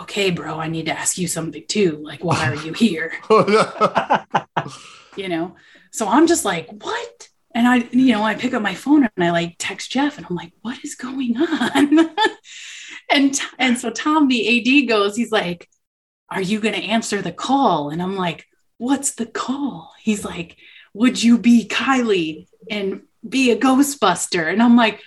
okay, 0.01 0.31
bro, 0.31 0.59
I 0.59 0.67
need 0.67 0.85
to 0.85 0.97
ask 0.97 1.17
you 1.17 1.27
something 1.27 1.63
too. 1.67 1.99
Like, 2.01 2.23
why 2.23 2.49
are 2.49 2.55
you 2.55 2.73
here? 2.73 3.13
you 5.15 5.29
know? 5.29 5.55
So 5.91 6.07
I'm 6.07 6.27
just 6.27 6.45
like, 6.45 6.69
what? 6.83 7.29
And 7.53 7.67
I, 7.67 7.77
you 7.91 8.11
know, 8.11 8.23
I 8.23 8.35
pick 8.35 8.53
up 8.53 8.61
my 8.61 8.75
phone 8.75 9.07
and 9.15 9.23
I 9.23 9.31
like 9.31 9.55
text 9.57 9.89
Jeff 9.89 10.17
and 10.17 10.27
I'm 10.29 10.35
like, 10.35 10.51
what 10.61 10.77
is 10.83 10.95
going 10.95 11.37
on? 11.37 12.09
and 13.09 13.39
and 13.57 13.77
so 13.77 13.89
Tom, 13.89 14.27
the 14.27 14.81
AD, 14.83 14.89
goes, 14.89 15.15
he's 15.15 15.31
like, 15.31 15.69
Are 16.29 16.41
you 16.41 16.59
gonna 16.59 16.77
answer 16.77 17.21
the 17.21 17.31
call? 17.31 17.89
And 17.91 18.01
I'm 18.01 18.17
like, 18.17 18.45
What's 18.77 19.15
the 19.15 19.25
call? 19.25 19.93
He's 20.01 20.25
like, 20.25 20.57
Would 20.93 21.23
you 21.23 21.37
be 21.37 21.65
Kylie 21.65 22.47
and 22.69 23.03
be 23.27 23.51
a 23.51 23.55
Ghostbuster? 23.55 24.51
And 24.51 24.61
I'm 24.61 24.75
like, 24.75 25.01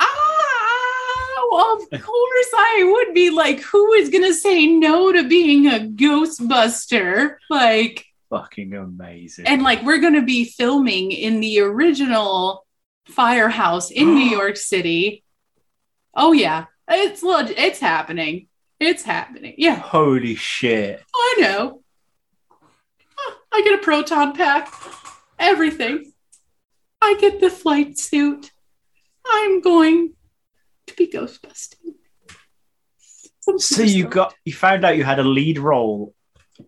Ah, 0.00 1.46
well, 1.49 1.49
of 1.60 1.90
course 1.90 2.48
I 2.54 2.90
would 2.92 3.14
be 3.14 3.30
like, 3.30 3.60
who 3.60 3.92
is 3.94 4.08
gonna 4.10 4.34
say 4.34 4.66
no 4.66 5.12
to 5.12 5.28
being 5.28 5.66
a 5.66 5.78
Ghostbuster? 5.80 7.36
Like, 7.48 8.04
Fucking 8.30 8.74
amazing. 8.74 9.46
and 9.46 9.62
like 9.62 9.82
we're 9.82 9.98
going 9.98 10.14
to 10.14 10.22
be 10.22 10.44
filming 10.44 11.10
in 11.10 11.40
the 11.40 11.58
original 11.60 12.64
firehouse 13.06 13.90
in 13.90 14.14
New 14.14 14.24
York 14.38 14.56
City. 14.56 15.24
Oh 16.14 16.30
yeah, 16.32 16.66
it's 16.88 17.22
leg- 17.24 17.54
it's 17.56 17.80
happening. 17.80 18.46
It's 18.78 19.02
happening. 19.02 19.54
Yeah, 19.58 19.74
Holy 19.74 20.36
shit. 20.36 21.02
Oh, 21.14 21.34
I 21.36 21.40
know. 21.42 21.82
I 23.52 23.62
get 23.62 23.78
a 23.80 23.82
proton 23.82 24.32
pack. 24.34 24.72
Everything. 25.38 26.12
I 27.02 27.16
get 27.20 27.40
the 27.40 27.50
flight 27.50 27.98
suit. 27.98 28.52
I'm 29.26 29.60
going 29.60 30.14
to 30.90 30.96
be 30.96 31.08
ghostbusting. 31.08 31.94
So 33.58 33.82
you 33.82 34.06
got 34.06 34.34
you 34.44 34.52
found 34.52 34.84
out 34.84 34.96
you 34.96 35.04
had 35.04 35.18
a 35.18 35.24
lead 35.24 35.58
role 35.58 36.14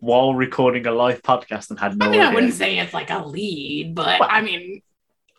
while 0.01 0.35
recording 0.35 0.87
a 0.87 0.93
live 0.93 1.23
podcast 1.23 1.71
and 1.71 1.79
had 1.79 1.97
no 1.99 2.07
I 2.07 2.11
mean, 2.11 2.21
I 2.21 2.33
wouldn't 2.35 2.55
say 2.55 2.79
it's 2.79 2.95
like 2.95 3.11
a 3.11 3.25
lead, 3.25 3.95
but 3.95 4.19
Well- 4.21 4.29
I 4.33 4.41
mean, 4.41 4.83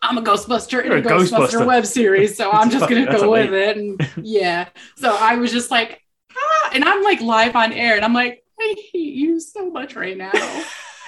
I'm 0.00 0.16
a 0.18 0.22
Ghostbuster 0.22 0.84
in 0.84 0.92
a 0.92 0.96
a 0.96 1.02
Ghostbuster, 1.02 1.48
Ghostbuster. 1.48 1.66
web 1.66 1.86
series, 1.86 2.36
so 2.36 2.50
I'm 2.50 2.70
just 2.70 2.88
gonna 2.88 3.06
go 3.06 3.30
with 3.30 3.52
it. 3.52 3.76
And 3.76 4.00
yeah, 4.22 4.68
so 4.96 5.16
I 5.18 5.36
was 5.36 5.50
just 5.50 5.70
like, 5.70 6.00
ah, 6.36 6.70
and 6.74 6.84
I'm 6.84 7.02
like 7.02 7.20
live 7.20 7.56
on 7.56 7.72
air, 7.72 7.96
and 7.96 8.04
I'm 8.04 8.12
like, 8.14 8.44
I 8.60 8.74
hate 8.92 9.14
you 9.14 9.40
so 9.40 9.70
much 9.70 9.96
right 9.96 10.16
now. 10.16 10.30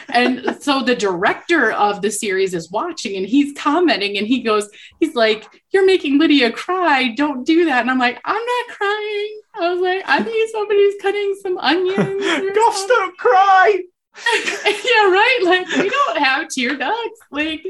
and 0.08 0.56
so 0.60 0.82
the 0.82 0.94
director 0.96 1.72
of 1.72 2.02
the 2.02 2.10
series 2.10 2.54
is 2.54 2.70
watching 2.70 3.16
and 3.16 3.26
he's 3.26 3.52
commenting 3.56 4.16
and 4.18 4.26
he 4.26 4.40
goes, 4.40 4.68
he's 5.00 5.14
like, 5.14 5.46
You're 5.72 5.86
making 5.86 6.18
Lydia 6.18 6.52
cry. 6.52 7.14
Don't 7.16 7.44
do 7.44 7.64
that. 7.66 7.80
And 7.82 7.90
I'm 7.90 7.98
like, 7.98 8.20
I'm 8.24 8.34
not 8.44 8.76
crying. 8.76 9.40
I 9.58 9.72
was 9.72 9.80
like, 9.80 10.02
I 10.06 10.22
think 10.22 10.50
somebody's 10.50 10.94
cutting 11.02 11.34
some 11.42 11.58
onions. 11.58 11.98
or 11.98 12.50
Goths 12.54 12.78
something." 12.78 12.88
don't 12.88 13.16
cry. 13.18 13.80
yeah, 14.34 15.10
right. 15.10 15.40
Like 15.44 15.68
we 15.76 15.90
don't 15.90 16.18
have 16.18 16.48
tear 16.48 16.76
ducts. 16.76 17.20
Like 17.30 17.62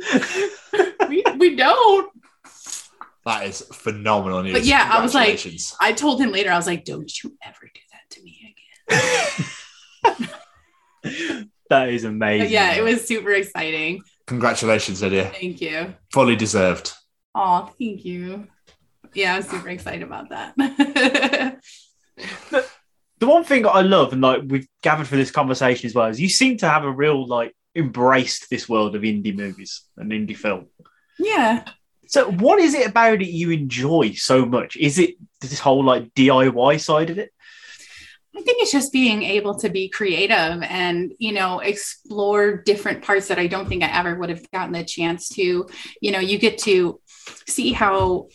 we 1.08 1.24
we 1.38 1.56
don't. 1.56 2.12
That 3.24 3.46
is 3.46 3.62
phenomenal 3.72 4.44
news. 4.44 4.52
But 4.52 4.64
yeah, 4.64 4.88
I 4.92 5.02
was 5.02 5.12
like- 5.12 5.44
I 5.80 5.92
told 5.92 6.20
him 6.20 6.30
later. 6.30 6.52
I 6.52 6.56
was 6.56 6.68
like, 6.68 6.84
"Don't 6.84 7.10
you 7.24 7.36
ever 7.42 7.68
do 7.74 7.80
that 7.90 8.10
to 8.10 8.22
me 8.22 8.54
again." 11.02 11.50
That 11.70 11.88
is 11.88 12.02
But 12.02 12.08
amazing. 12.10 12.50
yeah, 12.52 12.74
it 12.74 12.82
was 12.82 13.06
super 13.06 13.32
exciting. 13.32 14.02
Congratulations, 14.26 15.02
Lydia. 15.02 15.30
Thank 15.34 15.60
you. 15.60 15.94
Fully 16.12 16.36
deserved. 16.36 16.92
Oh, 17.34 17.70
thank 17.78 18.04
you. 18.04 18.46
Yeah, 19.14 19.34
I'm 19.36 19.42
super 19.42 19.68
excited 19.68 20.02
about 20.02 20.28
that. 20.30 20.54
the 23.18 23.26
one 23.26 23.44
thing 23.44 23.66
I 23.66 23.80
love 23.82 24.12
and 24.12 24.22
like 24.22 24.42
we've 24.46 24.68
gathered 24.82 25.06
for 25.08 25.16
this 25.16 25.30
conversation 25.30 25.86
as 25.86 25.94
well 25.94 26.06
is 26.06 26.20
you 26.20 26.28
seem 26.28 26.56
to 26.58 26.68
have 26.68 26.84
a 26.84 26.90
real 26.90 27.26
like 27.26 27.54
embraced 27.74 28.48
this 28.50 28.68
world 28.68 28.94
of 28.96 29.02
indie 29.02 29.36
movies 29.36 29.82
and 29.96 30.10
indie 30.12 30.36
film. 30.36 30.66
yeah. 31.18 31.64
So 32.08 32.30
what 32.30 32.60
is 32.60 32.72
it 32.74 32.86
about 32.86 33.20
it 33.20 33.30
you 33.30 33.50
enjoy 33.50 34.12
so 34.12 34.46
much? 34.46 34.76
Is 34.76 34.98
it 35.00 35.16
this 35.40 35.58
whole 35.58 35.82
like 35.84 36.14
DIY 36.14 36.80
side 36.80 37.10
of 37.10 37.18
it? 37.18 37.32
I 38.36 38.42
think 38.42 38.62
it's 38.62 38.72
just 38.72 38.92
being 38.92 39.22
able 39.22 39.54
to 39.60 39.70
be 39.70 39.88
creative 39.88 40.62
and, 40.62 41.12
you 41.18 41.32
know, 41.32 41.60
explore 41.60 42.56
different 42.56 43.02
parts 43.02 43.28
that 43.28 43.38
I 43.38 43.46
don't 43.46 43.66
think 43.66 43.82
I 43.82 43.98
ever 43.98 44.14
would 44.14 44.28
have 44.28 44.50
gotten 44.50 44.72
the 44.72 44.84
chance 44.84 45.30
to. 45.30 45.66
You 46.00 46.12
know, 46.12 46.18
you 46.18 46.38
get 46.38 46.58
to 46.58 47.00
see 47.46 47.72
how 47.72 48.28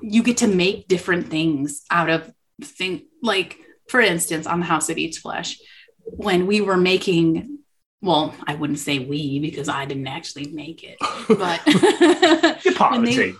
you 0.00 0.22
get 0.22 0.38
to 0.38 0.46
make 0.46 0.88
different 0.88 1.28
things 1.28 1.84
out 1.90 2.10
of 2.10 2.32
thing 2.62 3.06
like 3.22 3.58
for 3.88 4.00
instance 4.00 4.46
on 4.46 4.60
the 4.60 4.66
house 4.66 4.86
that 4.88 4.98
eats 4.98 5.18
flesh 5.18 5.58
when 6.04 6.46
we 6.46 6.60
were 6.60 6.76
making 6.76 7.58
well 8.02 8.34
i 8.46 8.54
wouldn't 8.54 8.78
say 8.78 8.98
we 8.98 9.38
because 9.40 9.68
i 9.68 9.84
didn't 9.84 10.06
actually 10.06 10.46
make 10.48 10.84
it 10.84 10.96
but 11.28 12.64
You're 12.64 12.74
part 12.74 12.96
of 12.96 13.04
the. 13.04 13.34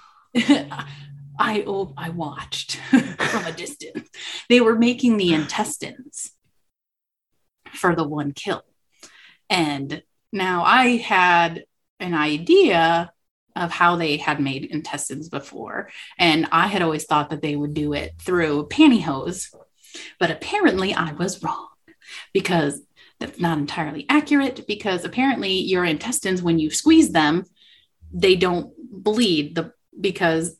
I 1.41 1.65
oh, 1.67 1.95
I 1.97 2.11
watched 2.11 2.77
from 2.91 3.47
a 3.47 3.53
distance. 3.53 4.09
They 4.49 4.61
were 4.61 4.77
making 4.77 5.17
the 5.17 5.33
intestines 5.33 6.33
for 7.73 7.97
the 7.97 8.07
one 8.07 8.33
kill. 8.33 8.63
And 9.49 10.03
now 10.33 10.63
I 10.65 10.97
had 10.99 11.65
an 11.99 12.15
idea 12.15 13.13
of 13.57 13.71
how 13.71 13.97
they 13.97 14.17
had 14.17 14.41
made 14.41 14.65
intestines 14.67 15.29
before. 15.29 15.89
And 16.19 16.47
I 16.53 16.67
had 16.69 16.83
always 16.83 17.05
thought 17.05 17.31
that 17.31 17.43
they 17.43 17.57
would 17.57 17.75
do 17.75 17.95
it 17.95 18.13
through 18.21 18.69
pantyhose. 18.69 19.53
But 20.19 20.31
apparently 20.31 20.95
I 20.95 21.13
was 21.13 21.43
wrong 21.43 21.69
because 22.33 22.81
that's 23.19 23.41
not 23.41 23.59
entirely 23.59 24.07
accurate 24.09 24.67
because 24.67 25.05
apparently 25.05 25.53
your 25.53 25.85
intestines 25.85 26.43
when 26.43 26.59
you 26.59 26.71
squeeze 26.71 27.13
them 27.13 27.45
they 28.13 28.35
don't 28.35 28.73
bleed 28.91 29.55
the 29.55 29.73
because 30.01 30.57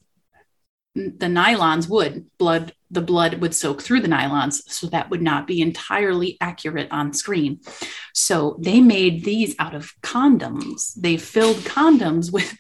the 0.95 1.27
nylons 1.27 1.89
would 1.89 2.27
blood 2.39 2.73
the 2.91 3.01
blood 3.01 3.35
would 3.35 3.55
soak 3.55 3.81
through 3.81 4.01
the 4.01 4.09
nylons 4.09 4.63
so 4.69 4.89
that 4.89 5.11
would 5.11 5.23
not 5.23 5.47
be 5.47 5.61
entirely 5.61 6.37
accurate 6.41 6.89
on 6.91 7.13
screen. 7.13 7.61
So 8.13 8.59
they 8.61 8.81
made 8.81 9.25
these 9.25 9.55
out 9.61 9.77
of 9.77 9.93
condoms. 10.01 10.95
They 10.95 11.17
filled 11.17 11.59
condoms 11.59 12.33
with 12.33 12.53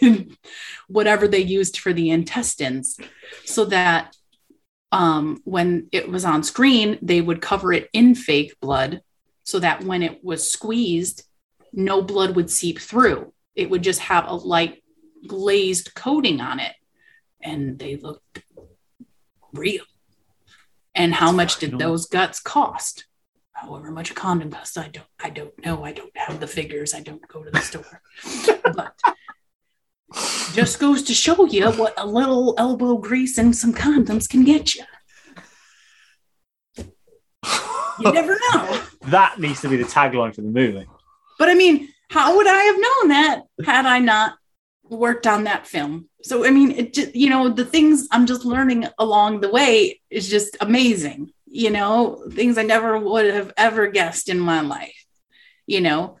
whatever 0.88 1.26
they 1.26 1.40
used 1.40 1.78
for 1.78 1.92
the 1.92 2.10
intestines 2.10 2.96
so 3.44 3.64
that 3.66 4.14
um, 4.92 5.40
when 5.44 5.88
it 5.90 6.08
was 6.08 6.24
on 6.24 6.44
screen 6.44 6.98
they 7.02 7.20
would 7.20 7.40
cover 7.40 7.72
it 7.72 7.88
in 7.92 8.14
fake 8.14 8.60
blood 8.60 9.00
so 9.42 9.58
that 9.58 9.82
when 9.82 10.04
it 10.04 10.22
was 10.22 10.52
squeezed 10.52 11.24
no 11.72 12.02
blood 12.02 12.36
would 12.36 12.50
seep 12.50 12.78
through. 12.78 13.32
It 13.56 13.70
would 13.70 13.82
just 13.82 14.00
have 14.00 14.28
a 14.28 14.34
light 14.34 14.82
glazed 15.26 15.94
coating 15.94 16.40
on 16.40 16.60
it 16.60 16.74
and 17.42 17.78
they 17.78 17.96
looked 17.96 18.42
real. 19.52 19.84
And 20.94 21.14
how 21.14 21.32
much 21.32 21.58
did 21.58 21.78
those 21.78 22.06
guts 22.06 22.40
cost? 22.40 23.06
however 23.62 23.90
much 23.90 24.10
a 24.10 24.14
condom 24.14 24.50
costs. 24.50 24.76
I 24.76 24.88
don't 24.88 25.06
I 25.22 25.30
don't 25.30 25.64
know. 25.64 25.84
I 25.84 25.92
don't 25.92 26.16
have 26.16 26.40
the 26.40 26.46
figures. 26.46 26.94
I 26.94 27.00
don't 27.00 27.26
go 27.28 27.42
to 27.42 27.50
the 27.50 27.60
store. 27.60 28.02
but 28.74 28.94
just 30.52 30.78
goes 30.78 31.02
to 31.04 31.14
show 31.14 31.46
you 31.46 31.70
what 31.72 31.94
a 31.96 32.06
little 32.06 32.54
elbow 32.58 32.96
grease 32.96 33.38
and 33.38 33.56
some 33.56 33.72
condoms 33.72 34.28
can 34.28 34.44
get 34.44 34.74
you. 34.74 34.84
You 37.98 38.12
never 38.12 38.36
know. 38.52 38.82
That 39.06 39.40
needs 39.40 39.60
to 39.62 39.68
be 39.68 39.76
the 39.76 39.82
tagline 39.82 40.32
for 40.32 40.42
the 40.42 40.48
movie. 40.48 40.86
But 41.36 41.48
I 41.48 41.54
mean, 41.54 41.88
how 42.08 42.36
would 42.36 42.46
I 42.46 42.62
have 42.62 42.76
known 42.76 43.08
that 43.08 43.42
had 43.64 43.84
I 43.84 43.98
not 43.98 44.34
worked 44.92 45.26
on 45.26 45.44
that 45.44 45.66
film? 45.66 46.08
So 46.22 46.46
I 46.46 46.50
mean, 46.50 46.70
it 46.72 46.94
just 46.94 47.14
you 47.14 47.30
know 47.30 47.48
the 47.48 47.64
things 47.64 48.08
I'm 48.10 48.26
just 48.26 48.44
learning 48.44 48.86
along 48.98 49.40
the 49.40 49.50
way 49.50 50.00
is 50.10 50.28
just 50.28 50.56
amazing. 50.60 51.32
You 51.46 51.70
know, 51.70 52.24
things 52.30 52.56
I 52.56 52.62
never 52.62 52.98
would 52.98 53.32
have 53.32 53.52
ever 53.56 53.88
guessed 53.88 54.28
in 54.28 54.38
my 54.38 54.60
life. 54.60 55.04
You 55.66 55.80
know, 55.80 56.18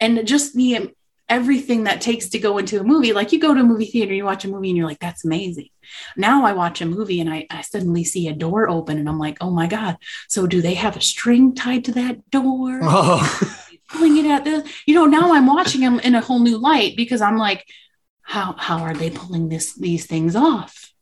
and 0.00 0.26
just 0.26 0.54
the 0.54 0.76
um, 0.76 0.90
everything 1.28 1.84
that 1.84 2.02
takes 2.02 2.28
to 2.28 2.38
go 2.38 2.58
into 2.58 2.78
a 2.78 2.84
movie. 2.84 3.12
Like 3.12 3.32
you 3.32 3.40
go 3.40 3.54
to 3.54 3.60
a 3.60 3.64
movie 3.64 3.86
theater, 3.86 4.12
you 4.12 4.24
watch 4.24 4.44
a 4.44 4.48
movie, 4.48 4.68
and 4.68 4.76
you're 4.76 4.86
like, 4.86 5.00
"That's 5.00 5.24
amazing." 5.24 5.68
Now 6.16 6.44
I 6.44 6.52
watch 6.52 6.80
a 6.80 6.86
movie 6.86 7.20
and 7.20 7.32
I, 7.32 7.46
I 7.50 7.62
suddenly 7.62 8.04
see 8.04 8.28
a 8.28 8.34
door 8.34 8.68
open, 8.68 8.98
and 8.98 9.08
I'm 9.08 9.18
like, 9.18 9.38
"Oh 9.40 9.50
my 9.50 9.66
god!" 9.66 9.96
So 10.28 10.46
do 10.46 10.60
they 10.60 10.74
have 10.74 10.96
a 10.96 11.00
string 11.00 11.54
tied 11.54 11.84
to 11.86 11.92
that 11.92 12.30
door? 12.30 12.80
Oh, 12.82 13.58
pulling 13.88 14.16
it 14.18 14.26
at 14.26 14.44
this. 14.44 14.70
You 14.86 14.94
know, 14.94 15.06
now 15.06 15.32
I'm 15.32 15.46
watching 15.46 15.80
them 15.80 16.00
in 16.00 16.14
a 16.14 16.20
whole 16.20 16.40
new 16.40 16.58
light 16.58 16.96
because 16.96 17.20
I'm 17.20 17.36
like, 17.36 17.66
how 18.22 18.54
how 18.58 18.78
are 18.78 18.94
they 18.94 19.10
pulling 19.10 19.48
this 19.48 19.74
these 19.74 20.06
things 20.06 20.36
off? 20.36 20.92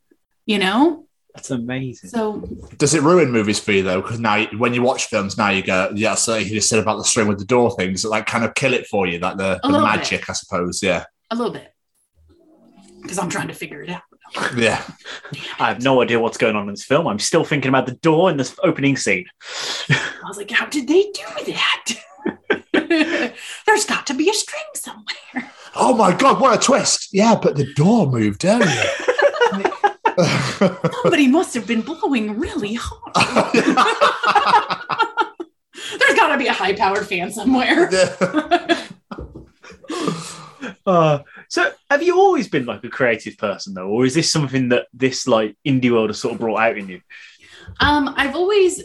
You 0.45 0.59
know? 0.59 1.07
That's 1.33 1.49
amazing. 1.49 2.09
So 2.09 2.41
does 2.77 2.93
it 2.93 3.03
ruin 3.03 3.31
movies 3.31 3.59
for 3.59 3.71
you 3.71 3.83
though? 3.83 4.01
Because 4.01 4.19
now, 4.19 4.45
when 4.57 4.73
you 4.73 4.81
watch 4.81 5.05
films, 5.05 5.37
now 5.37 5.49
you 5.49 5.63
go, 5.63 5.91
yeah. 5.95 6.15
So 6.15 6.35
you 6.35 6.49
just 6.49 6.67
said 6.67 6.79
about 6.79 6.97
the 6.97 7.05
string 7.05 7.27
with 7.27 7.39
the 7.39 7.45
door 7.45 7.71
things, 7.71 8.01
that 8.01 8.09
like 8.09 8.25
kind 8.25 8.43
of 8.43 8.53
kill 8.53 8.73
it 8.73 8.87
for 8.87 9.07
you, 9.07 9.19
like 9.19 9.37
the, 9.37 9.59
the 9.63 9.69
little 9.69 9.85
magic, 9.85 10.29
I 10.29 10.33
suppose. 10.33 10.83
Yeah, 10.83 11.05
a 11.29 11.35
little 11.35 11.53
bit. 11.53 11.73
Because 13.01 13.17
I'm 13.17 13.29
trying 13.29 13.47
to 13.47 13.53
figure 13.53 13.81
it 13.81 13.89
out. 13.89 14.01
yeah. 14.55 14.83
I 15.59 15.69
have 15.69 15.83
no 15.83 16.01
idea 16.01 16.19
what's 16.19 16.37
going 16.37 16.55
on 16.55 16.67
in 16.67 16.73
this 16.73 16.83
film. 16.83 17.07
I'm 17.07 17.19
still 17.19 17.43
thinking 17.43 17.69
about 17.69 17.85
the 17.85 17.95
door 17.95 18.29
in 18.29 18.37
this 18.37 18.57
opening 18.63 18.97
scene. 18.97 19.25
I 19.89 20.23
was 20.27 20.37
like, 20.37 20.51
how 20.51 20.67
did 20.67 20.87
they 20.87 21.11
do 21.11 21.53
that? 21.53 21.85
There's 23.65 23.85
got 23.85 24.07
to 24.07 24.13
be 24.13 24.29
a 24.29 24.33
string 24.33 24.63
somewhere. 24.75 25.51
Oh 25.75 25.95
my 25.95 26.15
god, 26.15 26.41
what 26.41 26.57
a 26.57 26.61
twist! 26.61 27.09
Yeah, 27.11 27.35
but 27.41 27.55
the 27.55 27.73
door 27.73 28.07
moved 28.07 28.45
earlier. 28.45 28.67
Somebody 31.01 31.27
must 31.27 31.53
have 31.53 31.65
been 31.65 31.81
blowing 31.81 32.37
really 32.37 32.77
hard. 32.79 33.15
There's 35.99 36.15
got 36.15 36.29
to 36.29 36.37
be 36.37 36.47
a 36.47 36.53
high 36.53 36.73
powered 36.73 37.07
fan 37.07 37.31
somewhere. 37.31 37.89
Uh, 40.85 41.19
so, 41.49 41.71
have 41.89 42.03
you 42.03 42.19
always 42.19 42.47
been 42.47 42.65
like 42.65 42.83
a 42.83 42.89
creative 42.89 43.37
person 43.37 43.73
though, 43.73 43.87
or 43.87 44.05
is 44.05 44.13
this 44.13 44.31
something 44.31 44.69
that 44.69 44.87
this 44.93 45.27
like 45.27 45.55
indie 45.65 45.91
world 45.91 46.09
has 46.09 46.19
sort 46.19 46.33
of 46.33 46.39
brought 46.39 46.59
out 46.59 46.77
in 46.77 46.89
you? 46.89 47.01
Um, 47.79 48.13
I've 48.17 48.35
always 48.35 48.83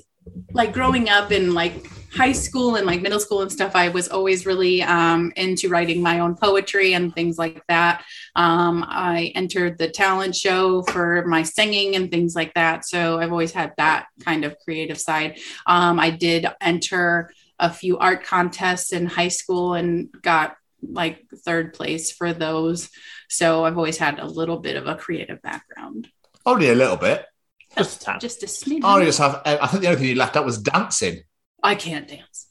like 0.53 0.73
growing 0.73 1.09
up 1.09 1.33
in 1.33 1.55
like 1.55 1.91
high 2.17 2.33
school 2.33 2.77
and 2.77 2.87
like 2.87 3.03
middle 3.03 3.21
school 3.21 3.43
and 3.43 3.53
stuff, 3.53 3.77
I 3.77 3.89
was 3.89 4.09
always 4.09 4.47
really 4.47 4.83
um, 4.83 5.33
into 5.37 5.69
writing 5.69 6.03
my 6.03 6.21
own 6.21 6.35
poetry 6.35 6.95
and 6.95 7.15
things 7.15 7.39
like 7.39 7.63
that. 7.69 8.05
Um, 8.35 8.85
I 8.87 9.33
entered 9.35 9.79
the 9.79 9.89
talent 9.89 10.35
show 10.35 10.83
for 10.83 11.25
my 11.27 11.43
singing 11.43 11.95
and 11.95 12.11
things 12.11 12.35
like 12.35 12.55
that. 12.55 12.85
So 12.85 13.19
I've 13.19 13.33
always 13.33 13.53
had 13.53 13.73
that 13.77 14.07
kind 14.25 14.45
of 14.45 14.57
creative 14.65 14.99
side. 14.99 15.39
Um, 15.67 16.01
I 16.01 16.11
did 16.11 16.47
enter 16.61 17.31
a 17.59 17.71
few 17.71 17.99
art 17.99 18.25
contests 18.25 18.93
in 18.93 19.07
high 19.07 19.29
school 19.29 19.75
and 19.75 20.11
got 20.23 20.57
like 20.83 21.25
third 21.45 21.75
place 21.75 22.13
for 22.13 22.33
those. 22.33 22.91
So 23.29 23.65
I've 23.65 23.77
always 23.77 23.99
had 23.99 24.19
a 24.19 24.27
little 24.27 24.59
bit 24.59 24.77
of 24.77 24.87
a 24.87 24.95
creative 24.95 25.43
background. 25.43 26.09
Only 26.45 26.71
a 26.71 26.75
little 26.75 26.97
bit. 26.97 27.25
Just 27.77 28.03
a 28.03 28.05
tad. 28.05 28.21
Just 28.21 28.43
a 28.43 28.47
smidge. 28.47 28.85
I 28.85 29.05
just 29.05 29.19
have. 29.19 29.43
I 29.45 29.67
think 29.67 29.83
the 29.83 29.89
only 29.89 30.01
thing 30.01 30.09
you 30.09 30.15
left 30.15 30.37
out 30.37 30.45
was 30.45 30.59
dancing. 30.59 31.23
I 31.63 31.75
can't 31.75 32.09
dance. 32.09 32.49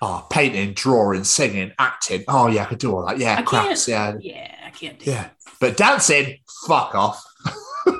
Oh, 0.00 0.26
painting, 0.30 0.72
drawing, 0.74 1.24
singing, 1.24 1.72
acting. 1.78 2.24
Oh 2.28 2.46
yeah, 2.48 2.62
I 2.62 2.64
could 2.66 2.78
do 2.78 2.94
all 2.94 3.06
that. 3.06 3.18
Yeah, 3.18 3.36
I 3.38 3.42
crafts. 3.42 3.86
Yeah, 3.88 4.14
Yeah, 4.20 4.54
I 4.66 4.70
can't 4.70 4.98
dance. 4.98 5.06
yeah. 5.06 5.28
But 5.60 5.76
dancing, 5.76 6.38
fuck 6.66 6.94
off. 6.94 7.22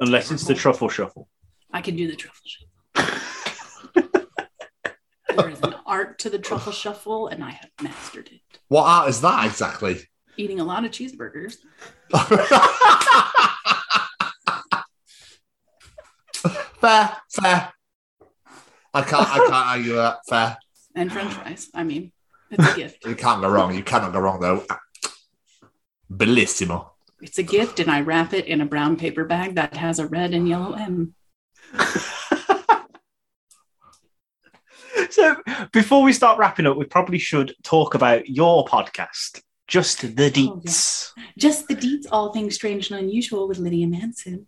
Unless 0.00 0.30
it's 0.30 0.46
the 0.46 0.54
truffle 0.54 0.88
shuffle. 0.88 1.28
I 1.72 1.80
can 1.82 1.96
do 1.96 2.06
the 2.08 2.16
truffle 2.16 2.40
shuffle. 2.44 2.68
there 5.36 5.48
is 5.50 5.60
an 5.62 5.74
art 5.86 6.18
to 6.20 6.30
the 6.30 6.38
truffle 6.38 6.72
shuffle, 6.72 7.28
and 7.28 7.42
I 7.44 7.50
have 7.50 7.70
mastered 7.82 8.28
it. 8.32 8.40
What 8.68 8.84
art 8.84 9.08
is 9.08 9.20
that 9.22 9.46
exactly? 9.46 9.98
Eating 10.38 10.60
a 10.60 10.64
lot 10.64 10.84
of 10.84 10.90
cheeseburgers 10.92 11.56
fair, 16.80 17.16
fair. 17.30 17.72
I 18.94 19.02
can't. 19.02 19.28
I 19.28 19.38
can't 19.38 19.52
argue 19.52 19.94
that. 19.94 20.18
Fair. 20.28 20.58
and 20.94 21.12
French 21.12 21.32
fries. 21.32 21.70
I 21.74 21.84
mean, 21.84 22.12
it's 22.50 22.72
a 22.72 22.76
gift. 22.76 23.06
You 23.06 23.14
can't 23.14 23.40
go 23.40 23.48
wrong. 23.48 23.74
You 23.74 23.82
cannot 23.82 24.12
go 24.12 24.20
wrong 24.20 24.40
though. 24.40 24.64
Bellissimo. 26.10 26.90
It's 27.20 27.38
a 27.38 27.42
gift, 27.42 27.78
and 27.78 27.90
I 27.90 28.00
wrap 28.00 28.32
it 28.34 28.46
in 28.46 28.60
a 28.60 28.66
brown 28.66 28.96
paper 28.96 29.24
bag 29.24 29.54
that 29.54 29.76
has 29.76 29.98
a 29.98 30.06
red 30.06 30.34
and 30.34 30.48
yellow 30.48 30.74
M. 30.74 31.14
So, 35.10 35.36
before 35.72 36.02
we 36.02 36.14
start 36.14 36.38
wrapping 36.38 36.66
up, 36.66 36.78
we 36.78 36.86
probably 36.86 37.18
should 37.18 37.54
talk 37.62 37.94
about 37.94 38.30
your 38.30 38.64
podcast, 38.64 39.42
Just 39.66 40.00
the 40.00 40.08
oh, 40.08 40.30
Deets. 40.30 41.12
Just 41.36 41.68
the 41.68 41.74
deets, 41.74 42.06
all 42.10 42.32
things 42.32 42.54
strange 42.54 42.90
and 42.90 42.98
unusual 42.98 43.46
with 43.46 43.58
Lydia 43.58 43.86
Manson. 43.86 44.46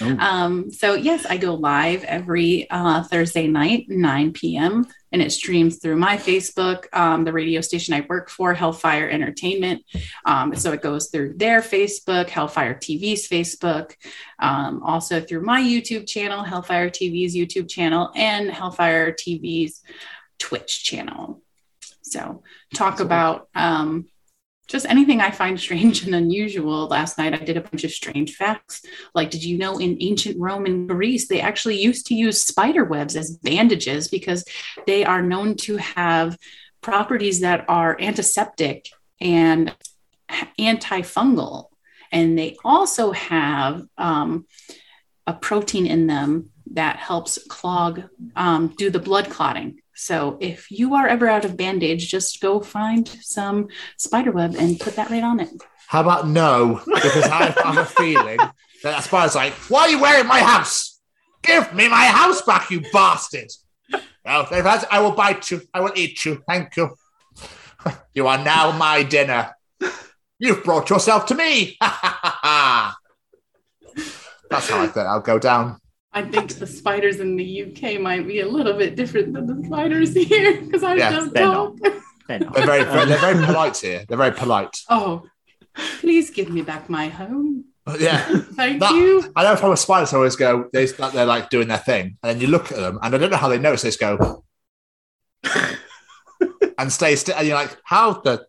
Oh. 0.00 0.16
Um, 0.18 0.70
so 0.70 0.94
yes, 0.94 1.26
I 1.26 1.36
go 1.36 1.54
live 1.54 2.04
every 2.04 2.68
uh, 2.70 3.02
Thursday 3.04 3.46
night, 3.46 3.86
9 3.88 4.32
p.m. 4.32 4.86
and 5.12 5.22
it 5.22 5.30
streams 5.30 5.78
through 5.78 5.96
my 5.96 6.16
Facebook, 6.16 6.84
um, 6.92 7.24
the 7.24 7.32
radio 7.32 7.60
station 7.60 7.94
I 7.94 8.06
work 8.08 8.30
for, 8.30 8.54
Hellfire 8.54 9.08
Entertainment. 9.08 9.84
Um, 10.24 10.54
so 10.54 10.72
it 10.72 10.82
goes 10.82 11.08
through 11.08 11.34
their 11.36 11.60
Facebook, 11.60 12.28
Hellfire 12.28 12.74
TV's 12.74 13.28
Facebook, 13.28 13.94
um, 14.38 14.82
also 14.82 15.20
through 15.20 15.42
my 15.42 15.60
YouTube 15.60 16.06
channel, 16.06 16.42
Hellfire 16.42 16.90
TV's 16.90 17.34
YouTube 17.34 17.68
channel, 17.68 18.10
and 18.14 18.50
Hellfire 18.50 19.12
TV's 19.12 19.82
Twitch 20.38 20.84
channel. 20.84 21.42
So 22.02 22.42
talk 22.74 23.00
about 23.00 23.48
um, 23.54 24.06
just 24.68 24.86
anything 24.86 25.20
I 25.20 25.30
find 25.30 25.58
strange 25.58 26.04
and 26.04 26.14
unusual. 26.14 26.86
Last 26.86 27.18
night 27.18 27.34
I 27.34 27.44
did 27.44 27.56
a 27.56 27.62
bunch 27.62 27.84
of 27.84 27.90
strange 27.90 28.36
facts. 28.36 28.82
Like, 29.14 29.30
did 29.30 29.42
you 29.42 29.58
know 29.58 29.78
in 29.78 29.96
ancient 30.00 30.38
Rome 30.38 30.66
and 30.66 30.88
Greece, 30.88 31.26
they 31.26 31.40
actually 31.40 31.80
used 31.80 32.06
to 32.06 32.14
use 32.14 32.44
spider 32.44 32.84
webs 32.84 33.16
as 33.16 33.36
bandages 33.38 34.08
because 34.08 34.44
they 34.86 35.04
are 35.04 35.22
known 35.22 35.56
to 35.56 35.78
have 35.78 36.38
properties 36.82 37.40
that 37.40 37.64
are 37.68 37.96
antiseptic 38.00 38.90
and 39.20 39.74
antifungal. 40.58 41.68
And 42.12 42.38
they 42.38 42.56
also 42.64 43.12
have 43.12 43.82
um, 43.96 44.46
a 45.26 45.32
protein 45.32 45.86
in 45.86 46.06
them 46.06 46.50
that 46.72 46.96
helps 46.96 47.38
clog, 47.48 48.04
um, 48.36 48.74
do 48.76 48.90
the 48.90 48.98
blood 48.98 49.30
clotting. 49.30 49.80
So 49.98 50.38
if 50.40 50.70
you 50.70 50.94
are 50.94 51.08
ever 51.08 51.26
out 51.28 51.44
of 51.44 51.56
bandage, 51.56 52.08
just 52.08 52.40
go 52.40 52.60
find 52.60 53.08
some 53.20 53.66
spider 53.96 54.30
web 54.30 54.54
and 54.56 54.78
put 54.78 54.94
that 54.94 55.10
right 55.10 55.24
on 55.24 55.40
it. 55.40 55.50
How 55.88 56.02
about 56.02 56.28
no? 56.28 56.80
Because 56.86 57.24
I 57.24 57.46
have 57.64 57.78
a 57.78 57.84
feeling 57.84 58.38
that 58.84 59.02
spider's 59.02 59.34
like, 59.34 59.52
why 59.68 59.80
are 59.82 59.88
you 59.88 60.00
wearing 60.00 60.28
my 60.28 60.38
house? 60.38 61.00
Give 61.42 61.74
me 61.74 61.88
my 61.88 62.06
house 62.06 62.42
back, 62.42 62.70
you 62.70 62.80
bastard. 62.92 63.50
If 63.90 64.50
that's- 64.50 64.84
I 64.88 65.00
will 65.00 65.12
bite 65.12 65.50
you. 65.50 65.62
I 65.74 65.80
will 65.80 65.92
eat 65.96 66.24
you. 66.24 66.42
Thank 66.46 66.76
you. 66.76 66.94
You 68.14 68.28
are 68.28 68.38
now 68.38 68.70
my 68.70 69.02
dinner. 69.02 69.54
You've 70.38 70.62
brought 70.62 70.90
yourself 70.90 71.26
to 71.26 71.34
me. 71.34 71.76
That's 71.80 72.94
how 74.70 74.80
I 74.80 74.86
think 74.86 75.06
I'll 75.06 75.20
go 75.20 75.38
down. 75.40 75.80
I 76.12 76.22
think 76.22 76.54
the 76.54 76.66
spiders 76.66 77.20
in 77.20 77.36
the 77.36 77.62
UK 77.64 78.00
might 78.00 78.26
be 78.26 78.40
a 78.40 78.48
little 78.48 78.74
bit 78.74 78.96
different 78.96 79.34
than 79.34 79.46
the 79.46 79.66
spiders 79.66 80.14
here 80.14 80.60
because 80.62 80.82
I 80.82 80.94
Yeah, 80.94 81.10
just 81.12 81.32
they're 81.34 81.44
talk. 81.44 81.76
They're 82.26 82.40
not. 82.40 82.54
They're 82.54 82.66
very, 82.66 82.84
they're 83.06 83.18
very 83.18 83.44
polite 83.46 83.76
here. 83.76 84.04
They're 84.08 84.18
very 84.18 84.32
polite. 84.32 84.76
Oh, 84.88 85.24
please 86.00 86.30
give 86.30 86.48
me 86.50 86.62
back 86.62 86.88
my 86.88 87.08
home. 87.08 87.66
Oh, 87.86 87.96
yeah. 87.98 88.26
Thank 88.54 88.80
That- 88.80 88.94
you. 88.94 89.32
I 89.36 89.44
know 89.44 89.56
from 89.56 89.72
a 89.72 89.76
spider, 89.76 90.08
I 90.12 90.16
always 90.16 90.36
go, 90.36 90.68
they, 90.72 90.86
like, 90.98 91.12
they're 91.12 91.24
like 91.24 91.50
doing 91.50 91.68
their 91.68 91.78
thing. 91.78 92.18
And 92.22 92.30
then 92.34 92.40
you 92.40 92.48
look 92.48 92.70
at 92.72 92.76
them, 92.78 92.98
and 93.02 93.14
I 93.14 93.18
don't 93.18 93.30
know 93.30 93.36
how 93.36 93.48
they 93.48 93.58
notice, 93.58 93.82
they 93.82 93.88
just 93.88 94.00
go 94.00 94.44
and 96.78 96.92
stay 96.92 97.16
still. 97.16 97.36
And 97.36 97.46
you're 97.46 97.56
like, 97.56 97.76
how 97.84 98.14
the, 98.20 98.44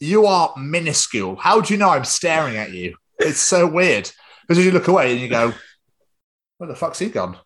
you 0.00 0.26
are 0.26 0.54
minuscule. 0.56 1.36
How 1.36 1.60
do 1.60 1.72
you 1.74 1.78
know 1.78 1.90
I'm 1.90 2.04
staring 2.04 2.56
at 2.56 2.70
you? 2.72 2.96
It's 3.18 3.40
so 3.40 3.66
weird. 3.66 4.10
Because 4.42 4.58
as 4.58 4.64
you 4.64 4.70
look 4.72 4.88
away 4.88 5.12
and 5.12 5.20
you 5.20 5.28
go, 5.28 5.52
where 6.58 6.68
the 6.68 6.74
fuck's 6.76 6.98
he 6.98 7.08
gone? 7.08 7.36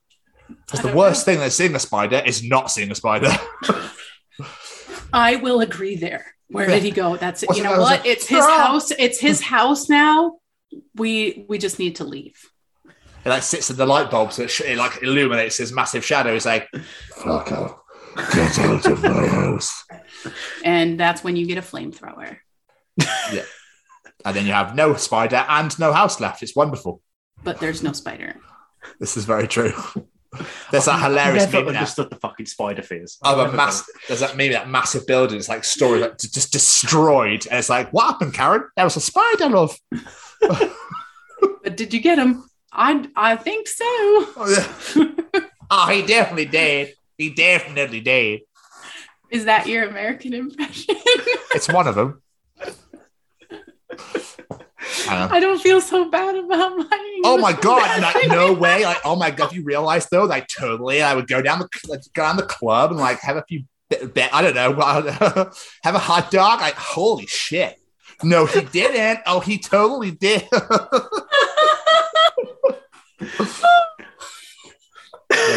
Because 0.67 0.81
the 0.81 0.97
worst 0.97 1.25
thing 1.25 1.39
than 1.39 1.51
seeing 1.51 1.75
a 1.75 1.79
spider 1.79 2.23
is 2.25 2.43
not 2.43 2.71
seeing 2.71 2.91
a 2.91 2.95
spider. 2.95 3.31
I 5.13 5.37
will 5.37 5.61
agree 5.61 5.97
there. 5.97 6.35
Where 6.49 6.67
did 6.67 6.83
he 6.83 6.91
go? 6.91 7.17
That's 7.17 7.43
it. 7.43 7.49
What's 7.49 7.59
You 7.59 7.65
know 7.65 7.73
what? 7.73 7.81
like, 7.81 8.07
It's 8.07 8.27
his 8.27 8.45
house. 8.45 8.91
It's 8.93 9.21
his 9.21 9.41
house 9.41 9.89
now. 9.89 10.39
We 10.97 11.45
we 11.49 11.59
just 11.59 11.79
need 11.79 11.97
to 11.97 12.05
leave. 12.05 12.37
It 13.25 13.29
like 13.29 13.43
sits 13.43 13.71
in 13.71 13.77
the 13.77 13.87
light 13.87 14.11
bulb, 14.11 14.33
so 14.33 14.45
it, 14.45 14.51
sh- 14.51 14.63
it 14.63 14.79
like 14.79 15.03
illuminates 15.03 15.59
his 15.59 15.73
massive 15.73 16.05
shadow. 16.05 16.35
It's 16.35 16.47
like, 16.47 16.69
Fuck 17.17 17.53
off. 17.53 17.77
Get 18.33 18.59
out 18.59 18.87
of 18.87 19.03
my 19.03 19.27
house. 19.27 19.85
And 20.65 20.99
that's 20.99 21.23
when 21.23 21.37
you 21.37 21.47
get 21.47 21.59
a 21.59 21.63
flamethrower. 21.63 22.39
Yeah, 23.33 23.45
and 24.25 24.35
then 24.37 24.47
you 24.47 24.53
have 24.53 24.75
no 24.75 24.95
spider 24.97 25.45
and 25.49 25.77
no 25.79 25.93
house 25.93 26.21
left. 26.21 26.43
It's 26.43 26.57
wonderful. 26.57 27.03
But 27.45 27.61
there's 27.61 27.83
no 27.83 27.93
spider. 27.93 28.37
This 28.99 29.17
is 29.17 29.25
very 29.25 29.49
true. 29.49 29.73
There's 30.71 30.85
that 30.85 31.03
hilarious 31.03 31.45
I've 31.45 31.53
never 31.53 31.65
meme 31.65 31.75
now 31.75 31.81
understood 31.81 32.09
the 32.11 32.17
fucking 32.17 32.47
spider 32.47 32.83
fears. 32.83 33.19
of 33.23 33.39
a 33.39 33.53
mass. 33.53 33.91
There's 34.07 34.21
that 34.21 34.37
meme, 34.37 34.53
that 34.53 34.69
massive 34.69 35.07
building. 35.07 35.39
It's 35.39 35.49
like 35.49 35.65
story 35.65 35.99
like 35.99 36.19
just 36.19 36.53
destroyed, 36.53 37.47
and 37.51 37.59
it's 37.59 37.69
like, 37.69 37.93
what 37.93 38.07
happened, 38.07 38.35
Karen? 38.35 38.69
There 38.77 38.85
was 38.85 38.97
a 38.97 39.01
spider, 39.01 39.49
love. 39.49 39.77
But 41.63 41.77
did 41.77 41.93
you 41.93 42.01
get 42.01 42.19
him? 42.19 42.45
I 42.73 43.07
I 43.17 43.37
think 43.37 43.69
so. 43.69 43.85
Oh, 43.85 44.47
yeah. 44.95 45.41
oh, 45.71 45.89
he 45.89 46.03
definitely 46.03 46.47
did. 46.47 46.95
He 47.19 47.31
definitely 47.31 48.01
did. 48.01 48.41
Is 49.31 49.45
that 49.45 49.67
your 49.67 49.89
American 49.89 50.35
impression? 50.35 50.97
It's 51.55 51.69
one 51.69 51.87
of 51.87 51.95
them. 51.95 52.23
I. 55.09 55.37
I 55.37 55.41
don't 55.41 55.61
feel 55.61 55.81
so 55.81 56.11
bad 56.11 56.37
about 56.37 56.77
my. 56.77 57.21
Oh 57.25 57.39
my 57.39 57.53
god! 57.53 58.01
Like, 58.01 58.29
no 58.29 58.53
way! 58.53 58.85
Like, 58.85 58.99
oh 59.05 59.17
my 59.17 59.31
god! 59.31 59.51
If 59.51 59.57
you 59.57 59.63
realize 59.63 60.09
though, 60.09 60.25
like 60.25 60.49
totally, 60.49 61.03
I 61.03 61.15
would 61.15 61.29
go 61.29 61.43
down 61.43 61.59
the 61.59 61.69
like, 61.89 62.01
go 62.15 62.23
down 62.23 62.37
the 62.37 62.43
club 62.43 62.91
and 62.91 63.01
like 63.01 63.21
have 63.21 63.37
a 63.37 63.45
few 63.47 63.65
bit, 63.89 64.15
bit 64.15 64.31
I 64.35 64.43
don't 64.43 64.55
know, 64.55 65.51
have 65.83 65.95
a 65.95 65.99
hot 65.99 66.31
dog. 66.31 66.61
Like, 66.61 66.75
holy 66.75 67.27
shit! 67.27 67.79
No, 68.23 68.47
he 68.47 68.61
didn't. 68.73 69.21
Oh, 69.27 69.41
he 69.41 69.59
totally 69.59 70.11
did. 70.11 70.47
there 70.51 70.61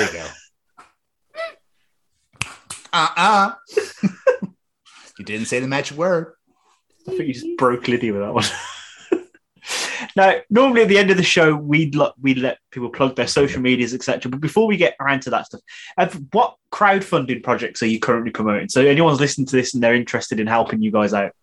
you 0.06 0.14
go. 0.14 0.28
Uh 2.92 3.08
uh 3.18 3.52
You 5.18 5.26
didn't 5.26 5.48
say 5.48 5.60
the 5.60 5.68
magic 5.68 5.98
word. 5.98 6.34
I 7.08 7.12
think 7.12 7.28
you 7.28 7.34
just 7.34 7.48
broke 7.58 7.88
Lydia 7.88 8.14
with 8.14 8.22
that 8.22 8.34
one. 8.34 8.44
Now, 10.16 10.36
normally 10.50 10.82
at 10.82 10.88
the 10.88 10.98
end 10.98 11.12
of 11.12 11.18
the 11.18 11.24
show, 11.24 11.56
we'd 11.56 11.96
let 11.96 12.14
we 12.22 12.36
let 12.36 12.60
people 12.72 12.90
plug 12.90 13.16
their 13.16 13.28
social 13.28 13.62
medias, 13.62 13.94
etc. 13.94 14.30
But 14.32 14.42
before 14.42 14.68
we 14.68 14.78
get 14.78 14.96
around 15.00 15.22
to 15.24 15.30
that 15.32 15.46
stuff, 15.48 15.62
what 16.32 16.56
crowdfunding 16.72 17.44
projects 17.44 17.82
are 17.84 17.88
you 17.88 18.00
currently 18.00 18.32
promoting? 18.32 18.70
So, 18.70 18.82
anyone's 18.82 19.20
listening 19.20 19.48
to 19.48 19.56
this 19.56 19.74
and 19.74 19.84
they're 19.84 19.96
interested 19.96 20.40
in 20.40 20.48
helping 20.48 20.82
you 20.82 20.92
guys 20.92 21.14
out, 21.14 21.34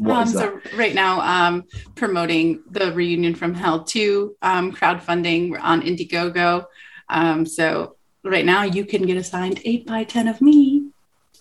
what 0.00 0.16
um, 0.16 0.26
so 0.28 0.60
right 0.76 0.94
now, 0.94 1.20
um, 1.20 1.64
promoting 1.94 2.62
the 2.70 2.90
reunion 2.92 3.34
from 3.34 3.52
Hell 3.52 3.84
2 3.84 4.34
um, 4.40 4.72
crowdfunding 4.72 5.60
on 5.60 5.82
Indiegogo. 5.82 6.64
Um, 7.10 7.44
so 7.44 7.96
right 8.24 8.46
now, 8.46 8.62
you 8.62 8.86
can 8.86 9.02
get 9.02 9.18
a 9.18 9.22
signed 9.22 9.60
eight 9.66 9.86
by 9.86 10.04
ten 10.04 10.26
of 10.26 10.40
me 10.40 10.79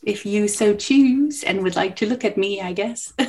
if 0.04 0.26
you 0.26 0.48
so 0.48 0.76
choose 0.76 1.44
and 1.44 1.64
would 1.64 1.76
like 1.76 1.96
to 1.98 2.08
look 2.08 2.24
at 2.24 2.38
me, 2.38 2.62
I 2.62 2.74
guess. 2.74 3.14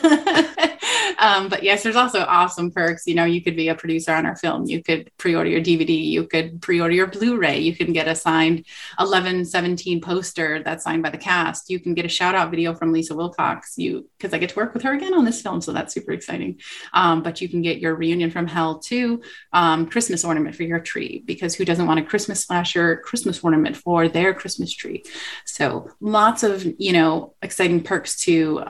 um, 1.19 1.49
but 1.49 1.63
yes, 1.63 1.83
there's 1.83 1.97
also 1.97 2.21
awesome 2.21 2.71
perks. 2.71 3.07
You 3.07 3.15
know, 3.15 3.25
you 3.25 3.43
could 3.43 3.57
be 3.57 3.69
a 3.69 3.75
producer 3.75 4.13
on 4.13 4.27
our 4.27 4.37
film. 4.37 4.67
You 4.67 4.83
could 4.83 5.11
pre-order 5.19 5.51
your 5.51 5.61
DVD. 5.61 6.05
You 6.05 6.27
could 6.27 6.63
pre-order 6.63 6.95
your 6.95 7.07
Blu-ray. 7.07 7.59
You 7.59 7.77
can 7.77 7.93
get 7.93 8.09
a 8.09 8.15
signed 8.15 8.67
1117 8.99 10.01
poster 10.01 10.63
that's 10.63 10.85
signed 10.85 11.03
by 11.03 11.11
the 11.11 11.19
cast. 11.19 11.71
You 11.71 11.81
can 11.81 11.95
get 11.95 12.05
a 12.05 12.09
shout-out 12.09 12.51
video 12.51 12.75
from 12.75 12.93
Lisa 12.93 13.15
Wilcox. 13.15 13.75
You 13.77 14.09
because 14.19 14.33
I 14.33 14.39
get 14.39 14.51
to 14.51 14.57
work 14.57 14.75
with 14.75 14.83
her 14.83 14.93
again 14.93 15.15
on 15.15 15.25
this 15.25 15.43
film, 15.43 15.61
so 15.61 15.73
that's 15.73 15.95
super 15.95 16.13
exciting. 16.13 16.61
Um, 16.93 17.23
but 17.23 17.41
you 17.41 17.49
can 17.49 17.63
get 17.63 17.79
your 17.79 17.95
reunion 17.95 18.31
from 18.31 18.47
hell 18.47 18.79
too 18.79 19.23
um, 19.53 19.87
Christmas 19.87 20.25
ornament 20.25 20.55
for 20.55 20.63
your 20.63 20.81
tree 20.81 21.23
because 21.27 21.55
who 21.55 21.65
doesn't 21.65 21.87
want 21.87 22.01
a 22.01 22.05
Christmas 22.05 22.45
slasher 22.45 22.97
Christmas 22.99 23.43
ornament 23.43 23.77
for 23.77 24.09
their 24.09 24.35
Christmas 24.35 24.73
tree? 24.73 25.03
So 25.45 25.89
lots 26.01 26.43
of 26.43 26.60
you 26.65 26.93
know 26.93 27.35
exciting 27.43 27.83
perks 27.83 28.17
to 28.23 28.65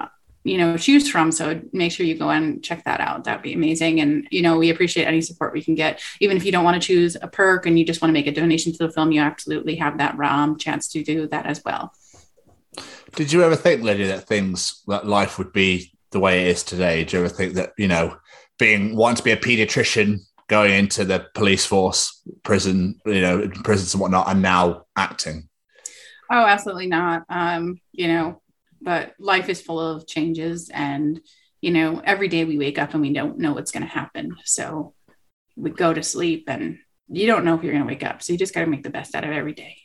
you 0.45 0.59
know 0.59 0.77
choose 0.77 1.11
from. 1.11 1.33
So 1.33 1.61
make 1.73 1.93
sure 1.93 2.07
you 2.07 2.17
go 2.17 2.31
and 2.31 2.63
check 2.63 2.85
that 2.85 3.01
out. 3.01 3.25
That'd 3.25 3.43
be 3.43 3.53
amazing. 3.53 4.01
And 4.01 4.27
you 4.31 4.43
know 4.43 4.59
we 4.59 4.71
appreciate 4.71 5.05
any 5.05 5.21
support 5.21 5.53
we 5.53 5.63
can 5.63 5.75
get, 5.75 6.01
even 6.21 6.37
if 6.37 6.45
you 6.45 6.53
don't 6.53 6.65
want 6.65 6.81
to 6.81 6.87
choose 6.87 7.17
a 7.21 7.29
perk 7.29 7.67
and 7.67 7.79
you 7.79 7.85
just 7.85 8.01
want 8.01 8.11
to 8.11 8.15
make 8.15 8.27
a 8.27 8.33
donation 8.33 8.73
to 8.73 8.79
the 8.79 8.93
film. 8.93 9.13
You 9.13 9.21
absolutely 9.21 9.77
have 9.77 9.99
that 9.99 10.19
um, 10.21 10.57
chance 10.59 10.89
to 10.89 11.03
do 11.03 11.29
that 11.29 11.47
as 11.47 11.63
well. 11.65 11.93
Did 13.17 13.33
you 13.33 13.43
ever 13.43 13.57
think, 13.57 13.83
Lydia, 13.83 14.07
that 14.09 14.29
things 14.29 14.83
that 14.87 15.07
life 15.07 15.39
would 15.39 15.53
be 15.53 15.93
the 16.13 16.21
way 16.21 16.43
it 16.43 16.49
is 16.49 16.63
today? 16.63 17.05
Do 17.05 17.17
you 17.17 17.25
ever 17.25 17.35
think 17.35 17.55
that 17.55 17.73
you 17.77 17.89
know, 17.89 18.17
being 18.59 18.97
wanting 18.97 19.17
to 19.17 19.23
be 19.23 19.33
a 19.33 19.37
pediatrician, 19.37 20.21
going 20.49 20.73
into 20.73 21.05
the 21.05 21.27
police 21.35 21.67
force, 21.67 22.23
prison, 22.43 23.01
you 23.05 23.21
know, 23.21 23.49
prisons 23.63 23.95
and 23.95 24.01
whatnot, 24.01 24.29
and 24.29 24.43
now 24.43 24.87
acting? 24.97 25.50
Oh, 26.31 26.47
absolutely 26.47 26.87
not. 26.87 27.25
Um, 27.29 27.81
you 27.93 28.09
know, 28.09 28.41
but 28.81 29.15
life 29.19 29.49
is 29.49 29.61
full 29.61 29.81
of 29.81 30.07
changes 30.07 30.71
and 30.73 31.21
you 31.61 31.71
know, 31.71 32.01
every 32.05 32.29
day 32.29 32.45
we 32.45 32.59
wake 32.59 32.79
up 32.79 32.95
and 32.95 33.03
we 33.03 33.13
don't 33.13 33.39
know 33.39 33.53
what's 33.53 33.71
going 33.71 33.83
to 33.83 33.89
happen. 33.89 34.37
So 34.45 34.95
we 35.57 35.71
go 35.71 35.93
to 35.93 36.03
sleep 36.03 36.45
and 36.49 36.79
you 37.09 37.27
don't 37.27 37.45
know 37.45 37.55
if 37.55 37.63
you're 37.63 37.73
going 37.73 37.85
to 37.85 37.89
wake 37.89 38.05
up. 38.05 38.23
So 38.23 38.33
you 38.33 38.39
just 38.39 38.55
got 38.55 38.61
to 38.61 38.67
make 38.67 38.83
the 38.83 38.91
best 38.91 39.15
out 39.15 39.25
of 39.25 39.31
every 39.31 39.53
day. 39.53 39.77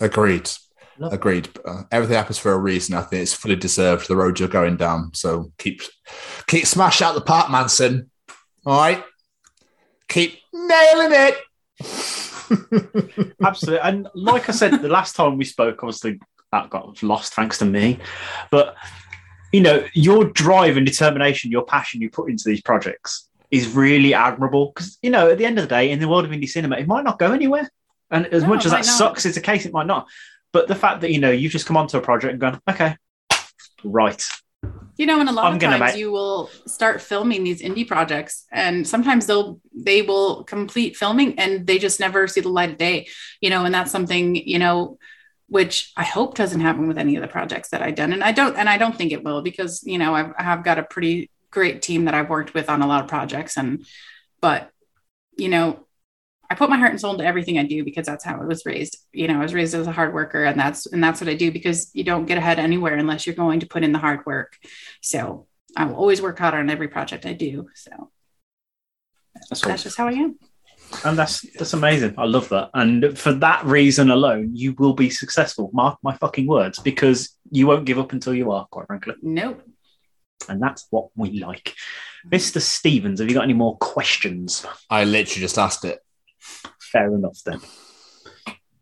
Agreed. 0.00 0.50
Love 0.98 1.12
Agreed. 1.12 1.48
Uh, 1.64 1.82
everything 1.90 2.16
happens 2.16 2.38
for 2.38 2.52
a 2.52 2.58
reason. 2.58 2.94
I 2.94 3.02
think 3.02 3.22
it's 3.22 3.32
fully 3.32 3.56
deserved. 3.56 4.06
The 4.06 4.16
road 4.16 4.38
you're 4.38 4.48
going 4.48 4.76
down. 4.76 5.12
So 5.14 5.50
keep 5.58 5.82
keep 6.46 6.66
smash 6.66 7.02
out 7.02 7.14
the 7.14 7.20
park, 7.20 7.50
Manson. 7.50 8.10
All 8.64 8.78
right. 8.78 9.02
Keep 10.08 10.38
nailing 10.52 11.10
it. 11.12 12.13
Absolutely. 13.44 13.80
And 13.80 14.08
like 14.14 14.48
I 14.48 14.52
said, 14.52 14.80
the 14.82 14.88
last 14.88 15.16
time 15.16 15.36
we 15.38 15.44
spoke, 15.44 15.82
obviously 15.82 16.18
that 16.52 16.70
got 16.70 17.02
lost 17.02 17.34
thanks 17.34 17.58
to 17.58 17.64
me. 17.64 17.98
But 18.50 18.76
you 19.52 19.60
know, 19.60 19.84
your 19.92 20.24
drive 20.24 20.76
and 20.76 20.84
determination, 20.84 21.50
your 21.50 21.64
passion 21.64 22.00
you 22.00 22.10
put 22.10 22.28
into 22.28 22.44
these 22.46 22.60
projects 22.60 23.28
is 23.50 23.68
really 23.74 24.12
admirable. 24.14 24.72
Because 24.74 24.98
you 25.02 25.10
know, 25.10 25.30
at 25.30 25.38
the 25.38 25.44
end 25.46 25.58
of 25.58 25.64
the 25.64 25.68
day, 25.68 25.90
in 25.90 26.00
the 26.00 26.08
world 26.08 26.24
of 26.24 26.30
indie 26.30 26.48
cinema, 26.48 26.76
it 26.76 26.86
might 26.88 27.04
not 27.04 27.18
go 27.18 27.32
anywhere. 27.32 27.68
And 28.10 28.26
as 28.26 28.42
No, 28.42 28.50
much 28.50 28.64
as 28.66 28.72
that 28.72 28.78
not. 28.78 28.86
sucks, 28.86 29.26
it's 29.26 29.36
a 29.36 29.40
case 29.40 29.64
it 29.66 29.72
might 29.72 29.86
not. 29.86 30.06
But 30.52 30.68
the 30.68 30.74
fact 30.74 31.00
that 31.00 31.10
you 31.12 31.18
know 31.20 31.30
you've 31.30 31.52
just 31.52 31.66
come 31.66 31.76
onto 31.76 31.96
a 31.96 32.00
project 32.00 32.32
and 32.32 32.40
gone, 32.40 32.60
okay, 32.68 32.96
right, 33.82 34.24
You 34.96 35.06
know, 35.06 35.20
and 35.20 35.28
a 35.28 35.32
lot 35.32 35.46
I'm 35.46 35.54
of 35.54 35.60
times 35.60 35.80
make- 35.80 35.96
you 35.96 36.12
will 36.12 36.50
start 36.66 37.00
filming 37.00 37.42
these 37.42 37.62
indie 37.62 37.86
projects 37.86 38.46
and 38.52 38.86
sometimes 38.86 39.26
they'll 39.26 39.60
they 39.74 40.02
will 40.02 40.44
complete 40.44 40.96
filming 40.96 41.38
and 41.38 41.66
they 41.66 41.78
just 41.78 41.98
never 41.98 42.28
see 42.28 42.40
the 42.40 42.48
light 42.48 42.70
of 42.70 42.78
day. 42.78 43.08
You 43.40 43.50
know, 43.50 43.64
and 43.64 43.74
that's 43.74 43.90
something, 43.90 44.36
you 44.36 44.58
know, 44.58 44.98
which 45.48 45.92
I 45.96 46.04
hope 46.04 46.36
doesn't 46.36 46.60
happen 46.60 46.86
with 46.88 46.98
any 46.98 47.16
of 47.16 47.22
the 47.22 47.28
projects 47.28 47.70
that 47.70 47.82
I've 47.82 47.96
done. 47.96 48.12
And 48.12 48.22
I 48.22 48.32
don't 48.32 48.56
and 48.56 48.68
I 48.68 48.78
don't 48.78 48.96
think 48.96 49.12
it 49.12 49.24
will 49.24 49.42
because, 49.42 49.82
you 49.84 49.98
know, 49.98 50.14
I've 50.14 50.32
I 50.38 50.42
have 50.42 50.64
got 50.64 50.78
a 50.78 50.84
pretty 50.84 51.30
great 51.50 51.82
team 51.82 52.04
that 52.06 52.14
I've 52.14 52.30
worked 52.30 52.54
with 52.54 52.68
on 52.68 52.82
a 52.82 52.86
lot 52.86 53.02
of 53.02 53.08
projects 53.08 53.56
and 53.56 53.84
but 54.40 54.70
you 55.36 55.48
know, 55.48 55.86
I 56.54 56.56
put 56.56 56.70
my 56.70 56.78
heart 56.78 56.92
and 56.92 57.00
soul 57.00 57.10
into 57.10 57.26
everything 57.26 57.58
I 57.58 57.64
do 57.64 57.82
because 57.82 58.06
that's 58.06 58.24
how 58.24 58.40
I 58.40 58.44
was 58.44 58.64
raised. 58.64 58.96
You 59.12 59.26
know, 59.26 59.40
I 59.40 59.42
was 59.42 59.52
raised 59.52 59.74
as 59.74 59.88
a 59.88 59.92
hard 59.92 60.14
worker 60.14 60.44
and 60.44 60.56
that's 60.56 60.86
and 60.86 61.02
that's 61.02 61.20
what 61.20 61.28
I 61.28 61.34
do 61.34 61.50
because 61.50 61.90
you 61.94 62.04
don't 62.04 62.26
get 62.26 62.38
ahead 62.38 62.60
anywhere 62.60 62.94
unless 62.94 63.26
you're 63.26 63.34
going 63.34 63.58
to 63.58 63.66
put 63.66 63.82
in 63.82 63.90
the 63.90 63.98
hard 63.98 64.24
work. 64.24 64.56
So 65.00 65.48
I 65.76 65.86
will 65.86 65.96
always 65.96 66.22
work 66.22 66.38
hard 66.38 66.54
on 66.54 66.70
every 66.70 66.86
project 66.86 67.26
I 67.26 67.32
do. 67.32 67.70
So 67.74 68.12
that's 69.34 69.62
that's 69.62 69.82
just 69.82 69.98
how 69.98 70.06
I 70.06 70.12
am. 70.12 70.38
and 71.04 71.18
that's 71.18 71.40
that's 71.58 71.72
amazing. 71.72 72.14
I 72.18 72.26
love 72.26 72.48
that. 72.50 72.70
And 72.72 73.18
for 73.18 73.32
that 73.32 73.64
reason 73.64 74.12
alone, 74.12 74.50
you 74.54 74.74
will 74.74 74.94
be 74.94 75.10
successful. 75.10 75.70
Mark 75.72 75.98
my 76.04 76.16
fucking 76.18 76.46
words, 76.46 76.78
because 76.78 77.36
you 77.50 77.66
won't 77.66 77.84
give 77.84 77.98
up 77.98 78.12
until 78.12 78.32
you 78.32 78.52
are. 78.52 78.64
Quite 78.66 78.86
frankly. 78.86 79.14
Nope. 79.22 79.60
And 80.48 80.62
that's 80.62 80.86
what 80.90 81.08
we 81.16 81.40
like. 81.40 81.74
Mr. 82.28 82.60
Stevens, 82.60 83.18
have 83.18 83.28
you 83.28 83.34
got 83.34 83.44
any 83.44 83.54
more 83.54 83.76
questions? 83.78 84.64
I 84.88 85.02
literally 85.02 85.40
just 85.40 85.58
asked 85.58 85.84
it. 85.84 86.03
Fair 86.80 87.14
enough 87.14 87.38
then. 87.44 87.60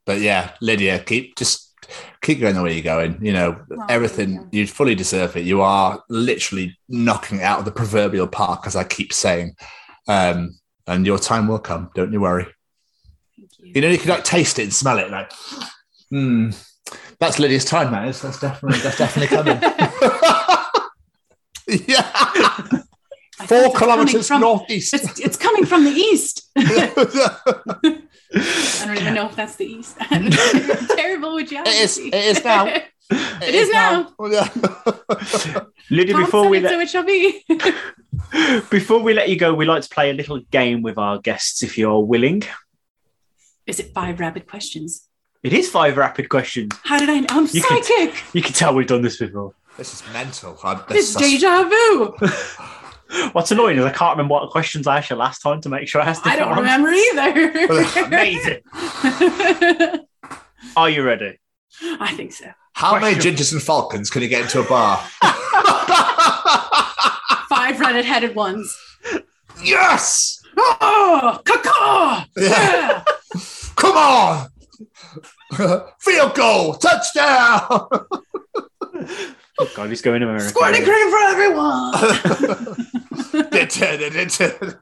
But 0.04 0.20
yeah, 0.20 0.52
Lydia, 0.60 0.98
keep 0.98 1.36
just 1.36 1.72
keep 2.20 2.40
going 2.40 2.54
the 2.54 2.62
way 2.62 2.74
you're 2.74 2.82
going. 2.82 3.18
You 3.24 3.32
know, 3.32 3.60
Oh, 3.70 3.86
everything 3.88 4.36
thank 4.36 4.54
you 4.54 4.66
fully 4.66 4.94
deserve 4.94 5.36
it. 5.36 5.44
You 5.44 5.60
are 5.62 6.02
literally 6.08 6.76
knocking 6.88 7.38
it 7.38 7.42
out 7.42 7.60
of 7.60 7.64
the 7.64 7.72
proverbial 7.72 8.26
park, 8.28 8.66
as 8.66 8.76
I 8.76 8.84
keep 8.84 9.12
saying. 9.12 9.54
Um, 10.08 10.58
and 10.86 11.06
your 11.06 11.18
time 11.18 11.46
will 11.48 11.60
come. 11.60 11.90
Don't 11.94 12.12
you 12.12 12.20
worry. 12.20 12.46
Thank 13.36 13.50
you. 13.58 13.72
You 13.76 13.80
know, 13.80 13.88
you 13.88 13.98
can 13.98 14.10
like 14.10 14.24
taste 14.24 14.58
it 14.58 14.64
and 14.64 14.74
smell 14.74 14.98
it, 14.98 15.10
like, 15.10 15.32
hmm, 16.10 16.50
that's 17.20 17.38
Lydia's 17.38 17.64
time, 17.64 17.92
man. 17.92 18.06
That's 18.06 18.40
definitely 18.40 18.80
that's 18.80 18.98
definitely 18.98 19.36
coming. 19.36 19.62
yeah, 21.86 22.82
I 23.40 23.46
four 23.46 23.72
kilometers 23.72 24.28
from- 24.28 24.40
northeast. 24.40 24.94
It's, 24.94 25.20
it's 25.20 25.36
coming 25.36 25.66
from 25.66 25.84
the 25.84 25.90
east. 25.90 26.48
I 26.56 28.02
don't 28.86 28.96
even 28.98 29.14
know 29.14 29.26
if 29.26 29.36
that's 29.36 29.56
the 29.56 29.66
east. 29.66 29.96
I'm 30.00 30.30
terrible 30.30 31.34
with 31.34 31.48
geography. 31.50 31.76
It 31.76 31.82
is. 31.82 31.98
It 31.98 32.14
is 32.14 32.44
now. 32.44 32.66
It 32.66 33.54
is 33.54 33.70
now. 33.70 34.12
Lydia, 35.90 36.16
before 36.16 36.48
we 36.48 36.60
let, 36.60 36.88
so 36.88 37.02
be. 37.02 37.44
before 38.70 39.00
we 39.00 39.12
let 39.12 39.28
you 39.28 39.36
go, 39.36 39.52
we 39.52 39.64
like 39.66 39.82
to 39.82 39.88
play 39.88 40.10
a 40.10 40.14
little 40.14 40.38
game 40.50 40.82
with 40.82 40.96
our 40.96 41.18
guests, 41.18 41.62
if 41.62 41.76
you're 41.76 42.00
willing. 42.00 42.42
is 43.66 43.80
it 43.80 43.92
five 43.92 44.20
rapid 44.20 44.46
questions? 44.46 45.08
It 45.42 45.52
is 45.52 45.68
five 45.68 45.96
rapid 45.96 46.28
questions. 46.28 46.72
How 46.84 46.98
did 46.98 47.10
I 47.10 47.20
know? 47.20 47.26
I'm 47.30 47.46
You 47.52 47.62
can- 47.62 47.82
psychic. 47.82 48.22
You 48.32 48.42
can 48.42 48.52
tell 48.54 48.74
we've 48.74 48.86
done 48.86 49.02
this 49.02 49.18
before. 49.18 49.54
this 49.76 49.92
is 49.92 50.02
mental. 50.12 50.58
I'm, 50.64 50.78
This 50.88 51.14
this, 51.14 51.16
is 51.16 51.16
deja 51.40 51.64
vu. 51.68 52.16
What's 53.32 53.50
annoying 53.50 53.78
is 53.78 53.84
I 53.84 53.90
can't 53.92 54.16
remember 54.16 54.32
what 54.32 54.50
questions 54.50 54.86
I 54.86 54.98
asked 54.98 55.10
you 55.10 55.16
last 55.16 55.40
time 55.40 55.60
to 55.62 55.68
make 55.68 55.86
sure 55.88 56.00
I 56.00 56.06
asked 56.06 56.24
the. 56.24 56.30
I 56.30 56.36
don't 56.36 56.48
different 56.48 56.84
remember 56.84 56.90
either. 56.90 58.06
Amazing. 58.06 58.60
Are 60.76 60.88
you 60.88 61.02
ready? 61.02 61.38
I 62.00 62.14
think 62.14 62.32
so. 62.32 62.46
How 62.74 62.98
many 62.98 63.16
gingers 63.16 63.52
and 63.52 63.62
falcons 63.62 64.08
can 64.10 64.22
you 64.22 64.28
get 64.28 64.42
into 64.42 64.60
a 64.60 64.64
bar? 64.68 64.96
Five 67.48 67.78
red-headed 67.78 68.34
ones. 68.34 68.74
yes! 69.62 70.42
Oh, 70.56 71.40
caca! 71.44 72.26
Yeah. 72.36 73.04
Come 73.76 73.96
on! 73.96 74.48
Field 76.00 76.34
goal! 76.34 76.74
Touchdown! 76.74 77.88
Oh 79.58 79.70
God, 79.74 79.90
he's 79.90 80.02
going 80.02 80.20
to 80.20 80.26
America. 80.26 80.48
Squirting 80.48 80.82
cream 80.84 81.10
for 81.10 81.18
everyone. 81.18 81.92
Did 83.50 83.54
it, 83.54 83.70
did 83.70 84.00
it, 84.00 84.12
did 84.12 84.40
it. 84.40 84.78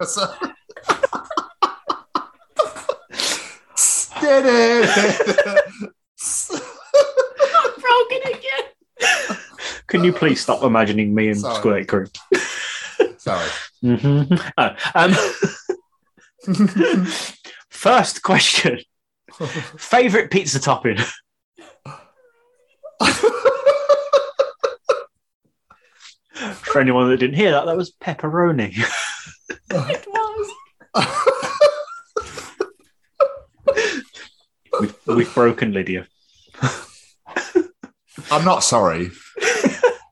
Did 4.21 4.47
it. 4.47 4.91
I'm 7.53 7.73
broken 7.81 8.21
again. 8.27 8.65
Can 9.87 10.05
you 10.05 10.13
please 10.13 10.41
stop 10.41 10.63
imagining 10.63 11.15
me 11.15 11.29
and 11.29 11.41
Sorry. 11.41 11.57
Squirt 11.57 11.89
Cream? 11.89 12.07
Sorry. 13.19 13.49
Mm-hmm. 13.83 14.35
Oh, 14.57 14.77
um, 14.95 15.15
first 17.71 18.23
question: 18.23 18.81
Favorite 19.79 20.31
pizza 20.31 20.61
topping? 20.61 20.99
For 26.63 26.81
anyone 26.81 27.09
that 27.11 27.19
didn't 27.19 27.37
hear 27.37 27.51
that, 27.53 27.67
that 27.67 27.77
was 27.77 27.93
pepperoni. 27.93 28.75
It 29.73 30.05
was. 30.09 30.51
we've, 34.81 34.97
we've 35.07 35.35
broken 35.35 35.73
Lydia. 35.73 36.07
I'm 38.31 38.45
not 38.45 38.65
sorry. 38.65 39.11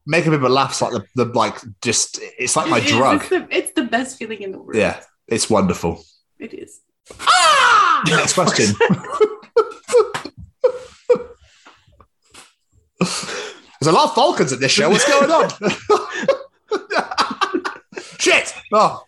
Making 0.07 0.33
people 0.33 0.49
laugh 0.49 0.81
like 0.81 0.93
the, 0.93 1.05
the 1.17 1.25
like 1.27 1.57
just 1.83 2.21
it's 2.39 2.57
like 2.57 2.69
my 2.69 2.79
It 2.79 2.85
is. 2.85 2.91
drug. 2.93 3.21
It's 3.21 3.29
the, 3.29 3.49
it's 3.51 3.73
the 3.73 3.85
best 3.85 4.17
feeling 4.19 4.43
in 4.43 4.53
the 4.53 4.59
world. 4.59 4.77
Yeah, 4.77 5.01
it's 5.27 5.51
wonderful. 5.51 6.03
It 6.39 6.55
is. 6.55 6.81
Next 8.07 8.35
question. 8.35 8.75
There's 13.81 13.95
a 13.95 13.97
lot 13.97 14.09
of 14.09 14.15
falcons 14.15 14.53
in 14.53 14.61
this 14.61 14.73
show. 14.73 14.91
What's 14.91 15.09
going 15.09 15.31
on? 15.31 15.51
Shit! 18.19 18.53
Oh, 18.73 19.05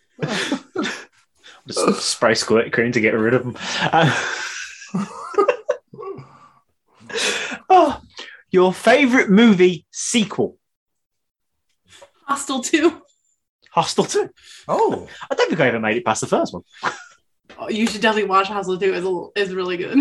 Just 1.67 2.01
spray 2.03 2.35
Squirt 2.35 2.73
Cream 2.73 2.93
to 2.93 3.01
get 3.01 3.15
rid 3.15 3.35
of 3.35 3.43
them. 3.43 3.57
Uh, 3.83 4.15
oh, 7.69 8.01
your 8.51 8.73
favorite 8.73 9.29
movie 9.31 9.87
sequel? 9.91 10.57
Hostel 12.27 12.61
2. 12.61 13.03
Hostel 13.73 14.05
2. 14.05 14.31
oh, 14.69 15.09
I 15.31 15.35
don't 15.35 15.49
think 15.49 15.61
I 15.61 15.69
ever 15.69 15.81
made 15.81 15.97
it 15.97 16.05
past 16.05 16.21
the 16.21 16.27
first 16.29 16.53
one. 16.53 16.63
Oh, 17.59 17.69
you 17.69 17.87
should 17.87 18.01
definitely 18.01 18.29
watch 18.31 18.47
Hostel 18.49 18.79
2. 18.79 18.95
is 18.95 19.05
a- 19.05 19.27
is 19.37 19.55
really 19.55 19.77
good. 19.77 19.99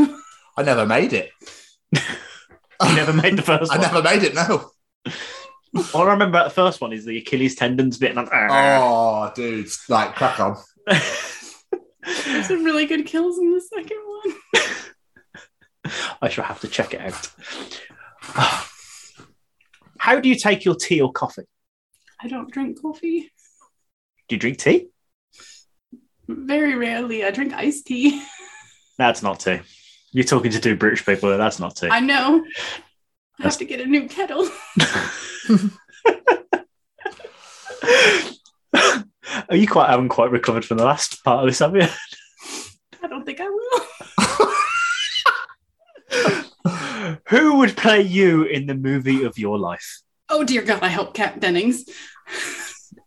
I 0.56 0.64
never 0.64 0.86
made 0.86 1.14
it. 1.14 1.32
You 2.88 2.96
never 2.96 3.14
made 3.14 3.36
the 3.38 3.42
first 3.42 3.72
I 3.72 3.78
one. 3.78 3.82
never 3.88 4.02
made 4.02 4.24
it. 4.24 4.34
No. 4.36 4.72
All 5.94 6.08
I 6.08 6.14
remember 6.14 6.38
about 6.38 6.46
the 6.46 6.56
first 6.56 6.80
one 6.82 6.94
is 6.94 7.06
the 7.06 7.18
Achilles 7.18 7.56
tendons 7.56 7.98
bit. 7.98 8.12
And 8.12 8.20
I'm, 8.20 8.30
ah. 8.32 9.30
Oh, 9.30 9.34
dude, 9.36 9.68
like 9.90 10.16
crack 10.16 10.40
on. 10.40 10.58
There's 10.88 12.48
some 12.48 12.64
really 12.64 12.86
good 12.86 13.06
kills 13.06 13.38
in 13.38 13.54
the 13.54 13.62
second 13.62 14.00
one. 14.06 15.94
I 16.22 16.30
shall 16.30 16.46
have 16.46 16.62
to 16.62 16.68
check 16.68 16.94
it 16.94 17.02
out. 17.02 17.30
How 20.00 20.20
do 20.20 20.30
you 20.30 20.36
take 20.36 20.64
your 20.64 20.76
tea 20.76 21.02
or 21.02 21.12
coffee? 21.12 21.44
I 22.22 22.28
don't 22.30 22.52
drink 22.52 22.82
coffee. 22.82 23.32
Do 24.28 24.36
you 24.36 24.40
drink 24.40 24.58
tea? 24.58 24.88
Very 26.28 26.76
rarely. 26.76 27.26
I 27.26 27.32
drink 27.32 27.54
iced 27.54 27.88
tea. 27.88 28.24
That's 28.98 29.22
not 29.22 29.40
tea. 29.42 29.60
You're 30.12 30.24
talking 30.24 30.52
to 30.52 30.60
two 30.60 30.76
British 30.76 31.06
people. 31.06 31.36
That's 31.38 31.60
not 31.60 31.76
tea. 31.76 31.90
I 31.90 32.00
know. 32.00 32.44
I 33.40 33.44
have 33.44 33.58
to 33.58 33.66
get 33.66 33.80
a 33.80 33.86
new 33.86 34.08
kettle. 34.08 34.50
Are 39.50 39.56
you 39.56 39.68
quite 39.68 39.90
haven't 39.90 40.10
quite 40.10 40.32
recovered 40.32 40.66
from 40.66 40.78
the 40.78 40.86
last 40.86 41.24
part 41.24 41.44
of 41.44 41.50
this, 41.50 41.60
have 41.60 41.76
you? 41.76 41.88
I 43.02 43.08
don't 43.08 43.26
think 43.26 43.40
I 43.40 43.50
will. 43.50 43.86
Who 47.30 47.58
would 47.60 47.78
play 47.78 48.02
you 48.02 48.44
in 48.44 48.66
the 48.66 48.76
movie 48.76 49.24
of 49.24 49.38
your 49.38 49.58
life? 49.58 50.02
Oh 50.28 50.44
dear 50.44 50.62
God, 50.64 50.84
I 50.84 50.90
hope 50.90 51.14
Kat 51.14 51.40
Dennings. 51.40 51.86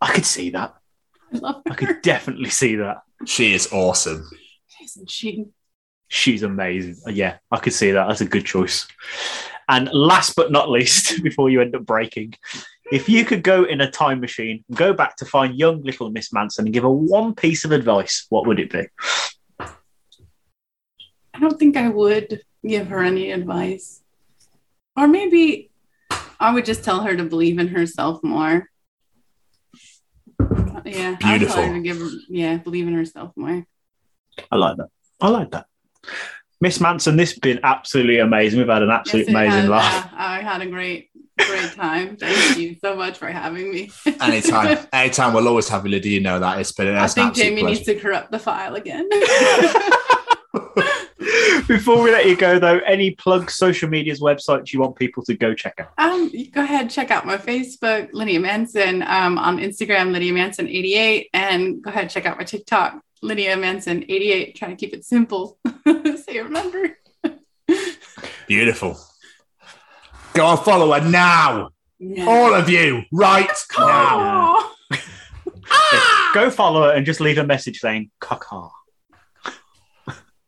I 0.00 0.12
could 0.12 0.24
see 0.24 0.50
that. 0.50 0.74
I 1.32 1.38
love 1.38 1.62
I 1.68 1.74
could 1.74 2.02
definitely 2.02 2.50
see 2.50 2.76
that. 2.76 3.02
She 3.26 3.54
is 3.54 3.72
awesome. 3.72 4.28
Isn't 4.82 5.10
she? 5.10 5.46
She's 6.12 6.42
amazing. 6.42 6.96
Yeah, 7.16 7.38
I 7.50 7.56
could 7.56 7.72
see 7.72 7.90
that. 7.92 8.06
That's 8.06 8.20
a 8.20 8.26
good 8.26 8.44
choice. 8.44 8.86
And 9.66 9.88
last 9.94 10.36
but 10.36 10.52
not 10.52 10.68
least, 10.68 11.22
before 11.22 11.48
you 11.48 11.62
end 11.62 11.74
up 11.74 11.86
breaking, 11.86 12.34
if 12.92 13.08
you 13.08 13.24
could 13.24 13.42
go 13.42 13.64
in 13.64 13.80
a 13.80 13.90
time 13.90 14.20
machine, 14.20 14.62
and 14.68 14.76
go 14.76 14.92
back 14.92 15.16
to 15.16 15.24
find 15.24 15.54
young 15.54 15.82
little 15.82 16.10
Miss 16.10 16.30
Manson 16.30 16.66
and 16.66 16.74
give 16.74 16.82
her 16.82 16.90
one 16.90 17.34
piece 17.34 17.64
of 17.64 17.72
advice, 17.72 18.26
what 18.28 18.46
would 18.46 18.60
it 18.60 18.70
be? 18.70 18.88
I 19.58 21.40
don't 21.40 21.58
think 21.58 21.78
I 21.78 21.88
would 21.88 22.42
give 22.62 22.88
her 22.88 23.02
any 23.02 23.32
advice. 23.32 24.02
Or 24.94 25.08
maybe 25.08 25.70
I 26.38 26.52
would 26.52 26.66
just 26.66 26.84
tell 26.84 27.00
her 27.04 27.16
to 27.16 27.24
believe 27.24 27.58
in 27.58 27.68
herself 27.68 28.22
more. 28.22 28.68
Yeah. 30.84 31.16
I 31.24 31.38
would 31.38 31.48
tell 31.48 31.62
her 31.62 31.72
Beautiful. 31.72 31.72
to 31.72 31.80
give 31.80 31.98
her, 32.00 32.10
yeah, 32.28 32.58
believe 32.58 32.86
in 32.86 32.92
herself 32.92 33.32
more. 33.34 33.64
I 34.50 34.56
like 34.56 34.76
that. 34.76 34.88
I 35.18 35.28
like 35.28 35.50
that. 35.52 35.68
Miss 36.60 36.80
Manson, 36.80 37.16
this 37.16 37.30
has 37.32 37.38
been 37.40 37.58
absolutely 37.64 38.18
amazing. 38.18 38.60
We've 38.60 38.68
had 38.68 38.82
an 38.82 38.90
absolute 38.90 39.26
Yes, 39.26 39.34
amazing 39.34 39.60
has. 39.62 39.68
laugh. 39.68 40.10
I 40.14 40.40
had 40.42 40.62
a 40.62 40.66
great, 40.66 41.10
great 41.38 41.72
time. 41.72 42.16
Thank 42.16 42.56
you 42.58 42.76
so 42.80 42.94
much 42.94 43.18
for 43.18 43.26
having 43.26 43.70
me. 43.72 43.90
Anytime, 44.20 44.78
anytime, 44.92 45.32
we'll 45.34 45.48
always 45.48 45.68
have 45.68 45.84
you, 45.84 45.90
Lydia. 45.90 46.12
You 46.12 46.20
know 46.20 46.38
that 46.38 46.60
it's 46.60 46.70
been 46.70 46.94
I 46.94 47.04
it's 47.04 47.16
an 47.16 47.24
think 47.24 47.34
Jamie 47.34 47.62
pleasure. 47.62 47.74
needs 47.74 47.86
to 47.86 47.94
corrupt 47.96 48.30
the 48.30 48.38
file 48.38 48.76
again. 48.76 49.08
Before 51.68 52.02
we 52.02 52.10
let 52.10 52.26
you 52.26 52.36
go, 52.36 52.58
though, 52.58 52.78
any 52.80 53.12
plugs, 53.12 53.54
social 53.54 53.88
medias, 53.88 54.20
websites 54.20 54.72
you 54.72 54.80
want 54.80 54.96
people 54.96 55.22
to 55.24 55.34
go 55.34 55.54
check 55.54 55.80
out? 55.80 55.92
Um, 55.98 56.30
go 56.52 56.62
ahead, 56.62 56.90
check 56.90 57.10
out 57.10 57.24
my 57.26 57.38
Facebook, 57.38 58.10
Lydia 58.12 58.40
Manson, 58.40 59.02
um, 59.02 59.38
on 59.38 59.58
Instagram, 59.58 60.12
Lydia 60.12 60.32
Manson88, 60.32 61.28
and 61.32 61.82
go 61.82 61.90
ahead, 61.90 62.10
check 62.10 62.26
out 62.26 62.36
my 62.38 62.44
TikTok, 62.44 63.00
Lydia 63.22 63.56
Manson88. 63.56 64.54
Trying 64.54 64.70
to 64.72 64.76
keep 64.76 64.94
it 64.94 65.04
simple, 65.04 65.58
so 65.86 66.24
you 66.28 66.44
remember. 66.44 66.98
Beautiful. 68.46 68.98
Go 70.34 70.46
and 70.48 70.60
follow 70.60 70.92
her 70.92 71.08
now, 71.08 71.70
all 72.20 72.54
of 72.54 72.68
you, 72.68 73.02
right 73.12 73.50
now. 73.78 74.56
Aw. 74.56 74.74
Ah! 75.74 76.30
Go 76.34 76.50
follow 76.50 76.82
her 76.82 76.92
and 76.92 77.06
just 77.06 77.20
leave 77.20 77.38
a 77.38 77.46
message 77.46 77.78
saying 77.78 78.10
"caca." 78.20 78.70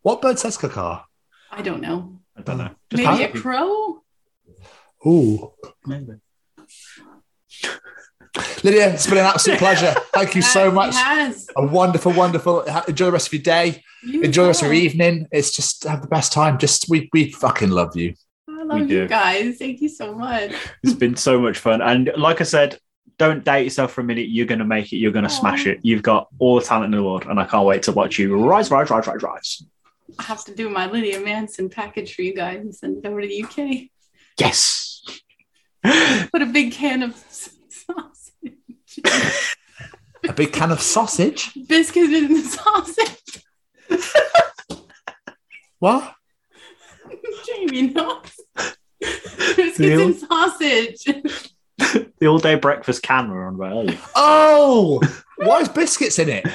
What 0.03 0.21
bird 0.21 0.39
says 0.39 0.59
caca? 0.59 1.05
I 1.51 1.63
don't 1.63 1.81
know. 1.81 2.19
I 2.37 2.43
don't 2.43 2.59
know. 2.59 2.71
Just 2.91 3.03
Maybe 3.03 3.25
a 3.25 3.29
crow? 3.41 4.03
Ooh, 5.07 5.53
Maybe. 5.87 6.15
Lydia, 8.65 8.93
it's 8.95 9.07
been 9.07 9.19
an 9.19 9.27
absolute 9.27 9.59
pleasure. 9.59 9.95
Thank 10.12 10.35
you 10.35 10.43
so 10.57 10.70
much. 10.70 10.95
It 10.95 10.99
has. 10.99 11.47
A 11.57 11.65
wonderful, 11.66 12.12
wonderful. 12.12 12.62
Enjoy 12.62 13.07
the 13.07 13.12
rest 13.12 13.28
of 13.28 13.35
your 13.35 13.43
day. 13.43 13.82
You 14.03 14.23
Enjoy 14.23 14.43
the 14.43 14.49
rest 14.49 14.62
of 14.62 14.66
your 14.69 14.74
evening. 14.74 15.28
It's 15.31 15.53
just 15.55 15.85
have 15.85 16.03
the 16.03 16.09
best 16.09 16.32
time. 16.32 16.59
Just 16.59 16.89
we 16.89 17.09
we 17.12 17.31
fucking 17.31 17.70
love 17.70 17.95
you. 17.97 18.15
I 18.49 18.62
love 18.65 18.81
We 18.81 18.86
do. 18.86 18.95
you 19.03 19.07
guys. 19.09 19.59
Thank 19.59 19.81
you 19.82 19.89
so 19.89 20.15
much. 20.15 20.53
It's 20.82 20.95
been 20.95 21.16
so 21.16 21.39
much 21.41 21.59
fun. 21.59 21.82
And 21.82 22.11
like 22.16 22.41
I 22.41 22.45
said, 22.45 22.78
don't 23.19 23.45
doubt 23.45 23.65
yourself 23.65 23.93
for 23.93 24.01
a 24.01 24.05
minute. 24.05 24.28
You're 24.28 24.47
going 24.47 24.59
to 24.59 24.65
make 24.65 24.93
it. 24.93 24.97
You're 24.97 25.12
going 25.12 25.27
to 25.27 25.31
Aw. 25.31 25.41
smash 25.41 25.66
it. 25.66 25.78
You've 25.82 26.03
got 26.03 26.28
all 26.39 26.59
the 26.59 26.65
talent 26.65 26.86
in 26.93 26.99
the 26.99 27.05
world. 27.05 27.27
And 27.27 27.39
I 27.39 27.45
can't 27.45 27.66
wait 27.66 27.82
to 27.85 27.93
watch 27.93 28.19
you 28.19 28.36
rise, 28.36 28.70
rise, 28.70 28.91
rise, 28.91 29.07
rise, 29.07 29.23
rise. 29.23 29.62
I 30.19 30.23
have 30.24 30.45
to 30.47 30.55
do 30.55 30.69
my 30.70 30.86
Lydia 30.86 31.20
Manson 31.20 31.69
package 31.69 32.15
for 32.15 32.23
you 32.23 32.35
guys 32.35 32.61
and 32.61 32.74
send 32.74 32.99
it 33.05 33.07
over 33.07 33.20
to 33.20 33.27
the 33.28 33.43
UK. 33.45 33.89
Yes. 34.39 35.03
Put 36.32 36.43
a 36.43 36.47
big 36.47 36.73
can 36.73 37.03
of 37.03 37.15
sausage, 37.28 38.24
A 40.29 40.33
big 40.33 40.53
can 40.53 40.71
of 40.71 40.81
sausage. 40.81 41.53
biscuits 41.69 42.12
in 42.12 42.33
the 42.33 42.43
sausage. 42.43 43.45
What? 45.81 46.15
Jamie 47.47 47.89
knows. 47.89 48.41
Biscuits 48.99 49.79
and 49.79 50.16
sausage. 50.16 51.05
the 52.19 52.27
all 52.27 52.39
day 52.39 52.55
breakfast 52.55 53.03
can 53.03 53.29
we 53.29 53.35
were 53.35 53.47
on 53.47 53.57
about 53.57 53.73
earlier. 53.73 53.99
Oh, 54.16 54.99
why 55.37 55.61
is 55.61 55.69
biscuits 55.69 56.19
in 56.19 56.31
it? 56.31 56.47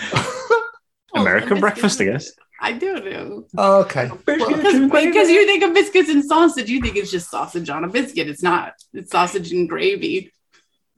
American 1.13 1.57
Oh, 1.57 1.59
breakfast, 1.61 2.01
I 2.01 2.05
guess. 2.05 2.31
I 2.59 2.73
don't 2.73 3.05
know. 3.05 3.45
Oh, 3.55 3.81
okay. 3.81 4.09
Because 4.25 4.89
because 4.89 5.29
you 5.29 5.45
think 5.45 5.63
of 5.63 5.75
biscuits 5.75 6.09
and 6.09 6.25
sausage, 6.25 6.67
you 6.69 6.81
think 6.81 6.95
it's 6.95 7.11
just 7.11 7.29
sausage 7.29 7.69
on 7.69 7.83
a 7.83 7.87
biscuit. 7.87 8.27
It's 8.27 8.41
not. 8.41 8.73
It's 8.93 9.11
sausage 9.11 9.51
and 9.51 9.69
gravy. 9.69 10.33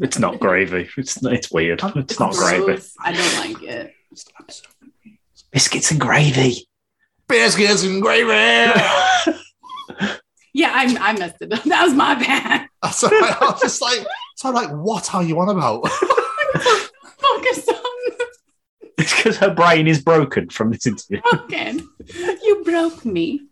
It's 0.02 0.19
not 0.19 0.40
gravy. 0.40 0.90
It's 0.98 1.23
it's 1.23 1.52
weird. 1.52 1.82
It's 1.95 2.19
not 2.19 2.34
gravy. 2.34 2.82
I 2.99 3.11
don't 3.14 3.36
like 3.53 3.64
it. 3.64 3.94
Biscuits 5.52 5.91
and 5.91 5.99
gravy. 5.99 6.68
Biscuits 7.28 7.84
and 7.84 8.02
gravy. 8.02 8.72
Yeah, 10.53 10.72
I, 10.76 10.98
I 10.99 11.14
messed 11.18 11.38
it 11.41 11.53
up. 11.53 11.64
That 11.65 11.84
was 11.86 11.94
my 11.94 12.15
bad. 12.15 12.68
That's 12.84 13.03
all 13.06 13.10
right. 13.10 13.41
I 13.41 13.52
was 13.52 13.61
just 13.61 13.82
like, 13.82 14.06
so 14.36 14.49
I'm 14.49 14.56
like, 14.56 14.69
what 14.72 15.15
are 15.15 15.23
you 15.23 15.40
on 15.40 15.48
about? 15.48 15.88
Focus 15.88 17.69
on 17.69 17.76
It's 18.98 19.15
because 19.15 19.38
her 19.38 19.53
brain 19.53 19.88
is 19.88 20.02
broken 20.02 20.49
from 20.49 20.72
this 20.72 20.86
interview. 20.86 21.22
broken. 21.22 21.88
You 22.44 22.64
broke 22.65 23.06
me. 23.06 23.48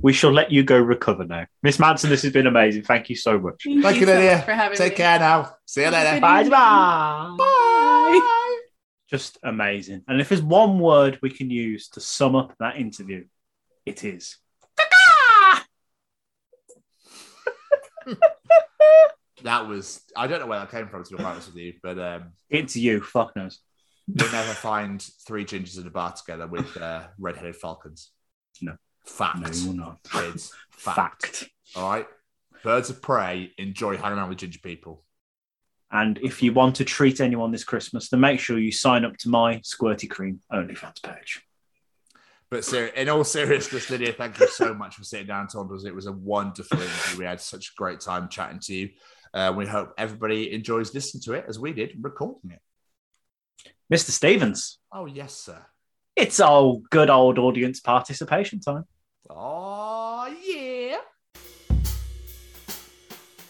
We 0.00 0.12
shall 0.12 0.32
let 0.32 0.50
you 0.52 0.62
go 0.62 0.78
recover 0.78 1.24
now. 1.24 1.46
Miss 1.62 1.78
Manson, 1.78 2.10
this 2.10 2.22
has 2.22 2.32
been 2.32 2.46
amazing. 2.46 2.82
Thank 2.84 3.08
you 3.10 3.16
so 3.16 3.38
much. 3.38 3.62
Thank, 3.64 3.82
Thank 3.82 4.00
you, 4.00 4.06
so 4.06 4.12
much 4.14 4.20
Lydia. 4.22 4.42
for 4.42 4.52
having 4.52 4.78
Take 4.78 4.92
me. 4.92 4.96
care 4.96 5.18
now. 5.18 5.54
See 5.66 5.82
you 5.82 5.90
later. 5.90 6.20
Bye 6.20 6.48
bye. 6.48 7.34
Bye. 7.38 8.60
Just 9.08 9.38
amazing. 9.44 10.02
And 10.08 10.20
if 10.20 10.28
there's 10.30 10.42
one 10.42 10.78
word 10.78 11.18
we 11.22 11.30
can 11.30 11.48
use 11.50 11.88
to 11.90 12.00
sum 12.00 12.34
up 12.34 12.54
that 12.58 12.76
interview, 12.76 13.24
it 13.84 14.02
is. 14.04 14.36
That 19.44 19.68
was, 19.68 20.00
I 20.16 20.26
don't 20.26 20.40
know 20.40 20.46
where 20.46 20.58
that 20.58 20.70
came 20.70 20.88
from, 20.88 21.04
to 21.04 21.16
be 21.16 21.22
honest 21.22 21.48
with 21.48 21.56
you, 21.56 21.74
but 21.82 21.98
um, 21.98 22.32
It's 22.48 22.74
you. 22.74 23.00
Fuck 23.02 23.36
knows. 23.36 23.60
you'll 24.06 24.32
never 24.32 24.52
find 24.54 25.00
three 25.26 25.44
gingers 25.44 25.78
in 25.78 25.86
a 25.86 25.90
bar 25.90 26.12
together 26.14 26.46
with 26.46 26.74
uh, 26.76 27.08
red-headed 27.18 27.54
falcons. 27.54 28.10
No. 28.62 28.76
Fact. 29.06 29.38
No, 29.40 29.48
you're 29.50 29.74
not. 29.74 29.98
Kids. 30.10 30.52
Fact. 30.70 31.26
Fact. 31.26 31.50
All 31.74 31.90
right. 31.90 32.06
Birds 32.62 32.90
of 32.90 33.00
prey 33.00 33.52
enjoy 33.58 33.96
hanging 33.96 34.18
around 34.18 34.28
with 34.28 34.38
ginger 34.38 34.58
people. 34.62 35.02
And 35.90 36.18
if 36.18 36.42
you 36.42 36.52
want 36.52 36.76
to 36.76 36.84
treat 36.84 37.20
anyone 37.20 37.52
this 37.52 37.62
Christmas, 37.64 38.08
then 38.08 38.20
make 38.20 38.40
sure 38.40 38.58
you 38.58 38.72
sign 38.72 39.04
up 39.04 39.16
to 39.18 39.28
my 39.28 39.56
Squirty 39.58 40.10
Cream 40.10 40.40
OnlyFans 40.52 41.00
page. 41.02 41.42
But 42.50 42.64
ser- 42.64 42.86
in 42.88 43.08
all 43.08 43.22
seriousness, 43.24 43.88
Lydia, 43.88 44.12
thank 44.12 44.38
you 44.40 44.48
so 44.48 44.74
much 44.74 44.96
for 44.96 45.04
sitting 45.04 45.26
down 45.28 45.46
to 45.48 45.60
us. 45.60 45.84
It 45.84 45.94
was 45.94 46.06
a 46.06 46.12
wonderful 46.12 46.80
interview. 46.80 47.18
We 47.18 47.24
had 47.24 47.40
such 47.40 47.68
a 47.70 47.74
great 47.76 48.00
time 48.00 48.28
chatting 48.28 48.60
to 48.60 48.74
you. 48.74 48.88
Uh, 49.32 49.52
we 49.56 49.66
hope 49.66 49.92
everybody 49.98 50.52
enjoys 50.52 50.92
listening 50.94 51.22
to 51.22 51.34
it 51.34 51.44
as 51.48 51.58
we 51.58 51.72
did 51.72 51.96
recording 52.00 52.50
it. 52.52 52.60
Mr. 53.92 54.10
Stevens, 54.10 54.78
Oh, 54.92 55.06
yes, 55.06 55.34
sir. 55.34 55.64
it's 56.16 56.40
all 56.40 56.78
good 56.90 57.10
old 57.10 57.38
audience 57.38 57.78
participation 57.80 58.58
time. 58.60 58.84
Oh, 59.28 60.32
yeah. 60.44 60.98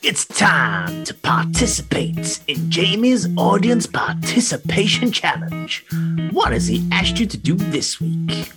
It's 0.02 0.24
time 0.24 1.04
to 1.04 1.12
participate 1.12 2.40
in 2.46 2.70
Jamie's 2.70 3.28
Audience 3.36 3.86
Participation 3.86 5.12
Challenge. 5.12 5.84
What 6.30 6.52
has 6.52 6.66
he 6.66 6.88
asked 6.92 7.18
you 7.18 7.26
to 7.26 7.36
do 7.36 7.56
this 7.56 8.00
week? 8.00 8.52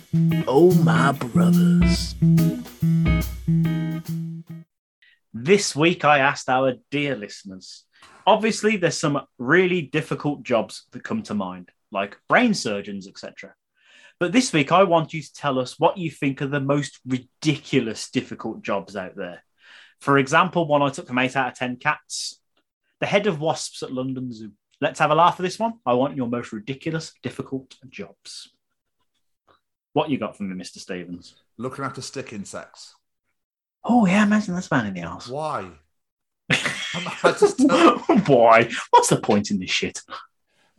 Oh, 0.46 0.72
my 0.82 1.12
brothers. 1.12 2.14
This 5.34 5.76
week, 5.76 6.04
I 6.04 6.20
asked 6.20 6.48
our 6.48 6.74
dear 6.90 7.16
listeners. 7.16 7.84
Obviously, 8.26 8.76
there's 8.76 8.98
some 8.98 9.20
really 9.38 9.82
difficult 9.82 10.42
jobs 10.42 10.86
that 10.92 11.04
come 11.04 11.22
to 11.24 11.34
mind, 11.34 11.70
like 11.90 12.16
brain 12.28 12.54
surgeons, 12.54 13.06
etc. 13.06 13.54
But 14.20 14.32
this 14.32 14.52
week, 14.52 14.70
I 14.70 14.82
want 14.82 15.14
you 15.14 15.22
to 15.22 15.32
tell 15.32 15.58
us 15.58 15.78
what 15.78 15.96
you 15.96 16.10
think 16.10 16.42
are 16.42 16.46
the 16.46 16.60
most 16.60 17.00
ridiculous, 17.06 18.10
difficult 18.10 18.60
jobs 18.62 18.94
out 18.94 19.16
there. 19.16 19.42
For 19.98 20.18
example, 20.18 20.68
one 20.68 20.82
I 20.82 20.90
took 20.90 21.06
from 21.06 21.18
8 21.18 21.36
out 21.36 21.52
of 21.52 21.58
10 21.58 21.76
cats, 21.76 22.38
the 23.00 23.06
head 23.06 23.26
of 23.26 23.40
wasps 23.40 23.82
at 23.82 23.92
London 23.92 24.30
Zoo. 24.30 24.52
Let's 24.78 25.00
have 25.00 25.10
a 25.10 25.14
laugh 25.14 25.40
at 25.40 25.42
this 25.42 25.58
one. 25.58 25.74
I 25.86 25.94
want 25.94 26.16
your 26.16 26.28
most 26.28 26.52
ridiculous, 26.52 27.14
difficult 27.22 27.76
jobs. 27.88 28.50
What 29.94 30.10
you 30.10 30.18
got 30.18 30.36
from 30.36 30.50
me, 30.50 30.62
Mr. 30.62 30.78
Stevens? 30.78 31.34
Looking 31.56 31.84
after 31.86 32.02
stick 32.02 32.34
insects. 32.34 32.94
Oh, 33.82 34.04
yeah, 34.04 34.22
imagine 34.22 34.54
that's 34.54 34.70
man 34.70 34.86
in 34.86 34.94
the 34.94 35.00
ass. 35.00 35.28
Why? 35.28 35.70
I 36.50 37.34
just 37.38 37.56
don't, 37.56 38.28
Why? 38.28 38.70
What's 38.90 39.08
the 39.08 39.16
point 39.16 39.50
in 39.50 39.58
this 39.58 39.70
shit? 39.70 40.02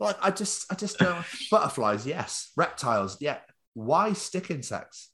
Like, 0.02 0.18
I 0.22 0.30
just, 0.30 0.70
I 0.70 0.74
just 0.74 0.98
don't. 0.98 1.24
Butterflies, 1.50 2.06
yes. 2.06 2.52
Reptiles, 2.56 3.16
yeah. 3.20 3.38
Why 3.74 4.12
stick 4.12 4.50
insects? 4.50 5.10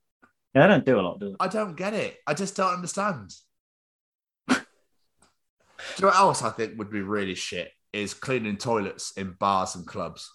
Yeah, 0.54 0.66
they 0.66 0.72
don't 0.74 0.84
do 0.84 0.98
a 0.98 1.02
lot, 1.02 1.20
do 1.20 1.30
they? 1.30 1.36
I 1.40 1.48
don't 1.48 1.76
get 1.76 1.94
it. 1.94 2.18
I 2.26 2.34
just 2.34 2.56
don't 2.56 2.74
understand. 2.74 3.30
do 4.48 4.54
you 4.54 6.02
know 6.02 6.08
what 6.08 6.16
else 6.16 6.42
I 6.42 6.50
think 6.50 6.78
would 6.78 6.90
be 6.90 7.02
really 7.02 7.34
shit? 7.34 7.70
Is 7.92 8.14
cleaning 8.14 8.56
toilets 8.56 9.12
in 9.16 9.34
bars 9.38 9.74
and 9.74 9.86
clubs. 9.86 10.30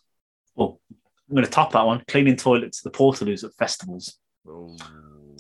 Oh, 0.57 0.79
I'm 1.29 1.35
going 1.35 1.45
to 1.45 1.51
top 1.51 1.71
that 1.73 1.85
one. 1.85 2.03
Cleaning 2.07 2.35
toilets, 2.35 2.81
the 2.81 2.91
portaloos 2.91 3.43
at 3.43 3.53
festivals. 3.55 4.17
Oh. 4.47 4.75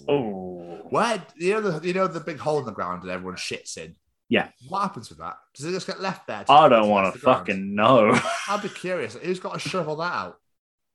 Oh. 0.07 0.79
Where 0.89 1.23
you 1.37 1.53
know 1.53 1.61
the 1.61 1.87
you 1.87 1.93
know 1.93 2.07
the 2.07 2.19
big 2.19 2.37
hole 2.37 2.59
in 2.59 2.65
the 2.65 2.71
ground 2.71 3.03
that 3.03 3.11
everyone 3.11 3.35
shits 3.35 3.77
in? 3.77 3.95
Yeah. 4.33 4.47
What 4.67 4.81
happens 4.81 5.09
with 5.09 5.19
that? 5.19 5.35
Does 5.53 5.65
it 5.65 5.73
just 5.73 5.85
get 5.85 6.01
left 6.01 6.25
there? 6.25 6.43
I 6.49 6.67
don't 6.67 6.89
want 6.89 7.13
to 7.13 7.19
fucking 7.19 7.75
know. 7.75 8.19
I'd 8.49 8.63
be 8.63 8.69
curious. 8.69 9.13
Who's 9.13 9.39
got 9.39 9.53
to 9.53 9.59
shovel 9.59 9.95
that 9.97 10.11
out? 10.11 10.39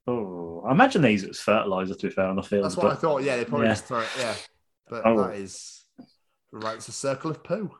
Oh, 0.08 0.64
I 0.66 0.72
imagine 0.72 1.02
they 1.02 1.12
use 1.12 1.22
it 1.22 1.30
as 1.30 1.38
fertilizer 1.38 1.94
to 1.94 2.06
be 2.08 2.12
fair 2.12 2.26
on 2.26 2.34
the 2.34 2.42
field. 2.42 2.64
That's 2.64 2.76
what 2.76 2.90
I 2.90 2.96
thought. 2.96 3.22
Yeah, 3.22 3.36
they 3.36 3.44
probably 3.44 3.68
Yeah. 3.68 3.74
just 3.74 3.84
throw 3.84 4.00
it. 4.00 4.08
Yeah, 4.18 4.34
but 4.88 5.06
Oh. 5.06 5.22
that 5.22 5.36
is 5.36 5.84
right. 6.50 6.74
It's 6.78 6.88
a 6.88 6.92
circle 6.92 7.30
of 7.30 7.44
poo. 7.44 7.70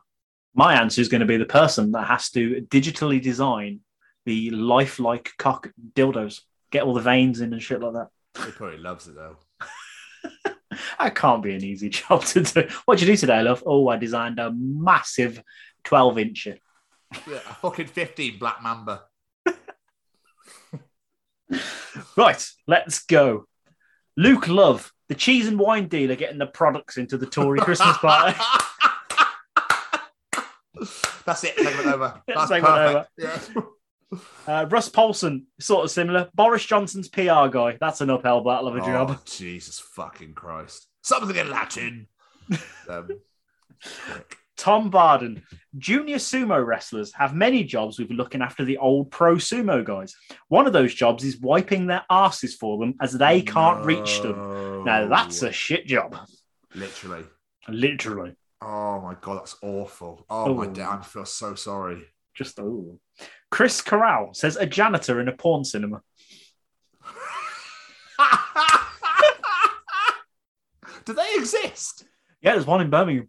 my 0.53 0.75
answer 0.79 1.01
is 1.01 1.09
going 1.09 1.19
to 1.19 1.27
be 1.27 1.35
the 1.37 1.45
person 1.45 1.91
that 1.91 2.07
has 2.07 2.29
to 2.31 2.65
digitally 2.69 3.21
design 3.21 3.81
the 4.25 4.51
lifelike 4.51 5.31
cock 5.37 5.69
dildos, 5.93 6.41
get 6.71 6.83
all 6.83 6.93
the 6.93 7.01
veins 7.01 7.41
in 7.41 7.51
and 7.51 7.61
shit 7.61 7.81
like 7.81 7.93
that. 7.93 8.07
He 8.45 8.51
probably 8.53 8.77
loves 8.77 9.09
it 9.09 9.15
though. 9.15 9.35
That 10.99 11.15
can't 11.15 11.43
be 11.43 11.53
an 11.55 11.63
easy 11.63 11.89
job 11.91 12.23
to 12.25 12.41
do. 12.41 12.67
What'd 12.85 13.01
you 13.01 13.13
do 13.13 13.17
today, 13.17 13.41
love? 13.41 13.63
Oh, 13.65 13.87
I 13.87 13.97
designed 13.97 14.39
a 14.39 14.51
massive 14.51 15.41
12 15.83 16.15
incher. 16.17 16.57
Yeah, 17.27 17.37
a 17.37 17.53
fucking 17.55 17.87
fifteen 17.87 18.37
black 18.37 18.61
mamba. 18.61 19.03
Right, 22.15 22.45
let's 22.67 23.03
go. 23.05 23.47
Luke 24.15 24.47
Love, 24.47 24.91
the 25.07 25.15
cheese 25.15 25.47
and 25.47 25.57
wine 25.57 25.87
dealer, 25.87 26.15
getting 26.15 26.37
the 26.37 26.45
products 26.45 26.97
into 26.97 27.17
the 27.17 27.25
Tory 27.25 27.59
Christmas 27.59 27.97
party. 27.97 28.37
That's 31.25 31.43
it. 31.43 31.57
Segment 31.57 31.87
over. 31.87 32.21
That's 32.27 32.47
segment 32.47 32.73
perfect. 32.73 33.09
over. 33.19 33.33
Yeah. 33.55 33.63
Uh, 34.47 34.65
Russ 34.69 34.89
Paulson, 34.89 35.45
sort 35.59 35.85
of 35.85 35.91
similar. 35.91 36.29
Boris 36.33 36.65
Johnson's 36.65 37.07
PR 37.07 37.47
guy. 37.51 37.77
That's 37.79 38.01
an 38.01 38.09
uphill 38.09 38.41
battle 38.43 38.67
of 38.67 38.75
a 38.75 38.79
job. 38.81 39.09
Oh, 39.11 39.21
Jesus 39.25 39.79
fucking 39.79 40.33
Christ. 40.33 40.87
Something 41.03 41.35
in 41.35 41.49
Latin. 41.49 42.07
um. 42.89 43.09
Tom 44.57 44.89
Barden, 44.89 45.43
junior 45.77 46.17
sumo 46.17 46.65
wrestlers 46.65 47.13
have 47.13 47.33
many 47.33 47.63
jobs 47.63 47.97
with 47.97 48.09
looking 48.11 48.41
after 48.41 48.65
the 48.65 48.77
old 48.77 49.09
pro 49.09 49.35
sumo 49.35 49.85
guys. 49.85 50.13
One 50.49 50.67
of 50.67 50.73
those 50.73 50.93
jobs 50.93 51.23
is 51.23 51.37
wiping 51.39 51.87
their 51.87 52.03
asses 52.09 52.55
for 52.55 52.77
them 52.77 52.95
as 52.99 53.13
they 53.13 53.41
can't 53.41 53.85
reach 53.85 54.21
them. 54.21 54.83
Now 54.83 55.07
that's 55.07 55.43
a 55.43 55.51
shit 55.53 55.87
job, 55.87 56.17
Literally. 56.75 57.23
literally. 57.69 58.33
Oh 58.61 58.99
my 58.99 59.15
god, 59.21 59.39
that's 59.39 59.55
awful. 59.61 60.25
Oh 60.29 60.53
my 60.53 60.65
Oh. 60.65 60.69
damn, 60.73 60.99
I 60.99 61.03
feel 61.03 61.23
so 61.25 61.55
sorry. 61.55 62.03
Just 62.39 62.57
oh. 62.57 62.97
Chris 63.51 63.81
Corral 63.81 64.33
says 64.33 64.55
a 64.55 64.65
janitor 64.65 65.19
in 65.19 65.27
a 65.27 65.33
porn 65.33 65.65
cinema. 65.65 66.01
Do 71.05 71.11
they 71.11 71.33
exist? 71.35 72.05
Yeah, 72.41 72.53
there's 72.53 72.65
one 72.65 72.79
in 72.79 72.89
Birmingham. 72.89 73.27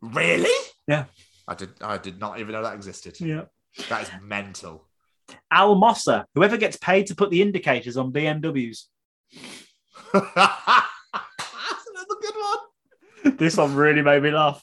Really? 0.00 0.48
Yeah. 0.86 1.06
I 1.48 1.56
did 1.56 1.70
I 1.80 1.98
did 1.98 2.20
not 2.20 2.38
even 2.38 2.52
know 2.52 2.62
that 2.62 2.76
existed. 2.76 3.20
Yeah. 3.20 3.46
That 3.88 4.02
is 4.02 4.10
mental. 4.22 4.86
Al 5.50 5.74
Mosser, 5.74 6.24
whoever 6.36 6.56
gets 6.56 6.76
paid 6.76 7.08
to 7.08 7.16
put 7.16 7.30
the 7.30 7.42
indicators 7.42 7.96
on 7.96 8.12
BMWs. 8.12 8.84
That's 10.12 10.26
another 11.90 12.14
good 12.22 12.34
one. 12.36 12.58
this 13.38 13.56
one 13.56 13.74
really 13.74 14.02
made 14.02 14.22
me 14.22 14.30
laugh. 14.30 14.62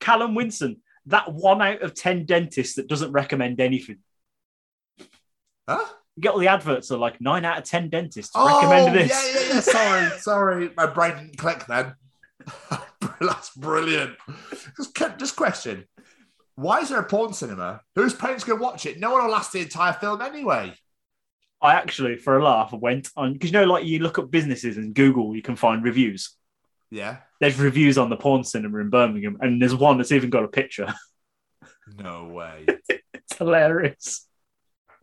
Callum 0.00 0.34
Winson, 0.34 0.80
that 1.06 1.32
one 1.32 1.60
out 1.62 1.82
of 1.82 1.94
10 1.94 2.26
dentists 2.26 2.76
that 2.76 2.88
doesn't 2.88 3.12
recommend 3.12 3.60
anything. 3.60 3.98
Huh? 5.68 5.84
You 6.16 6.20
get 6.22 6.32
all 6.32 6.38
the 6.38 6.48
adverts 6.48 6.90
are 6.90 6.98
like 6.98 7.20
nine 7.20 7.44
out 7.44 7.58
of 7.58 7.64
10 7.64 7.88
dentists 7.88 8.32
Oh, 8.34 8.56
recommend 8.60 8.94
this. 8.94 9.10
yeah, 9.10 9.40
yeah, 9.40 9.54
yeah. 9.54 9.60
Sorry, 9.60 10.10
sorry. 10.20 10.70
My 10.76 10.86
brain 10.86 11.16
didn't 11.16 11.38
click 11.38 11.64
then. 11.66 11.94
That's 13.20 13.50
brilliant. 13.56 14.16
Just, 14.76 14.96
just 15.18 15.36
question. 15.36 15.86
Why 16.54 16.80
is 16.80 16.90
there 16.90 16.98
a 17.00 17.04
porn 17.04 17.32
cinema? 17.32 17.80
Whose 17.94 18.14
parents 18.14 18.44
going 18.44 18.58
to 18.58 18.62
watch 18.62 18.84
it? 18.84 18.98
No 18.98 19.12
one 19.12 19.24
will 19.24 19.30
last 19.30 19.52
the 19.52 19.60
entire 19.60 19.92
film 19.94 20.20
anyway. 20.20 20.74
I 21.62 21.74
actually, 21.74 22.16
for 22.16 22.36
a 22.36 22.44
laugh, 22.44 22.72
went 22.72 23.08
on 23.16 23.32
because 23.32 23.50
you 23.50 23.58
know, 23.58 23.64
like 23.64 23.84
you 23.84 24.00
look 24.00 24.18
up 24.18 24.30
businesses 24.30 24.76
and 24.76 24.94
Google, 24.94 25.34
you 25.34 25.42
can 25.42 25.56
find 25.56 25.82
reviews. 25.84 26.36
Yeah. 26.92 27.16
There's 27.40 27.58
reviews 27.58 27.96
on 27.96 28.10
the 28.10 28.16
porn 28.16 28.44
cinema 28.44 28.78
in 28.78 28.90
Birmingham, 28.90 29.38
and 29.40 29.60
there's 29.60 29.74
one 29.74 29.96
that's 29.96 30.12
even 30.12 30.30
got 30.30 30.44
a 30.44 30.48
picture. 30.48 30.92
No 31.98 32.28
way. 32.28 32.64
it's 33.12 33.36
hilarious. 33.36 34.26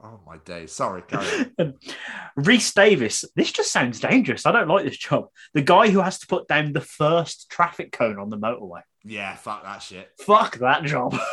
Oh 0.01 0.21
my 0.25 0.37
days. 0.37 0.71
Sorry, 0.71 1.03
on. 1.11 1.73
Reese 2.37 2.73
Davis, 2.73 3.25
this 3.35 3.51
just 3.51 3.71
sounds 3.71 3.99
dangerous. 3.99 4.45
I 4.45 4.53
don't 4.53 4.69
like 4.69 4.85
this 4.85 4.97
job. 4.97 5.25
The 5.53 5.61
guy 5.61 5.89
who 5.89 5.99
has 5.99 6.19
to 6.19 6.27
put 6.27 6.47
down 6.47 6.71
the 6.71 6.81
first 6.81 7.49
traffic 7.49 7.91
cone 7.91 8.17
on 8.17 8.29
the 8.29 8.37
motorway. 8.37 8.81
Yeah, 9.03 9.35
fuck 9.35 9.63
that 9.63 9.83
shit. 9.83 10.09
Fuck 10.19 10.59
that 10.59 10.85
job. 10.85 11.19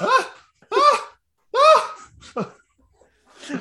Ah! 0.73 1.11
Ah! 1.55 2.09
Ah! 2.37 2.55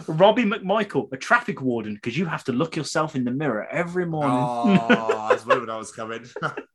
Robbie 0.07 0.45
McMichael, 0.45 1.11
a 1.11 1.17
traffic 1.17 1.61
warden, 1.61 1.95
because 1.95 2.17
you 2.17 2.25
have 2.25 2.43
to 2.45 2.51
look 2.51 2.75
yourself 2.75 3.15
in 3.15 3.23
the 3.23 3.31
mirror 3.31 3.67
every 3.69 4.05
morning. 4.05 4.37
Oh, 4.37 5.17
I 5.17 5.33
was 5.33 5.45
moving. 5.45 5.69
I 5.69 5.77
was 5.77 5.91
coming. 5.91 6.25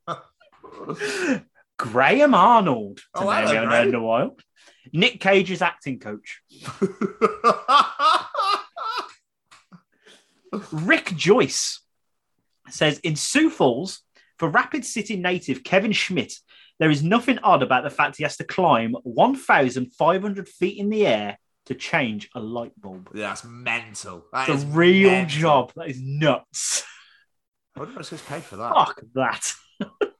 Graham 1.79 2.35
Arnold, 2.35 2.99
to 3.17 3.23
Oh, 3.23 3.31
name 3.31 3.47
haven't 3.47 3.71
heard 3.71 3.89
in 3.89 3.95
a 3.95 4.03
while. 4.03 4.37
Nick 4.93 5.21
Cage's 5.21 5.63
acting 5.63 5.99
coach. 5.99 6.43
Rick 10.73 11.15
Joyce 11.17 11.81
says 12.69 12.99
in 13.01 13.17
Sioux 13.17 13.51
Falls, 13.51 14.03
for 14.39 14.49
Rapid 14.49 14.85
City 14.85 15.17
native 15.17 15.65
Kevin 15.65 15.93
Schmidt, 15.93 16.35
there 16.79 16.91
is 16.91 17.03
nothing 17.03 17.39
odd 17.41 17.63
about 17.63 17.85
the 17.85 17.91
fact 17.91 18.17
he 18.17 18.23
has 18.23 18.39
to 18.39 18.45
climb 18.45 18.95
1,500 19.03 20.49
feet 20.49 20.79
in 20.79 20.89
the 20.89 21.07
air 21.07 21.39
to 21.67 21.75
change 21.75 22.31
a 22.35 22.41
light 22.41 22.73
bulb. 22.81 23.11
yeah, 23.15 23.29
that's 23.29 23.45
mental. 23.45 24.25
That 24.33 24.49
It's 24.49 24.65
a 24.65 24.67
real 24.67 25.11
mental. 25.11 25.41
job. 25.41 25.73
That 25.77 25.89
is 25.89 26.01
nuts. 26.01 26.85
I 27.77 27.81
wonder 27.81 27.95
what's 27.95 28.11
paid 28.23 28.43
for 28.43 28.57
that. 28.57 28.73
Fuck 28.75 29.01
that. 29.15 29.53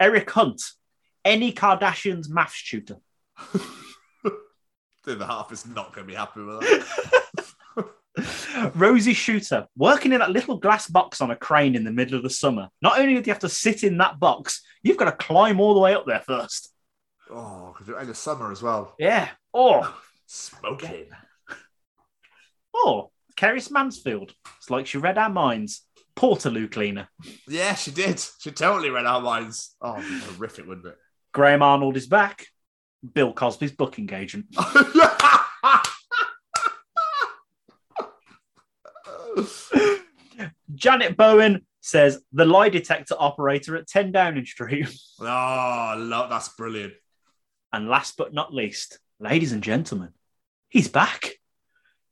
Eric 0.00 0.30
Hunt, 0.30 0.62
any 1.24 1.52
Kardashian's 1.52 2.28
maths 2.28 2.62
tutor. 2.68 2.96
The 5.04 5.24
half 5.24 5.52
is 5.52 5.64
not 5.64 5.94
going 5.94 6.04
to 6.04 6.12
be 6.12 6.16
happy 6.16 6.42
with 6.42 6.58
that. 7.76 8.72
Rosie 8.74 9.12
Shooter, 9.12 9.68
working 9.76 10.12
in 10.12 10.18
that 10.18 10.32
little 10.32 10.56
glass 10.58 10.88
box 10.88 11.20
on 11.20 11.30
a 11.30 11.36
crane 11.36 11.76
in 11.76 11.84
the 11.84 11.92
middle 11.92 12.16
of 12.16 12.24
the 12.24 12.30
summer. 12.30 12.70
Not 12.82 12.98
only 12.98 13.14
do 13.14 13.20
you 13.20 13.32
have 13.32 13.38
to 13.42 13.48
sit 13.48 13.84
in 13.84 13.98
that 13.98 14.18
box, 14.18 14.62
you've 14.82 14.96
got 14.96 15.04
to 15.04 15.12
climb 15.12 15.60
all 15.60 15.74
the 15.74 15.80
way 15.80 15.94
up 15.94 16.06
there 16.06 16.22
first. 16.26 16.72
Oh, 17.30 17.72
because 17.72 17.88
you're 17.88 18.00
in 18.00 18.06
the 18.06 18.14
summer 18.14 18.52
as 18.52 18.62
well. 18.62 18.94
Yeah. 18.98 19.28
Oh, 19.52 19.94
Smoking. 20.26 21.06
oh, 22.74 23.10
Keris 23.36 23.70
Mansfield. 23.70 24.32
It's 24.58 24.70
like 24.70 24.86
she 24.86 24.98
read 24.98 25.18
our 25.18 25.30
minds. 25.30 25.82
Portaloo 26.16 26.70
cleaner. 26.70 27.08
Yeah, 27.46 27.74
she 27.74 27.90
did. 27.90 28.24
She 28.40 28.50
totally 28.50 28.90
read 28.90 29.06
our 29.06 29.20
minds. 29.20 29.76
Oh, 29.82 30.00
horrific, 30.00 30.66
wouldn't 30.66 30.86
it? 30.86 30.96
Graham 31.32 31.62
Arnold 31.62 31.96
is 31.96 32.06
back. 32.06 32.46
Bill 33.12 33.32
Cosby's 33.32 33.72
booking 33.72 34.12
agent. 34.12 34.46
Janet 40.74 41.16
Bowen 41.16 41.66
says 41.80 42.22
the 42.32 42.44
lie 42.44 42.68
detector 42.68 43.14
operator 43.18 43.76
at 43.76 43.86
10 43.86 44.12
Downing 44.12 44.46
Street. 44.46 44.88
oh, 45.20 45.94
love, 45.98 46.30
that's 46.30 46.48
brilliant. 46.50 46.94
And 47.72 47.88
last 47.88 48.16
but 48.16 48.32
not 48.32 48.54
least, 48.54 48.98
ladies 49.20 49.52
and 49.52 49.62
gentlemen, 49.62 50.10
he's 50.68 50.88
back. 50.88 51.32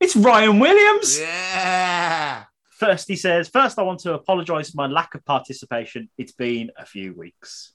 It's 0.01 0.17
Ryan 0.17 0.59
Williams. 0.59 1.19
Yeah. 1.19 2.45
First, 2.79 3.09
he 3.09 3.17
says, 3.17 3.49
First, 3.49 3.79
I 3.79 3.83
want 3.83 4.01
to 4.01 4.15
apologize 4.15 4.71
for 4.71 4.77
my 4.77 4.87
lack 4.87 5.15
of 5.15 5.25
participation. 5.25 6.11
It's 6.19 6.33
been 6.33 6.71
a 6.77 6.85
few 6.85 7.15
weeks. 7.15 7.73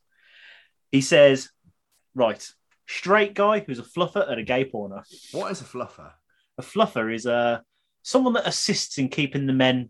He 0.91 1.01
says, 1.01 1.49
Right, 2.13 2.47
straight 2.85 3.33
guy 3.33 3.59
who's 3.59 3.79
a 3.79 3.83
fluffer 3.83 4.29
at 4.29 4.37
a 4.37 4.43
gay 4.43 4.65
porno. 4.65 5.03
What 5.31 5.51
is 5.51 5.61
a 5.61 5.65
fluffer? 5.65 6.11
A 6.57 6.61
fluffer 6.61 7.13
is 7.13 7.25
uh, 7.25 7.59
someone 8.03 8.33
that 8.33 8.47
assists 8.47 8.97
in 8.97 9.07
keeping 9.09 9.45
the 9.45 9.53
men 9.53 9.89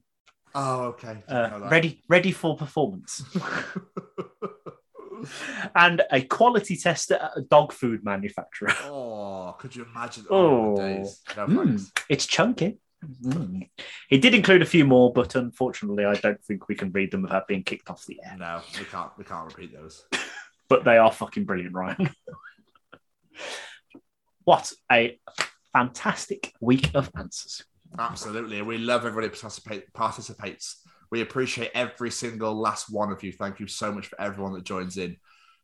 Oh, 0.56 0.82
okay. 0.86 1.18
Uh, 1.28 1.68
ready 1.70 2.02
ready 2.08 2.32
for 2.32 2.56
performance. 2.56 3.24
and 5.76 6.02
a 6.12 6.22
quality 6.22 6.76
tester 6.76 7.16
at 7.16 7.32
a 7.38 7.42
dog 7.42 7.72
food 7.74 8.04
manufacturer. 8.04 8.70
oh, 8.84 9.56
could 9.60 9.76
you 9.76 9.86
imagine? 9.86 10.26
Oh, 10.30 10.76
days. 10.76 11.22
No 11.36 11.48
Mm, 11.48 11.92
it's 12.10 12.26
chunky. 12.26 12.78
Mm. 13.24 13.70
He 14.10 14.18
did 14.18 14.34
include 14.36 14.62
a 14.62 14.66
few 14.66 14.86
more, 14.86 15.12
but 15.14 15.36
unfortunately, 15.36 16.06
I 16.06 16.16
don't 16.16 16.44
think 16.44 16.68
we 16.68 16.76
can 16.76 16.92
read 16.92 17.12
them 17.12 17.22
without 17.22 17.48
being 17.48 17.64
kicked 17.64 17.90
off 17.90 18.06
the 18.06 18.20
air. 18.26 18.36
No, 18.38 18.62
we 18.78 18.86
can't. 18.86 19.12
We 19.18 19.24
can't 19.24 19.46
repeat 19.46 19.74
those. 19.74 20.06
But 20.68 20.84
they 20.84 21.00
are 21.00 21.12
fucking 21.12 21.46
brilliant, 21.46 21.74
Ryan. 21.74 22.12
what 24.44 24.72
a 24.92 25.20
fantastic 25.74 26.54
week 26.62 26.92
of 26.94 27.10
answers. 27.16 27.64
Absolutely. 27.98 28.62
We 28.62 28.78
love 28.78 29.06
everybody 29.06 29.30
participates. 29.94 30.88
We 31.12 31.22
appreciate 31.22 31.72
every 31.74 32.12
single 32.12 32.60
last 32.60 32.92
one 32.92 33.12
of 33.12 33.24
you. 33.24 33.32
Thank 33.32 33.60
you 33.60 33.68
so 33.68 33.92
much 33.92 34.08
for 34.08 34.20
everyone 34.22 34.54
that 34.54 34.64
joins 34.64 34.98
in. 34.98 35.18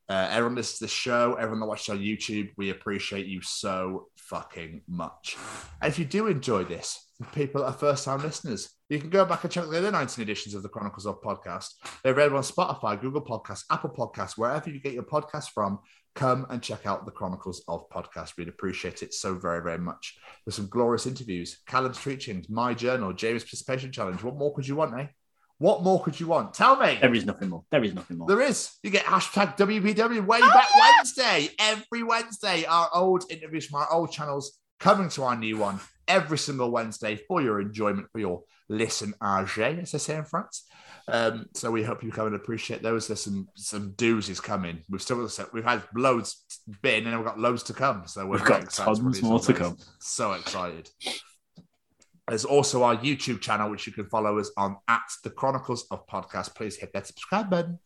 Uh, 0.07 0.27
everyone 0.29 0.55
listens 0.55 0.77
to 0.77 0.85
the 0.85 0.89
show, 0.89 1.33
everyone 1.33 1.59
that 1.59 1.65
watches 1.65 1.89
on 1.89 1.97
YouTube, 1.97 2.51
we 2.57 2.69
appreciate 2.69 3.25
you 3.25 3.41
so 3.41 4.07
fucking 4.17 4.81
much. 4.87 5.35
And 5.81 5.91
if 5.91 5.97
you 5.97 6.05
do 6.05 6.27
enjoy 6.27 6.63
this, 6.63 7.09
people 7.33 7.61
that 7.61 7.67
are 7.67 7.73
first 7.73 8.05
time 8.05 8.21
listeners, 8.21 8.69
you 8.87 8.99
can 8.99 9.09
go 9.09 9.25
back 9.25 9.43
and 9.43 9.51
check 9.51 9.67
the 9.67 9.79
other 9.79 9.91
19 9.91 10.21
editions 10.21 10.53
of 10.53 10.61
the 10.61 10.69
Chronicles 10.69 11.07
of 11.07 11.21
Podcast. 11.21 11.69
They're 12.03 12.13
available 12.13 12.37
on 12.37 12.43
Spotify, 12.43 13.01
Google 13.01 13.23
Podcasts, 13.23 13.63
Apple 13.71 13.89
Podcasts, 13.89 14.37
wherever 14.37 14.69
you 14.69 14.79
get 14.79 14.93
your 14.93 15.03
podcast 15.03 15.49
from. 15.55 15.79
Come 16.13 16.45
and 16.49 16.61
check 16.61 16.85
out 16.85 17.05
the 17.05 17.11
Chronicles 17.11 17.63
of 17.67 17.89
Podcast. 17.89 18.37
We'd 18.37 18.47
appreciate 18.47 19.01
it 19.01 19.13
so 19.13 19.35
very, 19.35 19.61
very 19.61 19.79
much. 19.79 20.17
There's 20.45 20.55
some 20.55 20.69
glorious 20.69 21.07
interviews, 21.07 21.61
Callum's 21.67 21.97
Treachings, 21.97 22.47
My 22.47 22.73
Journal, 22.73 23.11
James 23.11 23.43
Participation 23.43 23.91
Challenge. 23.91 24.23
What 24.23 24.37
more 24.37 24.53
could 24.53 24.67
you 24.67 24.75
want, 24.75 24.97
eh? 24.99 25.07
What 25.57 25.83
more 25.83 26.03
could 26.03 26.19
you 26.19 26.27
want? 26.27 26.53
Tell 26.53 26.75
me. 26.75 26.97
There 26.99 27.13
is 27.13 27.25
nothing 27.25 27.49
more. 27.49 27.63
There 27.71 27.83
is 27.83 27.93
nothing 27.93 28.17
more. 28.17 28.27
There 28.27 28.41
is. 28.41 28.71
You 28.83 28.89
get 28.89 29.05
hashtag 29.05 29.57
WPW 29.57 30.25
way 30.25 30.41
back 30.41 30.67
Wednesday. 30.77 31.49
Every 31.59 32.03
Wednesday, 32.03 32.65
our 32.65 32.89
old 32.93 33.23
interviews 33.29 33.67
from 33.67 33.79
our 33.79 33.91
old 33.91 34.11
channels 34.11 34.59
coming 34.79 35.09
to 35.09 35.23
our 35.23 35.35
new 35.37 35.57
one 35.57 35.79
every 36.07 36.37
single 36.37 36.71
Wednesday 36.71 37.15
for 37.27 37.41
your 37.41 37.61
enjoyment, 37.61 38.07
for 38.11 38.19
your 38.19 38.43
listen 38.69 39.13
age, 39.23 39.57
as 39.59 39.91
they 39.91 39.97
say 39.97 40.15
in 40.17 40.25
France. 40.25 40.65
Um, 41.07 41.45
so 41.53 41.69
we 41.69 41.83
hope 41.83 42.03
you 42.03 42.11
come 42.11 42.27
and 42.27 42.35
appreciate 42.35 42.81
those. 42.81 43.07
There's 43.07 43.21
some 43.21 43.47
some 43.55 43.91
doozies 43.91 44.41
coming. 44.41 44.81
We've 44.89 45.01
still 45.01 45.25
got 45.25 45.53
we've 45.53 45.63
had 45.63 45.83
loads 45.95 46.43
been 46.81 47.05
and 47.05 47.15
we've 47.15 47.25
got 47.25 47.39
loads 47.39 47.63
to 47.63 47.73
come. 47.73 48.07
So 48.07 48.25
we're 48.25 48.37
We've 48.37 48.45
got 48.45 48.63
excited 48.63 48.87
tons 48.87 49.01
release 49.01 49.21
more 49.21 49.39
to 49.39 49.53
come. 49.53 49.77
So 49.99 50.33
excited. 50.33 50.89
There's 52.27 52.45
also 52.45 52.81
our 52.81 52.97
YouTube 52.97 53.39
channel, 53.39 53.69
which 53.69 53.85
you 53.85 53.93
can 53.93 54.09
follow 54.09 54.39
us 54.39 54.49
on 54.57 54.77
at 54.87 55.03
the 55.23 55.29
Chronicles 55.29 55.85
of 55.91 56.07
Podcast. 56.07 56.55
Please 56.55 56.75
hit 56.75 56.91
that 56.93 57.05
subscribe 57.05 57.51
button. 57.51 57.77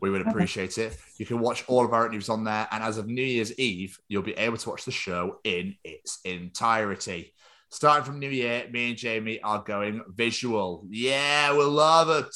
We 0.00 0.10
would 0.10 0.26
appreciate 0.26 0.78
it. 0.78 0.96
You 1.18 1.26
can 1.26 1.40
watch 1.40 1.64
all 1.66 1.84
of 1.84 1.92
our 1.92 2.02
interviews 2.02 2.28
on 2.28 2.44
there. 2.44 2.68
And 2.70 2.84
as 2.84 2.96
of 2.96 3.08
New 3.08 3.24
Year's 3.24 3.58
Eve, 3.58 3.98
you'll 4.06 4.22
be 4.22 4.34
able 4.34 4.56
to 4.56 4.70
watch 4.70 4.84
the 4.84 4.92
show 4.92 5.40
in 5.42 5.74
its 5.82 6.20
entirety. 6.24 7.34
Starting 7.70 8.04
from 8.04 8.20
New 8.20 8.30
Year, 8.30 8.68
me 8.70 8.90
and 8.90 8.96
Jamie 8.96 9.42
are 9.42 9.64
going 9.64 10.02
visual. 10.14 10.86
Yeah, 10.88 11.50
we'll 11.52 11.70
love 11.70 12.08
it. 12.24 12.34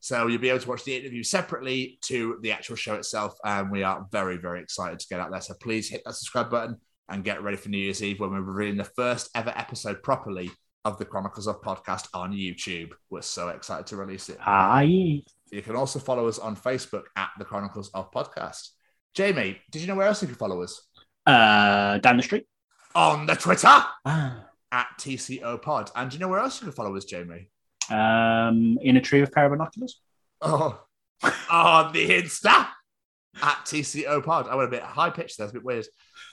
So 0.00 0.26
you'll 0.26 0.40
be 0.40 0.50
able 0.50 0.60
to 0.60 0.68
watch 0.68 0.82
the 0.82 0.96
interview 0.96 1.22
separately 1.22 1.98
to 2.06 2.38
the 2.42 2.50
actual 2.50 2.74
show 2.74 2.96
itself. 2.96 3.36
And 3.44 3.70
we 3.70 3.84
are 3.84 4.04
very, 4.10 4.36
very 4.36 4.60
excited 4.60 4.98
to 4.98 5.06
get 5.08 5.20
out 5.20 5.30
there. 5.30 5.40
So 5.40 5.54
please 5.62 5.88
hit 5.88 6.02
that 6.04 6.14
subscribe 6.14 6.50
button 6.50 6.78
and 7.08 7.22
get 7.22 7.44
ready 7.44 7.56
for 7.56 7.68
New 7.68 7.78
Year's 7.78 8.02
Eve 8.02 8.18
when 8.18 8.30
we're 8.30 8.40
revealing 8.40 8.78
the 8.78 8.84
first 8.84 9.30
ever 9.36 9.52
episode 9.56 10.02
properly 10.02 10.50
of 10.84 10.98
the 10.98 11.04
Chronicles 11.04 11.46
of 11.46 11.60
Podcast 11.62 12.08
on 12.14 12.32
YouTube. 12.32 12.90
We're 13.10 13.22
so 13.22 13.48
excited 13.48 13.86
to 13.88 13.96
release 13.96 14.28
it. 14.28 14.38
Aye. 14.40 15.22
You 15.50 15.62
can 15.62 15.76
also 15.76 15.98
follow 15.98 16.26
us 16.28 16.38
on 16.38 16.56
Facebook 16.56 17.04
at 17.16 17.30
the 17.38 17.44
Chronicles 17.44 17.90
of 17.94 18.10
Podcast. 18.10 18.70
Jamie, 19.14 19.58
did 19.70 19.80
you 19.82 19.88
know 19.88 19.94
where 19.94 20.06
else 20.08 20.20
you 20.22 20.28
can 20.28 20.36
follow 20.36 20.62
us? 20.62 20.82
Uh, 21.26 21.98
down 21.98 22.16
the 22.16 22.22
street. 22.22 22.46
On 22.94 23.26
the 23.26 23.34
Twitter 23.34 23.68
Ah. 24.04 24.44
at 24.72 24.86
TCO 24.98 25.60
Pod. 25.62 25.90
And 25.96 26.10
do 26.10 26.14
you 26.16 26.20
know 26.20 26.28
where 26.28 26.40
else 26.40 26.60
you 26.60 26.66
can 26.66 26.72
follow 26.74 26.94
us, 26.96 27.04
Jamie? 27.04 27.48
Um, 27.90 28.78
in 28.82 28.96
a 28.96 29.00
tree 29.00 29.20
with 29.20 29.32
pair 29.32 29.46
of 29.46 29.52
binoculars. 29.52 30.00
Oh, 30.40 30.80
on 31.50 31.92
the 31.92 32.08
Insta 32.08 32.68
at 33.42 33.64
TCO 33.64 34.22
Pod. 34.24 34.46
I 34.48 34.54
went 34.54 34.68
a 34.68 34.70
bit 34.70 34.82
high 34.82 35.10
pitched 35.10 35.36
there, 35.38 35.46
it's 35.46 35.52
a 35.52 35.54
bit 35.54 35.64
weird. 35.64 35.86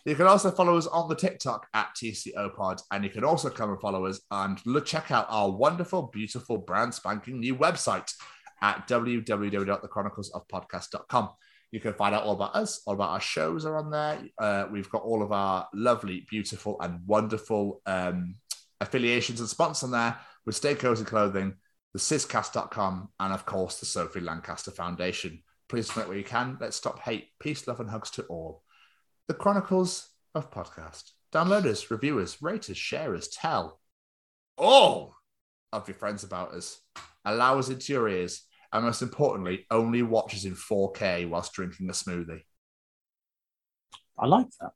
You 0.06 0.16
can 0.16 0.28
also 0.28 0.52
follow 0.52 0.78
us 0.78 0.86
on 0.88 1.10
the 1.10 1.16
TikTok 1.16 1.68
at 1.74 1.96
TCO 1.96 2.56
Pod, 2.56 2.80
and 2.92 3.04
you 3.04 3.10
can 3.10 3.24
also 3.24 3.50
come 3.50 3.72
and 3.72 3.80
follow 3.80 4.06
us 4.06 4.22
and 4.32 4.60
look, 4.66 4.86
check 4.86 5.10
out 5.12 5.28
our 5.30 5.50
wonderful, 5.52 6.10
beautiful, 6.14 6.58
brand 6.58 6.94
spanking 6.94 7.40
new 7.40 7.56
website 7.56 8.12
at 8.62 8.86
www.thechroniclesofpodcast.com. 8.88 11.30
You 11.72 11.80
can 11.80 11.94
find 11.94 12.14
out 12.14 12.24
all 12.24 12.34
about 12.34 12.54
us, 12.56 12.82
all 12.86 12.96
about 12.96 13.12
our 13.12 13.22
shows 13.22 13.66
are 13.66 13.78
on 13.78 13.92
there. 13.92 14.20
Uh, 14.38 14.66
we've 14.72 14.90
got 14.90 15.04
all 15.04 15.24
of 15.24 15.32
our 15.32 15.70
lovely, 15.74 16.28
beautiful, 16.30 16.76
and 16.82 17.00
wonderful 17.08 17.82
um, 17.86 18.36
affiliations 18.82 19.40
and 19.40 19.48
sponsors 19.48 19.84
on 19.84 19.92
there 19.92 20.18
with 20.46 20.56
Stay 20.56 20.76
Cozy 20.76 21.06
Clothing, 21.06 21.54
the 21.94 22.00
Siscast.com, 22.00 23.10
and 23.20 23.34
of 23.34 23.46
course 23.46 23.80
the 23.80 23.86
Sophie 23.86 24.20
Lancaster 24.20 24.72
Foundation. 24.72 25.42
Please 25.72 25.88
donate 25.88 26.10
where 26.10 26.18
you 26.18 26.24
can. 26.26 26.58
Let's 26.60 26.76
stop 26.76 27.00
hate. 27.00 27.30
Peace, 27.40 27.66
love, 27.66 27.80
and 27.80 27.90
hugs 27.90 28.12
to 28.12 28.24
all. 28.24 28.62
The 29.30 29.34
Chronicles 29.34 30.10
of 30.36 30.52
Podcast. 30.52 31.12
Downloaders, 31.32 31.90
reviewers, 31.90 32.42
raters, 32.42 32.76
sharers, 32.76 33.30
tell 33.30 33.80
all 34.58 35.16
of 35.72 35.88
your 35.88 35.96
friends 35.96 36.26
about 36.26 36.52
us. 36.52 36.82
Allow 37.24 37.58
us 37.58 37.70
into 37.70 37.94
your 37.94 38.10
ears. 38.10 38.44
And 38.74 38.84
most 38.84 39.02
importantly, 39.02 39.66
only 39.72 40.02
watch 40.02 40.36
us 40.36 40.44
in 40.44 40.56
4K 40.56 41.30
whilst 41.30 41.54
drinking 41.54 41.88
a 41.88 41.94
smoothie. 41.94 42.42
I 44.20 44.26
like 44.26 44.48
that. 44.60 44.72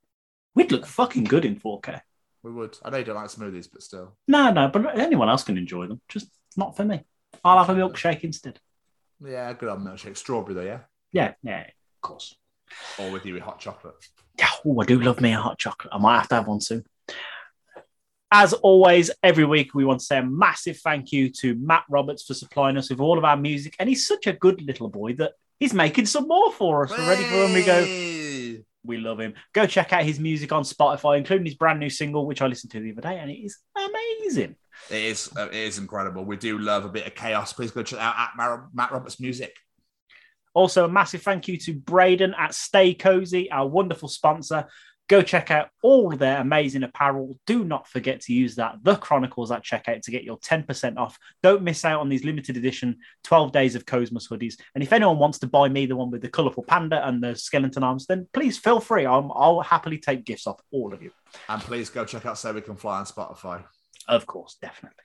We'd 0.54 0.72
look 0.72 0.86
fucking 0.86 1.24
good 1.24 1.44
in 1.44 1.60
4K. 1.60 2.00
We 2.42 2.52
would. 2.52 2.78
I 2.82 2.88
know 2.88 2.96
you 2.96 3.04
don't 3.04 3.16
like 3.16 3.26
smoothies, 3.26 3.68
but 3.70 3.82
still. 3.82 4.16
No, 4.26 4.50
no, 4.50 4.68
but 4.68 4.98
anyone 4.98 5.28
else 5.28 5.44
can 5.44 5.58
enjoy 5.58 5.88
them. 5.88 6.00
Just 6.08 6.30
not 6.56 6.74
for 6.74 6.86
me. 6.86 7.04
I'll 7.44 7.62
have 7.62 7.76
a 7.76 7.78
milkshake 7.78 8.24
instead. 8.24 8.60
Yeah, 9.24 9.52
good 9.54 9.68
old 9.68 9.80
milkshake. 9.80 10.16
Strawberry, 10.16 10.54
though, 10.54 10.62
yeah? 10.62 10.80
Yeah, 11.12 11.34
yeah, 11.42 11.60
of 11.60 12.00
course. 12.02 12.34
Or 12.98 13.10
with 13.10 13.24
you 13.24 13.34
with 13.34 13.42
hot 13.42 13.60
chocolate. 13.60 13.94
Yeah, 14.38 14.48
oh, 14.64 14.80
I 14.80 14.84
do 14.84 15.00
love 15.00 15.20
me 15.20 15.32
a 15.32 15.40
hot 15.40 15.58
chocolate. 15.58 15.92
I 15.94 15.98
might 15.98 16.18
have 16.18 16.28
to 16.28 16.34
have 16.34 16.48
one 16.48 16.60
soon. 16.60 16.84
As 18.30 18.52
always, 18.52 19.10
every 19.22 19.44
week 19.44 19.74
we 19.74 19.84
want 19.84 20.00
to 20.00 20.06
say 20.06 20.18
a 20.18 20.22
massive 20.22 20.78
thank 20.78 21.12
you 21.12 21.30
to 21.30 21.54
Matt 21.54 21.84
Roberts 21.88 22.24
for 22.24 22.34
supplying 22.34 22.76
us 22.76 22.90
with 22.90 23.00
all 23.00 23.18
of 23.18 23.24
our 23.24 23.36
music. 23.36 23.76
And 23.78 23.88
he's 23.88 24.06
such 24.06 24.26
a 24.26 24.32
good 24.32 24.60
little 24.62 24.88
boy 24.88 25.14
that 25.14 25.32
he's 25.60 25.72
making 25.72 26.06
some 26.06 26.26
more 26.26 26.52
for 26.52 26.84
us. 26.84 26.90
We're 26.90 27.08
ready 27.08 27.22
for 27.24 27.36
when 27.36 27.54
we 27.54 27.64
go. 27.64 28.62
We 28.84 28.98
love 28.98 29.20
him. 29.20 29.34
Go 29.52 29.66
check 29.66 29.92
out 29.92 30.04
his 30.04 30.20
music 30.20 30.52
on 30.52 30.64
Spotify, 30.64 31.18
including 31.18 31.46
his 31.46 31.54
brand 31.54 31.80
new 31.80 31.90
single, 31.90 32.26
which 32.26 32.42
I 32.42 32.46
listened 32.46 32.72
to 32.72 32.80
the 32.80 32.92
other 32.92 33.00
day, 33.00 33.18
and 33.18 33.30
it 33.30 33.34
is 33.34 33.58
amazing. 33.76 34.56
It 34.90 35.02
is, 35.02 35.30
uh, 35.36 35.48
it 35.48 35.54
is 35.54 35.78
incredible. 35.78 36.24
We 36.24 36.36
do 36.36 36.58
love 36.58 36.84
a 36.84 36.88
bit 36.88 37.06
of 37.06 37.14
chaos. 37.14 37.52
Please 37.52 37.70
go 37.70 37.82
check 37.82 38.00
out 38.00 38.14
at 38.16 38.30
Mar- 38.36 38.68
Matt 38.72 38.92
Roberts 38.92 39.20
Music. 39.20 39.54
Also, 40.54 40.86
a 40.86 40.88
massive 40.88 41.20
thank 41.20 41.48
you 41.48 41.58
to 41.58 41.74
Braden 41.74 42.34
at 42.38 42.54
Stay 42.54 42.94
Cozy, 42.94 43.50
our 43.50 43.66
wonderful 43.66 44.08
sponsor. 44.08 44.66
Go 45.08 45.22
check 45.22 45.50
out 45.50 45.68
all 45.82 46.08
their 46.10 46.40
amazing 46.40 46.82
apparel. 46.82 47.38
Do 47.46 47.62
not 47.62 47.86
forget 47.86 48.22
to 48.22 48.32
use 48.32 48.56
that, 48.56 48.76
The 48.82 48.96
Chronicles, 48.96 49.52
at 49.52 49.62
checkout 49.62 50.00
to 50.02 50.10
get 50.10 50.24
your 50.24 50.38
10% 50.38 50.96
off. 50.96 51.18
Don't 51.42 51.62
miss 51.62 51.84
out 51.84 52.00
on 52.00 52.08
these 52.08 52.24
limited 52.24 52.56
edition 52.56 52.96
12 53.24 53.52
Days 53.52 53.74
of 53.76 53.86
Cosmos 53.86 54.28
hoodies. 54.28 54.54
And 54.74 54.82
if 54.82 54.92
anyone 54.92 55.18
wants 55.18 55.38
to 55.40 55.46
buy 55.46 55.68
me 55.68 55.86
the 55.86 55.94
one 55.94 56.10
with 56.10 56.22
the 56.22 56.28
colourful 56.28 56.64
panda 56.64 57.06
and 57.06 57.22
the 57.22 57.36
skeleton 57.36 57.84
arms, 57.84 58.06
then 58.06 58.26
please 58.32 58.58
feel 58.58 58.80
free. 58.80 59.06
I'll, 59.06 59.30
I'll 59.36 59.60
happily 59.60 59.98
take 59.98 60.24
gifts 60.24 60.46
off 60.46 60.60
all 60.72 60.92
of 60.92 61.02
you. 61.02 61.12
And 61.48 61.60
please 61.60 61.88
go 61.88 62.04
check 62.04 62.26
out 62.26 62.38
So 62.38 62.52
We 62.52 62.62
Can 62.62 62.76
Fly 62.76 62.98
on 62.98 63.04
Spotify. 63.04 63.62
Of 64.08 64.26
course, 64.26 64.56
definitely. 64.60 65.02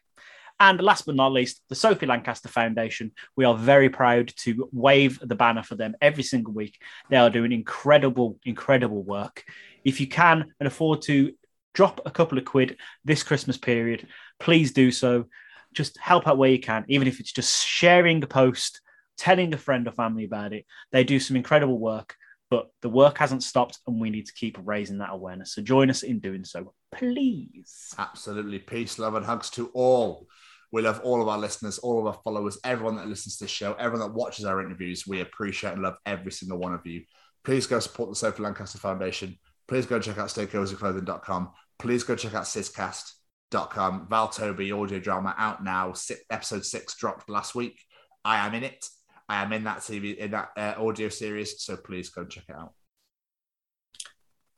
And 0.59 0.79
last 0.79 1.07
but 1.07 1.15
not 1.15 1.31
least, 1.31 1.63
the 1.69 1.75
Sophie 1.75 2.05
Lancaster 2.05 2.47
Foundation. 2.47 3.13
We 3.35 3.45
are 3.45 3.57
very 3.57 3.89
proud 3.89 4.31
to 4.37 4.69
wave 4.71 5.19
the 5.19 5.35
banner 5.35 5.63
for 5.63 5.73
them 5.73 5.95
every 5.99 6.21
single 6.21 6.53
week. 6.53 6.77
They 7.09 7.17
are 7.17 7.31
doing 7.31 7.51
incredible, 7.51 8.37
incredible 8.45 9.01
work. 9.01 9.43
If 9.83 9.99
you 9.99 10.05
can 10.05 10.53
and 10.59 10.67
afford 10.67 11.01
to 11.03 11.33
drop 11.73 12.01
a 12.05 12.11
couple 12.11 12.37
of 12.37 12.45
quid 12.45 12.77
this 13.03 13.23
Christmas 13.23 13.57
period, 13.57 14.07
please 14.39 14.71
do 14.71 14.91
so. 14.91 15.25
Just 15.73 15.97
help 15.97 16.27
out 16.27 16.37
where 16.37 16.51
you 16.51 16.59
can, 16.59 16.85
even 16.87 17.07
if 17.07 17.19
it's 17.19 17.31
just 17.31 17.65
sharing 17.65 18.23
a 18.23 18.27
post, 18.27 18.81
telling 19.17 19.53
a 19.55 19.57
friend 19.57 19.87
or 19.87 19.91
family 19.91 20.25
about 20.25 20.53
it. 20.53 20.65
They 20.91 21.03
do 21.03 21.19
some 21.19 21.37
incredible 21.37 21.79
work, 21.79 22.15
but 22.51 22.69
the 22.81 22.89
work 22.89 23.17
hasn't 23.17 23.41
stopped 23.41 23.79
and 23.87 23.99
we 23.99 24.09
need 24.09 24.25
to 24.27 24.33
keep 24.33 24.57
raising 24.63 24.97
that 24.97 25.09
awareness. 25.11 25.55
So 25.55 25.61
join 25.61 25.89
us 25.89 26.03
in 26.03 26.19
doing 26.19 26.43
so, 26.43 26.73
please. 26.93 27.95
Absolutely. 27.97 28.59
Peace, 28.59 28.99
love, 28.99 29.15
and 29.15 29.25
hugs 29.25 29.49
to 29.51 29.69
all. 29.73 30.27
We 30.73 30.81
love 30.81 30.99
all 31.03 31.21
of 31.21 31.29
our 31.29 31.37
listeners, 31.37 31.79
all 31.79 31.99
of 31.99 32.05
our 32.05 32.21
followers, 32.25 32.59
everyone 32.65 32.97
that 32.97 33.07
listens 33.07 33.37
to 33.37 33.45
the 33.45 33.47
show, 33.47 33.73
everyone 33.73 34.05
that 34.07 34.13
watches 34.13 34.43
our 34.45 34.61
interviews. 34.61 35.07
We 35.07 35.21
appreciate 35.21 35.73
and 35.73 35.81
love 35.81 35.95
every 36.05 36.31
single 36.33 36.57
one 36.57 36.73
of 36.73 36.85
you. 36.85 37.03
Please 37.45 37.67
go 37.67 37.79
support 37.79 38.09
the 38.09 38.15
Sophie 38.15 38.43
Lancaster 38.43 38.77
Foundation. 38.77 39.37
Please 39.69 39.85
go 39.85 39.99
check 39.99 40.17
out 40.17 40.27
staycozyclothing.com. 40.27 41.51
Please 41.79 42.03
go 42.03 42.15
check 42.17 42.35
out 42.35 42.43
siscast.com. 42.43 44.07
Val 44.09 44.27
Toby 44.27 44.73
audio 44.73 44.99
drama 44.99 45.33
out 45.37 45.63
now. 45.63 45.93
Episode 46.29 46.65
six 46.65 46.95
dropped 46.95 47.29
last 47.29 47.55
week. 47.55 47.79
I 48.25 48.45
am 48.45 48.53
in 48.53 48.63
it. 48.65 48.85
I 49.31 49.41
am 49.43 49.53
in 49.53 49.63
that 49.63 49.77
TV 49.77 50.17
in 50.17 50.31
that 50.31 50.49
uh, 50.57 50.73
audio 50.77 51.07
series. 51.07 51.63
So 51.63 51.77
please 51.77 52.09
go 52.09 52.23
and 52.23 52.29
check 52.29 52.43
it 52.49 52.55
out. 52.55 52.73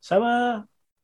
So, 0.01 0.23
uh, 0.23 0.63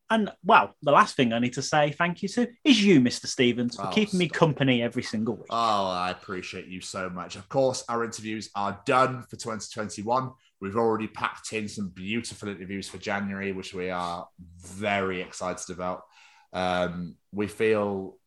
and 0.10 0.32
well, 0.44 0.74
the 0.82 0.92
last 0.92 1.16
thing 1.16 1.34
I 1.34 1.40
need 1.40 1.54
to 1.54 1.62
say 1.62 1.92
thank 1.92 2.24
you 2.24 2.30
to 2.30 2.48
is 2.64 2.84
you, 2.84 3.00
Mr. 3.00 3.28
Stevens, 3.28 3.76
for 3.76 3.86
Oh, 3.86 3.92
keeping 3.92 4.18
me 4.18 4.28
company 4.28 4.82
every 4.82 5.04
single 5.04 5.36
week. 5.36 5.46
Oh, 5.52 5.86
I 5.86 6.10
appreciate 6.10 6.66
you 6.66 6.82
so 6.82 7.12
much. 7.12 7.36
Of 7.36 7.48
course, 7.48 7.84
our 7.88 8.04
interviews 8.04 8.50
are 8.56 8.82
done 8.88 9.22
for 9.30 9.36
2021. 9.36 10.32
We've 10.60 10.76
already 10.76 11.08
packed 11.08 11.54
in 11.54 11.68
some 11.68 11.90
beautiful 11.90 12.50
interviews 12.50 12.90
for 12.90 12.98
January, 12.98 13.52
which 13.52 13.76
we 13.76 13.92
are 13.92 14.28
very 14.58 15.22
excited 15.22 15.70
about. 15.70 16.02
Um, 16.54 17.18
we 17.32 17.46
feel 17.46 18.18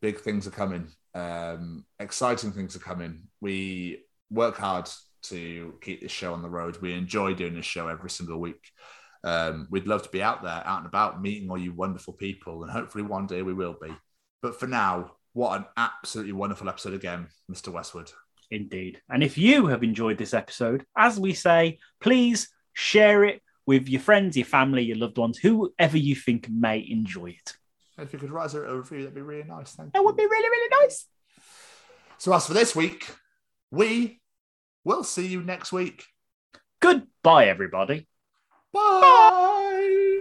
big 0.00 0.20
things 0.20 0.46
are 0.46 0.50
coming, 0.50 0.88
um, 1.14 1.84
exciting 2.00 2.52
things 2.52 2.74
are 2.74 2.80
coming. 2.80 3.24
We 3.42 4.04
work 4.30 4.56
hard 4.56 4.88
to 5.22 5.74
keep 5.80 6.00
this 6.00 6.12
show 6.12 6.32
on 6.32 6.42
the 6.42 6.48
road. 6.50 6.78
We 6.80 6.92
enjoy 6.94 7.34
doing 7.34 7.54
this 7.54 7.66
show 7.66 7.88
every 7.88 8.10
single 8.10 8.38
week. 8.38 8.70
Um, 9.24 9.66
we'd 9.70 9.86
love 9.86 10.02
to 10.04 10.08
be 10.10 10.22
out 10.22 10.42
there, 10.42 10.62
out 10.64 10.78
and 10.78 10.86
about, 10.86 11.20
meeting 11.20 11.50
all 11.50 11.58
you 11.58 11.72
wonderful 11.72 12.12
people, 12.12 12.62
and 12.62 12.70
hopefully 12.70 13.02
one 13.04 13.26
day 13.26 13.42
we 13.42 13.52
will 13.54 13.76
be. 13.80 13.90
But 14.42 14.58
for 14.58 14.66
now, 14.66 15.12
what 15.32 15.58
an 15.58 15.66
absolutely 15.76 16.32
wonderful 16.32 16.68
episode 16.68 16.94
again, 16.94 17.26
Mr. 17.50 17.72
Westwood. 17.72 18.10
Indeed. 18.50 19.02
And 19.10 19.22
if 19.22 19.36
you 19.36 19.66
have 19.66 19.82
enjoyed 19.82 20.18
this 20.18 20.34
episode, 20.34 20.86
as 20.96 21.18
we 21.18 21.34
say, 21.34 21.78
please 22.00 22.48
share 22.72 23.24
it 23.24 23.42
with 23.66 23.88
your 23.88 24.00
friends, 24.00 24.36
your 24.36 24.46
family, 24.46 24.82
your 24.84 24.96
loved 24.96 25.18
ones, 25.18 25.36
whoever 25.36 25.98
you 25.98 26.14
think 26.14 26.48
may 26.48 26.86
enjoy 26.88 27.30
it. 27.30 27.56
If 27.98 28.12
you 28.12 28.18
could 28.18 28.30
write 28.30 28.46
us 28.46 28.54
a 28.54 28.60
review, 28.74 29.00
that'd 29.00 29.14
be 29.14 29.20
really 29.20 29.42
nice. 29.46 29.72
Thank 29.74 29.92
That 29.92 29.98
you. 29.98 30.04
would 30.06 30.16
be 30.16 30.24
really, 30.24 30.48
really 30.48 30.68
nice. 30.82 31.06
So, 32.18 32.32
as 32.32 32.46
for 32.46 32.54
this 32.54 32.74
week, 32.74 33.10
we 33.70 34.20
will 34.84 35.04
see 35.04 35.26
you 35.26 35.42
next 35.42 35.72
week. 35.72 36.04
Goodbye, 36.80 37.46
everybody. 37.46 38.06
Bye. 38.72 40.20